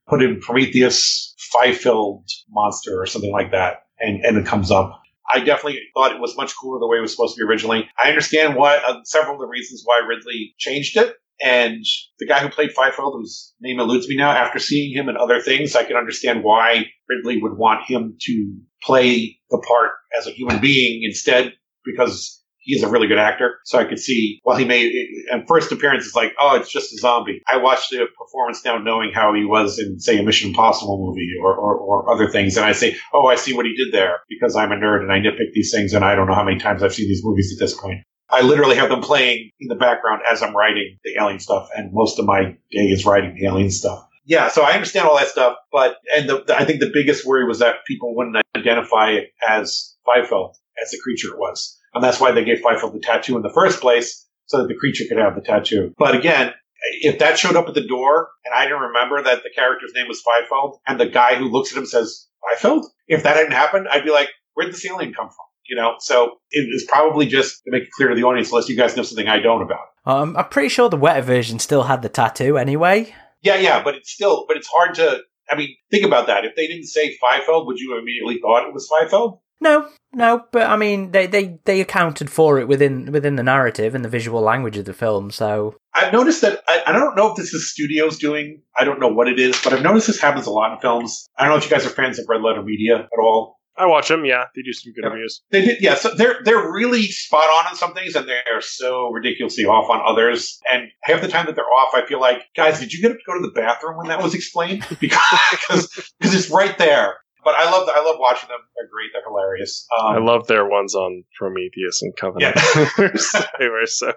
Put 0.06 0.22
in 0.22 0.38
Prometheus 0.38 1.34
Fifield 1.38 2.24
monster 2.48 3.02
or 3.02 3.06
something 3.06 3.32
like 3.32 3.50
that, 3.50 3.78
and, 3.98 4.24
and 4.24 4.36
it 4.36 4.46
comes 4.46 4.70
up. 4.70 5.02
I 5.34 5.40
definitely 5.40 5.80
thought 5.92 6.12
it 6.12 6.20
was 6.20 6.36
much 6.36 6.54
cooler 6.56 6.78
the 6.78 6.86
way 6.86 6.98
it 6.98 7.00
was 7.00 7.10
supposed 7.10 7.34
to 7.34 7.40
be 7.44 7.48
originally. 7.50 7.88
I 8.00 8.10
understand 8.10 8.54
why 8.54 8.76
uh, 8.76 9.00
several 9.02 9.34
of 9.34 9.40
the 9.40 9.48
reasons 9.48 9.82
why 9.84 10.00
Ridley 10.08 10.54
changed 10.56 10.96
it. 10.96 11.16
And 11.44 11.84
the 12.18 12.26
guy 12.26 12.40
who 12.40 12.48
played 12.48 12.70
Fifield, 12.72 13.14
whose 13.16 13.54
name 13.60 13.78
eludes 13.78 14.08
me 14.08 14.16
now, 14.16 14.30
after 14.30 14.58
seeing 14.58 14.94
him 14.94 15.08
in 15.08 15.16
other 15.16 15.40
things, 15.40 15.76
I 15.76 15.84
can 15.84 15.96
understand 15.96 16.42
why 16.42 16.86
Ridley 17.08 17.40
would 17.40 17.56
want 17.56 17.84
him 17.86 18.16
to 18.22 18.56
play 18.82 19.38
the 19.50 19.64
part 19.66 19.90
as 20.18 20.26
a 20.26 20.30
human 20.30 20.60
being 20.60 21.02
instead, 21.04 21.52
because 21.84 22.42
he's 22.68 22.82
a 22.82 22.88
really 22.88 23.06
good 23.06 23.18
actor. 23.18 23.58
So 23.64 23.78
I 23.78 23.84
could 23.84 23.98
see, 23.98 24.40
while 24.42 24.56
he 24.56 24.64
made, 24.64 24.92
and 25.30 25.46
first 25.48 25.72
appearance 25.72 26.04
is 26.04 26.14
like, 26.14 26.34
oh, 26.38 26.56
it's 26.56 26.70
just 26.70 26.92
a 26.92 26.98
zombie. 26.98 27.40
I 27.50 27.56
watched 27.56 27.90
the 27.90 28.04
performance 28.18 28.64
now 28.64 28.76
knowing 28.78 29.10
how 29.14 29.32
he 29.34 29.44
was 29.44 29.78
in, 29.78 29.98
say, 29.98 30.18
a 30.18 30.22
Mission 30.22 30.50
Impossible 30.50 30.98
movie 30.98 31.30
or, 31.42 31.54
or, 31.54 31.76
or 31.76 32.12
other 32.12 32.28
things. 32.28 32.56
And 32.56 32.66
I 32.66 32.72
say, 32.72 32.96
oh, 33.14 33.26
I 33.26 33.36
see 33.36 33.54
what 33.54 33.64
he 33.64 33.74
did 33.74 33.92
there 33.92 34.20
because 34.28 34.54
I'm 34.54 34.70
a 34.70 34.76
nerd 34.76 35.02
and 35.02 35.10
I 35.10 35.18
nitpick 35.18 35.52
these 35.54 35.72
things 35.72 35.94
and 35.94 36.04
I 36.04 36.14
don't 36.14 36.26
know 36.26 36.34
how 36.34 36.44
many 36.44 36.58
times 36.58 36.82
I've 36.82 36.94
seen 36.94 37.08
these 37.08 37.24
movies 37.24 37.56
at 37.56 37.64
this 37.64 37.74
point. 37.74 38.00
I 38.30 38.42
literally 38.42 38.76
have 38.76 38.90
them 38.90 39.00
playing 39.00 39.50
in 39.60 39.68
the 39.68 39.74
background 39.74 40.22
as 40.30 40.42
I'm 40.42 40.54
writing 40.54 40.98
the 41.04 41.14
alien 41.20 41.40
stuff, 41.40 41.68
and 41.74 41.92
most 41.92 42.18
of 42.18 42.26
my 42.26 42.56
day 42.70 42.86
is 42.88 43.04
writing 43.04 43.34
the 43.34 43.46
alien 43.46 43.70
stuff. 43.70 44.06
Yeah, 44.24 44.48
so 44.48 44.62
I 44.62 44.72
understand 44.72 45.08
all 45.08 45.16
that 45.16 45.28
stuff, 45.28 45.56
but 45.72 45.96
and 46.14 46.28
the, 46.28 46.44
the, 46.46 46.54
I 46.54 46.64
think 46.64 46.80
the 46.80 46.90
biggest 46.92 47.24
worry 47.24 47.46
was 47.46 47.60
that 47.60 47.86
people 47.86 48.14
wouldn't 48.14 48.36
identify 48.54 49.12
it 49.12 49.32
as 49.48 49.96
Fifield 50.04 50.56
as 50.82 50.90
the 50.90 50.98
creature 51.02 51.28
it 51.28 51.38
was, 51.38 51.78
and 51.94 52.04
that's 52.04 52.20
why 52.20 52.32
they 52.32 52.44
gave 52.44 52.58
Fifield 52.60 52.92
the 52.92 53.00
tattoo 53.00 53.36
in 53.36 53.42
the 53.42 53.52
first 53.52 53.80
place, 53.80 54.26
so 54.46 54.58
that 54.58 54.68
the 54.68 54.74
creature 54.74 55.04
could 55.08 55.18
have 55.18 55.34
the 55.34 55.40
tattoo. 55.40 55.94
But 55.96 56.14
again, 56.14 56.52
if 57.00 57.18
that 57.20 57.38
showed 57.38 57.56
up 57.56 57.68
at 57.68 57.74
the 57.74 57.86
door 57.86 58.28
and 58.44 58.54
I 58.54 58.64
didn't 58.64 58.80
remember 58.80 59.22
that 59.22 59.42
the 59.42 59.50
character's 59.54 59.92
name 59.94 60.08
was 60.08 60.22
Fifield, 60.22 60.78
and 60.86 61.00
the 61.00 61.08
guy 61.08 61.34
who 61.34 61.48
looks 61.48 61.72
at 61.72 61.78
him 61.78 61.86
says 61.86 62.26
Fifield, 62.50 62.86
if 63.06 63.22
that 63.22 63.36
hadn't 63.36 63.52
happened, 63.52 63.88
I'd 63.90 64.04
be 64.04 64.10
like, 64.10 64.28
where'd 64.54 64.72
this 64.72 64.86
alien 64.86 65.14
come 65.14 65.28
from? 65.28 65.46
You 65.68 65.76
know. 65.76 65.96
So 66.00 66.38
it 66.50 66.66
is 66.70 66.84
probably 66.88 67.26
just 67.26 67.62
to 67.64 67.70
make 67.70 67.84
it 67.84 67.90
clear 67.96 68.08
to 68.08 68.14
the 68.14 68.24
audience, 68.24 68.50
unless 68.50 68.68
you 68.68 68.76
guys 68.76 68.96
know 68.96 69.02
something 69.02 69.28
I 69.28 69.40
don't 69.40 69.62
about. 69.62 69.86
Um, 70.06 70.36
I'm 70.36 70.48
pretty 70.48 70.70
sure 70.70 70.88
the 70.88 70.96
Weta 70.96 71.22
version 71.22 71.58
still 71.58 71.84
had 71.84 72.02
the 72.02 72.08
tattoo 72.08 72.56
anyway. 72.56 73.14
Yeah, 73.42 73.56
yeah, 73.56 73.82
but 73.82 73.94
it's 73.94 74.10
still, 74.10 74.44
but 74.48 74.56
it's 74.56 74.68
hard 74.68 74.94
to. 74.96 75.20
I 75.50 75.56
mean, 75.56 75.76
think 75.90 76.04
about 76.04 76.26
that. 76.26 76.44
If 76.44 76.56
they 76.56 76.66
didn't 76.66 76.86
say 76.86 77.16
Fifield, 77.16 77.66
would 77.66 77.78
you 77.78 77.92
have 77.92 78.02
immediately 78.02 78.38
thought 78.40 78.66
it 78.66 78.74
was 78.74 78.90
Fifield? 79.00 79.40
No, 79.60 79.88
no, 80.12 80.44
but 80.52 80.68
I 80.68 80.76
mean, 80.76 81.10
they, 81.10 81.26
they, 81.26 81.58
they 81.64 81.80
accounted 81.80 82.30
for 82.30 82.60
it 82.60 82.68
within 82.68 83.10
within 83.10 83.36
the 83.36 83.42
narrative 83.42 83.94
and 83.94 84.04
the 84.04 84.08
visual 84.08 84.40
language 84.40 84.76
of 84.76 84.84
the 84.84 84.92
film. 84.92 85.30
So 85.30 85.74
I've 85.94 86.12
noticed 86.12 86.42
that 86.42 86.62
I, 86.68 86.82
I 86.86 86.92
don't 86.92 87.16
know 87.16 87.30
if 87.30 87.36
this 87.36 87.52
is 87.52 87.70
studios 87.70 88.18
doing. 88.18 88.62
I 88.76 88.84
don't 88.84 89.00
know 89.00 89.08
what 89.08 89.28
it 89.28 89.38
is, 89.38 89.60
but 89.62 89.72
I've 89.72 89.82
noticed 89.82 90.06
this 90.06 90.20
happens 90.20 90.46
a 90.46 90.50
lot 90.50 90.72
in 90.72 90.78
films. 90.78 91.26
I 91.36 91.44
don't 91.44 91.54
know 91.54 91.58
if 91.58 91.64
you 91.64 91.70
guys 91.70 91.84
are 91.84 91.90
fans 91.90 92.18
of 92.18 92.26
Red 92.28 92.42
Letter 92.42 92.62
Media 92.62 92.98
at 92.98 93.20
all. 93.20 93.57
I 93.78 93.86
watch 93.86 94.08
them. 94.08 94.24
Yeah, 94.24 94.44
they 94.54 94.62
do 94.62 94.72
some 94.72 94.92
good 94.92 95.04
yeah. 95.04 95.10
reviews. 95.10 95.42
They 95.50 95.64
did. 95.64 95.78
Yeah, 95.80 95.94
so 95.94 96.10
they're 96.14 96.40
they're 96.44 96.70
really 96.70 97.02
spot 97.02 97.44
on 97.44 97.66
on 97.66 97.76
some 97.76 97.94
things, 97.94 98.14
and 98.14 98.28
they're 98.28 98.60
so 98.60 99.10
ridiculously 99.10 99.64
off 99.64 99.88
on 99.90 100.00
others. 100.04 100.58
And 100.70 100.88
half 101.02 101.20
the 101.20 101.28
time 101.28 101.46
that 101.46 101.54
they're 101.54 101.64
off, 101.64 101.94
I 101.94 102.06
feel 102.06 102.20
like, 102.20 102.42
guys, 102.56 102.80
did 102.80 102.92
you 102.92 103.02
get 103.02 103.08
to 103.08 103.18
go 103.26 103.34
to 103.34 103.46
the 103.46 103.52
bathroom 103.52 103.96
when 103.96 104.08
that 104.08 104.22
was 104.22 104.34
explained? 104.34 104.86
Because 105.00 105.88
because 106.18 106.34
it's 106.34 106.50
right 106.50 106.76
there. 106.76 107.16
But 107.44 107.54
I 107.56 107.70
love 107.70 107.88
I 107.88 108.02
love 108.04 108.16
watching 108.18 108.48
them. 108.48 108.58
They're 108.76 108.88
great. 108.92 109.10
They're 109.12 109.22
hilarious. 109.24 109.86
Um, 109.98 110.16
I 110.16 110.18
love 110.18 110.46
their 110.48 110.68
ones 110.68 110.94
on 110.94 111.24
Prometheus 111.38 112.02
and 112.02 112.14
Covenant. 112.16 112.56
Yeah. 112.56 113.46
they 113.58 113.68
were 113.68 113.86
so 113.86 114.06
good. 114.06 114.14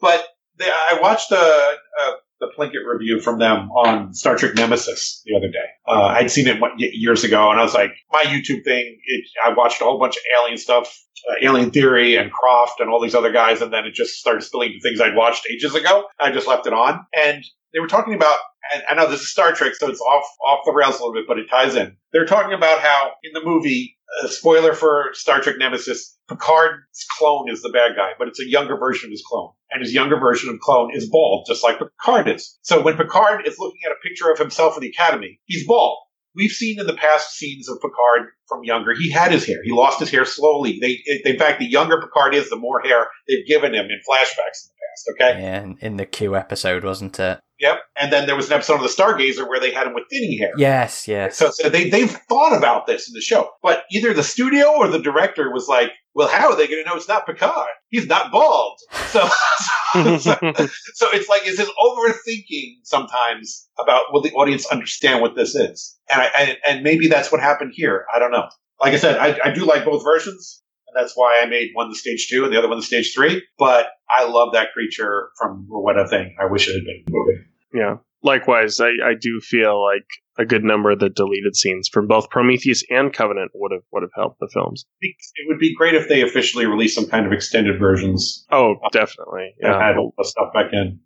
But 0.00 0.26
they, 0.58 0.68
I 0.68 0.98
watched 1.00 1.30
a, 1.30 1.36
a 1.36 2.12
the 2.44 2.52
Plinkett 2.56 2.86
review 2.86 3.20
from 3.20 3.38
them 3.38 3.70
on 3.70 4.14
Star 4.14 4.36
Trek 4.36 4.54
Nemesis 4.54 5.22
the 5.24 5.36
other 5.36 5.48
day. 5.48 5.66
Uh, 5.86 6.14
I'd 6.18 6.30
seen 6.30 6.46
it 6.46 6.60
years 6.78 7.24
ago, 7.24 7.50
and 7.50 7.58
I 7.58 7.62
was 7.62 7.74
like, 7.74 7.92
my 8.12 8.22
YouTube 8.22 8.64
thing. 8.64 8.98
It, 9.04 9.24
I 9.44 9.54
watched 9.54 9.80
a 9.80 9.84
whole 9.84 9.98
bunch 9.98 10.16
of 10.16 10.22
Alien 10.38 10.58
stuff, 10.58 10.96
uh, 11.30 11.34
Alien 11.42 11.70
Theory, 11.70 12.16
and 12.16 12.30
Croft, 12.32 12.80
and 12.80 12.90
all 12.90 13.00
these 13.02 13.14
other 13.14 13.32
guys, 13.32 13.62
and 13.62 13.72
then 13.72 13.86
it 13.86 13.94
just 13.94 14.14
started 14.14 14.42
spilling 14.42 14.78
things 14.82 15.00
I'd 15.00 15.16
watched 15.16 15.46
ages 15.50 15.74
ago. 15.74 16.04
I 16.20 16.30
just 16.32 16.46
left 16.46 16.66
it 16.66 16.72
on, 16.72 17.06
and 17.14 17.44
they 17.74 17.80
were 17.80 17.88
talking 17.88 18.14
about. 18.14 18.38
And 18.72 18.82
I 18.88 18.94
know 18.94 19.10
this 19.10 19.20
is 19.20 19.30
Star 19.30 19.52
Trek, 19.52 19.74
so 19.74 19.88
it's 19.88 20.00
off 20.00 20.24
off 20.46 20.60
the 20.64 20.72
rails 20.72 20.98
a 20.98 21.04
little 21.04 21.12
bit, 21.12 21.26
but 21.28 21.38
it 21.38 21.50
ties 21.50 21.74
in. 21.74 21.96
They're 22.12 22.24
talking 22.24 22.54
about 22.54 22.80
how 22.80 23.10
in 23.22 23.32
the 23.34 23.44
movie, 23.44 23.98
a 24.22 24.28
spoiler 24.28 24.72
for 24.72 25.10
Star 25.12 25.40
Trek 25.40 25.56
Nemesis, 25.58 26.16
Picard's 26.30 27.04
clone 27.18 27.50
is 27.50 27.60
the 27.60 27.68
bad 27.68 27.94
guy, 27.94 28.12
but 28.18 28.28
it's 28.28 28.40
a 28.40 28.48
younger 28.48 28.78
version 28.78 29.08
of 29.08 29.10
his 29.10 29.22
clone. 29.28 29.50
And 29.70 29.82
his 29.82 29.92
younger 29.92 30.18
version 30.18 30.48
of 30.48 30.60
clone 30.60 30.94
is 30.94 31.10
bald, 31.10 31.44
just 31.46 31.62
like 31.62 31.78
Picard 31.78 32.28
is. 32.28 32.58
So 32.62 32.80
when 32.80 32.96
Picard 32.96 33.46
is 33.46 33.58
looking 33.58 33.80
at 33.84 33.92
a 33.92 33.96
picture 34.02 34.30
of 34.30 34.38
himself 34.38 34.76
in 34.76 34.80
the 34.80 34.88
Academy, 34.88 35.40
he's 35.44 35.66
bald. 35.66 35.98
We've 36.36 36.50
seen 36.50 36.80
in 36.80 36.86
the 36.86 36.96
past 36.96 37.36
scenes 37.36 37.68
of 37.68 37.80
Picard 37.80 38.30
from 38.48 38.64
younger, 38.64 38.94
he 38.94 39.10
had 39.10 39.32
his 39.32 39.46
hair. 39.46 39.58
He 39.62 39.72
lost 39.72 40.00
his 40.00 40.10
hair 40.10 40.24
slowly. 40.24 40.78
They, 40.80 41.02
in 41.24 41.38
fact, 41.38 41.60
the 41.60 41.66
younger 41.66 42.00
Picard 42.00 42.34
is, 42.34 42.50
the 42.50 42.56
more 42.56 42.80
hair 42.80 43.06
they've 43.28 43.46
given 43.46 43.74
him 43.74 43.86
in 43.86 44.00
flashbacks 44.08 44.64
in 44.64 44.70
the 44.70 44.74
past. 44.80 45.10
Okay. 45.12 45.42
Yeah, 45.42 45.72
in 45.80 45.96
the 45.96 46.06
Q 46.06 46.36
episode, 46.36 46.84
wasn't 46.84 47.18
it? 47.20 47.40
Yep. 47.60 47.78
And 47.96 48.12
then 48.12 48.26
there 48.26 48.36
was 48.36 48.48
an 48.48 48.54
episode 48.54 48.76
of 48.76 48.82
The 48.82 48.88
Stargazer 48.88 49.48
where 49.48 49.60
they 49.60 49.70
had 49.70 49.86
him 49.86 49.94
with 49.94 50.04
thinning 50.10 50.36
hair. 50.38 50.50
Yes, 50.58 51.06
yes. 51.06 51.36
So, 51.36 51.50
so 51.50 51.68
they, 51.68 51.88
they've 51.88 52.10
thought 52.28 52.56
about 52.56 52.86
this 52.86 53.08
in 53.08 53.14
the 53.14 53.20
show. 53.20 53.50
But 53.62 53.84
either 53.92 54.12
the 54.12 54.24
studio 54.24 54.72
or 54.76 54.88
the 54.88 54.98
director 54.98 55.52
was 55.52 55.68
like, 55.68 55.92
well, 56.14 56.28
how 56.28 56.50
are 56.50 56.56
they 56.56 56.68
going 56.68 56.82
to 56.82 56.88
know 56.88 56.96
it's 56.96 57.08
not 57.08 57.26
Picard? 57.26 57.68
He's 57.88 58.06
not 58.06 58.30
bald. 58.30 58.78
So, 59.08 59.28
so, 59.92 60.16
so, 60.18 60.36
so, 60.94 61.08
it's 61.12 61.28
like, 61.28 61.46
is 61.46 61.58
it 61.58 61.68
overthinking 61.82 62.78
sometimes 62.84 63.68
about 63.78 64.04
will 64.12 64.22
the 64.22 64.32
audience 64.32 64.66
understand 64.66 65.20
what 65.20 65.34
this 65.34 65.54
is? 65.54 65.96
And, 66.10 66.22
I, 66.22 66.30
and, 66.38 66.58
and 66.66 66.82
maybe 66.82 67.08
that's 67.08 67.32
what 67.32 67.40
happened 67.40 67.72
here. 67.74 68.06
I 68.14 68.18
don't 68.18 68.30
know. 68.30 68.48
Like 68.80 68.94
I 68.94 68.96
said, 68.96 69.18
I, 69.18 69.38
I 69.44 69.50
do 69.50 69.64
like 69.64 69.84
both 69.84 70.04
versions. 70.04 70.62
And 70.88 71.02
that's 71.02 71.16
why 71.16 71.40
I 71.42 71.46
made 71.46 71.70
one 71.72 71.88
the 71.88 71.96
stage 71.96 72.28
two 72.30 72.44
and 72.44 72.52
the 72.52 72.58
other 72.58 72.68
one 72.68 72.78
the 72.78 72.84
stage 72.84 73.12
three. 73.14 73.42
But 73.58 73.88
I 74.16 74.24
love 74.24 74.52
that 74.52 74.72
creature 74.72 75.30
from 75.36 75.66
what 75.68 75.98
I 75.98 76.06
think. 76.06 76.34
I 76.40 76.46
wish 76.46 76.68
it 76.68 76.74
had 76.74 76.84
been 76.84 77.04
a 77.06 77.10
movie. 77.10 77.40
Yeah. 77.72 77.96
Likewise, 78.24 78.80
I, 78.80 78.88
I 79.04 79.14
do 79.20 79.38
feel 79.40 79.80
like 79.84 80.06
a 80.38 80.46
good 80.46 80.64
number 80.64 80.90
of 80.90 80.98
the 80.98 81.10
deleted 81.10 81.54
scenes 81.54 81.88
from 81.92 82.08
both 82.08 82.30
Prometheus 82.30 82.82
and 82.90 83.12
Covenant 83.12 83.52
would 83.54 83.70
have 83.70 83.82
would 83.92 84.02
have 84.02 84.10
helped 84.16 84.40
the 84.40 84.48
films. 84.52 84.86
It 85.00 85.14
would 85.46 85.58
be 85.58 85.74
great 85.74 85.94
if 85.94 86.08
they 86.08 86.22
officially 86.22 86.66
released 86.66 86.94
some 86.94 87.06
kind 87.06 87.26
of 87.26 87.32
extended 87.32 87.78
versions. 87.78 88.46
Oh, 88.50 88.76
definitely. 88.92 89.54
Yeah, 89.60 89.78
had 89.78 89.98
all 89.98 90.14
the 90.16 90.24
stuff 90.24 90.52
back 90.54 90.72
in. 90.72 91.00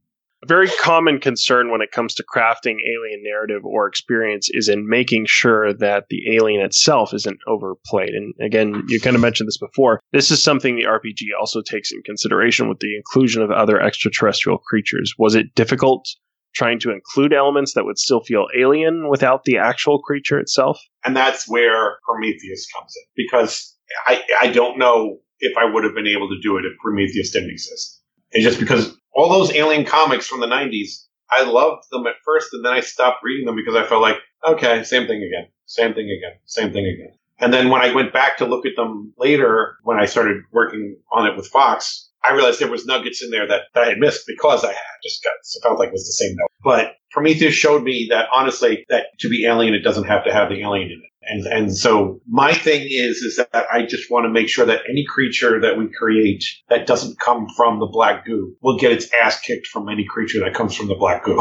A 0.45 0.47
very 0.47 0.69
common 0.69 1.19
concern 1.19 1.73
when 1.73 1.81
it 1.81 1.91
comes 1.91 2.15
to 2.15 2.25
crafting 2.25 2.77
alien 2.77 3.25
narrative 3.25 3.65
or 3.65 3.89
experience 3.89 4.49
is 4.53 4.69
in 4.69 4.89
making 4.89 5.27
sure 5.27 5.73
that 5.75 6.05
the 6.11 6.37
alien 6.37 6.65
itself 6.65 7.13
isn't 7.13 7.41
overplayed. 7.49 8.11
And 8.11 8.33
again, 8.41 8.85
you 8.87 9.01
kind 9.01 9.17
of 9.17 9.23
mentioned 9.23 9.49
this 9.49 9.59
before. 9.59 10.01
This 10.13 10.31
is 10.31 10.41
something 10.41 10.77
the 10.77 10.85
RPG 10.85 11.37
also 11.39 11.61
takes 11.61 11.91
in 11.91 12.03
consideration 12.03 12.69
with 12.69 12.79
the 12.79 12.97
inclusion 12.97 13.43
of 13.43 13.51
other 13.51 13.81
extraterrestrial 13.81 14.59
creatures. 14.59 15.13
Was 15.19 15.35
it 15.35 15.57
difficult 15.57 16.07
trying 16.55 16.79
to 16.81 16.91
include 16.91 17.33
elements 17.33 17.75
that 17.75 17.85
would 17.85 17.99
still 17.99 18.21
feel 18.21 18.47
alien 18.57 19.09
without 19.09 19.45
the 19.45 19.59
actual 19.59 20.01
creature 20.01 20.39
itself? 20.39 20.81
And 21.05 21.17
that's 21.17 21.49
where 21.49 21.99
Prometheus 22.05 22.67
comes 22.75 22.95
in 22.97 23.05
because 23.17 23.77
I, 24.07 24.23
I 24.41 24.51
don't 24.51 24.79
know 24.79 25.19
if 25.41 25.57
I 25.57 25.65
would 25.65 25.85
have 25.85 25.95
been 25.95 26.07
able 26.07 26.29
to 26.29 26.41
do 26.43 26.57
it 26.57 26.65
if 26.65 26.73
Prometheus 26.83 27.31
didn't 27.31 27.51
exist. 27.51 28.01
It's 28.31 28.45
just 28.45 28.61
because 28.61 28.97
all 29.13 29.31
those 29.31 29.53
alien 29.53 29.85
comics 29.85 30.27
from 30.27 30.41
the 30.41 30.47
90s, 30.47 31.05
I 31.31 31.45
loved 31.45 31.85
them 31.91 32.07
at 32.07 32.15
first 32.25 32.53
and 32.53 32.65
then 32.65 32.73
I 32.73 32.81
stopped 32.81 33.23
reading 33.23 33.47
them 33.47 33.57
because 33.57 33.75
I 33.75 33.87
felt 33.87 34.03
like, 34.03 34.17
okay, 34.47 34.83
same 34.83 35.07
thing 35.07 35.23
again, 35.23 35.49
same 35.67 35.95
thing 35.95 36.07
again, 36.07 36.39
same 36.45 36.73
thing 36.73 36.87
again. 36.87 37.19
And 37.41 37.53
then 37.53 37.69
when 37.69 37.83
I 37.83 37.95
went 37.95 38.13
back 38.13 38.39
to 38.39 38.47
look 38.47 38.67
at 38.67 38.75
them 38.77 39.13
later, 39.17 39.77
when 39.85 39.99
I 39.99 40.07
started 40.07 40.43
working 40.53 40.97
on 41.13 41.27
it 41.27 41.37
with 41.37 41.47
Fox, 41.47 42.08
I 42.27 42.33
realized 42.33 42.61
there 42.61 42.71
was 42.71 42.87
nuggets 42.87 43.23
in 43.23 43.31
there 43.31 43.47
that, 43.47 43.63
that 43.75 43.85
I 43.85 43.89
had 43.89 43.99
missed 43.99 44.25
because 44.27 44.65
I 44.65 44.69
had 44.69 44.99
just 45.03 45.23
got 45.23 45.31
it 45.31 45.63
felt 45.63 45.79
like 45.79 45.89
it 45.89 45.93
was 45.93 46.07
the 46.07 46.25
same 46.25 46.37
note. 46.37 46.51
But 46.63 46.97
Prometheus 47.11 47.55
showed 47.55 47.83
me 47.83 48.09
that 48.11 48.27
honestly, 48.33 48.85
that 48.89 49.07
to 49.21 49.29
be 49.29 49.47
alien, 49.47 49.75
it 49.75 49.83
doesn't 49.83 50.05
have 50.05 50.25
to 50.25 50.33
have 50.33 50.49
the 50.49 50.61
alien 50.61 50.91
in 50.91 51.03
it. 51.03 51.11
And 51.31 51.47
and 51.47 51.77
so 51.77 52.21
my 52.27 52.55
thing 52.55 52.87
is 52.89 53.19
is 53.19 53.37
that 53.37 53.67
I 53.71 53.85
just 53.85 54.11
want 54.11 54.25
to 54.25 54.31
make 54.31 54.49
sure 54.49 54.65
that 54.65 54.81
any 54.89 55.05
creature 55.07 55.61
that 55.61 55.77
we 55.77 55.89
create 55.93 56.43
that 56.71 56.87
doesn't 56.87 57.21
come 57.21 57.47
from 57.55 57.81
the 57.81 57.87
black 57.87 58.25
goo 58.25 58.55
will 58.63 58.79
get 58.79 58.93
its 58.93 59.09
ass 59.23 59.39
kicked 59.41 59.67
from 59.67 59.91
any 59.91 60.07
creature 60.09 60.41
that 60.41 60.55
comes 60.55 60.75
from 60.75 60.89
the 60.89 60.95
black 60.95 61.25
goo. 61.25 61.39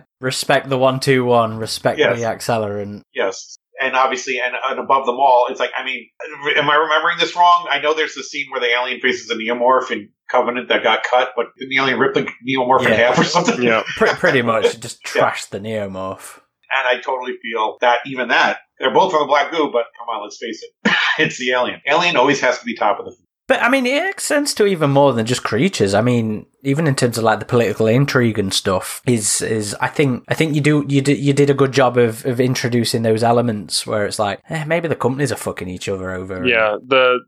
respect 0.20 0.68
the 0.68 0.78
one 0.78 1.00
two 1.00 1.24
one. 1.24 1.58
Respect 1.58 1.98
yes. 1.98 2.20
the 2.20 2.24
accelerant. 2.24 3.02
Yes 3.12 3.58
and 3.80 3.96
obviously, 3.96 4.38
and, 4.44 4.54
and, 4.68 4.78
above 4.78 5.06
them 5.06 5.16
all, 5.16 5.46
it's 5.48 5.58
like, 5.58 5.70
I 5.76 5.84
mean, 5.84 6.08
am 6.56 6.68
I 6.68 6.74
remembering 6.74 7.18
this 7.18 7.34
wrong? 7.34 7.66
I 7.70 7.80
know 7.80 7.94
there's 7.94 8.14
the 8.14 8.22
scene 8.22 8.46
where 8.50 8.60
the 8.60 8.68
alien 8.68 9.00
faces 9.00 9.30
a 9.30 9.34
neomorph 9.34 9.90
in 9.90 10.10
Covenant 10.30 10.68
that 10.68 10.82
got 10.82 11.02
cut, 11.02 11.30
but 11.34 11.46
the 11.56 11.76
alien 11.76 11.98
ripped 11.98 12.14
the 12.14 12.28
neomorph 12.46 12.82
yeah. 12.82 12.88
in 12.88 12.94
half 12.94 13.18
or 13.18 13.24
something? 13.24 13.62
Yeah, 13.62 13.82
pretty 13.96 14.42
much. 14.42 14.78
Just 14.78 15.02
trashed 15.06 15.52
yeah. 15.52 15.58
the 15.58 15.60
neomorph. 15.60 16.40
And 16.72 16.86
I 16.86 17.00
totally 17.00 17.32
feel 17.42 17.78
that 17.80 17.98
even 18.06 18.28
that, 18.28 18.58
they're 18.78 18.94
both 18.94 19.10
from 19.10 19.22
the 19.22 19.26
Black 19.26 19.50
Goo, 19.50 19.70
but 19.72 19.86
come 19.98 20.08
on, 20.08 20.22
let's 20.22 20.38
face 20.38 20.62
it. 20.62 20.94
it's 21.18 21.38
the 21.38 21.50
alien. 21.50 21.80
Alien 21.88 22.16
always 22.16 22.40
has 22.40 22.58
to 22.60 22.64
be 22.64 22.76
top 22.76 23.00
of 23.00 23.06
the 23.06 23.12
food. 23.12 23.26
But 23.50 23.64
I 23.64 23.68
mean, 23.68 23.84
it 23.84 24.08
extends 24.08 24.54
to 24.54 24.66
even 24.66 24.90
more 24.90 25.12
than 25.12 25.26
just 25.26 25.42
creatures. 25.42 25.92
I 25.92 26.02
mean, 26.02 26.46
even 26.62 26.86
in 26.86 26.94
terms 26.94 27.18
of 27.18 27.24
like 27.24 27.40
the 27.40 27.44
political 27.44 27.88
intrigue 27.88 28.38
and 28.38 28.54
stuff, 28.54 29.02
is 29.08 29.42
is 29.42 29.74
I 29.80 29.88
think 29.88 30.22
I 30.28 30.34
think 30.34 30.54
you 30.54 30.60
do 30.60 30.86
you 30.88 31.02
did 31.02 31.18
you 31.18 31.32
did 31.32 31.50
a 31.50 31.54
good 31.54 31.72
job 31.72 31.96
of 31.96 32.24
of 32.24 32.38
introducing 32.38 33.02
those 33.02 33.24
elements 33.24 33.84
where 33.84 34.06
it's 34.06 34.20
like 34.20 34.40
eh, 34.50 34.64
maybe 34.66 34.86
the 34.86 34.94
companies 34.94 35.32
are 35.32 35.36
fucking 35.36 35.66
each 35.66 35.88
other 35.88 36.12
over. 36.12 36.46
Yeah, 36.46 36.76
the 36.86 37.24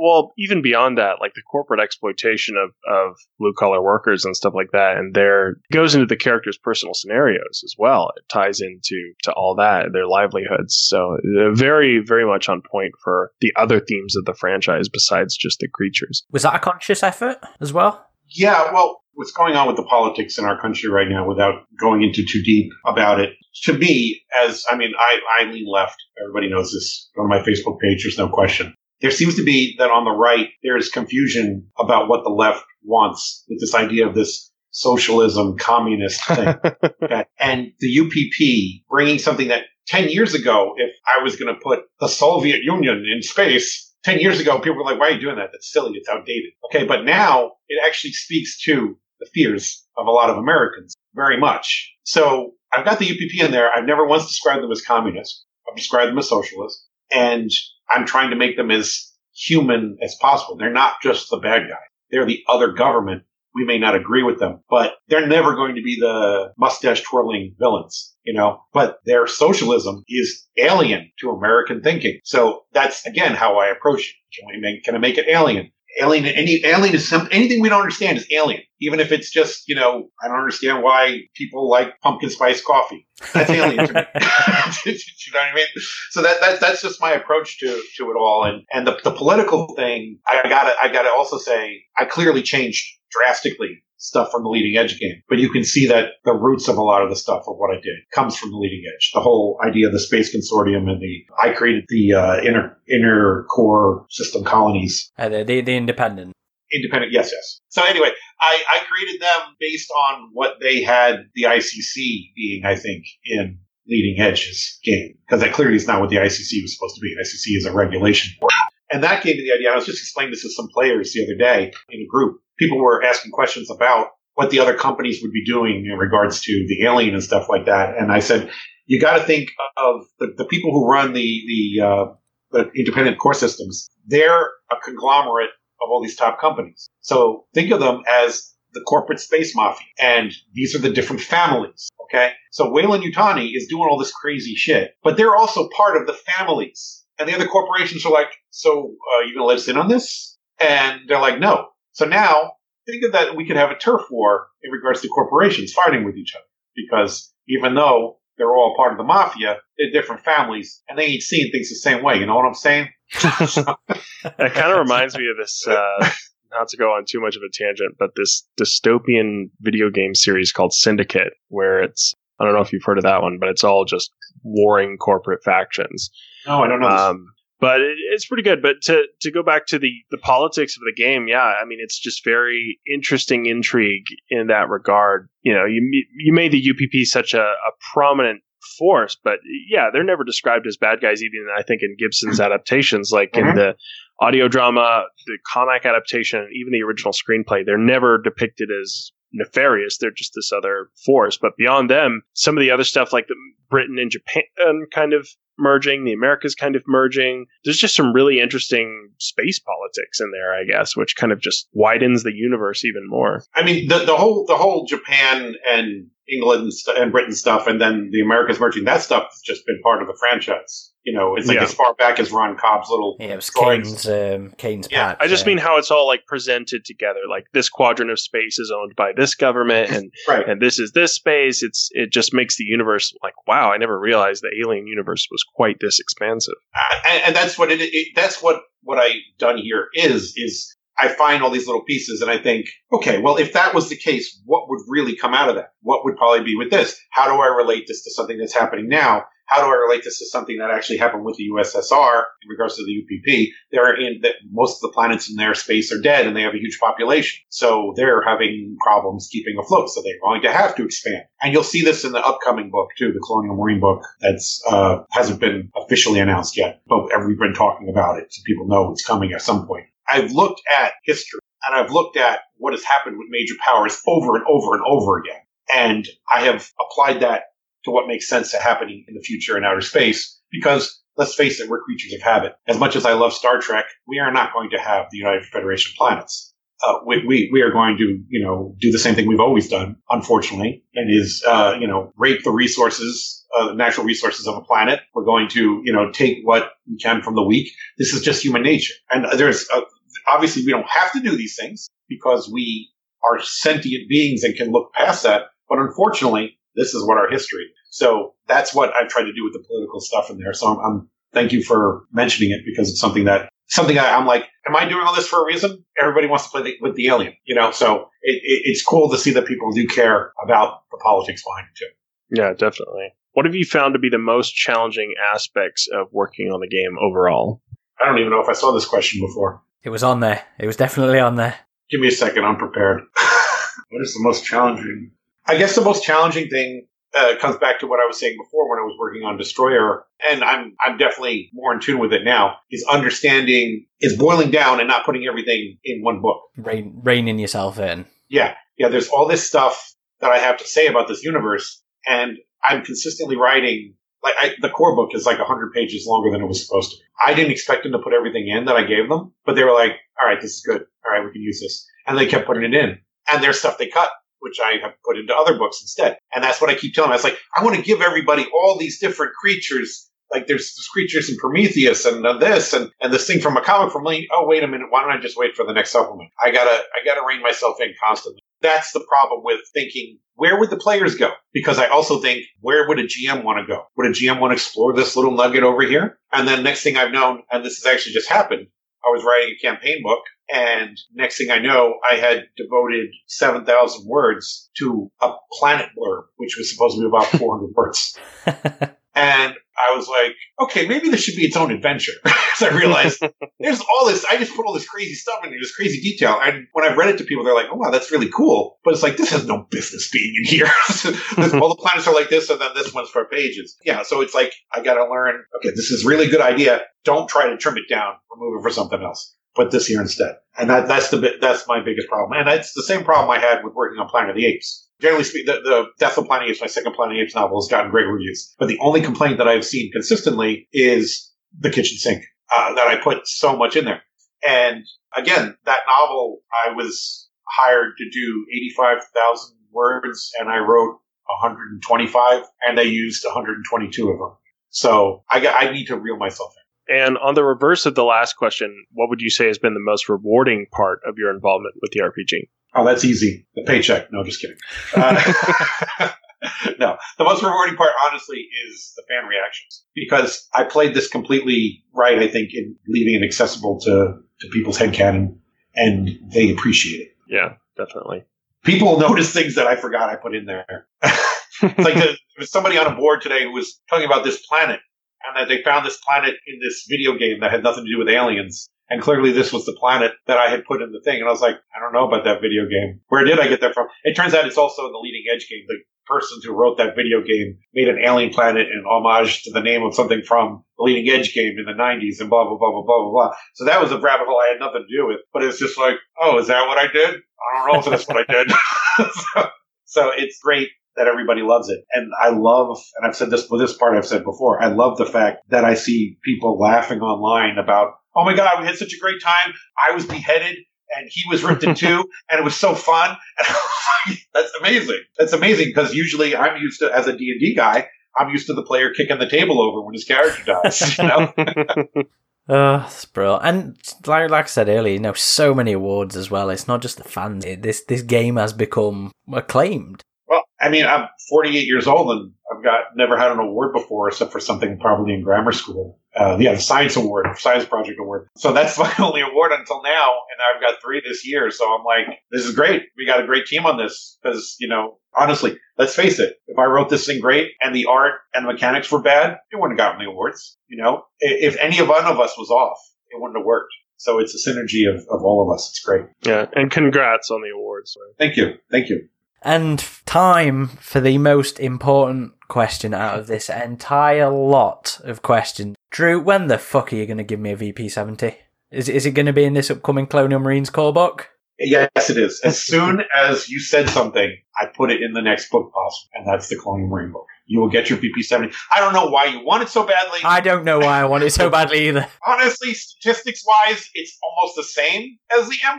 well, 0.00 0.32
even 0.38 0.62
beyond 0.62 0.98
that, 0.98 1.16
like 1.20 1.34
the 1.34 1.42
corporate 1.42 1.80
exploitation 1.80 2.56
of, 2.56 2.70
of 2.90 3.16
blue 3.38 3.52
collar 3.56 3.82
workers 3.82 4.24
and 4.24 4.36
stuff 4.36 4.54
like 4.54 4.70
that, 4.72 4.96
and 4.96 5.14
there 5.14 5.56
goes 5.72 5.94
into 5.94 6.06
the 6.06 6.16
characters' 6.16 6.58
personal 6.58 6.94
scenarios 6.94 7.62
as 7.64 7.74
well. 7.78 8.10
It 8.16 8.24
ties 8.28 8.60
into 8.60 9.12
to 9.24 9.32
all 9.32 9.54
that, 9.56 9.92
their 9.92 10.06
livelihoods. 10.06 10.74
So 10.74 11.16
uh, 11.38 11.52
very, 11.52 12.02
very 12.04 12.26
much 12.26 12.48
on 12.48 12.62
point 12.62 12.92
for 13.02 13.32
the 13.40 13.52
other 13.56 13.80
themes 13.80 14.16
of 14.16 14.24
the 14.24 14.34
franchise 14.34 14.88
besides 14.88 15.36
just 15.36 15.58
the 15.60 15.68
creatures. 15.68 16.24
Was 16.30 16.42
that 16.42 16.54
a 16.54 16.58
conscious 16.58 17.02
effort 17.02 17.38
as 17.60 17.72
well? 17.72 18.06
Yeah, 18.28 18.72
well, 18.72 19.02
what's 19.14 19.32
going 19.32 19.56
on 19.56 19.66
with 19.66 19.76
the 19.76 19.84
politics 19.84 20.38
in 20.38 20.44
our 20.44 20.60
country 20.60 20.90
right 20.90 21.08
now 21.08 21.26
without 21.26 21.64
going 21.78 22.02
into 22.02 22.24
too 22.30 22.42
deep 22.42 22.72
about 22.86 23.20
it. 23.20 23.30
To 23.64 23.72
me, 23.72 24.20
as 24.44 24.64
I 24.70 24.76
mean, 24.76 24.92
I, 24.98 25.18
I 25.40 25.44
lean 25.44 25.66
left. 25.66 25.96
Everybody 26.22 26.50
knows 26.50 26.72
this. 26.72 27.10
on 27.18 27.28
my 27.28 27.38
Facebook 27.38 27.78
page, 27.80 28.02
there's 28.04 28.18
no 28.18 28.28
question 28.28 28.74
there 29.00 29.10
seems 29.10 29.36
to 29.36 29.44
be 29.44 29.76
that 29.78 29.90
on 29.90 30.04
the 30.04 30.10
right, 30.10 30.48
there 30.62 30.76
is 30.76 30.88
confusion 30.88 31.68
about 31.78 32.08
what 32.08 32.24
the 32.24 32.30
left 32.30 32.64
wants 32.82 33.44
with 33.48 33.60
this 33.60 33.74
idea 33.74 34.06
of 34.06 34.14
this 34.14 34.50
socialism, 34.70 35.56
communist 35.56 36.24
thing. 36.26 36.48
okay. 37.02 37.24
And 37.38 37.72
the 37.80 38.00
UPP 38.00 38.88
bringing 38.88 39.18
something 39.18 39.48
that 39.48 39.64
10 39.88 40.10
years 40.10 40.34
ago, 40.34 40.74
if 40.76 40.90
I 41.06 41.22
was 41.22 41.36
going 41.36 41.54
to 41.54 41.60
put 41.62 41.80
the 42.00 42.08
Soviet 42.08 42.62
Union 42.62 43.04
in 43.14 43.22
space, 43.22 43.94
10 44.04 44.20
years 44.20 44.40
ago, 44.40 44.58
people 44.58 44.76
were 44.76 44.84
like, 44.84 44.98
why 44.98 45.08
are 45.08 45.12
you 45.12 45.20
doing 45.20 45.36
that? 45.36 45.50
That's 45.52 45.72
silly. 45.72 45.92
It's 45.96 46.08
outdated. 46.08 46.52
Okay. 46.66 46.86
But 46.86 47.04
now 47.04 47.52
it 47.68 47.82
actually 47.84 48.12
speaks 48.12 48.62
to 48.64 48.98
the 49.20 49.26
fears 49.32 49.86
of 49.96 50.06
a 50.06 50.10
lot 50.10 50.30
of 50.30 50.36
Americans 50.36 50.94
very 51.14 51.38
much. 51.38 51.92
So 52.04 52.52
I've 52.72 52.84
got 52.84 52.98
the 52.98 53.10
UPP 53.10 53.44
in 53.44 53.50
there. 53.50 53.70
I've 53.72 53.86
never 53.86 54.06
once 54.06 54.26
described 54.26 54.62
them 54.62 54.70
as 54.70 54.82
communist. 54.82 55.44
I've 55.68 55.76
described 55.76 56.10
them 56.10 56.18
as 56.18 56.28
socialist. 56.28 56.86
And 57.10 57.50
I'm 57.90 58.06
trying 58.06 58.30
to 58.30 58.36
make 58.36 58.56
them 58.56 58.70
as 58.70 59.12
human 59.34 59.98
as 60.02 60.16
possible. 60.20 60.56
They're 60.56 60.72
not 60.72 61.02
just 61.02 61.30
the 61.30 61.38
bad 61.38 61.68
guy. 61.68 61.76
They're 62.10 62.26
the 62.26 62.42
other 62.48 62.72
government. 62.72 63.24
We 63.54 63.64
may 63.64 63.78
not 63.78 63.94
agree 63.94 64.22
with 64.22 64.38
them, 64.38 64.60
but 64.68 64.96
they're 65.08 65.26
never 65.26 65.54
going 65.54 65.76
to 65.76 65.82
be 65.82 65.96
the 65.98 66.52
mustache 66.58 67.00
twirling 67.02 67.54
villains, 67.58 68.14
you 68.22 68.34
know, 68.34 68.60
but 68.74 68.98
their 69.06 69.26
socialism 69.26 70.04
is 70.08 70.46
alien 70.58 71.10
to 71.20 71.30
American 71.30 71.80
thinking. 71.80 72.20
So 72.22 72.64
that's 72.72 73.06
again 73.06 73.34
how 73.34 73.58
I 73.58 73.68
approach 73.68 74.00
it. 74.00 74.36
Can, 74.36 74.46
we 74.48 74.60
make, 74.60 74.84
can 74.84 74.94
I 74.94 74.98
make 74.98 75.16
it 75.16 75.26
alien? 75.26 75.70
Alien 76.00 76.26
any 76.26 76.64
alien 76.64 76.94
is 76.94 77.08
some 77.08 77.28
anything 77.30 77.60
we 77.60 77.68
don't 77.68 77.80
understand 77.80 78.18
is 78.18 78.26
alien. 78.30 78.62
Even 78.80 79.00
if 79.00 79.12
it's 79.12 79.30
just 79.30 79.68
you 79.68 79.74
know 79.74 80.08
i 80.22 80.28
don't 80.28 80.38
understand 80.38 80.82
why 80.82 81.20
people 81.34 81.68
like 81.68 82.00
pumpkin 82.00 82.30
spice 82.30 82.62
coffee. 82.62 83.06
That's 83.32 83.50
alien 83.50 83.86
to 83.86 83.92
me. 83.92 84.00
You 85.26 85.32
know 85.32 85.40
what 85.40 85.50
i 85.50 85.54
mean? 85.54 85.66
So 86.10 86.22
that, 86.22 86.40
that 86.40 86.60
that's 86.60 86.82
just 86.82 87.00
my 87.00 87.12
approach 87.12 87.58
to 87.58 87.66
to 87.96 88.10
it 88.10 88.16
all. 88.16 88.44
And 88.44 88.62
and 88.72 88.86
the, 88.86 88.98
the 89.02 89.10
political 89.10 89.74
thing 89.74 90.18
i 90.28 90.48
gotta 90.48 90.74
i 90.82 90.88
gotta 90.92 91.10
also 91.10 91.38
say 91.38 91.82
i 91.98 92.04
clearly 92.04 92.42
changed 92.42 92.84
drastically 93.10 93.82
stuff 93.98 94.30
from 94.30 94.42
the 94.42 94.48
leading 94.48 94.76
edge 94.76 94.98
game. 94.98 95.22
But 95.28 95.38
you 95.38 95.50
can 95.50 95.64
see 95.64 95.86
that 95.88 96.10
the 96.24 96.34
roots 96.34 96.68
of 96.68 96.76
a 96.76 96.82
lot 96.82 97.02
of 97.02 97.10
the 97.10 97.16
stuff 97.16 97.44
of 97.46 97.56
what 97.56 97.70
I 97.70 97.80
did 97.80 97.96
comes 98.12 98.36
from 98.36 98.50
the 98.50 98.56
leading 98.56 98.82
edge. 98.94 99.10
The 99.14 99.20
whole 99.20 99.58
idea 99.64 99.86
of 99.86 99.92
the 99.92 100.00
space 100.00 100.34
consortium 100.34 100.90
and 100.90 101.00
the 101.00 101.24
I 101.42 101.50
created 101.50 101.84
the 101.88 102.14
uh, 102.14 102.40
inner 102.42 102.78
inner 102.88 103.44
core 103.50 104.06
system 104.10 104.44
colonies. 104.44 105.10
Uh, 105.18 105.28
the, 105.28 105.44
the, 105.44 105.60
the 105.60 105.76
independent. 105.76 106.32
Independent, 106.72 107.12
yes, 107.12 107.30
yes. 107.32 107.60
So 107.68 107.84
anyway, 107.84 108.10
I, 108.40 108.62
I 108.72 108.84
created 108.90 109.20
them 109.22 109.54
based 109.60 109.90
on 109.90 110.30
what 110.32 110.56
they 110.60 110.82
had 110.82 111.26
the 111.34 111.44
ICC 111.44 112.32
being, 112.34 112.64
I 112.64 112.74
think, 112.74 113.04
in 113.24 113.60
leading 113.88 114.20
edges 114.20 114.78
game 114.82 115.16
because 115.24 115.40
that 115.40 115.52
clearly 115.52 115.76
is 115.76 115.86
not 115.86 116.00
what 116.00 116.10
the 116.10 116.16
ICC 116.16 116.62
was 116.62 116.74
supposed 116.74 116.96
to 116.96 117.00
be. 117.00 117.14
ICC 117.20 117.56
is 117.56 117.66
a 117.66 117.72
regulation 117.72 118.36
board. 118.40 118.50
And 118.90 119.02
that 119.02 119.22
gave 119.22 119.36
me 119.36 119.42
the 119.42 119.54
idea. 119.54 119.70
I 119.72 119.76
was 119.76 119.86
just 119.86 120.00
explaining 120.00 120.32
this 120.32 120.42
to 120.42 120.50
some 120.50 120.68
players 120.72 121.12
the 121.12 121.24
other 121.24 121.34
day 121.34 121.72
in 121.88 122.00
a 122.00 122.06
group. 122.06 122.40
People 122.58 122.78
were 122.78 123.02
asking 123.02 123.32
questions 123.32 123.70
about 123.70 124.08
what 124.34 124.50
the 124.50 124.60
other 124.60 124.74
companies 124.74 125.20
would 125.22 125.32
be 125.32 125.44
doing 125.44 125.88
in 125.90 125.98
regards 125.98 126.40
to 126.42 126.66
the 126.68 126.84
alien 126.84 127.14
and 127.14 127.22
stuff 127.22 127.48
like 127.48 127.66
that. 127.66 127.96
And 127.98 128.12
I 128.12 128.20
said, 128.20 128.50
you 128.86 129.00
got 129.00 129.18
to 129.18 129.24
think 129.24 129.50
of 129.76 130.04
the, 130.18 130.34
the, 130.36 130.44
people 130.44 130.72
who 130.72 130.88
run 130.88 131.12
the 131.12 131.42
the, 131.46 131.84
uh, 131.84 132.04
the 132.52 132.70
independent 132.76 133.18
core 133.18 133.34
systems. 133.34 133.88
They're 134.06 134.44
a 134.70 134.76
conglomerate 134.84 135.50
of 135.82 135.88
all 135.90 136.02
these 136.02 136.16
top 136.16 136.40
companies. 136.40 136.88
So 137.00 137.46
think 137.54 137.72
of 137.72 137.80
them 137.80 138.02
as 138.08 138.54
the 138.72 138.82
corporate 138.82 139.20
space 139.20 139.56
mafia, 139.56 139.86
and 139.98 140.32
these 140.52 140.74
are 140.74 140.78
the 140.78 140.90
different 140.90 141.22
families. 141.22 141.88
Okay, 142.04 142.32
so 142.52 142.70
Weyland-Yutani 142.70 143.50
is 143.54 143.66
doing 143.68 143.88
all 143.90 143.98
this 143.98 144.12
crazy 144.12 144.54
shit, 144.54 144.92
but 145.02 145.16
they're 145.16 145.34
also 145.34 145.68
part 145.76 145.96
of 145.96 146.06
the 146.06 146.12
families. 146.12 147.04
And 147.18 147.28
the 147.28 147.34
other 147.34 147.48
corporations 147.48 148.04
are 148.04 148.12
like, 148.12 148.30
"So, 148.50 148.94
uh, 149.14 149.24
you 149.24 149.34
gonna 149.34 149.46
let 149.46 149.56
us 149.56 149.68
in 149.68 149.78
on 149.78 149.88
this?" 149.88 150.36
And 150.60 151.08
they're 151.08 151.20
like, 151.20 151.40
"No." 151.40 151.68
So 151.96 152.04
now 152.04 152.52
think 152.84 153.02
of 153.04 153.12
that 153.12 153.36
we 153.36 153.46
could 153.46 153.56
have 153.56 153.70
a 153.70 153.78
turf 153.78 154.02
war 154.10 154.48
in 154.62 154.70
regards 154.70 155.00
to 155.00 155.08
corporations 155.08 155.72
fighting 155.72 156.04
with 156.04 156.16
each 156.16 156.34
other 156.34 156.44
because 156.74 157.32
even 157.48 157.74
though 157.74 158.18
they're 158.36 158.54
all 158.54 158.74
part 158.76 158.92
of 158.92 158.98
the 158.98 159.04
mafia, 159.04 159.56
they're 159.78 159.90
different 159.90 160.22
families 160.22 160.82
and 160.90 160.98
they 160.98 161.06
ain't 161.06 161.22
seeing 161.22 161.50
things 161.50 161.70
the 161.70 161.76
same 161.76 162.04
way. 162.04 162.18
You 162.18 162.26
know 162.26 162.34
what 162.34 162.44
I'm 162.44 162.52
saying? 162.52 162.90
it 163.14 164.52
kind 164.52 164.72
of 164.72 164.78
reminds 164.78 165.16
me 165.16 165.24
of 165.30 165.38
this. 165.38 165.66
Uh, 165.66 166.10
not 166.50 166.68
to 166.68 166.76
go 166.76 166.90
on 166.90 167.06
too 167.08 167.22
much 167.22 167.34
of 167.34 167.40
a 167.40 167.50
tangent, 167.50 167.96
but 167.98 168.10
this 168.14 168.46
dystopian 168.60 169.50
video 169.62 169.88
game 169.88 170.14
series 170.14 170.52
called 170.52 170.74
Syndicate, 170.74 171.32
where 171.48 171.82
it's 171.82 172.12
I 172.38 172.44
don't 172.44 172.52
know 172.52 172.60
if 172.60 172.74
you've 172.74 172.84
heard 172.84 172.98
of 172.98 173.04
that 173.04 173.22
one, 173.22 173.38
but 173.40 173.48
it's 173.48 173.64
all 173.64 173.86
just 173.86 174.10
warring 174.42 174.98
corporate 174.98 175.42
factions. 175.42 176.10
No, 176.46 176.62
I 176.62 176.68
don't 176.68 176.80
know. 176.80 176.88
Um, 176.88 177.32
but 177.60 177.80
it, 177.80 177.96
it's 178.12 178.26
pretty 178.26 178.42
good. 178.42 178.62
But 178.62 178.82
to 178.82 179.04
to 179.20 179.30
go 179.30 179.42
back 179.42 179.66
to 179.66 179.78
the 179.78 179.92
the 180.10 180.18
politics 180.18 180.76
of 180.76 180.82
the 180.84 180.94
game, 180.94 181.26
yeah, 181.28 181.54
I 181.60 181.64
mean 181.64 181.78
it's 181.80 181.98
just 181.98 182.24
very 182.24 182.78
interesting 182.92 183.46
intrigue 183.46 184.06
in 184.30 184.48
that 184.48 184.68
regard. 184.68 185.28
You 185.42 185.54
know, 185.54 185.64
you 185.64 185.88
you 186.18 186.32
made 186.32 186.52
the 186.52 186.70
UPP 186.70 187.06
such 187.06 187.34
a, 187.34 187.42
a 187.42 187.70
prominent 187.92 188.42
force, 188.78 189.16
but 189.22 189.38
yeah, 189.68 189.88
they're 189.92 190.04
never 190.04 190.24
described 190.24 190.66
as 190.66 190.76
bad 190.76 191.00
guys. 191.00 191.22
Even 191.22 191.46
I 191.56 191.62
think 191.62 191.82
in 191.82 191.96
Gibson's 191.98 192.40
adaptations, 192.40 193.10
like 193.12 193.32
mm-hmm. 193.32 193.48
in 193.48 193.56
the 193.56 193.76
audio 194.20 194.48
drama, 194.48 195.04
the 195.26 195.38
comic 195.52 195.84
adaptation, 195.84 196.48
even 196.54 196.72
the 196.72 196.82
original 196.82 197.12
screenplay, 197.12 197.64
they're 197.64 197.78
never 197.78 198.18
depicted 198.18 198.68
as 198.70 199.12
nefarious. 199.32 199.98
They're 199.98 200.10
just 200.10 200.32
this 200.34 200.52
other 200.52 200.88
force. 201.04 201.38
But 201.40 201.56
beyond 201.56 201.90
them, 201.90 202.22
some 202.34 202.56
of 202.56 202.60
the 202.60 202.70
other 202.70 202.84
stuff 202.84 203.12
like 203.12 203.28
the 203.28 203.36
Britain 203.70 203.98
and 203.98 204.10
Japan 204.10 204.86
kind 204.92 205.12
of 205.12 205.28
merging, 205.58 206.04
the 206.04 206.12
Americas 206.12 206.54
kind 206.54 206.76
of 206.76 206.82
merging. 206.86 207.46
There's 207.64 207.78
just 207.78 207.96
some 207.96 208.12
really 208.12 208.40
interesting 208.40 209.10
space 209.18 209.58
politics 209.58 210.20
in 210.20 210.30
there, 210.30 210.54
I 210.54 210.64
guess, 210.64 210.96
which 210.96 211.16
kind 211.16 211.32
of 211.32 211.40
just 211.40 211.68
widens 211.72 212.22
the 212.22 212.32
universe 212.32 212.84
even 212.84 213.08
more. 213.08 213.42
I 213.54 213.64
mean, 213.64 213.88
the, 213.88 214.00
the 214.00 214.16
whole 214.16 214.44
the 214.46 214.56
whole 214.56 214.86
Japan 214.86 215.54
and 215.68 216.08
England 216.28 216.72
and 216.96 217.12
Britain 217.12 217.34
stuff, 217.34 217.66
and 217.66 217.80
then 217.80 218.10
the 218.12 218.20
Americas 218.20 218.60
merging, 218.60 218.84
that 218.84 219.02
stuff 219.02 219.28
has 219.30 219.40
just 219.44 219.66
been 219.66 219.80
part 219.82 220.02
of 220.02 220.08
the 220.08 220.16
franchise. 220.18 220.92
You 221.06 221.12
know, 221.12 221.36
it's 221.36 221.46
like 221.46 221.58
yeah. 221.58 221.62
as 221.62 221.72
far 221.72 221.94
back 221.94 222.18
as 222.18 222.32
Ron 222.32 222.56
Cobb's 222.56 222.90
little. 222.90 223.16
Yeah, 223.20 223.26
it 223.28 223.36
was 223.36 223.48
Kane's, 223.48 224.08
um, 224.08 224.50
Kane's 224.58 224.88
yeah. 224.90 225.14
I 225.20 225.28
just 225.28 225.46
mean 225.46 225.56
how 225.56 225.78
it's 225.78 225.92
all 225.92 226.04
like 226.04 226.26
presented 226.26 226.84
together. 226.84 227.20
Like 227.30 227.44
this 227.52 227.68
quadrant 227.68 228.10
of 228.10 228.18
space 228.18 228.58
is 228.58 228.72
owned 228.76 228.96
by 228.96 229.12
this 229.16 229.36
government, 229.36 229.92
and 229.92 230.12
right. 230.28 230.48
and 230.48 230.60
this 230.60 230.80
is 230.80 230.90
this 230.92 231.14
space. 231.14 231.62
It's 231.62 231.90
it 231.92 232.10
just 232.10 232.34
makes 232.34 232.56
the 232.56 232.64
universe 232.64 233.14
like 233.22 233.34
wow. 233.46 233.72
I 233.72 233.76
never 233.76 234.00
realized 234.00 234.42
the 234.42 234.50
alien 234.66 234.88
universe 234.88 235.28
was 235.30 235.44
quite 235.54 235.76
this 235.80 236.00
expansive. 236.00 236.54
Uh, 236.74 236.94
and, 237.06 237.22
and, 237.26 237.36
that's 237.36 237.56
what 237.56 237.70
it, 237.70 237.80
it. 237.80 238.08
That's 238.16 238.42
what 238.42 238.62
what 238.82 238.98
I 238.98 239.14
done 239.38 239.58
here 239.58 239.86
is 239.94 240.34
is 240.36 240.74
I 240.98 241.08
find 241.08 241.42
all 241.42 241.50
these 241.50 241.66
little 241.66 241.84
pieces 241.84 242.22
and 242.22 242.30
I 242.30 242.38
think, 242.38 242.66
okay, 242.92 243.18
well, 243.18 243.36
if 243.36 243.52
that 243.52 243.74
was 243.74 243.88
the 243.88 243.96
case, 243.96 244.40
what 244.44 244.68
would 244.68 244.80
really 244.88 245.16
come 245.16 245.34
out 245.34 245.48
of 245.48 245.56
that? 245.56 245.72
What 245.82 246.04
would 246.04 246.16
probably 246.16 246.44
be 246.44 246.56
with 246.56 246.70
this? 246.70 246.98
How 247.10 247.26
do 247.26 247.40
I 247.40 247.48
relate 247.48 247.84
this 247.86 248.02
to 248.04 248.10
something 248.10 248.38
that's 248.38 248.54
happening 248.54 248.88
now? 248.88 249.24
How 249.46 249.60
do 249.60 249.68
I 249.68 249.76
relate 249.76 250.02
this 250.02 250.18
to 250.18 250.26
something 250.26 250.58
that 250.58 250.70
actually 250.70 250.96
happened 250.96 251.24
with 251.24 251.36
the 251.36 251.48
USSR 251.54 252.22
in 252.42 252.48
regards 252.48 252.76
to 252.76 252.84
the 252.84 253.00
UPP? 253.00 253.50
They're 253.70 253.94
in 253.94 254.20
that 254.22 254.34
most 254.50 254.78
of 254.78 254.80
the 254.80 254.92
planets 254.92 255.30
in 255.30 255.36
their 255.36 255.54
space 255.54 255.92
are 255.92 256.00
dead 256.00 256.26
and 256.26 256.36
they 256.36 256.42
have 256.42 256.54
a 256.54 256.58
huge 256.58 256.78
population. 256.80 257.44
So 257.48 257.92
they're 257.94 258.22
having 258.22 258.76
problems 258.80 259.28
keeping 259.30 259.56
afloat. 259.56 259.90
So 259.90 260.02
they're 260.02 260.18
going 260.20 260.42
to 260.42 260.52
have 260.52 260.74
to 260.76 260.84
expand. 260.84 261.22
And 261.40 261.52
you'll 261.52 261.62
see 261.62 261.82
this 261.82 262.04
in 262.04 262.10
the 262.10 262.26
upcoming 262.26 262.70
book 262.70 262.88
too, 262.98 263.12
the 263.12 263.20
Colonial 263.24 263.54
Marine 263.54 263.80
book 263.80 264.02
that's, 264.20 264.60
uh, 264.68 265.04
hasn't 265.12 265.38
been 265.38 265.70
officially 265.76 266.18
announced 266.18 266.56
yet, 266.56 266.80
but 266.88 267.04
we've 267.26 267.38
been 267.38 267.54
talking 267.54 267.88
about 267.88 268.18
it. 268.18 268.32
So 268.32 268.42
people 268.44 268.66
know 268.66 268.90
it's 268.90 269.06
coming 269.06 269.32
at 269.32 269.42
some 269.42 269.66
point. 269.66 269.86
I've 270.08 270.32
looked 270.32 270.62
at 270.78 270.92
history 271.04 271.40
and 271.66 271.76
I've 271.76 271.90
looked 271.90 272.16
at 272.16 272.40
what 272.56 272.72
has 272.72 272.84
happened 272.84 273.18
with 273.18 273.28
major 273.30 273.54
powers 273.64 274.00
over 274.06 274.36
and 274.36 274.44
over 274.48 274.74
and 274.74 274.82
over 274.86 275.18
again. 275.18 275.40
And 275.72 276.06
I 276.32 276.42
have 276.42 276.68
applied 276.80 277.20
that 277.20 277.44
to 277.84 277.90
what 277.90 278.06
makes 278.06 278.28
sense 278.28 278.50
to 278.50 278.58
happening 278.58 279.04
in 279.08 279.14
the 279.14 279.20
future 279.20 279.56
in 279.56 279.64
outer 279.64 279.80
space 279.80 280.40
because 280.50 281.02
let's 281.16 281.34
face 281.34 281.60
it, 281.60 281.68
we're 281.68 281.82
creatures 281.82 282.12
of 282.12 282.22
habit. 282.22 282.54
As 282.68 282.78
much 282.78 282.96
as 282.96 283.06
I 283.06 283.14
love 283.14 283.32
Star 283.32 283.60
Trek, 283.60 283.86
we 284.06 284.18
are 284.18 284.32
not 284.32 284.52
going 284.52 284.70
to 284.70 284.78
have 284.78 285.06
the 285.10 285.18
United 285.18 285.46
Federation 285.46 285.94
planets. 285.96 286.52
Uh, 286.86 286.98
we, 287.06 287.26
we, 287.26 287.48
we, 287.50 287.62
are 287.62 287.70
going 287.70 287.96
to, 287.96 288.22
you 288.28 288.44
know, 288.44 288.74
do 288.78 288.92
the 288.92 288.98
same 288.98 289.14
thing 289.14 289.26
we've 289.26 289.40
always 289.40 289.66
done, 289.66 289.96
unfortunately, 290.10 290.84
and 290.94 291.10
is, 291.10 291.42
uh, 291.48 291.74
you 291.80 291.86
know, 291.86 292.12
rape 292.18 292.44
the 292.44 292.50
resources, 292.50 293.46
uh, 293.58 293.72
natural 293.72 294.04
resources 294.04 294.46
of 294.46 294.56
a 294.56 294.60
planet. 294.60 295.00
We're 295.14 295.24
going 295.24 295.48
to, 295.50 295.80
you 295.84 295.92
know, 295.92 296.10
take 296.12 296.38
what 296.44 296.72
we 296.86 296.98
can 296.98 297.22
from 297.22 297.34
the 297.34 297.42
weak. 297.42 297.72
This 297.96 298.12
is 298.12 298.20
just 298.20 298.44
human 298.44 298.62
nature. 298.62 298.92
And 299.08 299.26
there's, 299.38 299.66
uh, 299.74 299.80
obviously 300.28 300.64
we 300.64 300.72
don't 300.72 300.88
have 300.88 301.12
to 301.12 301.20
do 301.20 301.36
these 301.36 301.56
things 301.56 301.88
because 302.08 302.50
we 302.50 302.88
are 303.28 303.40
sentient 303.42 304.08
beings 304.08 304.44
and 304.44 304.56
can 304.56 304.70
look 304.70 304.92
past 304.94 305.22
that. 305.24 305.44
But 305.68 305.78
unfortunately, 305.78 306.58
this 306.74 306.94
is 306.94 307.04
what 307.06 307.18
our 307.18 307.28
history. 307.30 307.66
So 307.90 308.34
that's 308.46 308.74
what 308.74 308.92
I've 308.94 309.08
tried 309.08 309.24
to 309.24 309.32
do 309.32 309.44
with 309.44 309.54
the 309.54 309.64
political 309.66 310.00
stuff 310.00 310.30
in 310.30 310.38
there. 310.38 310.52
So 310.52 310.68
I'm, 310.68 310.78
I'm 310.78 311.10
thank 311.32 311.52
you 311.52 311.62
for 311.62 312.04
mentioning 312.12 312.50
it 312.50 312.60
because 312.64 312.90
it's 312.90 313.00
something 313.00 313.24
that 313.24 313.48
something 313.68 313.98
I, 313.98 314.18
am 314.18 314.26
like, 314.26 314.44
am 314.66 314.76
I 314.76 314.88
doing 314.88 315.04
all 315.06 315.14
this 315.14 315.26
for 315.26 315.42
a 315.42 315.46
reason? 315.46 315.84
Everybody 316.00 316.26
wants 316.26 316.44
to 316.44 316.50
play 316.50 316.62
the, 316.62 316.74
with 316.80 316.94
the 316.94 317.08
alien, 317.08 317.34
you 317.44 317.54
know. 317.54 317.70
So 317.70 318.08
it, 318.22 318.36
it, 318.42 318.62
it's 318.64 318.82
cool 318.82 319.10
to 319.10 319.18
see 319.18 319.32
that 319.32 319.46
people 319.46 319.70
do 319.72 319.86
care 319.86 320.32
about 320.42 320.82
the 320.90 320.98
politics 321.02 321.42
behind 321.42 321.66
it 321.72 321.78
too. 321.78 322.40
Yeah, 322.40 322.52
definitely. 322.52 323.12
What 323.32 323.44
have 323.44 323.54
you 323.54 323.64
found 323.64 323.94
to 323.94 323.98
be 323.98 324.08
the 324.08 324.18
most 324.18 324.52
challenging 324.52 325.14
aspects 325.32 325.88
of 325.92 326.08
working 326.12 326.48
on 326.48 326.60
the 326.60 326.68
game 326.68 326.96
overall? 326.98 327.60
I 328.00 328.06
don't 328.06 328.18
even 328.18 328.30
know 328.30 328.40
if 328.40 328.48
I 328.48 328.52
saw 328.52 328.72
this 328.72 328.86
question 328.86 329.20
before. 329.20 329.62
It 329.82 329.90
was 329.90 330.02
on 330.02 330.20
there. 330.20 330.42
It 330.58 330.66
was 330.66 330.76
definitely 330.76 331.18
on 331.18 331.36
there. 331.36 331.54
Give 331.90 332.00
me 332.00 332.08
a 332.08 332.12
second. 332.12 332.44
I'm 332.44 332.56
prepared. 332.56 333.02
what 333.90 334.02
is 334.02 334.14
the 334.14 334.22
most 334.22 334.44
challenging? 334.44 335.12
I 335.46 335.56
guess 335.56 335.74
the 335.74 335.82
most 335.82 336.02
challenging 336.02 336.48
thing 336.48 336.86
uh, 337.16 337.34
comes 337.40 337.56
back 337.56 337.80
to 337.80 337.86
what 337.86 338.00
I 338.00 338.06
was 338.06 338.18
saying 338.18 338.36
before 338.36 338.68
when 338.68 338.78
I 338.78 338.82
was 338.82 338.96
working 338.98 339.22
on 339.22 339.36
Destroyer, 339.36 340.04
and 340.28 340.42
I'm 340.44 340.76
I'm 340.84 340.98
definitely 340.98 341.50
more 341.52 341.72
in 341.72 341.80
tune 341.80 341.98
with 341.98 342.12
it 342.12 342.24
now. 342.24 342.56
Is 342.70 342.84
understanding 342.90 343.86
is 344.00 344.16
boiling 344.16 344.50
down 344.50 344.80
and 344.80 344.88
not 344.88 345.04
putting 345.04 345.26
everything 345.26 345.78
in 345.84 346.02
one 346.02 346.20
book. 346.20 346.42
Rain, 346.56 347.00
reining 347.02 347.38
yourself 347.38 347.78
in. 347.78 348.06
Yeah, 348.28 348.54
yeah. 348.76 348.88
There's 348.88 349.08
all 349.08 349.28
this 349.28 349.46
stuff 349.46 349.94
that 350.20 350.30
I 350.30 350.38
have 350.38 350.58
to 350.58 350.66
say 350.66 350.88
about 350.88 351.08
this 351.08 351.22
universe, 351.22 351.82
and 352.06 352.38
I'm 352.68 352.84
consistently 352.84 353.36
writing 353.36 353.94
like 354.26 354.34
I, 354.38 354.54
the 354.60 354.70
core 354.70 354.96
book 354.96 355.10
is 355.14 355.24
like 355.24 355.38
100 355.38 355.72
pages 355.72 356.04
longer 356.06 356.30
than 356.30 356.42
it 356.42 356.46
was 356.46 356.66
supposed 356.66 356.90
to. 356.90 356.96
be. 356.96 357.02
I 357.24 357.34
didn't 357.34 357.52
expect 357.52 357.84
them 357.84 357.92
to 357.92 357.98
put 357.98 358.12
everything 358.12 358.48
in 358.48 358.64
that 358.66 358.76
I 358.76 358.84
gave 358.84 359.08
them, 359.08 359.32
but 359.44 359.54
they 359.54 359.64
were 359.64 359.72
like, 359.72 359.92
"All 360.20 360.28
right, 360.28 360.40
this 360.40 360.54
is 360.54 360.62
good. 360.66 360.82
All 361.04 361.12
right, 361.12 361.24
we 361.24 361.32
can 361.32 361.42
use 361.42 361.60
this," 361.60 361.86
and 362.06 362.18
they 362.18 362.26
kept 362.26 362.46
putting 362.46 362.64
it 362.64 362.74
in. 362.74 362.98
And 363.32 363.42
there's 363.42 363.58
stuff 363.58 363.78
they 363.78 363.88
cut, 363.88 364.10
which 364.40 364.58
I 364.60 364.74
have 364.82 364.92
put 365.04 365.16
into 365.18 365.34
other 365.34 365.56
books 365.58 365.80
instead. 365.80 366.18
And 366.34 366.44
that's 366.44 366.60
what 366.60 366.70
I 366.70 366.74
keep 366.74 366.94
telling 366.94 367.08
them. 367.08 367.14
I 367.14 367.16
was 367.16 367.24
like, 367.24 367.38
I 367.56 367.64
want 367.64 367.76
to 367.76 367.82
give 367.82 368.00
everybody 368.02 368.46
all 368.54 368.76
these 368.78 369.00
different 369.00 369.32
creatures. 369.34 370.08
Like 370.32 370.46
there's, 370.46 370.74
there's 370.74 370.88
creatures 370.92 371.30
in 371.30 371.36
Prometheus 371.36 372.04
and 372.04 372.24
uh, 372.26 372.38
this 372.38 372.72
and, 372.72 372.90
and 373.00 373.12
this 373.12 373.26
thing 373.26 373.40
from 373.40 373.56
a 373.56 373.62
comic 373.62 373.92
from 373.92 374.04
Lane. 374.04 374.26
Oh, 374.32 374.46
wait 374.46 374.62
a 374.62 374.68
minute. 374.68 374.88
Why 374.90 375.02
don't 375.02 375.10
I 375.10 375.20
just 375.20 375.36
wait 375.36 375.54
for 375.54 375.64
the 375.64 375.72
next 375.72 375.90
supplement? 375.90 376.30
I 376.42 376.50
gotta, 376.50 376.70
I 376.70 377.04
gotta 377.04 377.22
rein 377.26 377.42
myself 377.42 377.76
in 377.80 377.94
constantly. 378.04 378.42
That's 378.66 378.90
the 378.90 379.04
problem 379.08 379.42
with 379.44 379.60
thinking 379.72 380.18
where 380.34 380.58
would 380.58 380.70
the 380.70 380.76
players 380.76 381.14
go? 381.14 381.30
Because 381.54 381.78
I 381.78 381.86
also 381.86 382.20
think, 382.20 382.44
where 382.60 382.86
would 382.88 382.98
a 382.98 383.04
GM 383.04 383.44
want 383.44 383.60
to 383.60 383.72
go? 383.72 383.84
Would 383.96 384.10
a 384.10 384.12
GM 384.12 384.40
want 384.40 384.50
to 384.50 384.56
explore 384.56 384.92
this 384.92 385.14
little 385.14 385.30
nugget 385.30 385.62
over 385.62 385.82
here? 385.82 386.18
And 386.32 386.48
then 386.48 386.64
next 386.64 386.82
thing 386.82 386.96
I've 386.96 387.12
known, 387.12 387.42
and 387.50 387.64
this 387.64 387.82
has 387.82 387.86
actually 387.86 388.12
just 388.12 388.28
happened, 388.28 388.66
I 389.04 389.10
was 389.10 389.24
writing 389.24 389.54
a 389.54 389.62
campaign 389.62 390.02
book, 390.02 390.22
and 390.52 390.98
next 391.14 391.38
thing 391.38 391.50
I 391.50 391.58
know, 391.58 391.94
I 392.10 392.16
had 392.16 392.46
devoted 392.56 393.10
7,000 393.28 394.04
words 394.04 394.68
to 394.78 395.10
a 395.22 395.32
planet 395.52 395.90
blurb, 395.96 396.24
which 396.36 396.56
was 396.58 396.72
supposed 396.72 396.96
to 396.96 397.02
be 397.02 397.06
about 397.06 397.26
400 397.26 397.72
words. 397.76 398.18
and 399.14 399.54
I 399.76 399.94
was 399.94 400.08
like, 400.08 400.34
okay, 400.60 400.86
maybe 400.86 401.08
this 401.10 401.22
should 401.22 401.36
be 401.36 401.44
its 401.44 401.56
own 401.56 401.70
adventure. 401.70 402.12
so 402.54 402.68
I 402.68 402.76
realized 402.76 403.22
there's 403.60 403.80
all 403.80 404.06
this. 404.06 404.24
I 404.24 404.36
just 404.38 404.54
put 404.56 404.66
all 404.66 404.72
this 404.72 404.88
crazy 404.88 405.14
stuff 405.14 405.40
in 405.44 405.50
here, 405.50 405.58
this 405.60 405.74
crazy 405.74 406.00
detail. 406.00 406.38
And 406.42 406.66
when 406.72 406.84
I've 406.84 406.96
read 406.96 407.10
it 407.10 407.18
to 407.18 407.24
people, 407.24 407.44
they're 407.44 407.54
like, 407.54 407.68
oh 407.70 407.76
wow, 407.76 407.90
that's 407.90 408.10
really 408.10 408.30
cool. 408.30 408.78
But 408.84 408.94
it's 408.94 409.02
like 409.02 409.16
this 409.16 409.30
has 409.30 409.46
no 409.46 409.66
business 409.70 410.10
being 410.10 410.34
in 410.42 410.44
here. 410.44 410.66
all 411.60 411.68
the 411.68 411.78
planets 411.78 412.06
are 412.06 412.14
like 412.14 412.30
this, 412.30 412.48
and 412.50 412.60
then 412.60 412.70
this 412.74 412.92
one's 412.94 413.10
for 413.10 413.26
pages. 413.26 413.76
Yeah, 413.84 414.02
so 414.02 414.20
it's 414.22 414.34
like 414.34 414.52
I 414.72 414.82
got 414.82 414.94
to 414.94 415.08
learn. 415.08 415.44
Okay, 415.56 415.70
this 415.70 415.90
is 415.90 416.04
really 416.04 416.28
good 416.28 416.40
idea. 416.40 416.82
Don't 417.04 417.28
try 417.28 417.48
to 417.50 417.56
trim 417.56 417.76
it 417.76 417.88
down. 417.88 418.14
Remove 418.34 418.60
it 418.60 418.62
for 418.62 418.70
something 418.70 419.02
else. 419.02 419.35
Put 419.56 419.70
this 419.70 419.86
here 419.86 420.00
instead. 420.00 420.36
And 420.58 420.70
that, 420.70 420.86
that's 420.86 421.10
the 421.10 421.16
bit. 421.16 421.40
That's 421.40 421.66
my 421.66 421.82
biggest 421.82 422.08
problem. 422.08 422.38
And 422.38 422.46
that's 422.46 422.74
the 422.74 422.82
same 422.82 423.04
problem 423.04 423.30
I 423.30 423.40
had 423.40 423.64
with 423.64 423.74
working 423.74 423.98
on 423.98 424.08
Planet 424.08 424.30
of 424.30 424.36
the 424.36 424.46
Apes 424.46 424.86
generally 425.00 425.24
speaking, 425.24 425.46
the, 425.46 425.60
the 425.60 425.86
Death 425.98 426.18
of 426.18 426.26
Planet 426.26 426.44
of 426.44 426.48
the 426.48 426.50
Apes, 426.52 426.60
my 426.60 426.66
second 426.66 426.94
Planet 426.94 427.14
of 427.14 427.18
the 427.18 427.22
Apes 427.24 427.34
novel, 427.34 427.60
has 427.60 427.70
gotten 427.70 427.90
great 427.90 428.06
reviews. 428.06 428.54
But 428.58 428.68
the 428.68 428.78
only 428.80 429.02
complaint 429.02 429.38
that 429.38 429.48
I've 429.48 429.64
seen 429.64 429.92
consistently 429.92 430.68
is 430.72 431.32
the 431.58 431.70
kitchen 431.70 431.98
sink, 431.98 432.24
uh, 432.54 432.74
that 432.74 432.86
I 432.86 432.96
put 432.96 433.26
so 433.26 433.56
much 433.56 433.76
in 433.76 433.84
there. 433.84 434.02
And 434.46 434.84
again, 435.16 435.56
that 435.64 435.80
novel, 435.88 436.40
I 436.66 436.72
was 436.72 437.28
hired 437.48 437.92
to 437.98 438.10
do 438.10 438.46
85,000 438.52 439.56
words 439.72 440.30
and 440.38 440.48
I 440.48 440.58
wrote 440.58 440.98
125 441.26 442.42
and 442.66 442.78
they 442.78 442.84
used 442.84 443.24
122 443.24 444.10
of 444.10 444.18
them. 444.18 444.36
So 444.70 445.24
I, 445.30 445.46
I 445.46 445.72
need 445.72 445.86
to 445.86 445.96
reel 445.96 446.16
myself 446.16 446.52
in. 446.56 446.65
And 446.88 447.18
on 447.18 447.34
the 447.34 447.44
reverse 447.44 447.86
of 447.86 447.94
the 447.94 448.04
last 448.04 448.34
question, 448.34 448.86
what 448.92 449.08
would 449.08 449.20
you 449.20 449.30
say 449.30 449.46
has 449.46 449.58
been 449.58 449.74
the 449.74 449.80
most 449.80 450.08
rewarding 450.08 450.66
part 450.70 451.00
of 451.06 451.16
your 451.18 451.34
involvement 451.34 451.74
with 451.80 451.90
the 451.92 452.00
RPG? 452.00 452.48
Oh, 452.74 452.84
that's 452.84 453.04
easy. 453.04 453.46
The 453.54 453.62
paycheck. 453.62 454.12
No, 454.12 454.22
just 454.22 454.40
kidding. 454.40 454.56
Uh, 454.94 456.10
no, 456.78 456.96
the 457.18 457.24
most 457.24 457.42
rewarding 457.42 457.76
part, 457.76 457.90
honestly, 458.04 458.46
is 458.68 458.92
the 458.96 459.02
fan 459.08 459.28
reactions 459.28 459.84
because 459.94 460.46
I 460.54 460.64
played 460.64 460.94
this 460.94 461.08
completely 461.08 461.82
right. 461.94 462.18
I 462.18 462.28
think 462.28 462.50
in 462.52 462.76
leaving 462.86 463.22
it 463.22 463.24
accessible 463.24 463.80
to 463.80 464.18
to 464.40 464.48
people's 464.52 464.78
headcanon, 464.78 465.38
and 465.74 466.10
they 466.32 466.50
appreciate 466.50 467.00
it. 467.00 467.16
Yeah, 467.28 467.54
definitely. 467.76 468.24
People 468.64 468.98
notice 468.98 469.32
things 469.32 469.54
that 469.54 469.66
I 469.66 469.76
forgot 469.76 470.10
I 470.10 470.16
put 470.16 470.34
in 470.34 470.44
there. 470.44 470.86
it's 471.02 471.78
like 471.78 471.94
there 471.94 472.16
was 472.38 472.50
somebody 472.50 472.76
on 472.76 472.86
a 472.86 472.96
board 472.96 473.22
today 473.22 473.44
who 473.44 473.52
was 473.52 473.80
talking 473.88 474.04
about 474.04 474.24
this 474.24 474.44
planet, 474.46 474.80
and 475.26 475.36
that 475.36 475.48
they 475.48 475.62
found 475.62 475.84
this 475.84 475.98
planet 475.98 476.34
in 476.46 476.58
this 476.62 476.86
video 476.88 477.16
game 477.18 477.40
that 477.40 477.50
had 477.50 477.62
nothing 477.62 477.84
to 477.84 477.90
do 477.90 477.98
with 477.98 478.08
aliens. 478.08 478.68
And 478.88 479.02
clearly 479.02 479.32
this 479.32 479.52
was 479.52 479.66
the 479.66 479.76
planet 479.78 480.12
that 480.26 480.38
I 480.38 480.48
had 480.48 480.64
put 480.64 480.80
in 480.80 480.92
the 480.92 481.00
thing. 481.02 481.18
And 481.18 481.28
I 481.28 481.32
was 481.32 481.40
like, 481.40 481.56
I 481.74 481.80
don't 481.80 481.92
know 481.92 482.06
about 482.06 482.24
that 482.24 482.40
video 482.40 482.68
game. 482.70 483.00
Where 483.08 483.24
did 483.24 483.40
I 483.40 483.48
get 483.48 483.60
that 483.60 483.74
from? 483.74 483.88
It 484.04 484.14
turns 484.14 484.32
out 484.32 484.46
it's 484.46 484.58
also 484.58 484.86
in 484.86 484.92
the 484.92 484.98
leading 484.98 485.24
edge 485.32 485.48
game. 485.50 485.64
The 485.66 485.78
persons 486.06 486.44
who 486.44 486.54
wrote 486.54 486.78
that 486.78 486.94
video 486.94 487.20
game 487.20 487.58
made 487.74 487.88
an 487.88 487.98
alien 487.98 488.30
planet 488.30 488.68
in 488.68 488.84
homage 488.86 489.42
to 489.42 489.50
the 489.50 489.60
name 489.60 489.82
of 489.82 489.94
something 489.94 490.22
from 490.22 490.62
the 490.78 490.84
leading 490.84 491.12
edge 491.12 491.34
game 491.34 491.58
in 491.58 491.64
the 491.64 491.72
90s 491.72 492.20
and 492.20 492.30
blah, 492.30 492.44
blah, 492.44 492.56
blah, 492.56 492.70
blah, 492.70 492.84
blah, 492.84 493.02
blah, 493.02 493.10
blah. 493.10 493.34
So 493.54 493.64
that 493.64 493.82
was 493.82 493.90
a 493.90 493.98
rabbit 493.98 494.28
hole 494.28 494.40
I 494.40 494.52
had 494.52 494.60
nothing 494.60 494.86
to 494.88 494.96
do 494.96 495.08
with. 495.08 495.18
But 495.32 495.42
it's 495.42 495.58
just 495.58 495.76
like, 495.76 495.96
oh, 496.20 496.38
is 496.38 496.46
that 496.46 496.68
what 496.68 496.78
I 496.78 496.86
did? 496.86 497.16
I 497.16 497.58
don't 497.58 497.72
know 497.72 497.78
if 497.80 497.84
that's 497.86 498.06
what 498.06 498.24
I 498.28 498.32
did. 498.32 498.50
so, 499.34 499.48
so 499.84 500.10
it's 500.16 500.38
great 500.38 500.68
that 500.96 501.06
everybody 501.06 501.42
loves 501.42 501.68
it. 501.68 501.84
And 501.92 502.10
I 502.20 502.30
love, 502.30 502.78
and 502.96 503.06
I've 503.06 503.16
said 503.16 503.30
this 503.30 503.46
for 503.46 503.58
this 503.58 503.76
part 503.76 503.96
I've 503.96 504.06
said 504.06 504.24
before, 504.24 504.62
I 504.62 504.68
love 504.68 504.98
the 504.98 505.06
fact 505.06 505.42
that 505.48 505.64
I 505.64 505.74
see 505.74 506.18
people 506.24 506.58
laughing 506.58 507.00
online 507.00 507.58
about 507.58 507.94
oh 508.16 508.24
my 508.24 508.34
God, 508.34 508.60
we 508.60 508.66
had 508.66 508.76
such 508.76 508.94
a 508.94 508.98
great 508.98 509.20
time. 509.22 509.52
I 509.88 509.94
was 509.94 510.06
beheaded 510.06 510.56
and 510.96 511.08
he 511.08 511.22
was 511.28 511.44
ripped 511.44 511.62
in 511.62 511.74
two 511.76 512.04
and 512.30 512.40
it 512.40 512.44
was 512.44 512.56
so 512.56 512.74
fun. 512.74 513.16
that's 514.34 514.52
amazing. 514.58 515.00
That's 515.18 515.32
amazing 515.32 515.66
because 515.66 515.94
usually 515.94 516.34
I'm 516.34 516.60
used 516.60 516.80
to, 516.80 516.90
as 516.92 517.06
a 517.06 517.16
D&D 517.16 517.54
guy, 517.54 517.88
I'm 518.16 518.30
used 518.30 518.46
to 518.46 518.54
the 518.54 518.62
player 518.62 518.92
kicking 518.94 519.18
the 519.18 519.28
table 519.28 519.60
over 519.60 519.82
when 519.82 519.92
his 519.92 520.04
character 520.04 520.42
dies, 520.44 520.96
you 520.96 521.04
know? 521.04 521.32
Oh, 521.36 522.02
that's 522.48 523.04
brilliant. 523.04 523.44
And 523.44 523.78
like, 524.06 524.30
like 524.30 524.44
I 524.44 524.48
said 524.48 524.70
earlier, 524.70 524.94
you 524.94 525.00
know, 525.00 525.12
so 525.12 525.52
many 525.52 525.72
awards 525.72 526.16
as 526.16 526.30
well. 526.30 526.48
It's 526.48 526.66
not 526.66 526.80
just 526.80 526.96
the 526.96 527.04
fans. 527.04 527.44
This 527.44 527.84
this 527.84 528.00
game 528.00 528.36
has 528.36 528.54
become 528.54 529.12
acclaimed. 529.30 530.02
Well, 530.28 530.42
I 530.60 530.68
mean, 530.68 530.86
I'm 530.86 531.08
48 531.28 531.66
years 531.66 531.86
old 531.86 532.10
and 532.10 532.32
I've 532.52 532.62
got 532.62 532.96
never 532.96 533.16
had 533.16 533.32
an 533.32 533.38
award 533.38 533.72
before, 533.72 534.08
except 534.08 534.32
for 534.32 534.40
something 534.40 534.78
probably 534.78 535.14
in 535.14 535.22
grammar 535.22 535.52
school. 535.52 535.98
Uh, 536.14 536.36
yeah, 536.40 536.54
the 536.54 536.60
science 536.60 536.96
award, 536.96 537.26
science 537.38 537.64
project 537.64 537.98
award. 538.00 538.28
So 538.36 538.52
that's 538.52 538.78
my 538.78 538.92
only 538.98 539.20
award 539.20 539.52
until 539.52 539.82
now, 539.82 540.12
and 540.30 540.40
I've 540.40 540.60
got 540.60 540.80
three 540.82 541.02
this 541.06 541.26
year. 541.26 541.50
So 541.50 541.64
I'm 541.66 541.84
like, 541.84 542.18
this 542.30 542.44
is 542.44 542.54
great. 542.54 542.84
We 542.96 543.06
got 543.06 543.22
a 543.22 543.26
great 543.26 543.46
team 543.46 543.66
on 543.66 543.76
this 543.76 544.18
because 544.22 544.56
you 544.58 544.68
know, 544.68 544.98
honestly, 545.16 545.58
let's 545.76 545.94
face 545.94 546.18
it. 546.18 546.36
If 546.46 546.58
I 546.58 546.64
wrote 546.64 546.88
this 546.88 547.06
thing 547.06 547.20
great 547.20 547.52
and 547.60 547.74
the 547.74 547.86
art 547.86 548.14
and 548.32 548.46
the 548.46 548.52
mechanics 548.52 548.90
were 548.90 549.02
bad, 549.02 549.38
it 549.50 549.56
wouldn't 549.56 549.78
have 549.78 549.86
gotten 549.86 550.04
the 550.04 550.10
awards. 550.10 550.56
You 550.68 550.82
know, 550.82 551.04
if 551.20 551.56
any 551.58 551.78
of 551.80 551.88
one 551.88 552.04
of 552.04 552.20
us 552.20 552.36
was 552.38 552.50
off, 552.50 552.78
it 553.10 553.20
wouldn't 553.20 553.38
have 553.38 553.46
worked. 553.46 553.72
So 553.98 554.18
it's 554.18 554.34
a 554.34 554.50
synergy 554.50 554.92
of, 554.92 555.00
of 555.10 555.24
all 555.24 555.48
of 555.48 555.54
us. 555.54 555.70
It's 555.70 555.80
great. 555.80 556.04
Yeah, 556.22 556.46
and 556.54 556.70
congrats 556.70 557.30
on 557.30 557.40
the 557.40 557.50
awards. 557.54 557.96
Thank 558.18 558.36
you. 558.36 558.54
Thank 558.70 558.90
you. 558.90 559.08
And 559.42 559.84
time 560.06 560.68
for 560.68 561.00
the 561.00 561.18
most 561.18 561.60
important 561.60 562.32
question 562.48 562.94
out 562.94 563.18
of 563.18 563.26
this 563.26 563.48
entire 563.48 564.28
lot 564.30 565.00
of 565.04 565.22
questions. 565.22 565.76
Drew, 565.90 566.20
when 566.20 566.48
the 566.48 566.58
fuck 566.58 566.92
are 566.92 566.96
you 566.96 567.06
going 567.06 567.18
to 567.18 567.24
give 567.24 567.40
me 567.40 567.52
a 567.52 567.56
VP70? 567.56 568.36
Is, 568.70 568.88
is 568.88 569.06
it 569.06 569.12
going 569.12 569.26
to 569.26 569.32
be 569.32 569.44
in 569.44 569.54
this 569.54 569.70
upcoming 569.70 570.06
Colonial 570.06 570.40
Marines 570.40 570.70
core 570.70 570.92
book? 570.92 571.30
Yes, 571.58 572.10
it 572.10 572.18
is. 572.18 572.40
As 572.44 572.62
soon 572.62 573.02
as 573.16 573.48
you 573.48 573.60
said 573.60 573.88
something, 573.88 574.36
I 574.60 574.66
put 574.66 574.90
it 574.90 575.02
in 575.02 575.12
the 575.12 575.22
next 575.22 575.50
book 575.50 575.72
possible, 575.72 576.10
and 576.14 576.26
that's 576.26 576.48
the 576.48 576.56
Colonial 576.56 576.88
Marine 576.88 577.12
book. 577.12 577.26
You 577.46 577.60
will 577.60 577.70
get 577.70 577.88
your 577.88 577.98
VP70. 577.98 578.52
I 578.74 578.80
don't 578.80 578.92
know 578.92 579.06
why 579.06 579.26
you 579.26 579.44
want 579.44 579.62
it 579.62 579.68
so 579.68 579.86
badly. 579.86 580.20
I 580.24 580.40
don't 580.40 580.64
know 580.64 580.80
why 580.80 581.00
I 581.00 581.04
want 581.04 581.24
it 581.24 581.30
so 581.30 581.48
badly 581.48 581.88
either. 581.88 582.06
Honestly, 582.26 582.74
statistics 582.74 583.44
wise, 583.46 583.88
it's 583.94 584.18
almost 584.22 584.56
the 584.56 584.64
same 584.64 585.18
as 585.32 585.48
the 585.48 585.56
M4 585.56 585.78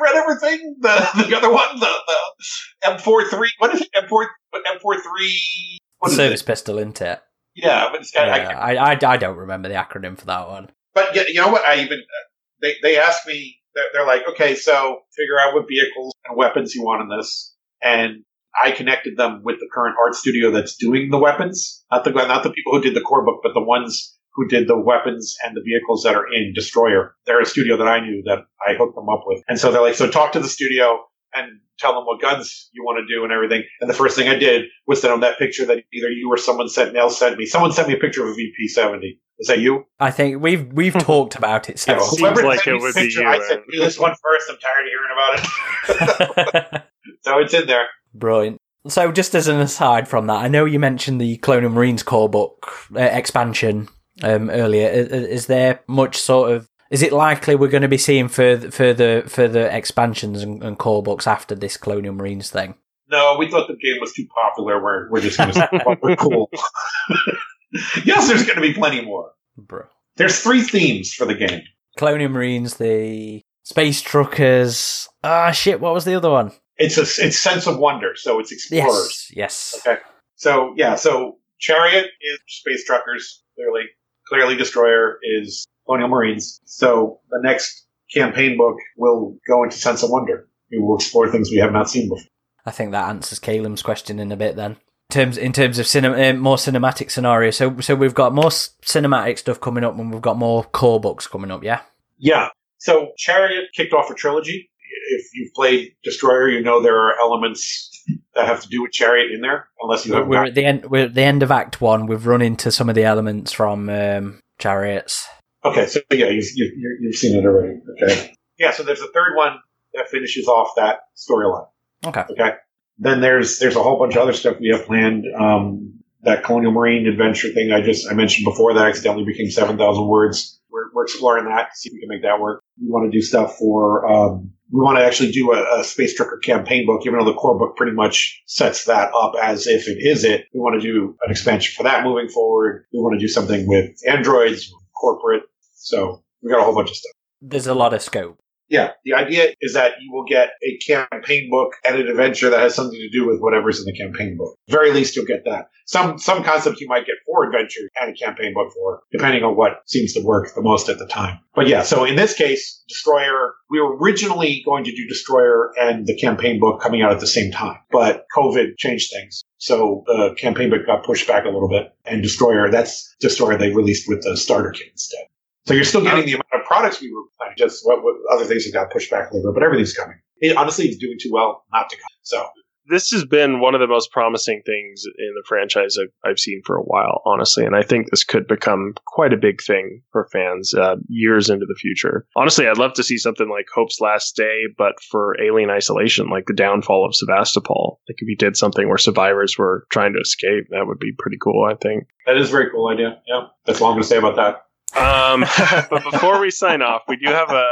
read 0.00 0.16
everything. 0.16 0.76
The 0.80 1.24
the 1.28 1.36
other 1.36 1.50
one, 1.50 1.78
the, 1.78 1.86
the 1.86 2.90
M 2.90 2.98
four 2.98 3.24
three. 3.28 3.52
What 3.58 3.74
is 3.74 3.82
it? 3.82 3.88
M 3.94 4.08
four 4.08 4.28
M 4.54 4.78
four 4.80 5.00
three. 5.00 5.78
Service 6.06 6.42
it? 6.42 6.46
pistol, 6.46 6.78
isn't 6.78 7.00
it? 7.00 7.22
Yeah, 7.54 7.88
but 7.90 8.00
it's 8.00 8.10
got, 8.10 8.26
yeah, 8.26 8.58
I, 8.58 8.74
I, 8.74 8.92
I, 8.92 8.98
I 9.12 9.16
don't 9.16 9.36
remember 9.36 9.68
the 9.68 9.76
acronym 9.76 10.18
for 10.18 10.26
that 10.26 10.48
one. 10.48 10.70
But 10.92 11.14
you 11.14 11.40
know 11.40 11.48
what? 11.48 11.64
I 11.64 11.80
even 11.80 11.98
uh, 11.98 12.24
they 12.60 12.74
they 12.82 12.98
asked 12.98 13.26
me. 13.26 13.60
They're, 13.74 13.84
they're 13.92 14.06
like, 14.06 14.22
okay, 14.28 14.54
so 14.54 15.00
figure 15.16 15.38
out 15.40 15.52
what 15.52 15.66
vehicles 15.68 16.14
and 16.26 16.36
weapons 16.36 16.76
you 16.76 16.84
want 16.84 17.02
in 17.02 17.16
this, 17.16 17.56
and 17.82 18.22
I 18.62 18.70
connected 18.70 19.16
them 19.16 19.42
with 19.42 19.56
the 19.58 19.68
current 19.72 19.96
art 20.00 20.14
studio 20.14 20.52
that's 20.52 20.76
doing 20.76 21.10
the 21.10 21.18
weapons, 21.18 21.84
not 21.90 22.04
the 22.04 22.10
not 22.10 22.44
the 22.44 22.52
people 22.52 22.72
who 22.72 22.80
did 22.80 22.94
the 22.94 23.00
core 23.00 23.24
book, 23.24 23.40
but 23.42 23.52
the 23.52 23.62
ones 23.62 24.16
who 24.34 24.46
did 24.48 24.68
the 24.68 24.78
weapons 24.78 25.36
and 25.44 25.56
the 25.56 25.62
vehicles 25.62 26.02
that 26.02 26.14
are 26.14 26.26
in 26.32 26.52
Destroyer. 26.54 27.14
They're 27.26 27.40
a 27.40 27.46
studio 27.46 27.76
that 27.76 27.86
I 27.86 28.00
knew 28.00 28.22
that 28.26 28.38
I 28.66 28.74
hooked 28.74 28.96
them 28.96 29.08
up 29.08 29.24
with. 29.26 29.42
And 29.48 29.58
so 29.58 29.70
they're 29.70 29.82
like, 29.82 29.94
so 29.94 30.10
talk 30.10 30.32
to 30.32 30.40
the 30.40 30.48
studio 30.48 30.98
and 31.34 31.60
tell 31.78 31.94
them 31.94 32.04
what 32.04 32.20
guns 32.20 32.70
you 32.72 32.84
want 32.84 33.04
to 33.06 33.14
do 33.14 33.24
and 33.24 33.32
everything. 33.32 33.62
And 33.80 33.90
the 33.90 33.94
first 33.94 34.16
thing 34.16 34.28
I 34.28 34.36
did 34.36 34.64
was 34.86 35.00
send 35.00 35.12
them 35.12 35.20
that 35.20 35.38
picture 35.38 35.64
that 35.66 35.78
either 35.92 36.08
you 36.10 36.28
or 36.30 36.36
someone 36.36 36.68
sent, 36.68 36.94
Nell 36.94 37.10
sent 37.10 37.38
me. 37.38 37.46
Someone 37.46 37.72
sent 37.72 37.88
me 37.88 37.94
a 37.94 37.98
picture 37.98 38.24
of 38.24 38.30
a 38.30 38.32
VP70. 38.32 39.18
Is 39.40 39.48
that 39.48 39.58
you? 39.58 39.84
I 39.98 40.12
think 40.12 40.40
we've 40.40 40.72
we've 40.72 40.92
talked 40.98 41.34
about 41.34 41.68
it. 41.68 41.80
So 41.80 41.92
yeah, 41.92 41.98
whoever 41.98 42.44
like 42.44 42.66
it 42.68 42.80
would 42.80 42.94
picture, 42.94 43.20
be 43.20 43.24
you. 43.24 43.28
I 43.28 43.40
said, 43.40 43.62
do 43.68 43.80
this 43.80 43.98
one 43.98 44.14
first. 44.22 44.48
I'm 44.48 44.56
tired 44.58 44.86
of 44.86 45.88
hearing 45.88 46.20
about 46.62 46.74
it. 46.74 46.82
so 47.22 47.38
it's 47.38 47.52
in 47.52 47.66
there. 47.66 47.86
Brilliant. 48.14 48.58
So 48.86 49.10
just 49.10 49.34
as 49.34 49.48
an 49.48 49.58
aside 49.60 50.06
from 50.06 50.28
that, 50.28 50.36
I 50.36 50.48
know 50.48 50.66
you 50.66 50.78
mentioned 50.78 51.20
the 51.20 51.38
Colonial 51.38 51.72
Marines 51.72 52.04
core 52.04 52.28
book 52.28 52.70
uh, 52.94 53.00
expansion 53.00 53.88
um, 54.22 54.50
earlier. 54.50 54.88
Is, 54.88 55.08
is, 55.08 55.46
there 55.46 55.80
much 55.86 56.16
sort 56.16 56.52
of 56.52 56.68
is 56.90 57.02
it 57.02 57.12
likely 57.12 57.54
we're 57.54 57.68
going 57.68 57.82
to 57.82 57.88
be 57.88 57.98
seeing 57.98 58.28
further 58.28 58.70
further 58.70 59.22
further 59.22 59.66
expansions 59.66 60.42
and, 60.42 60.62
and 60.62 60.78
core 60.78 61.02
books 61.02 61.26
after 61.26 61.54
this 61.54 61.76
Colonial 61.76 62.14
Marines 62.14 62.50
thing? 62.50 62.74
No, 63.10 63.36
we 63.38 63.50
thought 63.50 63.68
the 63.68 63.74
game 63.74 64.00
was 64.00 64.12
too 64.12 64.26
popular. 64.34 64.82
We're 64.82 65.10
we're 65.10 65.20
just 65.20 65.38
going 65.38 65.52
to 65.52 65.98
we're 66.02 66.16
cool. 66.16 66.50
yes, 68.04 68.28
there's 68.28 68.44
going 68.44 68.56
to 68.56 68.60
be 68.60 68.74
plenty 68.74 69.04
more, 69.04 69.32
bro. 69.56 69.84
There's 70.16 70.40
three 70.40 70.62
themes 70.62 71.12
for 71.12 71.24
the 71.24 71.34
game: 71.34 71.62
Colonial 71.96 72.30
Marines, 72.30 72.76
the 72.76 73.42
space 73.64 74.00
truckers. 74.00 75.08
Ah, 75.22 75.50
shit. 75.50 75.80
What 75.80 75.94
was 75.94 76.04
the 76.04 76.14
other 76.14 76.30
one? 76.30 76.52
It's 76.76 76.98
a 76.98 77.02
it's 77.02 77.38
sense 77.38 77.66
of 77.66 77.78
wonder. 77.78 78.12
So 78.14 78.40
it's 78.40 78.52
explorers. 78.52 79.28
Yes. 79.34 79.74
yes. 79.74 79.86
Okay. 79.86 80.00
So 80.36 80.74
yeah. 80.76 80.94
So 80.94 81.38
chariot 81.58 82.06
is 82.06 82.38
space 82.46 82.84
truckers 82.84 83.42
clearly 83.54 83.86
clearly 84.28 84.56
Destroyer 84.56 85.18
is 85.38 85.66
Colonial 85.86 86.08
Marines. 86.08 86.60
So 86.64 87.20
the 87.30 87.40
next 87.42 87.86
campaign 88.12 88.56
book 88.56 88.76
will 88.96 89.36
go 89.48 89.62
into 89.64 89.76
Sense 89.76 90.02
of 90.02 90.10
Wonder. 90.10 90.48
We 90.70 90.78
will 90.78 90.96
explore 90.96 91.30
things 91.30 91.50
we 91.50 91.58
have 91.58 91.72
not 91.72 91.90
seen 91.90 92.08
before. 92.08 92.28
I 92.66 92.70
think 92.70 92.92
that 92.92 93.08
answers 93.08 93.38
Caleb's 93.38 93.82
question 93.82 94.18
in 94.18 94.32
a 94.32 94.36
bit 94.36 94.56
then. 94.56 94.72
In 95.10 95.14
terms 95.14 95.36
in 95.36 95.52
terms 95.52 95.78
of 95.78 95.86
cinema, 95.86 96.16
uh, 96.16 96.32
more 96.32 96.56
cinematic 96.56 97.10
scenarios. 97.10 97.56
So 97.56 97.78
so 97.80 97.94
we've 97.94 98.14
got 98.14 98.34
more 98.34 98.48
cinematic 98.50 99.38
stuff 99.38 99.60
coming 99.60 99.84
up, 99.84 99.96
and 99.98 100.10
we've 100.10 100.22
got 100.22 100.38
more 100.38 100.64
core 100.64 100.98
books 100.98 101.26
coming 101.26 101.50
up. 101.50 101.62
Yeah. 101.62 101.82
Yeah. 102.18 102.48
So 102.78 103.12
Chariot 103.18 103.66
kicked 103.76 103.92
off 103.92 104.10
a 104.10 104.14
trilogy. 104.14 104.70
If 105.10 105.26
you've 105.34 105.52
played 105.54 105.94
Destroyer, 106.02 106.48
you 106.48 106.62
know 106.62 106.82
there 106.82 106.98
are 106.98 107.20
elements 107.20 107.90
that 108.34 108.46
have 108.46 108.62
to 108.62 108.68
do 108.68 108.82
with 108.82 108.92
chariot 108.92 109.32
in 109.32 109.40
there, 109.40 109.68
unless 109.80 110.06
you 110.06 110.14
have. 110.14 110.26
We're 110.26 110.44
at 110.44 110.54
the 110.54 110.64
end. 110.64 110.86
We're 110.90 111.06
at 111.06 111.14
the 111.14 111.22
end 111.22 111.42
of 111.42 111.50
Act 111.50 111.80
One. 111.80 112.06
We've 112.06 112.26
run 112.26 112.42
into 112.42 112.70
some 112.70 112.88
of 112.88 112.94
the 112.94 113.04
elements 113.04 113.52
from 113.52 113.88
um, 113.88 114.40
chariots. 114.58 115.26
Okay, 115.64 115.86
so 115.86 116.00
yeah, 116.10 116.28
you've, 116.28 116.44
you, 116.54 116.98
you've 117.00 117.14
seen 117.14 117.38
it 117.38 117.46
already. 117.46 117.80
Okay. 118.02 118.34
Yeah, 118.58 118.72
so 118.72 118.82
there's 118.82 119.00
a 119.00 119.08
third 119.08 119.34
one 119.34 119.58
that 119.94 120.08
finishes 120.08 120.46
off 120.46 120.72
that 120.76 121.00
storyline. 121.16 121.68
Okay. 122.04 122.24
Okay. 122.30 122.56
Then 122.98 123.20
there's 123.20 123.58
there's 123.58 123.76
a 123.76 123.82
whole 123.82 123.98
bunch 123.98 124.14
of 124.14 124.22
other 124.22 124.32
stuff 124.32 124.58
we 124.60 124.68
have 124.68 124.86
planned. 124.86 125.24
Um, 125.38 126.00
that 126.22 126.42
Colonial 126.42 126.72
Marine 126.72 127.06
adventure 127.06 127.48
thing 127.52 127.70
I 127.72 127.82
just 127.82 128.10
I 128.10 128.14
mentioned 128.14 128.44
before 128.44 128.74
that 128.74 128.86
accidentally 128.86 129.24
became 129.24 129.50
seven 129.50 129.76
thousand 129.76 130.06
words. 130.06 130.60
We're, 130.74 130.92
we're 130.92 131.04
exploring 131.04 131.44
that, 131.44 131.76
see 131.76 131.88
if 131.88 131.92
we 131.92 132.00
can 132.00 132.08
make 132.08 132.22
that 132.22 132.40
work. 132.40 132.60
We 132.80 132.88
want 132.88 133.10
to 133.10 133.16
do 133.16 133.22
stuff 133.22 133.56
for. 133.56 134.10
Um, 134.10 134.50
we 134.72 134.80
want 134.80 134.98
to 134.98 135.04
actually 135.04 135.30
do 135.30 135.52
a, 135.52 135.80
a 135.80 135.84
Space 135.84 136.16
Trucker 136.16 136.38
campaign 136.38 136.84
book, 136.84 137.02
even 137.06 137.18
though 137.18 137.24
the 137.24 137.34
core 137.34 137.56
book 137.56 137.76
pretty 137.76 137.92
much 137.92 138.42
sets 138.46 138.86
that 138.86 139.12
up 139.14 139.34
as 139.40 139.68
if 139.68 139.86
it 139.86 139.98
is 140.00 140.24
it. 140.24 140.46
We 140.52 140.58
want 140.58 140.80
to 140.80 140.86
do 140.86 141.16
an 141.22 141.30
expansion 141.30 141.74
for 141.76 141.84
that 141.84 142.02
moving 142.02 142.28
forward. 142.28 142.86
We 142.92 142.98
want 142.98 143.14
to 143.14 143.24
do 143.24 143.28
something 143.28 143.68
with 143.68 143.92
androids, 144.04 144.72
corporate. 145.00 145.44
So 145.74 146.24
we 146.42 146.50
got 146.50 146.60
a 146.60 146.64
whole 146.64 146.74
bunch 146.74 146.90
of 146.90 146.96
stuff. 146.96 147.12
There's 147.40 147.68
a 147.68 147.74
lot 147.74 147.94
of 147.94 148.02
scope. 148.02 148.38
Yeah, 148.68 148.92
the 149.04 149.14
idea 149.14 149.52
is 149.60 149.74
that 149.74 149.92
you 150.00 150.10
will 150.12 150.24
get 150.24 150.50
a 150.62 150.78
campaign 150.78 151.50
book 151.50 151.72
and 151.86 151.96
an 151.96 152.08
adventure 152.08 152.48
that 152.50 152.60
has 152.60 152.74
something 152.74 152.98
to 152.98 153.10
do 153.10 153.26
with 153.26 153.40
whatever's 153.40 153.78
in 153.78 153.84
the 153.84 153.92
campaign 153.92 154.36
book. 154.38 154.56
Very 154.68 154.90
least, 154.90 155.16
you'll 155.16 155.26
get 155.26 155.44
that. 155.44 155.68
Some 155.86 156.18
some 156.18 156.42
concepts 156.42 156.80
you 156.80 156.88
might 156.88 157.04
get 157.04 157.16
four 157.26 157.44
adventures 157.44 157.90
and 158.00 158.10
a 158.10 158.14
campaign 158.14 158.54
book 158.54 158.72
for, 158.72 159.02
depending 159.12 159.44
on 159.44 159.56
what 159.56 159.82
seems 159.86 160.14
to 160.14 160.22
work 160.22 160.54
the 160.54 160.62
most 160.62 160.88
at 160.88 160.98
the 160.98 161.06
time. 161.06 161.40
But 161.54 161.68
yeah, 161.68 161.82
so 161.82 162.04
in 162.04 162.16
this 162.16 162.34
case, 162.34 162.82
Destroyer, 162.88 163.54
we 163.70 163.80
were 163.80 163.96
originally 163.98 164.62
going 164.64 164.84
to 164.84 164.92
do 164.92 165.06
Destroyer 165.08 165.70
and 165.78 166.06
the 166.06 166.16
campaign 166.16 166.58
book 166.58 166.80
coming 166.80 167.02
out 167.02 167.12
at 167.12 167.20
the 167.20 167.26
same 167.26 167.52
time, 167.52 167.76
but 167.90 168.24
COVID 168.34 168.78
changed 168.78 169.12
things. 169.12 169.44
So 169.58 170.04
the 170.06 170.34
campaign 170.38 170.70
book 170.70 170.86
got 170.86 171.04
pushed 171.04 171.28
back 171.28 171.44
a 171.44 171.50
little 171.50 171.68
bit, 171.68 171.94
and 172.06 172.22
Destroyer, 172.22 172.70
that's 172.70 173.14
Destroyer 173.20 173.58
they 173.58 173.72
released 173.72 174.08
with 174.08 174.22
the 174.22 174.36
starter 174.38 174.70
kit 174.70 174.88
instead. 174.90 175.26
So 175.66 175.72
you're 175.72 175.84
still 175.84 176.02
getting 176.02 176.26
the 176.26 176.32
amount 176.32 176.52
of 176.52 176.63
products 176.74 177.00
we 177.00 177.12
were 177.12 177.22
planning, 177.38 177.56
just 177.58 177.86
what, 177.86 178.02
what 178.02 178.16
other 178.32 178.44
things 178.44 178.64
have 178.64 178.74
got 178.74 178.90
pushed 178.90 179.10
back 179.10 179.30
a 179.30 179.34
little 179.34 179.52
bit, 179.52 179.60
but 179.60 179.64
everything's 179.64 179.94
coming. 179.94 180.18
It, 180.38 180.56
honestly, 180.56 180.86
it's 180.86 180.98
doing 180.98 181.16
too 181.20 181.30
well 181.32 181.64
not 181.72 181.88
to 181.90 181.96
come. 181.96 182.08
So 182.22 182.44
this 182.86 183.10
has 183.10 183.24
been 183.24 183.60
one 183.60 183.74
of 183.74 183.80
the 183.80 183.86
most 183.86 184.10
promising 184.10 184.62
things 184.66 185.04
in 185.06 185.32
the 185.34 185.44
franchise 185.48 185.96
I've, 186.00 186.30
I've 186.30 186.38
seen 186.38 186.60
for 186.66 186.76
a 186.76 186.82
while, 186.82 187.22
honestly. 187.24 187.64
And 187.64 187.74
I 187.74 187.82
think 187.82 188.10
this 188.10 188.24
could 188.24 188.46
become 188.46 188.94
quite 189.06 189.32
a 189.32 189.38
big 189.38 189.62
thing 189.62 190.02
for 190.12 190.28
fans 190.32 190.74
uh, 190.74 190.96
years 191.08 191.48
into 191.48 191.66
the 191.66 191.78
future. 191.80 192.26
Honestly, 192.36 192.68
I'd 192.68 192.78
love 192.78 192.92
to 192.94 193.02
see 193.02 193.16
something 193.16 193.48
like 193.48 193.66
Hope's 193.74 194.00
Last 194.00 194.36
Day, 194.36 194.62
but 194.76 194.94
for 195.10 195.34
alien 195.40 195.70
isolation, 195.70 196.28
like 196.28 196.46
the 196.46 196.54
downfall 196.54 197.06
of 197.06 197.14
Sevastopol. 197.14 198.00
Like 198.08 198.16
if 198.18 198.28
you 198.28 198.36
did 198.36 198.56
something 198.56 198.88
where 198.88 198.98
survivors 198.98 199.56
were 199.56 199.86
trying 199.90 200.12
to 200.12 200.20
escape, 200.20 200.66
that 200.70 200.86
would 200.86 200.98
be 200.98 201.12
pretty 201.18 201.38
cool, 201.42 201.66
I 201.70 201.76
think. 201.76 202.04
that 202.26 202.36
is 202.36 202.48
a 202.48 202.52
very 202.52 202.70
cool 202.70 202.88
idea. 202.88 203.20
Yeah, 203.26 203.46
that's 203.64 203.80
all 203.80 203.88
I'm 203.88 203.94
going 203.94 204.02
to 204.02 204.08
say 204.08 204.18
about 204.18 204.36
that. 204.36 204.63
Um, 204.96 205.44
but 205.90 206.04
before 206.10 206.40
we 206.40 206.50
sign 206.50 206.82
off, 206.82 207.02
we 207.08 207.16
do 207.16 207.26
have 207.30 207.50
a, 207.50 207.54
a 207.54 207.66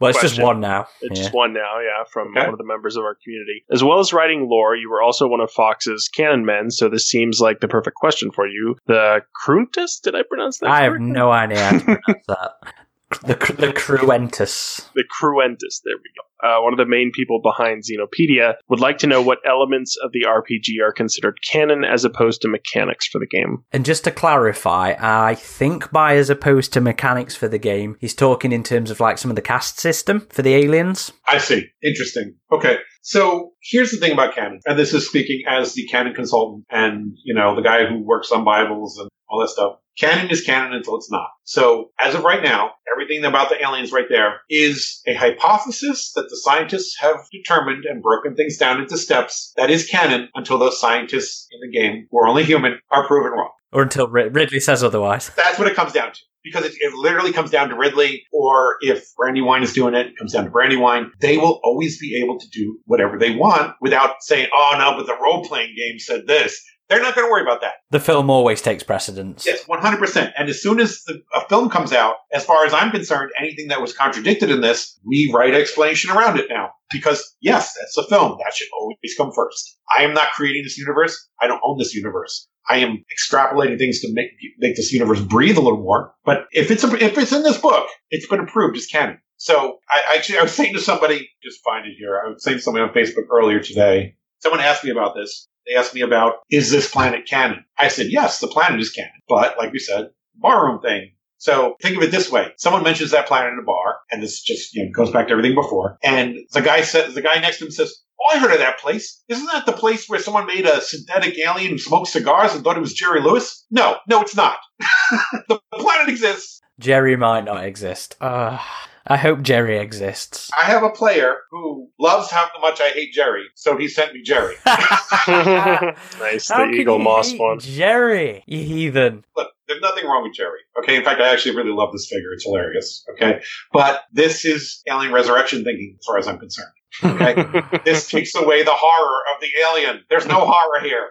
Well, 0.00 0.10
it's 0.10 0.20
just 0.20 0.40
one 0.40 0.60
now. 0.60 0.86
It's 1.00 1.18
Yeah. 1.18 1.24
just 1.24 1.34
one 1.34 1.52
now, 1.52 1.78
yeah, 1.80 2.04
from 2.10 2.28
Okay. 2.36 2.44
one 2.44 2.52
of 2.52 2.58
the 2.58 2.64
members 2.66 2.96
of 2.96 3.04
our 3.04 3.16
community. 3.22 3.64
As 3.70 3.82
well 3.84 3.98
as 4.00 4.12
writing 4.12 4.48
lore, 4.50 4.74
you 4.76 4.90
were 4.90 5.00
also 5.02 5.26
one 5.26 5.40
of 5.40 5.50
Fox's 5.50 6.08
canon 6.08 6.44
men, 6.44 6.70
so 6.70 6.88
this 6.88 7.08
seems 7.08 7.40
like 7.40 7.60
the 7.60 7.68
perfect 7.68 7.96
question 7.96 8.30
for 8.30 8.46
you. 8.46 8.76
The 8.86 9.22
Cruntus? 9.34 10.00
Did 10.00 10.14
I 10.14 10.22
pronounce 10.28 10.58
that? 10.58 10.70
I 10.70 10.82
have 10.82 11.00
no 11.00 11.30
idea 11.30 11.64
how 11.64 11.78
to 11.78 11.84
pronounce 11.84 12.26
that. 12.28 12.50
The 13.10 13.34
the 13.58 13.72
Cruentus. 13.72 14.88
The 14.94 15.04
Cruentus, 15.04 15.80
there 15.84 15.96
we 15.96 16.10
go. 16.16 16.26
Uh, 16.42 16.60
one 16.60 16.72
of 16.72 16.78
the 16.78 16.86
main 16.86 17.12
people 17.14 17.40
behind 17.40 17.82
Xenopedia 17.82 18.54
would 18.68 18.80
like 18.80 18.98
to 18.98 19.06
know 19.06 19.22
what 19.22 19.38
elements 19.46 19.96
of 20.02 20.10
the 20.12 20.26
RPG 20.28 20.84
are 20.84 20.92
considered 20.92 21.38
canon 21.42 21.82
as 21.84 22.04
opposed 22.04 22.42
to 22.42 22.48
mechanics 22.48 23.06
for 23.06 23.18
the 23.18 23.26
game. 23.26 23.64
And 23.72 23.84
just 23.84 24.04
to 24.04 24.10
clarify, 24.10 24.96
I 24.98 25.34
think 25.34 25.90
by 25.92 26.16
as 26.16 26.28
opposed 26.28 26.72
to 26.74 26.80
mechanics 26.80 27.34
for 27.34 27.48
the 27.48 27.58
game, 27.58 27.96
he's 28.00 28.14
talking 28.14 28.52
in 28.52 28.62
terms 28.62 28.90
of 28.90 29.00
like 29.00 29.18
some 29.18 29.30
of 29.30 29.36
the 29.36 29.42
caste 29.42 29.80
system 29.80 30.26
for 30.30 30.42
the 30.42 30.54
aliens. 30.54 31.12
I 31.26 31.38
see. 31.38 31.64
Interesting. 31.82 32.34
Okay. 32.52 32.78
So 33.02 33.52
here's 33.62 33.92
the 33.92 33.98
thing 33.98 34.12
about 34.12 34.34
canon, 34.34 34.58
and 34.66 34.76
this 34.76 34.92
is 34.92 35.06
speaking 35.06 35.42
as 35.48 35.74
the 35.74 35.86
canon 35.86 36.12
consultant 36.12 36.64
and, 36.70 37.16
you 37.24 37.34
know, 37.34 37.54
the 37.54 37.62
guy 37.62 37.86
who 37.86 38.02
works 38.02 38.32
on 38.32 38.44
Bibles 38.44 38.98
and 38.98 39.08
all 39.28 39.40
that 39.40 39.48
stuff. 39.48 39.76
Canon 39.98 40.30
is 40.30 40.42
canon 40.42 40.74
until 40.74 40.96
it's 40.96 41.10
not. 41.10 41.28
So 41.44 41.90
as 41.98 42.14
of 42.14 42.22
right 42.22 42.42
now, 42.42 42.72
everything 42.92 43.24
about 43.24 43.48
the 43.48 43.62
aliens 43.62 43.92
right 43.92 44.06
there 44.08 44.40
is 44.50 45.00
a 45.06 45.14
hypothesis 45.14 46.12
that 46.14 46.28
the 46.28 46.36
scientists 46.36 46.96
have 47.00 47.16
determined 47.32 47.84
and 47.86 48.02
broken 48.02 48.36
things 48.36 48.58
down 48.58 48.80
into 48.80 48.98
steps 48.98 49.52
that 49.56 49.70
is 49.70 49.86
canon 49.86 50.28
until 50.34 50.58
those 50.58 50.78
scientists 50.80 51.48
in 51.50 51.60
the 51.60 51.76
game, 51.76 52.06
who 52.10 52.18
are 52.18 52.28
only 52.28 52.44
human, 52.44 52.78
are 52.90 53.06
proven 53.06 53.32
wrong. 53.32 53.50
Or 53.72 53.82
until 53.82 54.08
Rid- 54.08 54.34
Ridley 54.34 54.60
says 54.60 54.84
otherwise. 54.84 55.30
That's 55.36 55.58
what 55.58 55.68
it 55.68 55.74
comes 55.74 55.92
down 55.92 56.12
to. 56.12 56.20
Because 56.44 56.64
it, 56.64 56.74
it 56.78 56.94
literally 56.94 57.32
comes 57.32 57.50
down 57.50 57.70
to 57.70 57.74
Ridley, 57.76 58.22
or 58.32 58.76
if 58.80 59.12
Brandywine 59.16 59.64
is 59.64 59.72
doing 59.72 59.94
it, 59.94 60.06
it 60.06 60.16
comes 60.16 60.32
down 60.32 60.44
to 60.44 60.50
Brandywine. 60.50 61.10
They 61.20 61.38
will 61.38 61.58
always 61.64 61.98
be 61.98 62.22
able 62.22 62.38
to 62.38 62.48
do 62.50 62.78
whatever 62.84 63.18
they 63.18 63.34
want 63.34 63.74
without 63.80 64.16
saying, 64.20 64.48
oh 64.54 64.76
no, 64.78 64.96
but 64.96 65.06
the 65.06 65.20
role 65.20 65.44
playing 65.44 65.74
game 65.76 65.98
said 65.98 66.28
this. 66.28 66.62
They're 66.88 67.02
not 67.02 67.14
going 67.14 67.26
to 67.26 67.30
worry 67.30 67.42
about 67.42 67.62
that. 67.62 67.74
The 67.90 67.98
film 67.98 68.30
always 68.30 68.62
takes 68.62 68.82
precedence. 68.82 69.44
Yes, 69.44 69.64
100%. 69.64 70.32
And 70.38 70.48
as 70.48 70.62
soon 70.62 70.78
as 70.78 71.02
the, 71.04 71.20
a 71.34 71.46
film 71.48 71.68
comes 71.68 71.92
out, 71.92 72.16
as 72.32 72.44
far 72.44 72.64
as 72.64 72.72
I'm 72.72 72.92
concerned, 72.92 73.32
anything 73.38 73.68
that 73.68 73.80
was 73.80 73.92
contradicted 73.92 74.50
in 74.50 74.60
this, 74.60 74.98
we 75.04 75.30
write 75.34 75.54
an 75.54 75.60
explanation 75.60 76.10
around 76.10 76.38
it 76.38 76.46
now. 76.48 76.70
Because 76.92 77.36
yes, 77.40 77.74
that's 77.78 77.98
a 77.98 78.08
film. 78.08 78.38
That 78.44 78.54
should 78.54 78.68
always 78.78 79.14
come 79.16 79.32
first. 79.34 79.78
I 79.96 80.02
am 80.02 80.14
not 80.14 80.30
creating 80.32 80.62
this 80.62 80.78
universe. 80.78 81.28
I 81.40 81.48
don't 81.48 81.60
own 81.64 81.78
this 81.78 81.94
universe. 81.94 82.46
I 82.68 82.78
am 82.78 83.04
extrapolating 83.12 83.78
things 83.78 84.00
to 84.00 84.12
make 84.12 84.30
make 84.58 84.76
this 84.76 84.92
universe 84.92 85.20
breathe 85.20 85.56
a 85.56 85.60
little 85.60 85.82
more. 85.82 86.14
But 86.24 86.46
if 86.52 86.70
it's 86.70 86.84
a, 86.84 86.92
if 87.02 87.18
it's 87.18 87.32
in 87.32 87.42
this 87.42 87.58
book, 87.58 87.88
it's 88.10 88.26
been 88.26 88.40
approved 88.40 88.76
as 88.76 88.86
canon. 88.86 89.18
So 89.36 89.78
I 89.90 90.16
actually 90.16 90.38
I 90.38 90.42
was 90.42 90.52
saying 90.52 90.74
to 90.74 90.80
somebody, 90.80 91.28
just 91.42 91.60
find 91.64 91.86
it 91.86 91.94
here. 91.98 92.20
I 92.24 92.30
was 92.30 92.42
saying 92.42 92.58
to 92.58 92.62
somebody 92.62 92.84
on 92.84 92.94
Facebook 92.94 93.26
earlier 93.30 93.60
today. 93.60 94.14
Someone 94.40 94.60
asked 94.60 94.84
me 94.84 94.90
about 94.90 95.14
this. 95.14 95.48
They 95.66 95.74
asked 95.74 95.94
me 95.94 96.00
about 96.00 96.34
is 96.50 96.70
this 96.70 96.90
planet 96.90 97.26
canon? 97.26 97.64
I 97.78 97.88
said 97.88 98.06
yes, 98.10 98.40
the 98.40 98.48
planet 98.48 98.80
is 98.80 98.90
canon. 98.90 99.10
But 99.28 99.56
like 99.58 99.72
we 99.72 99.78
said, 99.78 100.10
barroom 100.36 100.80
thing. 100.80 101.10
So 101.38 101.76
think 101.82 101.96
of 101.96 102.02
it 102.02 102.10
this 102.10 102.30
way: 102.30 102.52
someone 102.56 102.82
mentions 102.82 103.10
that 103.10 103.26
planet 103.26 103.52
in 103.52 103.58
a 103.58 103.62
bar, 103.62 103.98
and 104.10 104.22
this 104.22 104.40
just 104.40 104.74
you 104.74 104.84
know, 104.84 104.90
goes 104.92 105.10
back 105.10 105.26
to 105.26 105.32
everything 105.32 105.54
before. 105.54 105.98
And 106.02 106.38
the 106.52 106.62
guy 106.62 106.80
says, 106.80 107.14
the 107.14 107.22
guy 107.22 107.38
next 107.40 107.58
to 107.58 107.66
him 107.66 107.70
says, 107.70 107.94
"Oh, 108.20 108.36
I 108.36 108.38
heard 108.38 108.52
of 108.52 108.58
that 108.58 108.78
place. 108.78 109.22
Isn't 109.28 109.46
that 109.46 109.66
the 109.66 109.72
place 109.72 110.08
where 110.08 110.18
someone 110.18 110.46
made 110.46 110.66
a 110.66 110.80
synthetic 110.80 111.38
alien 111.38 111.72
who 111.72 111.78
smoked 111.78 112.08
cigars 112.08 112.54
and 112.54 112.64
thought 112.64 112.76
it 112.76 112.80
was 112.80 112.94
Jerry 112.94 113.20
Lewis?" 113.20 113.66
No, 113.70 113.98
no, 114.08 114.22
it's 114.22 114.36
not. 114.36 114.58
the 115.48 115.60
planet 115.74 116.08
exists. 116.08 116.60
Jerry 116.78 117.16
might 117.16 117.44
not 117.44 117.64
exist. 117.64 118.16
Uh, 118.20 118.58
I 119.08 119.16
hope 119.16 119.42
Jerry 119.42 119.78
exists. 119.78 120.50
I 120.58 120.64
have 120.64 120.82
a 120.82 120.90
player 120.90 121.38
who 121.50 121.88
loves 121.98 122.30
how 122.30 122.48
much 122.60 122.80
I 122.80 122.88
hate 122.88 123.12
Jerry, 123.12 123.44
so 123.54 123.76
he 123.76 123.86
sent 123.86 124.12
me 124.12 124.22
Jerry. 124.22 124.56
nice, 124.66 126.48
How 126.48 126.66
the 126.66 126.72
can 126.72 126.74
Eaglemoss 126.74 127.38
one. 127.38 127.60
Jerry, 127.60 128.42
you 128.46 128.64
heathen. 128.64 129.24
Look, 129.36 129.50
there's 129.68 129.80
nothing 129.80 130.06
wrong 130.06 130.24
with 130.24 130.34
Jerry. 130.34 130.58
Okay, 130.80 130.96
in 130.96 131.04
fact, 131.04 131.20
I 131.20 131.32
actually 131.32 131.54
really 131.56 131.70
love 131.70 131.92
this 131.92 132.08
figure. 132.08 132.32
It's 132.32 132.44
hilarious. 132.44 133.04
Okay, 133.12 133.42
but 133.72 134.02
this 134.12 134.44
is 134.44 134.82
alien 134.88 135.12
resurrection 135.12 135.62
thinking, 135.62 135.96
as 136.00 136.04
far 136.04 136.18
as 136.18 136.26
I'm 136.26 136.38
concerned. 136.38 136.72
Okay, 137.04 137.80
this 137.84 138.08
takes 138.08 138.34
away 138.34 138.64
the 138.64 138.74
horror 138.74 139.20
of 139.34 139.40
the 139.40 139.48
alien. 139.68 140.04
There's 140.10 140.26
no 140.26 140.44
horror 140.44 140.80
here. 140.82 141.10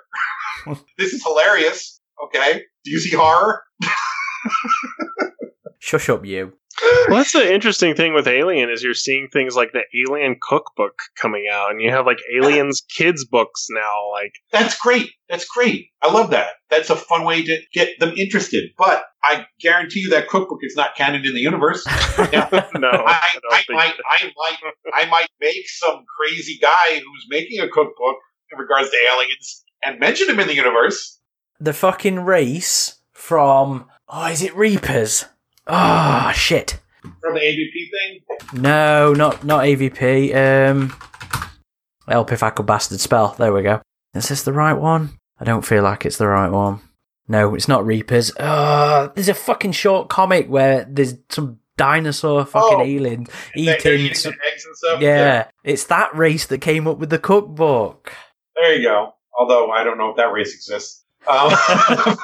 this 0.97 1.13
is 1.13 1.23
hilarious. 1.23 2.01
Okay, 2.25 2.63
do 2.83 2.91
you 2.91 2.99
see 2.99 3.15
horror? 3.15 3.63
Shush 5.79 6.09
up, 6.09 6.25
you. 6.25 6.53
Well, 6.81 7.17
that's 7.17 7.31
the 7.31 7.53
interesting 7.53 7.95
thing 7.95 8.13
with 8.13 8.27
Alien 8.27 8.69
is 8.69 8.83
you're 8.83 8.93
seeing 8.93 9.27
things 9.31 9.55
like 9.55 9.71
the 9.71 9.83
Alien 10.07 10.37
Cookbook 10.41 10.99
coming 11.15 11.47
out, 11.51 11.71
and 11.71 11.81
you 11.81 11.89
have 11.91 12.05
like 12.05 12.19
Aliens 12.35 12.81
kids 12.97 13.25
books 13.25 13.67
now. 13.69 14.11
Like, 14.11 14.33
That's 14.51 14.77
great. 14.79 15.09
That's 15.29 15.45
great. 15.45 15.87
I 16.01 16.11
love 16.11 16.31
that. 16.31 16.49
That's 16.69 16.89
a 16.89 16.95
fun 16.95 17.23
way 17.23 17.43
to 17.43 17.57
get 17.73 17.99
them 17.99 18.13
interested. 18.17 18.71
But 18.77 19.03
I 19.23 19.45
guarantee 19.59 20.01
you 20.01 20.09
that 20.11 20.27
cookbook 20.27 20.59
is 20.61 20.75
not 20.75 20.95
canon 20.95 21.25
in 21.25 21.33
the 21.33 21.41
universe. 21.41 21.85
Now, 22.17 22.49
no, 22.75 22.89
I, 22.89 23.19
I 23.51 23.63
I, 23.69 23.73
might, 23.73 23.93
I 24.09 24.31
might, 24.35 24.57
I 24.93 25.05
might 25.05 25.27
make 25.39 25.67
some 25.67 26.03
crazy 26.17 26.57
guy 26.61 26.95
who's 26.95 27.25
making 27.29 27.59
a 27.59 27.69
cookbook 27.69 28.17
in 28.51 28.57
regards 28.57 28.89
to 28.89 28.97
aliens 29.13 29.63
and 29.83 29.99
mention 29.99 30.29
him 30.29 30.39
in 30.39 30.47
the 30.47 30.55
universe. 30.55 31.19
The 31.59 31.73
fucking 31.73 32.21
race 32.21 32.99
from. 33.13 33.87
Oh, 34.07 34.27
is 34.27 34.41
it 34.41 34.55
Reapers? 34.55 35.25
Oh, 35.67 36.31
shit. 36.33 36.79
From 37.21 37.33
the 37.35 37.39
AVP 37.39 37.89
thing, 37.91 38.61
No, 38.61 39.13
not 39.13 39.43
not 39.43 39.63
AVP. 39.63 40.33
Um, 40.35 40.93
help 42.07 42.31
if 42.31 42.43
I 42.43 42.49
could 42.49 42.65
bastard 42.65 42.99
spell. 42.99 43.35
There 43.37 43.53
we 43.53 43.61
go. 43.63 43.81
Is 44.13 44.29
this 44.29 44.43
the 44.43 44.53
right 44.53 44.73
one? 44.73 45.17
I 45.39 45.43
don't 45.43 45.65
feel 45.65 45.83
like 45.83 46.05
it's 46.05 46.17
the 46.17 46.27
right 46.27 46.49
one. 46.49 46.79
No, 47.27 47.55
it's 47.55 47.67
not 47.67 47.85
Reapers. 47.85 48.31
Uh, 48.37 49.09
there's 49.15 49.29
a 49.29 49.33
fucking 49.33 49.71
short 49.73 50.09
comic 50.09 50.47
where 50.47 50.85
there's 50.89 51.15
some 51.29 51.59
dinosaur 51.77 52.45
fucking 52.45 52.77
Oh, 52.79 52.83
alien 52.83 53.23
They're- 53.55 53.65
they're 53.65 53.93
eating. 53.93 53.99
eating 54.05 54.15
some- 54.15 54.33
eggs 54.51 54.65
and 54.65 54.77
stuff. 54.77 55.01
yeah, 55.01 55.47
it's 55.63 55.85
that 55.85 56.15
race 56.15 56.45
that 56.47 56.61
came 56.61 56.87
up 56.87 56.97
with 56.99 57.09
the 57.09 57.19
cookbook. 57.19 58.13
There 58.55 58.75
you 58.75 58.83
go. 58.87 59.13
Although 59.37 59.71
I 59.71 59.83
don't 59.83 59.97
know 59.97 60.11
if 60.11 60.17
that 60.17 60.31
race 60.31 60.53
exists. 60.55 61.03
Um, 61.27 61.49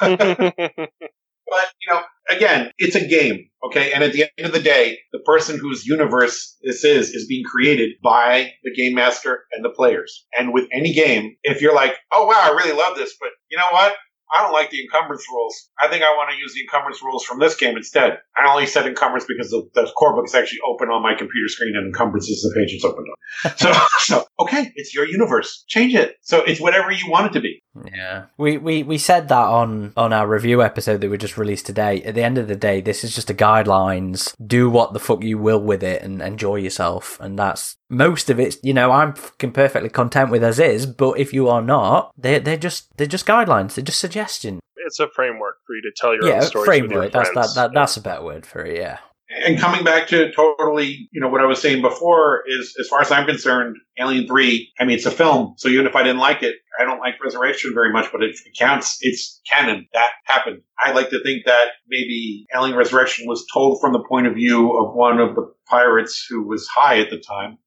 but 0.00 1.66
you 1.80 1.88
know, 1.92 2.02
again, 2.28 2.70
it's 2.78 2.96
a 2.96 3.06
game, 3.06 3.48
okay? 3.64 3.92
And 3.92 4.02
at 4.04 4.12
the 4.12 4.26
end 4.38 4.46
of 4.46 4.52
the 4.52 4.60
day, 4.60 4.98
the 5.12 5.20
person 5.20 5.58
whose 5.58 5.86
universe 5.86 6.56
this 6.62 6.84
is 6.84 7.10
is 7.10 7.26
being 7.26 7.44
created 7.44 7.92
by 8.02 8.52
the 8.62 8.74
game 8.74 8.94
master 8.94 9.44
and 9.52 9.64
the 9.64 9.70
players. 9.70 10.26
And 10.36 10.52
with 10.52 10.68
any 10.72 10.92
game, 10.92 11.36
if 11.42 11.60
you're 11.60 11.74
like, 11.74 11.94
"Oh 12.12 12.26
wow, 12.26 12.40
I 12.42 12.50
really 12.50 12.76
love 12.76 12.96
this," 12.96 13.14
but 13.20 13.30
you 13.50 13.56
know 13.56 13.68
what? 13.72 13.94
I 14.34 14.42
don't 14.42 14.52
like 14.52 14.70
the 14.70 14.80
encumbrance 14.82 15.24
rules. 15.30 15.68
I 15.80 15.88
think 15.88 16.02
I 16.02 16.10
want 16.10 16.30
to 16.30 16.36
use 16.36 16.54
the 16.54 16.62
encumbrance 16.62 17.02
rules 17.02 17.24
from 17.24 17.38
this 17.38 17.54
game 17.54 17.76
instead. 17.76 18.18
I 18.36 18.48
only 18.48 18.66
said 18.66 18.86
encumbrance 18.86 19.26
because 19.26 19.50
the, 19.50 19.68
the 19.74 19.90
core 19.96 20.14
book 20.14 20.26
is 20.26 20.34
actually 20.34 20.60
open 20.66 20.88
on 20.88 21.02
my 21.02 21.14
computer 21.14 21.48
screen 21.48 21.76
and 21.76 21.86
encumbrance 21.86 22.28
is 22.28 22.42
the 22.42 22.58
page 22.58 22.74
it's 22.74 22.84
opened 22.84 23.06
on. 23.08 23.52
So, 23.56 23.72
so, 23.98 24.24
okay, 24.40 24.72
it's 24.74 24.94
your 24.94 25.06
universe. 25.06 25.64
Change 25.68 25.94
it. 25.94 26.16
So 26.22 26.42
it's 26.42 26.60
whatever 26.60 26.90
you 26.90 27.10
want 27.10 27.26
it 27.26 27.32
to 27.34 27.40
be. 27.40 27.62
Yeah, 27.94 28.26
we, 28.36 28.58
we 28.58 28.82
we 28.82 28.98
said 28.98 29.28
that 29.28 29.46
on 29.48 29.94
on 29.96 30.12
our 30.12 30.26
review 30.26 30.62
episode 30.62 31.00
that 31.00 31.10
we 31.10 31.16
just 31.16 31.38
released 31.38 31.64
today. 31.64 32.02
At 32.02 32.14
the 32.14 32.22
end 32.22 32.36
of 32.36 32.48
the 32.48 32.56
day, 32.56 32.82
this 32.82 33.02
is 33.02 33.14
just 33.14 33.30
a 33.30 33.34
guidelines. 33.34 34.34
Do 34.46 34.68
what 34.68 34.92
the 34.92 35.00
fuck 35.00 35.22
you 35.22 35.38
will 35.38 35.60
with 35.60 35.82
it 35.82 36.02
and 36.02 36.20
enjoy 36.20 36.56
yourself, 36.56 37.18
and 37.20 37.38
that's 37.38 37.76
most 37.92 38.30
of 38.30 38.40
it. 38.40 38.56
You 38.62 38.74
know, 38.74 38.90
I'm 38.90 39.14
fucking 39.14 39.52
perfectly 39.52 39.90
content 39.90 40.30
with 40.30 40.42
as 40.42 40.58
is. 40.58 40.86
But 40.86 41.18
if 41.18 41.32
you 41.32 41.48
are 41.48 41.62
not, 41.62 42.12
they 42.16 42.38
they're 42.38 42.56
just 42.56 42.96
they're 42.96 43.06
just 43.06 43.26
guidelines. 43.26 43.74
They're 43.74 43.84
just 43.84 44.00
suggestions. 44.00 44.60
it's 44.76 44.98
a 44.98 45.08
framework 45.08 45.56
for 45.66 45.76
you 45.76 45.82
to 45.82 45.92
tell 45.96 46.14
your 46.14 46.26
yeah, 46.26 46.36
own 46.36 46.42
stories. 46.42 46.68
with 46.68 46.90
framework. 46.90 47.12
That's 47.12 47.30
that, 47.34 47.54
that 47.54 47.74
that's 47.74 47.96
a 47.96 48.00
better 48.00 48.24
word 48.24 48.46
for 48.46 48.64
it. 48.64 48.78
Yeah. 48.78 48.98
And 49.44 49.58
coming 49.58 49.82
back 49.82 50.08
to 50.08 50.30
totally, 50.32 51.08
you 51.10 51.20
know, 51.20 51.28
what 51.28 51.40
I 51.40 51.46
was 51.46 51.60
saying 51.60 51.80
before 51.80 52.42
is, 52.46 52.76
as 52.78 52.88
far 52.88 53.00
as 53.00 53.10
I'm 53.10 53.26
concerned, 53.26 53.76
Alien 53.98 54.26
3, 54.26 54.72
I 54.78 54.84
mean, 54.84 54.96
it's 54.96 55.06
a 55.06 55.10
film. 55.10 55.54
So 55.56 55.68
even 55.68 55.86
if 55.86 55.96
I 55.96 56.02
didn't 56.02 56.18
like 56.18 56.42
it, 56.42 56.56
I 56.78 56.84
don't 56.84 57.00
like 57.00 57.14
Resurrection 57.22 57.72
very 57.72 57.92
much, 57.92 58.12
but 58.12 58.22
it 58.22 58.36
counts. 58.58 58.98
It's 59.00 59.40
canon. 59.50 59.86
That 59.94 60.10
happened. 60.24 60.62
I 60.78 60.92
like 60.92 61.10
to 61.10 61.22
think 61.22 61.44
that 61.46 61.68
maybe 61.88 62.46
Alien 62.54 62.76
Resurrection 62.76 63.26
was 63.26 63.46
told 63.52 63.80
from 63.80 63.92
the 63.92 64.04
point 64.06 64.26
of 64.26 64.34
view 64.34 64.76
of 64.76 64.94
one 64.94 65.18
of 65.18 65.34
the 65.34 65.50
pirates 65.66 66.26
who 66.28 66.46
was 66.46 66.66
high 66.68 67.00
at 67.00 67.10
the 67.10 67.18
time. 67.18 67.58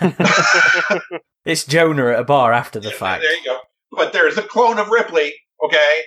It's 1.48 1.64
Jonah 1.64 2.08
at 2.08 2.20
a 2.20 2.24
bar 2.24 2.52
after 2.52 2.78
the 2.78 2.90
fact. 2.90 3.22
There 3.22 3.36
you 3.38 3.44
go. 3.44 3.58
But 3.90 4.12
there's 4.12 4.36
a 4.36 4.42
clone 4.42 4.78
of 4.78 4.90
Ripley, 4.90 5.32
okay? 5.64 6.00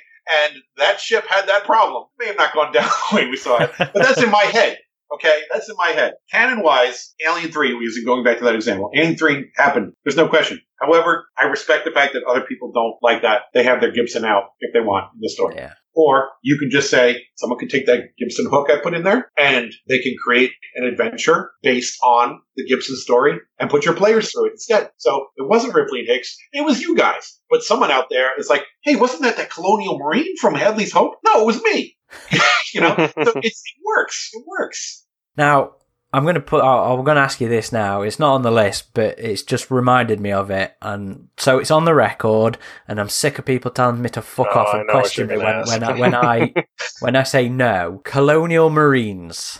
And 0.44 0.54
that 0.78 1.00
ship 1.00 1.26
had 1.28 1.48
that 1.48 1.64
problem. 1.64 2.04
It 2.20 2.24
may 2.24 2.28
have 2.28 2.38
not 2.38 2.54
gone 2.54 2.72
down 2.72 2.88
the 3.12 3.16
way 3.16 3.26
we 3.26 3.38
saw 3.38 3.58
it, 3.64 3.72
but 3.80 3.92
that's 3.96 4.22
in 4.22 4.30
my 4.30 4.44
head. 4.44 4.78
Okay, 5.14 5.42
that's 5.52 5.68
in 5.68 5.76
my 5.78 5.90
head. 5.90 6.14
Canon 6.32 6.62
wise, 6.62 7.16
Alien 7.28 7.52
3, 7.52 7.70
using 7.70 8.06
going 8.06 8.24
back 8.24 8.38
to 8.38 8.44
that 8.46 8.56
example, 8.56 8.92
Alien 8.96 9.18
3 9.18 9.52
happened. 9.58 9.94
There's 10.06 10.16
no 10.16 10.30
question. 10.30 10.62
However, 10.80 11.26
I 11.38 11.46
respect 11.46 11.86
the 11.86 11.92
fact 11.92 12.14
that 12.14 12.24
other 12.24 12.42
people 12.42 12.72
don't 12.72 12.96
like 13.02 13.24
that. 13.24 13.42
They 13.54 13.64
have 13.64 13.82
their 13.82 13.92
Gibson 13.92 14.24
out 14.24 14.52
if 14.60 14.74
they 14.74 14.80
want 14.80 15.08
in 15.16 15.22
the 15.22 15.30
story. 15.30 15.56
Yeah. 15.58 15.74
Or 15.94 16.30
you 16.42 16.58
can 16.58 16.70
just 16.70 16.90
say, 16.90 17.24
someone 17.36 17.60
can 17.60 17.68
take 17.68 17.86
that 17.88 18.16
Gibson 18.18 18.48
hook 18.50 18.70
I 18.70 18.78
put 18.82 18.94
in 18.94 19.04
there 19.04 19.30
and 19.38 19.74
they 19.90 20.00
can 20.00 20.16
create 20.24 20.52
an 20.76 20.86
adventure 20.86 21.52
based 21.62 21.98
on 22.04 22.40
the 22.56 22.66
Gibson 22.66 22.96
story 22.96 23.40
and 23.60 23.70
put 23.70 23.86
your 23.86 23.96
players 23.96 24.32
through 24.32 24.48
it 24.48 24.54
instead. 24.54 24.92
So 24.98 25.28
it 25.36 25.48
wasn't 25.48 25.74
Ripley 25.74 26.00
and 26.00 26.08
Hicks. 26.08 26.38
It 26.54 26.66
was 26.66 26.82
you 26.82 26.96
guys. 26.96 27.40
But 27.50 27.64
someone 27.64 27.92
out 27.92 28.06
there 28.10 28.40
is 28.40 28.50
like, 28.50 28.64
hey, 28.84 28.96
wasn't 28.96 29.24
that 29.24 29.38
that 29.38 29.52
colonial 29.52 29.98
marine 29.98 30.38
from 30.38 30.56
Hadley's 30.56 30.94
Hope? 30.94 31.16
No, 31.26 31.42
it 31.42 31.46
was 31.46 31.62
me. 31.62 31.98
you 32.74 32.82
know, 32.82 32.96
so 32.98 33.12
it's, 33.36 33.64
it 33.66 33.82
works. 33.86 34.30
It 34.34 34.44
works. 34.48 35.06
Now, 35.38 35.72
I'm 36.14 36.24
going 36.24 36.36
to 36.36 36.42
put. 36.42 36.62
I'm 36.62 37.04
going 37.06 37.16
to 37.16 37.22
ask 37.22 37.40
you 37.40 37.48
this 37.48 37.72
now. 37.72 38.02
It's 38.02 38.20
not 38.20 38.34
on 38.34 38.42
the 38.42 38.52
list, 38.52 38.94
but 38.94 39.18
it's 39.18 39.44
just 39.44 39.72
reminded 39.72 40.20
me 40.20 40.32
of 40.32 40.52
it, 40.52 40.76
and 40.82 41.30
so 41.38 41.58
it's 41.60 41.72
on 41.72 41.86
the 41.86 41.94
record. 41.96 42.58
And 42.88 43.00
I'm 43.00 43.08
sick 43.10 43.40
of 43.40 43.46
people 43.46 43.72
telling 43.72 44.02
me 44.02 44.10
to 44.10 44.22
fuck 44.22 44.48
Oh, 44.54 44.60
off 44.60 44.74
and 44.74 44.90
question 44.90 45.28
me 45.28 45.38
when, 45.38 45.64
when 45.66 45.84
I 45.84 45.94
when 46.00 46.16
I 46.16 46.54
when 47.00 47.16
I 47.16 47.24
say 47.24 47.48
no. 47.48 48.02
Colonial 48.04 48.70
Marines. 48.70 49.60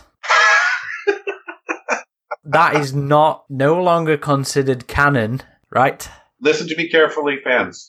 That 2.44 2.74
is 2.74 2.92
not 2.92 3.44
no 3.48 3.80
longer 3.80 4.16
considered 4.16 4.88
canon, 4.88 5.42
right? 5.70 6.08
Listen 6.40 6.66
to 6.68 6.76
me 6.76 6.88
carefully, 6.88 7.36
fans. 7.44 7.86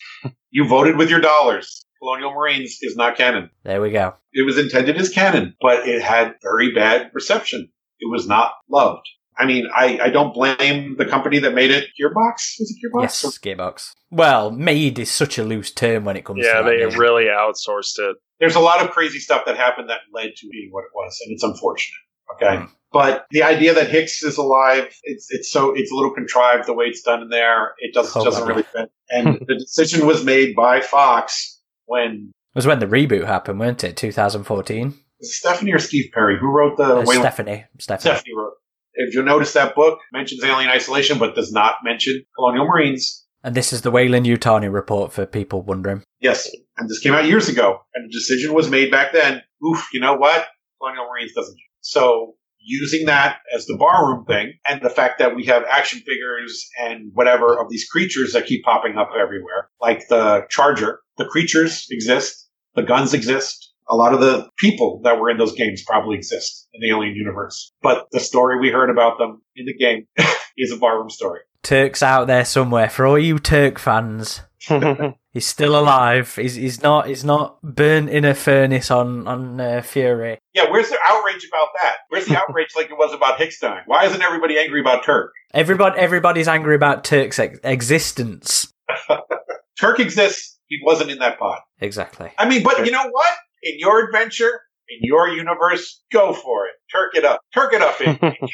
You 0.52 0.68
voted 0.68 0.96
with 0.96 1.10
your 1.10 1.22
dollars. 1.22 1.84
Colonial 2.00 2.34
Marines 2.34 2.78
is 2.84 2.96
not 2.96 3.18
canon. 3.18 3.50
There 3.64 3.82
we 3.82 3.90
go. 3.90 4.14
It 4.32 4.46
was 4.46 4.60
intended 4.60 4.96
as 4.98 5.10
canon, 5.10 5.56
but 5.60 5.88
it 5.88 6.04
had 6.04 6.36
very 6.44 6.72
bad 6.72 7.10
reception. 7.14 7.70
It 8.04 8.12
was 8.12 8.28
not 8.28 8.52
loved. 8.70 9.08
I 9.38 9.46
mean, 9.46 9.68
I, 9.74 10.00
I 10.04 10.10
don't 10.10 10.34
blame 10.34 10.96
the 10.98 11.06
company 11.06 11.40
that 11.40 11.54
made 11.56 11.72
it. 11.72 11.86
Gearbox? 12.00 12.60
Was 12.60 12.76
it 12.76 12.78
Gearbox? 12.86 13.02
Yes, 13.02 13.38
Gearbox. 13.40 13.94
Well, 14.12 14.52
made 14.52 15.00
is 15.00 15.10
such 15.10 15.38
a 15.40 15.44
loose 15.44 15.72
term 15.72 16.06
when 16.06 16.16
it 16.16 16.26
comes 16.26 16.46
yeah, 16.46 16.58
to 16.60 16.64
that. 16.64 16.70
they 16.70 16.86
name. 16.86 17.00
really 17.00 17.26
outsourced 17.26 17.98
it. 17.98 18.18
There's 18.40 18.56
a 18.56 18.60
lot 18.60 18.84
of 18.84 18.92
crazy 18.92 19.20
stuff 19.20 19.44
that 19.46 19.58
happened 19.58 19.90
that 19.90 20.02
led 20.14 20.36
to 20.36 20.48
being 20.52 20.70
what 20.72 20.82
it 20.82 20.92
was, 20.94 21.20
and 21.26 21.34
it's 21.34 21.44
unfortunate. 21.44 21.96
Okay. 22.36 22.58
Mm. 22.58 22.70
But 22.92 23.26
the 23.32 23.42
idea 23.44 23.74
that 23.74 23.90
Hicks 23.90 24.22
is 24.22 24.38
alive, 24.38 24.96
it's 25.04 25.28
it's 25.32 25.50
so 25.52 25.74
it's 25.74 25.92
a 25.92 25.96
little 25.96 26.14
contrived 26.14 26.68
the 26.68 26.74
way 26.74 26.86
it's 26.86 27.02
done 27.02 27.24
in 27.24 27.30
there. 27.30 27.74
It 27.80 27.94
does, 27.94 28.16
Oh, 28.16 28.24
doesn't 28.24 28.48
really 28.48 28.64
fit. 28.64 28.92
And 29.10 29.40
the 29.48 29.56
decision 29.56 30.08
was 30.08 30.24
made 30.24 30.56
by 30.56 30.82
Fox 30.82 31.60
when 31.86 32.32
It 32.32 32.56
was 32.56 32.66
when 32.66 32.80
the 32.80 32.86
reboot 32.88 33.26
happened, 33.26 33.60
weren't 33.60 33.84
it? 33.84 33.98
2014. 33.98 34.94
Stephanie 35.24 35.74
or 35.74 35.80
Steve 35.80 36.12
Perry 36.14 36.38
who 36.40 36.48
wrote 36.48 36.78
the 36.78 36.98
Uh, 36.98 37.06
Stephanie. 37.06 37.66
Stephanie. 37.80 38.16
Stephanie 38.16 38.36
wrote. 38.36 38.54
If 38.96 39.16
you 39.16 39.24
notice 39.24 39.54
that 39.54 39.74
book 39.76 40.00
mentions 40.12 40.44
alien 40.44 40.70
isolation, 40.70 41.18
but 41.18 41.36
does 41.36 41.52
not 41.52 41.76
mention 41.84 42.24
colonial 42.36 42.68
marines. 42.68 43.26
And 43.44 43.56
this 43.56 43.74
is 43.74 43.82
the 43.82 43.92
Weyland-Yutani 43.92 44.72
report 44.72 45.12
for 45.12 45.26
people 45.26 45.64
wondering. 45.64 46.04
Yes, 46.22 46.50
and 46.78 46.88
this 46.90 47.00
came 47.00 47.14
out 47.14 47.26
years 47.26 47.50
ago, 47.50 47.80
and 47.94 48.06
the 48.06 48.14
decision 48.14 48.54
was 48.54 48.70
made 48.70 48.92
back 48.92 49.12
then. 49.12 49.42
Oof, 49.68 49.88
you 49.94 50.00
know 50.00 50.16
what? 50.16 50.48
Colonial 50.80 51.08
marines 51.12 51.34
doesn't. 51.34 51.58
So 51.82 52.36
using 52.60 53.08
that 53.08 53.40
as 53.54 53.66
the 53.66 53.78
barroom 53.78 54.26
thing, 54.26 54.54
and 54.66 54.82
the 54.82 54.90
fact 54.90 55.20
that 55.20 55.36
we 55.36 55.46
have 55.46 55.64
action 55.70 56.00
figures 56.00 56.66
and 56.80 57.12
whatever 57.14 57.60
of 57.60 57.70
these 57.70 57.86
creatures 57.90 58.32
that 58.32 58.46
keep 58.46 58.64
popping 58.64 58.98
up 58.98 59.10
everywhere, 59.20 59.70
like 59.82 60.08
the 60.08 60.46
Charger, 60.50 61.00
the 61.18 61.26
creatures 61.26 61.86
exist, 61.90 62.48
the 62.76 62.84
guns 62.84 63.14
exist. 63.14 63.73
A 63.94 63.96
lot 63.96 64.16
of 64.16 64.22
the 64.22 64.50
people 64.58 65.02
that 65.04 65.20
were 65.20 65.30
in 65.30 65.38
those 65.38 65.54
games 65.54 65.84
probably 65.86 66.18
exist 66.18 66.68
in 66.74 66.82
the 66.82 66.90
alien 66.90 67.16
universe. 67.16 67.72
But 67.84 68.08
the 68.12 68.20
story 68.20 68.60
we 68.60 68.72
heard 68.72 68.90
about 68.90 69.20
them 69.20 69.44
in 69.56 69.68
the 69.68 69.76
game 69.76 70.08
is 70.58 70.72
a 70.72 70.78
barroom 70.78 71.12
story. 71.12 71.42
Turk's 71.62 72.02
out 72.02 72.26
there 72.26 72.44
somewhere. 72.44 72.90
For 72.90 73.06
all 73.06 73.20
you 73.20 73.38
Turk 73.38 73.78
fans, 73.78 74.42
he's 75.32 75.46
still 75.46 75.80
alive. 75.80 76.36
He's 76.36 76.56
he's 76.56 76.82
not 76.82 77.06
he's 77.06 77.24
not 77.24 77.62
burnt 77.62 78.10
in 78.10 78.26
a 78.26 78.34
furnace 78.34 78.90
on 78.90 79.28
on 79.28 79.62
uh, 79.62 79.84
Fury. 79.84 80.40
Yeah, 80.56 80.72
where's 80.72 80.90
the 80.90 80.98
outrage 81.06 81.48
about 81.48 81.68
that? 81.84 81.98
Where's 82.10 82.26
the 82.26 82.36
outrage 82.36 82.70
like 82.76 82.90
it 82.90 82.98
was 82.98 83.14
about 83.14 83.38
Hickstein? 83.38 83.84
Why 83.86 84.06
isn't 84.06 84.24
everybody 84.24 84.58
angry 84.58 84.82
about 84.82 85.06
Turk? 85.06 85.34
Everybody 85.54 86.00
everybody's 86.00 86.48
angry 86.48 86.76
about 86.76 87.04
Turk's 87.04 87.38
ex- 87.38 87.60
existence. 87.64 88.74
Turk 89.80 90.00
exists. 90.00 90.60
He 90.68 90.80
wasn't 90.84 91.12
in 91.12 91.20
that 91.20 91.38
pod. 91.38 91.60
Exactly. 91.80 92.32
I 92.40 92.50
mean, 92.50 92.64
but 92.64 92.84
you 92.84 92.92
know 92.92 93.08
what? 93.12 93.34
In 93.64 93.80
your 93.80 94.06
adventure, 94.06 94.62
in 94.90 95.00
your 95.02 95.30
universe, 95.30 96.02
go 96.12 96.34
for 96.34 96.68
it. 96.68 96.74
Turk 96.92 97.16
it 97.16 97.26
up. 97.26 97.42
Turk 97.54 97.74
it 97.74 97.82
up. 97.82 97.98
baby. 97.98 98.20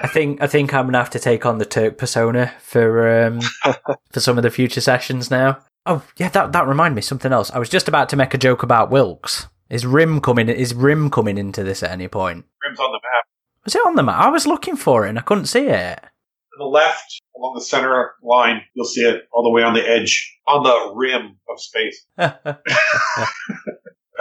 I 0.00 0.06
think 0.06 0.40
I 0.40 0.46
think 0.46 0.72
I'm 0.72 0.86
gonna 0.86 0.98
have 0.98 1.10
to 1.10 1.18
take 1.18 1.44
on 1.44 1.58
the 1.58 1.64
Turk 1.64 1.98
persona 1.98 2.52
for 2.60 3.24
um 3.24 3.40
for 4.12 4.20
some 4.20 4.36
of 4.36 4.42
the 4.42 4.50
future 4.50 4.80
sessions 4.80 5.30
now. 5.30 5.58
Oh 5.86 6.04
yeah, 6.16 6.28
that 6.28 6.52
that 6.52 6.68
reminded 6.68 6.94
me 6.94 7.00
of 7.00 7.04
something 7.04 7.32
else. 7.32 7.50
I 7.50 7.58
was 7.58 7.68
just 7.68 7.88
about 7.88 8.08
to 8.10 8.16
make 8.16 8.34
a 8.34 8.38
joke 8.38 8.62
about 8.62 8.90
Wilks. 8.90 9.48
Is 9.70 9.84
Rim 9.84 10.20
coming? 10.20 10.48
Is 10.48 10.74
Rim 10.74 11.10
coming 11.10 11.36
into 11.36 11.64
this 11.64 11.82
at 11.82 11.90
any 11.90 12.08
point? 12.08 12.44
Rim's 12.62 12.78
on 12.78 12.92
the 12.92 13.00
map. 13.02 13.24
Was 13.64 13.74
it 13.74 13.86
on 13.86 13.96
the 13.96 14.02
map? 14.02 14.20
I 14.20 14.28
was 14.28 14.46
looking 14.46 14.76
for 14.76 15.04
it 15.04 15.10
and 15.10 15.18
I 15.18 15.22
couldn't 15.22 15.46
see 15.46 15.66
it. 15.66 15.98
To 16.00 16.58
the 16.58 16.64
left, 16.64 17.20
along 17.36 17.54
the 17.54 17.60
center 17.60 18.12
line, 18.22 18.62
you'll 18.74 18.86
see 18.86 19.02
it 19.02 19.28
all 19.32 19.42
the 19.42 19.50
way 19.50 19.62
on 19.62 19.74
the 19.74 19.86
edge, 19.86 20.38
on 20.46 20.62
the 20.62 20.92
rim 20.94 21.38
of 21.50 21.60
space. 21.60 22.06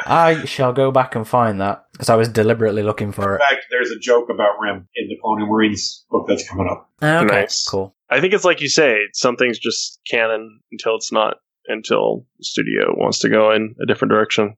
I 0.06 0.46
shall 0.46 0.74
go 0.74 0.92
back 0.92 1.16
and 1.16 1.28
find 1.28 1.60
that 1.62 1.86
because 1.92 2.10
I 2.10 2.16
was 2.16 2.30
deliberately 2.30 2.84
looking 2.84 3.12
for 3.12 3.36
it. 3.36 3.42
In 3.42 3.48
fact, 3.48 3.66
there's 3.72 3.92
a 3.92 4.00
joke 4.00 4.30
about 4.30 4.60
Rim 4.62 4.88
in 4.96 5.08
the 5.08 5.18
Colonial 5.22 5.48
Marines 5.50 6.06
book 6.10 6.26
that's 6.28 6.48
coming 6.48 6.68
up. 6.70 6.90
Okay, 7.02 7.26
Nice. 7.26 7.68
cool. 7.68 7.96
I 8.10 8.22
think 8.22 8.34
it's 8.34 8.46
like 8.46 8.62
you 8.62 8.70
say, 8.70 8.98
something's 9.14 9.60
just 9.60 10.00
canon 10.10 10.60
until 10.72 10.96
it's 10.96 11.12
not, 11.12 11.38
until 11.68 12.26
the 12.38 12.44
studio 12.46 12.94
wants 12.98 13.20
to 13.20 13.30
go 13.30 13.52
in 13.52 13.76
a 13.82 13.86
different 13.86 14.12
direction. 14.12 14.56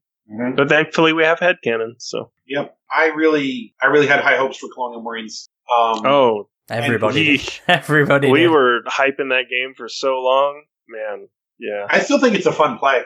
But 0.55 0.69
thankfully, 0.69 1.13
we 1.13 1.23
have 1.23 1.39
headcanon, 1.39 1.93
so. 1.97 2.31
Yep. 2.47 2.77
I 2.95 3.07
really, 3.07 3.73
I 3.81 3.87
really 3.87 4.05
had 4.05 4.19
high 4.19 4.37
hopes 4.37 4.57
for 4.57 4.69
Colonial 4.71 5.01
Marines. 5.01 5.47
Um, 5.71 6.05
Oh, 6.05 6.49
Everybody, 6.69 7.21
we, 7.37 7.41
everybody. 7.67 8.29
we 8.31 8.41
did. 8.41 8.51
were 8.51 8.81
hyping 8.85 9.29
that 9.29 9.45
game 9.49 9.73
for 9.75 9.89
so 9.89 10.19
long. 10.19 10.61
Man, 10.87 11.27
yeah. 11.59 11.87
I 11.89 11.99
still 12.01 12.19
think 12.19 12.35
it's 12.35 12.45
a 12.45 12.51
fun 12.51 12.77
play. 12.77 13.01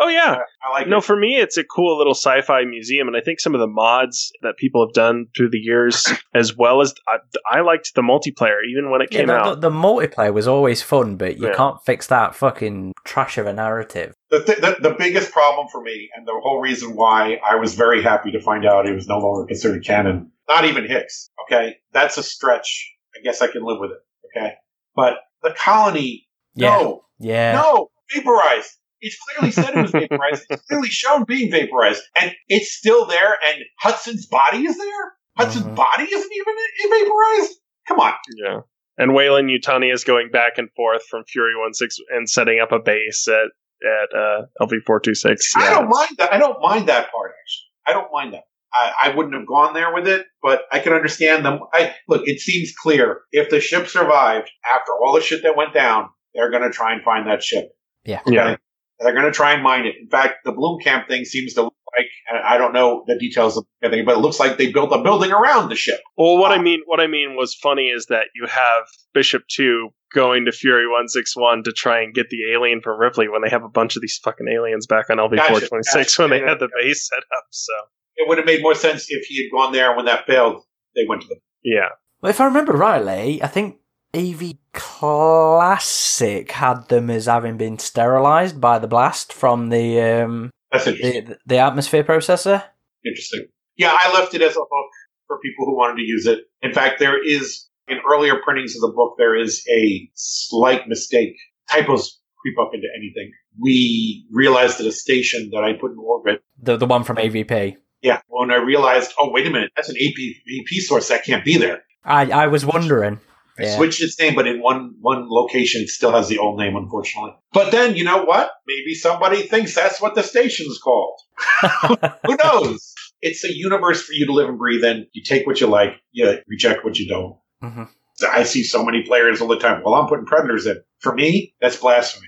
Oh 0.00 0.08
yeah, 0.08 0.36
I 0.62 0.70
like 0.72 0.86
no, 0.86 0.98
it. 0.98 1.04
for 1.04 1.16
me, 1.16 1.36
it's 1.36 1.56
a 1.56 1.64
cool 1.64 1.98
little 1.98 2.14
sci-fi 2.14 2.64
museum, 2.64 3.08
and 3.08 3.16
I 3.16 3.20
think 3.20 3.40
some 3.40 3.54
of 3.54 3.60
the 3.60 3.66
mods 3.66 4.30
that 4.42 4.56
people 4.56 4.86
have 4.86 4.94
done 4.94 5.26
through 5.36 5.50
the 5.50 5.58
years, 5.58 6.06
as 6.34 6.56
well 6.56 6.80
as 6.80 6.94
I, 7.08 7.16
I 7.58 7.60
liked 7.62 7.92
the 7.96 8.02
multiplayer, 8.02 8.58
even 8.70 8.90
when 8.92 9.00
it 9.02 9.08
Yeah, 9.10 9.18
came 9.18 9.26
the, 9.26 9.34
out. 9.34 9.60
the, 9.60 9.70
the 9.70 9.76
multiplayer 9.76 10.32
was 10.32 10.46
always 10.46 10.82
fun, 10.82 11.16
but 11.16 11.38
you 11.38 11.48
Yeah. 11.48 11.54
can't 11.56 11.76
fix 11.84 12.06
that 12.08 12.36
fucking 12.36 12.92
trash 13.04 13.38
of 13.38 13.46
a 13.46 13.52
narrative. 13.52 14.14
The, 14.30 14.42
th- 14.44 14.58
the 14.58 14.76
the 14.90 14.94
biggest 14.96 15.32
problem 15.32 15.66
for 15.72 15.82
me, 15.82 16.10
and 16.14 16.26
the 16.26 16.38
whole 16.42 16.60
reason 16.60 16.94
why 16.94 17.40
I 17.48 17.56
was 17.56 17.74
very 17.74 18.00
happy 18.02 18.30
to 18.30 18.40
find 18.40 18.64
out 18.66 18.86
it 18.86 18.94
was 18.94 19.08
no 19.08 19.18
longer 19.18 19.46
considered 19.46 19.84
canon, 19.84 20.30
not 20.48 20.64
even 20.64 20.84
Hicks. 20.86 21.28
Okay, 21.46 21.76
that's 21.92 22.16
a 22.18 22.22
stretch. 22.22 22.94
I 23.16 23.20
guess 23.24 23.42
I 23.42 23.48
can 23.48 23.64
live 23.64 23.78
with 23.80 23.90
it. 23.90 23.98
Okay, 24.36 24.52
but 24.94 25.14
the 25.42 25.50
colony, 25.58 26.28
Yeah, 26.54 26.68
no, 26.78 27.04
yeah. 27.18 27.52
no, 27.54 27.88
vaporized. 28.14 28.76
It's 29.00 29.16
clearly 29.18 29.52
said 29.52 29.76
it 29.76 29.82
was 29.82 29.90
vaporized. 29.92 30.46
It's 30.50 30.62
clearly 30.66 30.88
shown 30.88 31.24
being 31.24 31.50
vaporized, 31.50 32.02
and 32.20 32.34
it's 32.48 32.72
still 32.72 33.06
there. 33.06 33.36
And 33.48 33.62
Hudson's 33.80 34.26
body 34.26 34.64
is 34.66 34.76
there. 34.76 35.12
Hudson's 35.36 35.66
Mhm. 35.66 35.76
body 35.76 36.04
isn't 36.04 36.32
even 36.32 36.54
vaporized. 36.90 37.54
Come 37.86 38.00
on. 38.00 38.12
yeah, 38.36 38.60
and 38.98 39.14
Weyland-Yutani 39.14 39.92
is 39.92 40.04
going 40.04 40.30
back 40.30 40.58
and 40.58 40.68
forth 40.74 41.02
from 41.08 41.24
Fury 41.24 41.52
One 41.58 41.72
Six 41.74 41.96
and 42.10 42.28
setting 42.28 42.58
up 42.60 42.72
a 42.72 42.78
base 42.80 43.26
at 43.28 43.50
at 43.86 44.18
uh, 44.18 44.42
LV 44.60 44.82
four 44.84 44.98
two 45.00 45.14
six. 45.14 45.52
I 45.56 45.70
don't 45.70 45.88
mind 45.88 46.10
that. 46.18 46.32
I 46.32 46.38
don't 46.38 46.60
mind 46.60 46.88
that 46.88 47.12
part. 47.12 47.30
Actually, 47.40 47.68
I 47.86 47.92
don't 47.92 48.12
mind 48.12 48.34
that. 48.34 48.42
I, 48.74 48.92
I 49.04 49.16
wouldn't 49.16 49.34
have 49.34 49.46
gone 49.46 49.72
there 49.72 49.94
with 49.94 50.06
it, 50.08 50.26
but 50.42 50.62
I 50.70 50.80
can 50.80 50.92
understand 50.92 51.44
them. 51.46 51.60
I 51.72 51.94
look. 52.08 52.22
It 52.26 52.40
seems 52.40 52.72
clear 52.74 53.20
if 53.32 53.48
the 53.48 53.60
ship 53.60 53.86
survived 53.88 54.50
after 54.74 54.92
all 54.92 55.14
the 55.14 55.20
shit 55.22 55.42
that 55.44 55.56
went 55.56 55.72
down, 55.72 56.10
they're 56.34 56.50
going 56.50 56.64
to 56.64 56.70
try 56.70 56.92
and 56.92 57.02
find 57.02 57.28
that 57.28 57.42
ship. 57.42 57.70
Yeah. 58.04 58.20
Yeah. 58.26 58.56
They're 59.00 59.12
going 59.14 59.26
to 59.26 59.32
try 59.32 59.52
and 59.52 59.62
mine 59.62 59.86
it. 59.86 59.94
In 60.00 60.08
fact, 60.08 60.44
the 60.44 60.52
Blomkamp 60.52 61.06
thing 61.08 61.24
seems 61.24 61.54
to 61.54 61.62
look 61.62 61.74
like, 61.96 62.06
and 62.28 62.38
I 62.38 62.58
don't 62.58 62.72
know 62.72 63.04
the 63.06 63.18
details 63.18 63.56
of 63.56 63.64
everything, 63.82 64.04
but 64.04 64.16
it 64.16 64.20
looks 64.20 64.40
like 64.40 64.58
they 64.58 64.72
built 64.72 64.92
a 64.92 65.02
building 65.02 65.30
around 65.32 65.68
the 65.68 65.76
ship. 65.76 66.00
Well, 66.16 66.36
what 66.36 66.50
I 66.52 66.60
mean, 66.60 66.82
what 66.86 67.00
I 67.00 67.06
mean 67.06 67.34
was 67.36 67.54
funny 67.54 67.88
is 67.88 68.06
that 68.06 68.24
you 68.34 68.46
have 68.46 68.84
Bishop 69.14 69.42
Two 69.48 69.90
going 70.14 70.44
to 70.46 70.52
Fury 70.52 70.86
One 70.88 71.06
Six 71.08 71.36
One 71.36 71.62
to 71.64 71.72
try 71.72 72.02
and 72.02 72.12
get 72.14 72.28
the 72.30 72.52
alien 72.52 72.80
from 72.80 72.98
Ripley 73.00 73.28
when 73.28 73.42
they 73.42 73.50
have 73.50 73.62
a 73.64 73.68
bunch 73.68 73.94
of 73.96 74.02
these 74.02 74.18
fucking 74.22 74.48
aliens 74.48 74.86
back 74.86 75.10
on 75.10 75.18
LV 75.18 75.46
four 75.48 75.60
twenty 75.60 75.84
six 75.84 76.16
Gotcha, 76.16 76.22
when 76.22 76.30
they 76.30 76.38
gotcha. 76.40 76.50
had 76.50 76.58
the 76.60 76.68
base 76.80 77.08
set 77.08 77.18
up. 77.36 77.44
So 77.50 77.72
It 78.16 78.28
would 78.28 78.38
have 78.38 78.46
made 78.46 78.62
more 78.62 78.74
sense 78.74 79.06
if 79.08 79.26
he 79.26 79.42
had 79.44 79.56
gone 79.56 79.72
there 79.72 79.94
when 79.96 80.06
that 80.06 80.26
failed. 80.26 80.62
They 80.96 81.02
went 81.08 81.22
to 81.22 81.28
the. 81.28 81.36
yeah, 81.62 81.90
Well, 82.20 82.30
if 82.30 82.40
I 82.40 82.46
remember 82.46 82.72
rightly, 82.72 83.40
I 83.42 83.46
think 83.46 83.76
AV 84.14 84.54
Classic 84.72 86.50
had 86.50 86.88
them 86.88 87.10
as 87.10 87.26
having 87.26 87.56
been 87.56 87.78
sterilized 87.78 88.60
by 88.60 88.78
the 88.78 88.88
blast 88.88 89.32
from 89.32 89.68
the 89.68 90.00
um, 90.00 90.50
That's 90.72 90.86
interesting. 90.86 91.24
the, 91.26 91.38
the 91.46 91.58
atmosphere 91.58 92.04
processor. 92.04 92.64
Interesting. 93.04 93.46
Yeah, 93.76 93.96
I 93.98 94.12
left 94.12 94.34
it 94.34 94.42
as 94.42 94.56
a 94.56 94.60
hook 94.60 94.90
for 95.26 95.38
people 95.40 95.66
who 95.66 95.76
wanted 95.76 95.96
to 95.96 96.02
use 96.02 96.26
it. 96.26 96.40
In 96.62 96.72
fact, 96.72 96.98
there 96.98 97.22
is 97.22 97.68
in 97.86 97.98
earlier 98.10 98.36
printings 98.42 98.74
of 98.74 98.82
the 98.82 98.92
book 98.94 99.14
there 99.18 99.36
is 99.36 99.64
a 99.70 100.10
slight 100.14 100.88
mistake. 100.88 101.36
Typos 101.70 102.18
creep 102.40 102.58
up 102.58 102.70
into 102.72 102.86
anything. 102.96 103.30
We 103.60 104.26
realized 104.32 104.78
that 104.78 104.86
a 104.86 104.92
station 104.92 105.50
that 105.52 105.64
I 105.64 105.74
put 105.74 105.92
in 105.92 105.98
orbit. 105.98 106.42
The 106.60 106.76
the 106.76 106.86
one 106.86 107.04
from 107.04 107.16
AVP. 107.16 107.76
Yeah, 108.00 108.20
when 108.28 108.50
I 108.50 108.56
realized, 108.56 109.12
oh 109.20 109.30
wait 109.30 109.46
a 109.46 109.50
minute, 109.50 109.72
that's 109.76 109.88
an 109.88 109.96
AP, 109.96 110.14
AP 110.48 110.80
source 110.80 111.08
that 111.08 111.24
can't 111.24 111.44
be 111.44 111.58
there. 111.58 111.82
I 112.04 112.30
I 112.30 112.46
was 112.46 112.64
wondering. 112.64 113.20
Yeah. 113.58 113.76
switched 113.76 114.02
its 114.02 114.18
name, 114.18 114.34
but 114.34 114.46
in 114.46 114.60
one 114.60 114.94
one 115.00 115.26
location, 115.28 115.82
it 115.82 115.88
still 115.88 116.12
has 116.12 116.28
the 116.28 116.38
old 116.38 116.58
name, 116.58 116.76
unfortunately. 116.76 117.32
But 117.52 117.72
then, 117.72 117.96
you 117.96 118.04
know 118.04 118.24
what? 118.24 118.50
Maybe 118.66 118.94
somebody 118.94 119.42
thinks 119.42 119.74
that's 119.74 120.00
what 120.00 120.14
the 120.14 120.22
station's 120.22 120.78
called. 120.78 121.18
Who 122.24 122.36
knows? 122.44 122.94
It's 123.20 123.44
a 123.44 123.52
universe 123.52 124.02
for 124.02 124.12
you 124.12 124.26
to 124.26 124.32
live 124.32 124.48
and 124.48 124.58
breathe 124.58 124.84
in. 124.84 125.06
You 125.12 125.22
take 125.24 125.46
what 125.46 125.60
you 125.60 125.66
like, 125.66 125.94
you 126.12 126.38
reject 126.48 126.84
what 126.84 126.98
you 126.98 127.08
don't. 127.08 127.36
Mhm. 127.62 127.88
I 128.32 128.42
see 128.44 128.62
so 128.64 128.84
many 128.84 129.02
players 129.02 129.40
all 129.40 129.48
the 129.48 129.58
time. 129.58 129.82
Well, 129.84 129.94
I'm 129.94 130.08
putting 130.08 130.26
predators 130.26 130.66
in. 130.66 130.80
For 131.00 131.14
me, 131.14 131.54
that's 131.60 131.76
blasphemy. 131.76 132.26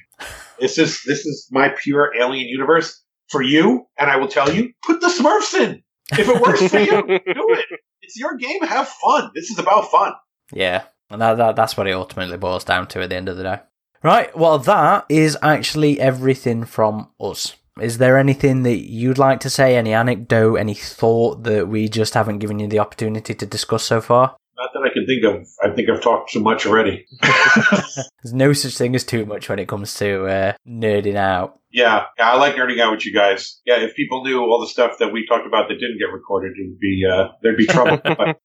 This 0.61 0.79
is 0.79 1.03
this 1.07 1.25
is 1.27 1.49
my 1.51 1.69
pure 1.83 2.13
alien 2.19 2.49
universe. 2.49 3.03
For 3.31 3.43
you, 3.43 3.87
and 3.97 4.11
I 4.11 4.17
will 4.17 4.27
tell 4.27 4.53
you, 4.53 4.71
put 4.85 5.01
the 5.01 5.07
Smurfs 5.07 5.55
in. 5.55 5.85
If 6.19 6.29
it 6.29 6.41
works 6.41 6.67
for 6.67 6.81
you, 6.81 7.03
do 7.07 7.21
it. 7.55 7.65
It's 8.03 8.19
your 8.19 8.37
game. 8.37 8.61
Have 8.63 8.89
fun. 8.89 9.31
This 9.37 9.51
is 9.51 9.59
about 9.61 9.89
fun. 9.93 10.13
Yeah, 10.53 10.83
and 11.11 11.21
that, 11.21 11.37
that 11.37 11.57
that's 11.57 11.77
what 11.77 11.87
it 11.87 11.93
ultimately 11.93 12.37
boils 12.37 12.65
down 12.65 12.87
to 12.89 13.03
at 13.03 13.11
the 13.11 13.17
end 13.17 13.29
of 13.29 13.37
the 13.37 13.43
day. 13.43 13.59
Right. 14.03 14.35
Well, 14.37 14.59
that 14.61 15.05
is 15.09 15.37
actually 15.43 16.01
everything 16.01 16.65
from 16.65 17.11
us. 17.21 17.57
Is 17.81 17.99
there 17.99 18.19
anything 18.19 18.63
that 18.63 18.91
you'd 18.91 19.19
like 19.19 19.41
to 19.41 19.51
say? 19.51 19.77
Any 19.77 19.93
anecdote? 19.93 20.57
Any 20.57 20.75
thought 20.75 21.45
that 21.45 21.69
we 21.69 21.89
just 21.89 22.15
haven't 22.15 22.39
given 22.39 22.59
you 22.59 22.67
the 22.67 22.79
opportunity 22.79 23.35
to 23.35 23.47
discuss 23.47 23.85
so 23.85 24.01
far? 24.01 24.37
Not 24.57 24.71
that 24.75 24.91
I 24.91 24.93
can 24.93 25.07
think 25.07 25.25
of. 25.25 25.49
I 25.63 25.75
think 25.75 25.89
I've 25.89 26.03
talked 26.03 26.33
too 26.33 26.41
much 26.41 26.67
already. 26.67 27.07
There's 27.23 28.35
no 28.35 28.53
such 28.53 28.77
thing 28.77 28.95
as 28.95 29.05
too 29.05 29.25
much 29.25 29.49
when 29.49 29.59
it 29.59 29.69
comes 29.69 29.95
to 29.95 30.27
uh, 30.27 30.53
nerding 30.69 31.17
out. 31.17 31.59
Yeah, 31.71 32.07
yeah, 32.19 32.33
I 32.33 32.37
like 32.37 32.57
nerding 32.57 32.81
out 32.81 32.93
with 32.93 33.07
you 33.07 33.15
guys. 33.15 33.61
Yeah, 33.65 33.81
if 33.81 33.95
people 33.95 34.25
knew 34.25 34.41
all 34.41 34.61
the 34.61 34.67
stuff 34.67 34.99
that 34.99 35.13
we 35.13 35.25
talked 35.27 35.47
about 35.47 35.69
that 35.69 35.75
didn't 35.75 35.99
get 35.99 36.13
recorded, 36.13 36.53
it 36.57 36.69
would 36.69 36.81
be 36.81 37.03
uh, 37.11 37.29
there'd 37.43 37.57
be 37.57 37.67
trouble. 37.67 37.99
but, 38.05 38.39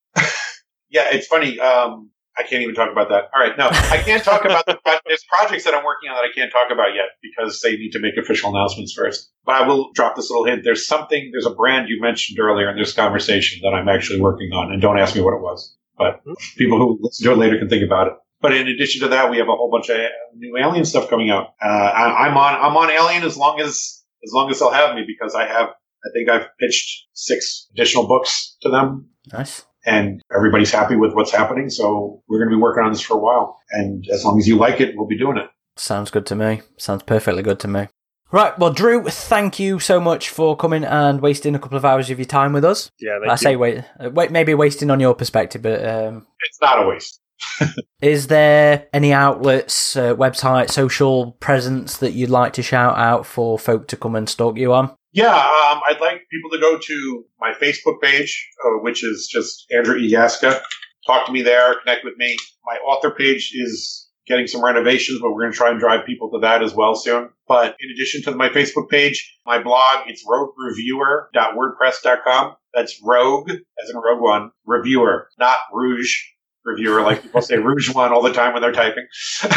yeah, 0.88 1.08
it's 1.10 1.26
funny. 1.26 1.58
Um, 1.58 2.10
I 2.38 2.42
can't 2.42 2.62
even 2.62 2.74
talk 2.74 2.92
about 2.92 3.08
that. 3.08 3.30
All 3.34 3.40
right, 3.40 3.56
no, 3.56 3.68
I 3.68 4.02
can't 4.04 4.22
talk 4.22 4.44
about 4.44 4.66
the. 4.66 4.78
There's 5.06 5.24
projects 5.24 5.64
that 5.64 5.74
I'm 5.74 5.84
working 5.84 6.10
on 6.10 6.16
that 6.16 6.24
I 6.24 6.32
can't 6.34 6.52
talk 6.52 6.70
about 6.70 6.94
yet 6.94 7.16
because 7.22 7.60
they 7.60 7.76
need 7.76 7.92
to 7.92 7.98
make 7.98 8.16
official 8.16 8.50
announcements 8.50 8.92
first. 8.92 9.30
But 9.44 9.54
I 9.54 9.66
will 9.66 9.90
drop 9.94 10.16
this 10.16 10.28
little 10.30 10.44
hint. 10.44 10.62
There's 10.64 10.86
something. 10.86 11.30
There's 11.32 11.46
a 11.46 11.54
brand 11.54 11.88
you 11.88 12.00
mentioned 12.00 12.38
earlier 12.38 12.70
in 12.70 12.76
this 12.76 12.92
conversation 12.92 13.60
that 13.62 13.74
I'm 13.74 13.88
actually 13.88 14.20
working 14.20 14.50
on, 14.52 14.72
and 14.72 14.82
don't 14.82 14.98
ask 14.98 15.14
me 15.14 15.22
what 15.22 15.34
it 15.34 15.40
was. 15.40 15.76
But 15.96 16.20
people 16.56 16.78
who 16.78 16.98
listen 17.00 17.24
to 17.24 17.32
it 17.32 17.38
later 17.38 17.58
can 17.58 17.68
think 17.68 17.84
about 17.84 18.08
it. 18.08 18.12
But 18.42 18.52
in 18.52 18.68
addition 18.68 19.00
to 19.02 19.08
that, 19.08 19.30
we 19.30 19.38
have 19.38 19.48
a 19.48 19.56
whole 19.56 19.70
bunch 19.70 19.88
of 19.88 19.98
new 20.34 20.58
Alien 20.58 20.84
stuff 20.84 21.08
coming 21.08 21.30
out. 21.30 21.54
Uh, 21.62 21.68
I, 21.68 22.26
I'm 22.26 22.36
on 22.36 22.54
I'm 22.54 22.76
on 22.76 22.90
Alien 22.90 23.22
as 23.22 23.36
long 23.36 23.60
as 23.60 24.04
as 24.24 24.32
long 24.32 24.50
as 24.50 24.58
they'll 24.58 24.70
have 24.70 24.94
me 24.94 25.04
because 25.06 25.34
I 25.34 25.46
have 25.46 25.68
I 25.68 26.08
think 26.12 26.28
I've 26.28 26.48
pitched 26.60 27.06
six 27.14 27.68
additional 27.72 28.06
books 28.06 28.56
to 28.62 28.68
them, 28.68 29.08
Nice. 29.32 29.64
And 29.86 30.20
everybody's 30.34 30.72
happy 30.72 30.96
with 30.96 31.14
what's 31.14 31.32
happening. 31.32 31.70
So 31.70 32.22
we're 32.28 32.38
going 32.38 32.50
to 32.50 32.56
be 32.56 32.60
working 32.60 32.84
on 32.84 32.92
this 32.92 33.00
for 33.00 33.14
a 33.14 33.20
while, 33.20 33.58
and 33.70 34.04
as 34.12 34.24
long 34.24 34.38
as 34.38 34.46
you 34.46 34.56
like 34.56 34.80
it, 34.80 34.94
we'll 34.96 35.06
be 35.06 35.18
doing 35.18 35.38
it. 35.38 35.48
Sounds 35.76 36.10
good 36.10 36.26
to 36.26 36.34
me. 36.34 36.62
Sounds 36.76 37.02
perfectly 37.02 37.42
good 37.42 37.60
to 37.60 37.68
me. 37.68 37.88
Right, 38.32 38.58
well, 38.58 38.72
Drew, 38.72 39.04
thank 39.04 39.60
you 39.60 39.78
so 39.78 40.00
much 40.00 40.30
for 40.30 40.56
coming 40.56 40.84
and 40.84 41.20
wasting 41.20 41.54
a 41.54 41.60
couple 41.60 41.78
of 41.78 41.84
hours 41.84 42.10
of 42.10 42.18
your 42.18 42.26
time 42.26 42.52
with 42.52 42.64
us. 42.64 42.90
yeah. 42.98 43.18
I 43.28 43.36
say 43.36 43.54
wait, 43.54 43.84
uh, 44.00 44.10
wait, 44.10 44.32
maybe 44.32 44.52
wasting 44.52 44.90
on 44.90 44.98
your 44.98 45.14
perspective, 45.14 45.62
but 45.62 45.86
um, 45.86 46.26
It's 46.40 46.60
not 46.60 46.82
a 46.82 46.88
waste. 46.88 47.20
is 48.02 48.26
there 48.26 48.88
any 48.92 49.12
outlets, 49.12 49.96
uh, 49.96 50.14
website, 50.16 50.70
social 50.70 51.32
presence 51.32 51.98
that 51.98 52.12
you'd 52.14 52.30
like 52.30 52.54
to 52.54 52.62
shout 52.62 52.98
out 52.98 53.26
for 53.26 53.58
folk 53.58 53.86
to 53.88 53.96
come 53.96 54.16
and 54.16 54.28
stalk 54.28 54.56
you 54.56 54.72
on? 54.72 54.90
Yeah, 55.16 55.34
um, 55.34 55.80
I'd 55.88 55.98
like 55.98 56.28
people 56.30 56.50
to 56.50 56.58
go 56.58 56.78
to 56.78 57.24
my 57.40 57.54
Facebook 57.54 58.02
page, 58.02 58.50
uh, 58.62 58.82
which 58.82 59.02
is 59.02 59.26
just 59.32 59.64
Andrew 59.74 59.96
E. 59.96 60.12
Gaska. 60.12 60.60
Talk 61.06 61.24
to 61.24 61.32
me 61.32 61.40
there, 61.40 61.80
connect 61.80 62.04
with 62.04 62.18
me. 62.18 62.36
My 62.66 62.76
author 62.86 63.10
page 63.10 63.50
is 63.54 64.10
getting 64.26 64.46
some 64.46 64.62
renovations, 64.62 65.20
but 65.22 65.30
we're 65.30 65.40
going 65.40 65.52
to 65.52 65.56
try 65.56 65.70
and 65.70 65.80
drive 65.80 66.04
people 66.04 66.30
to 66.32 66.40
that 66.40 66.62
as 66.62 66.74
well 66.74 66.94
soon. 66.94 67.30
But 67.48 67.76
in 67.80 67.90
addition 67.90 68.24
to 68.24 68.32
my 68.32 68.50
Facebook 68.50 68.90
page, 68.90 69.38
my 69.46 69.62
blog, 69.62 70.00
it's 70.06 70.22
roguereviewer.wordpress.com. 70.26 72.56
That's 72.74 73.00
rogue, 73.02 73.50
as 73.50 73.88
in 73.88 73.96
Rogue 73.96 74.20
One, 74.20 74.50
reviewer, 74.66 75.30
not 75.38 75.56
rouge 75.72 76.14
reviewer, 76.62 77.00
like 77.00 77.22
people 77.22 77.40
say 77.40 77.56
rouge 77.56 77.94
one 77.94 78.12
all 78.12 78.20
the 78.20 78.34
time 78.34 78.52
when 78.52 78.60
they're 78.60 78.70
typing. 78.70 79.06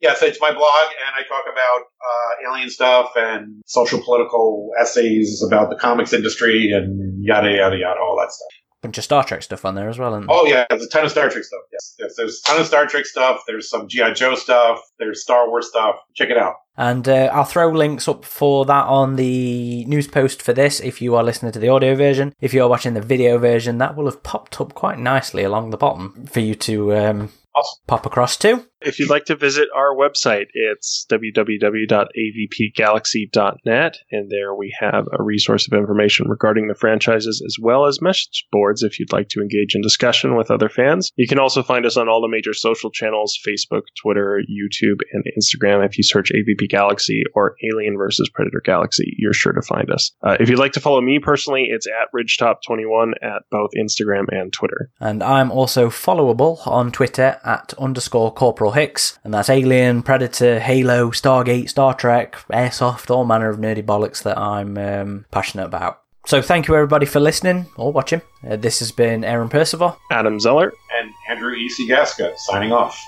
yeah, 0.00 0.14
so 0.14 0.26
it's 0.26 0.40
my 0.40 0.52
blog, 0.52 0.86
and 1.06 1.14
I 1.24 1.28
talk 1.28 1.44
about 1.50 1.80
uh, 1.82 2.50
alien 2.50 2.70
stuff 2.70 3.10
and 3.16 3.62
social 3.66 4.00
political 4.02 4.70
essays 4.80 5.42
about 5.46 5.70
the 5.70 5.76
comics 5.76 6.12
industry 6.12 6.70
and 6.72 7.24
yada 7.24 7.50
yada 7.50 7.76
yada, 7.76 8.00
all 8.00 8.16
that 8.20 8.32
stuff. 8.32 8.48
Bunch 8.82 8.96
of 8.96 9.04
Star 9.04 9.22
Trek 9.24 9.42
stuff 9.42 9.66
on 9.66 9.74
there 9.74 9.90
as 9.90 9.98
well. 9.98 10.14
And 10.14 10.24
Oh 10.30 10.46
yeah, 10.46 10.64
there's 10.70 10.82
a 10.84 10.88
ton 10.88 11.04
of 11.04 11.10
Star 11.10 11.28
Trek 11.28 11.44
stuff. 11.44 11.60
Yes, 11.70 11.94
yes 11.98 12.14
there's 12.16 12.40
a 12.40 12.50
ton 12.50 12.60
of 12.62 12.66
Star 12.66 12.86
Trek 12.86 13.04
stuff. 13.04 13.42
There's 13.46 13.68
some 13.68 13.88
GI 13.88 14.14
Joe 14.14 14.34
stuff. 14.36 14.80
There's 14.98 15.20
Star 15.22 15.50
Wars 15.50 15.68
stuff. 15.68 15.96
Check 16.14 16.30
it 16.30 16.38
out. 16.38 16.54
And 16.78 17.06
uh, 17.06 17.28
I'll 17.30 17.44
throw 17.44 17.68
links 17.68 18.08
up 18.08 18.24
for 18.24 18.64
that 18.64 18.86
on 18.86 19.16
the 19.16 19.84
news 19.84 20.08
post 20.08 20.40
for 20.40 20.54
this 20.54 20.80
if 20.80 21.02
you 21.02 21.14
are 21.14 21.22
listening 21.22 21.52
to 21.52 21.58
the 21.58 21.68
audio 21.68 21.94
version. 21.94 22.32
If 22.40 22.54
you 22.54 22.62
are 22.62 22.70
watching 22.70 22.94
the 22.94 23.02
video 23.02 23.36
version, 23.36 23.76
that 23.78 23.96
will 23.96 24.06
have 24.06 24.22
popped 24.22 24.58
up 24.62 24.72
quite 24.72 24.98
nicely 24.98 25.42
along 25.42 25.70
the 25.70 25.76
bottom 25.76 26.24
for 26.24 26.40
you 26.40 26.54
to 26.54 26.96
um, 26.96 27.32
Awesome. 27.54 27.82
pop 27.86 28.06
across 28.06 28.38
to. 28.38 28.64
If 28.82 28.98
you'd 28.98 29.10
like 29.10 29.26
to 29.26 29.36
visit 29.36 29.68
our 29.76 29.94
website, 29.94 30.46
it's 30.54 31.04
www.avpgalaxy.net, 31.10 33.98
and 34.10 34.30
there 34.30 34.54
we 34.54 34.74
have 34.80 35.06
a 35.12 35.22
resource 35.22 35.66
of 35.66 35.74
information 35.76 36.30
regarding 36.30 36.68
the 36.68 36.74
franchises 36.74 37.42
as 37.44 37.56
well 37.60 37.84
as 37.84 38.00
message 38.00 38.46
boards 38.50 38.82
if 38.82 38.98
you'd 38.98 39.12
like 39.12 39.28
to 39.28 39.40
engage 39.40 39.74
in 39.74 39.82
discussion 39.82 40.34
with 40.34 40.50
other 40.50 40.70
fans. 40.70 41.12
You 41.16 41.28
can 41.28 41.38
also 41.38 41.62
find 41.62 41.84
us 41.84 41.98
on 41.98 42.08
all 42.08 42.22
the 42.22 42.28
major 42.28 42.54
social 42.54 42.90
channels 42.90 43.38
Facebook, 43.46 43.82
Twitter, 44.00 44.40
YouTube, 44.50 45.00
and 45.12 45.24
Instagram. 45.38 45.84
If 45.84 45.98
you 45.98 46.04
search 46.04 46.32
AVP 46.32 46.70
Galaxy 46.70 47.22
or 47.34 47.56
Alien 47.70 47.98
versus 47.98 48.30
Predator 48.32 48.62
Galaxy, 48.64 49.14
you're 49.18 49.34
sure 49.34 49.52
to 49.52 49.60
find 49.62 49.90
us. 49.90 50.12
Uh, 50.22 50.38
if 50.40 50.48
you'd 50.48 50.58
like 50.58 50.72
to 50.72 50.80
follow 50.80 51.02
me 51.02 51.18
personally, 51.22 51.66
it's 51.68 51.86
at 51.86 52.08
Ridgetop21 52.14 53.12
at 53.22 53.42
both 53.50 53.72
Instagram 53.78 54.24
and 54.28 54.50
Twitter. 54.52 54.90
And 55.00 55.22
I'm 55.22 55.50
also 55.50 55.90
followable 55.90 56.66
on 56.66 56.92
Twitter 56.92 57.38
at 57.44 57.74
underscore 57.78 58.32
Corporal 58.32 58.69
Hicks, 58.72 59.18
and 59.24 59.34
that's 59.34 59.48
Alien, 59.48 60.02
Predator, 60.02 60.60
Halo, 60.60 61.10
Stargate, 61.10 61.68
Star 61.68 61.94
Trek, 61.94 62.36
Airsoft, 62.52 63.10
all 63.10 63.24
manner 63.24 63.48
of 63.48 63.58
nerdy 63.58 63.84
bollocks 63.84 64.22
that 64.22 64.38
I'm 64.38 64.76
um, 64.78 65.24
passionate 65.30 65.66
about. 65.66 66.02
So 66.26 66.42
thank 66.42 66.68
you 66.68 66.74
everybody 66.74 67.06
for 67.06 67.18
listening 67.18 67.66
or 67.76 67.92
watching. 67.92 68.20
Uh, 68.48 68.56
this 68.56 68.78
has 68.80 68.92
been 68.92 69.24
Aaron 69.24 69.48
Percival. 69.48 69.98
Adam 70.10 70.38
Zeller. 70.38 70.72
And 70.98 71.10
Andrew 71.28 71.54
E. 71.54 71.68
C. 71.68 71.88
Gaska 71.88 72.36
signing 72.36 72.72
off. 72.72 73.00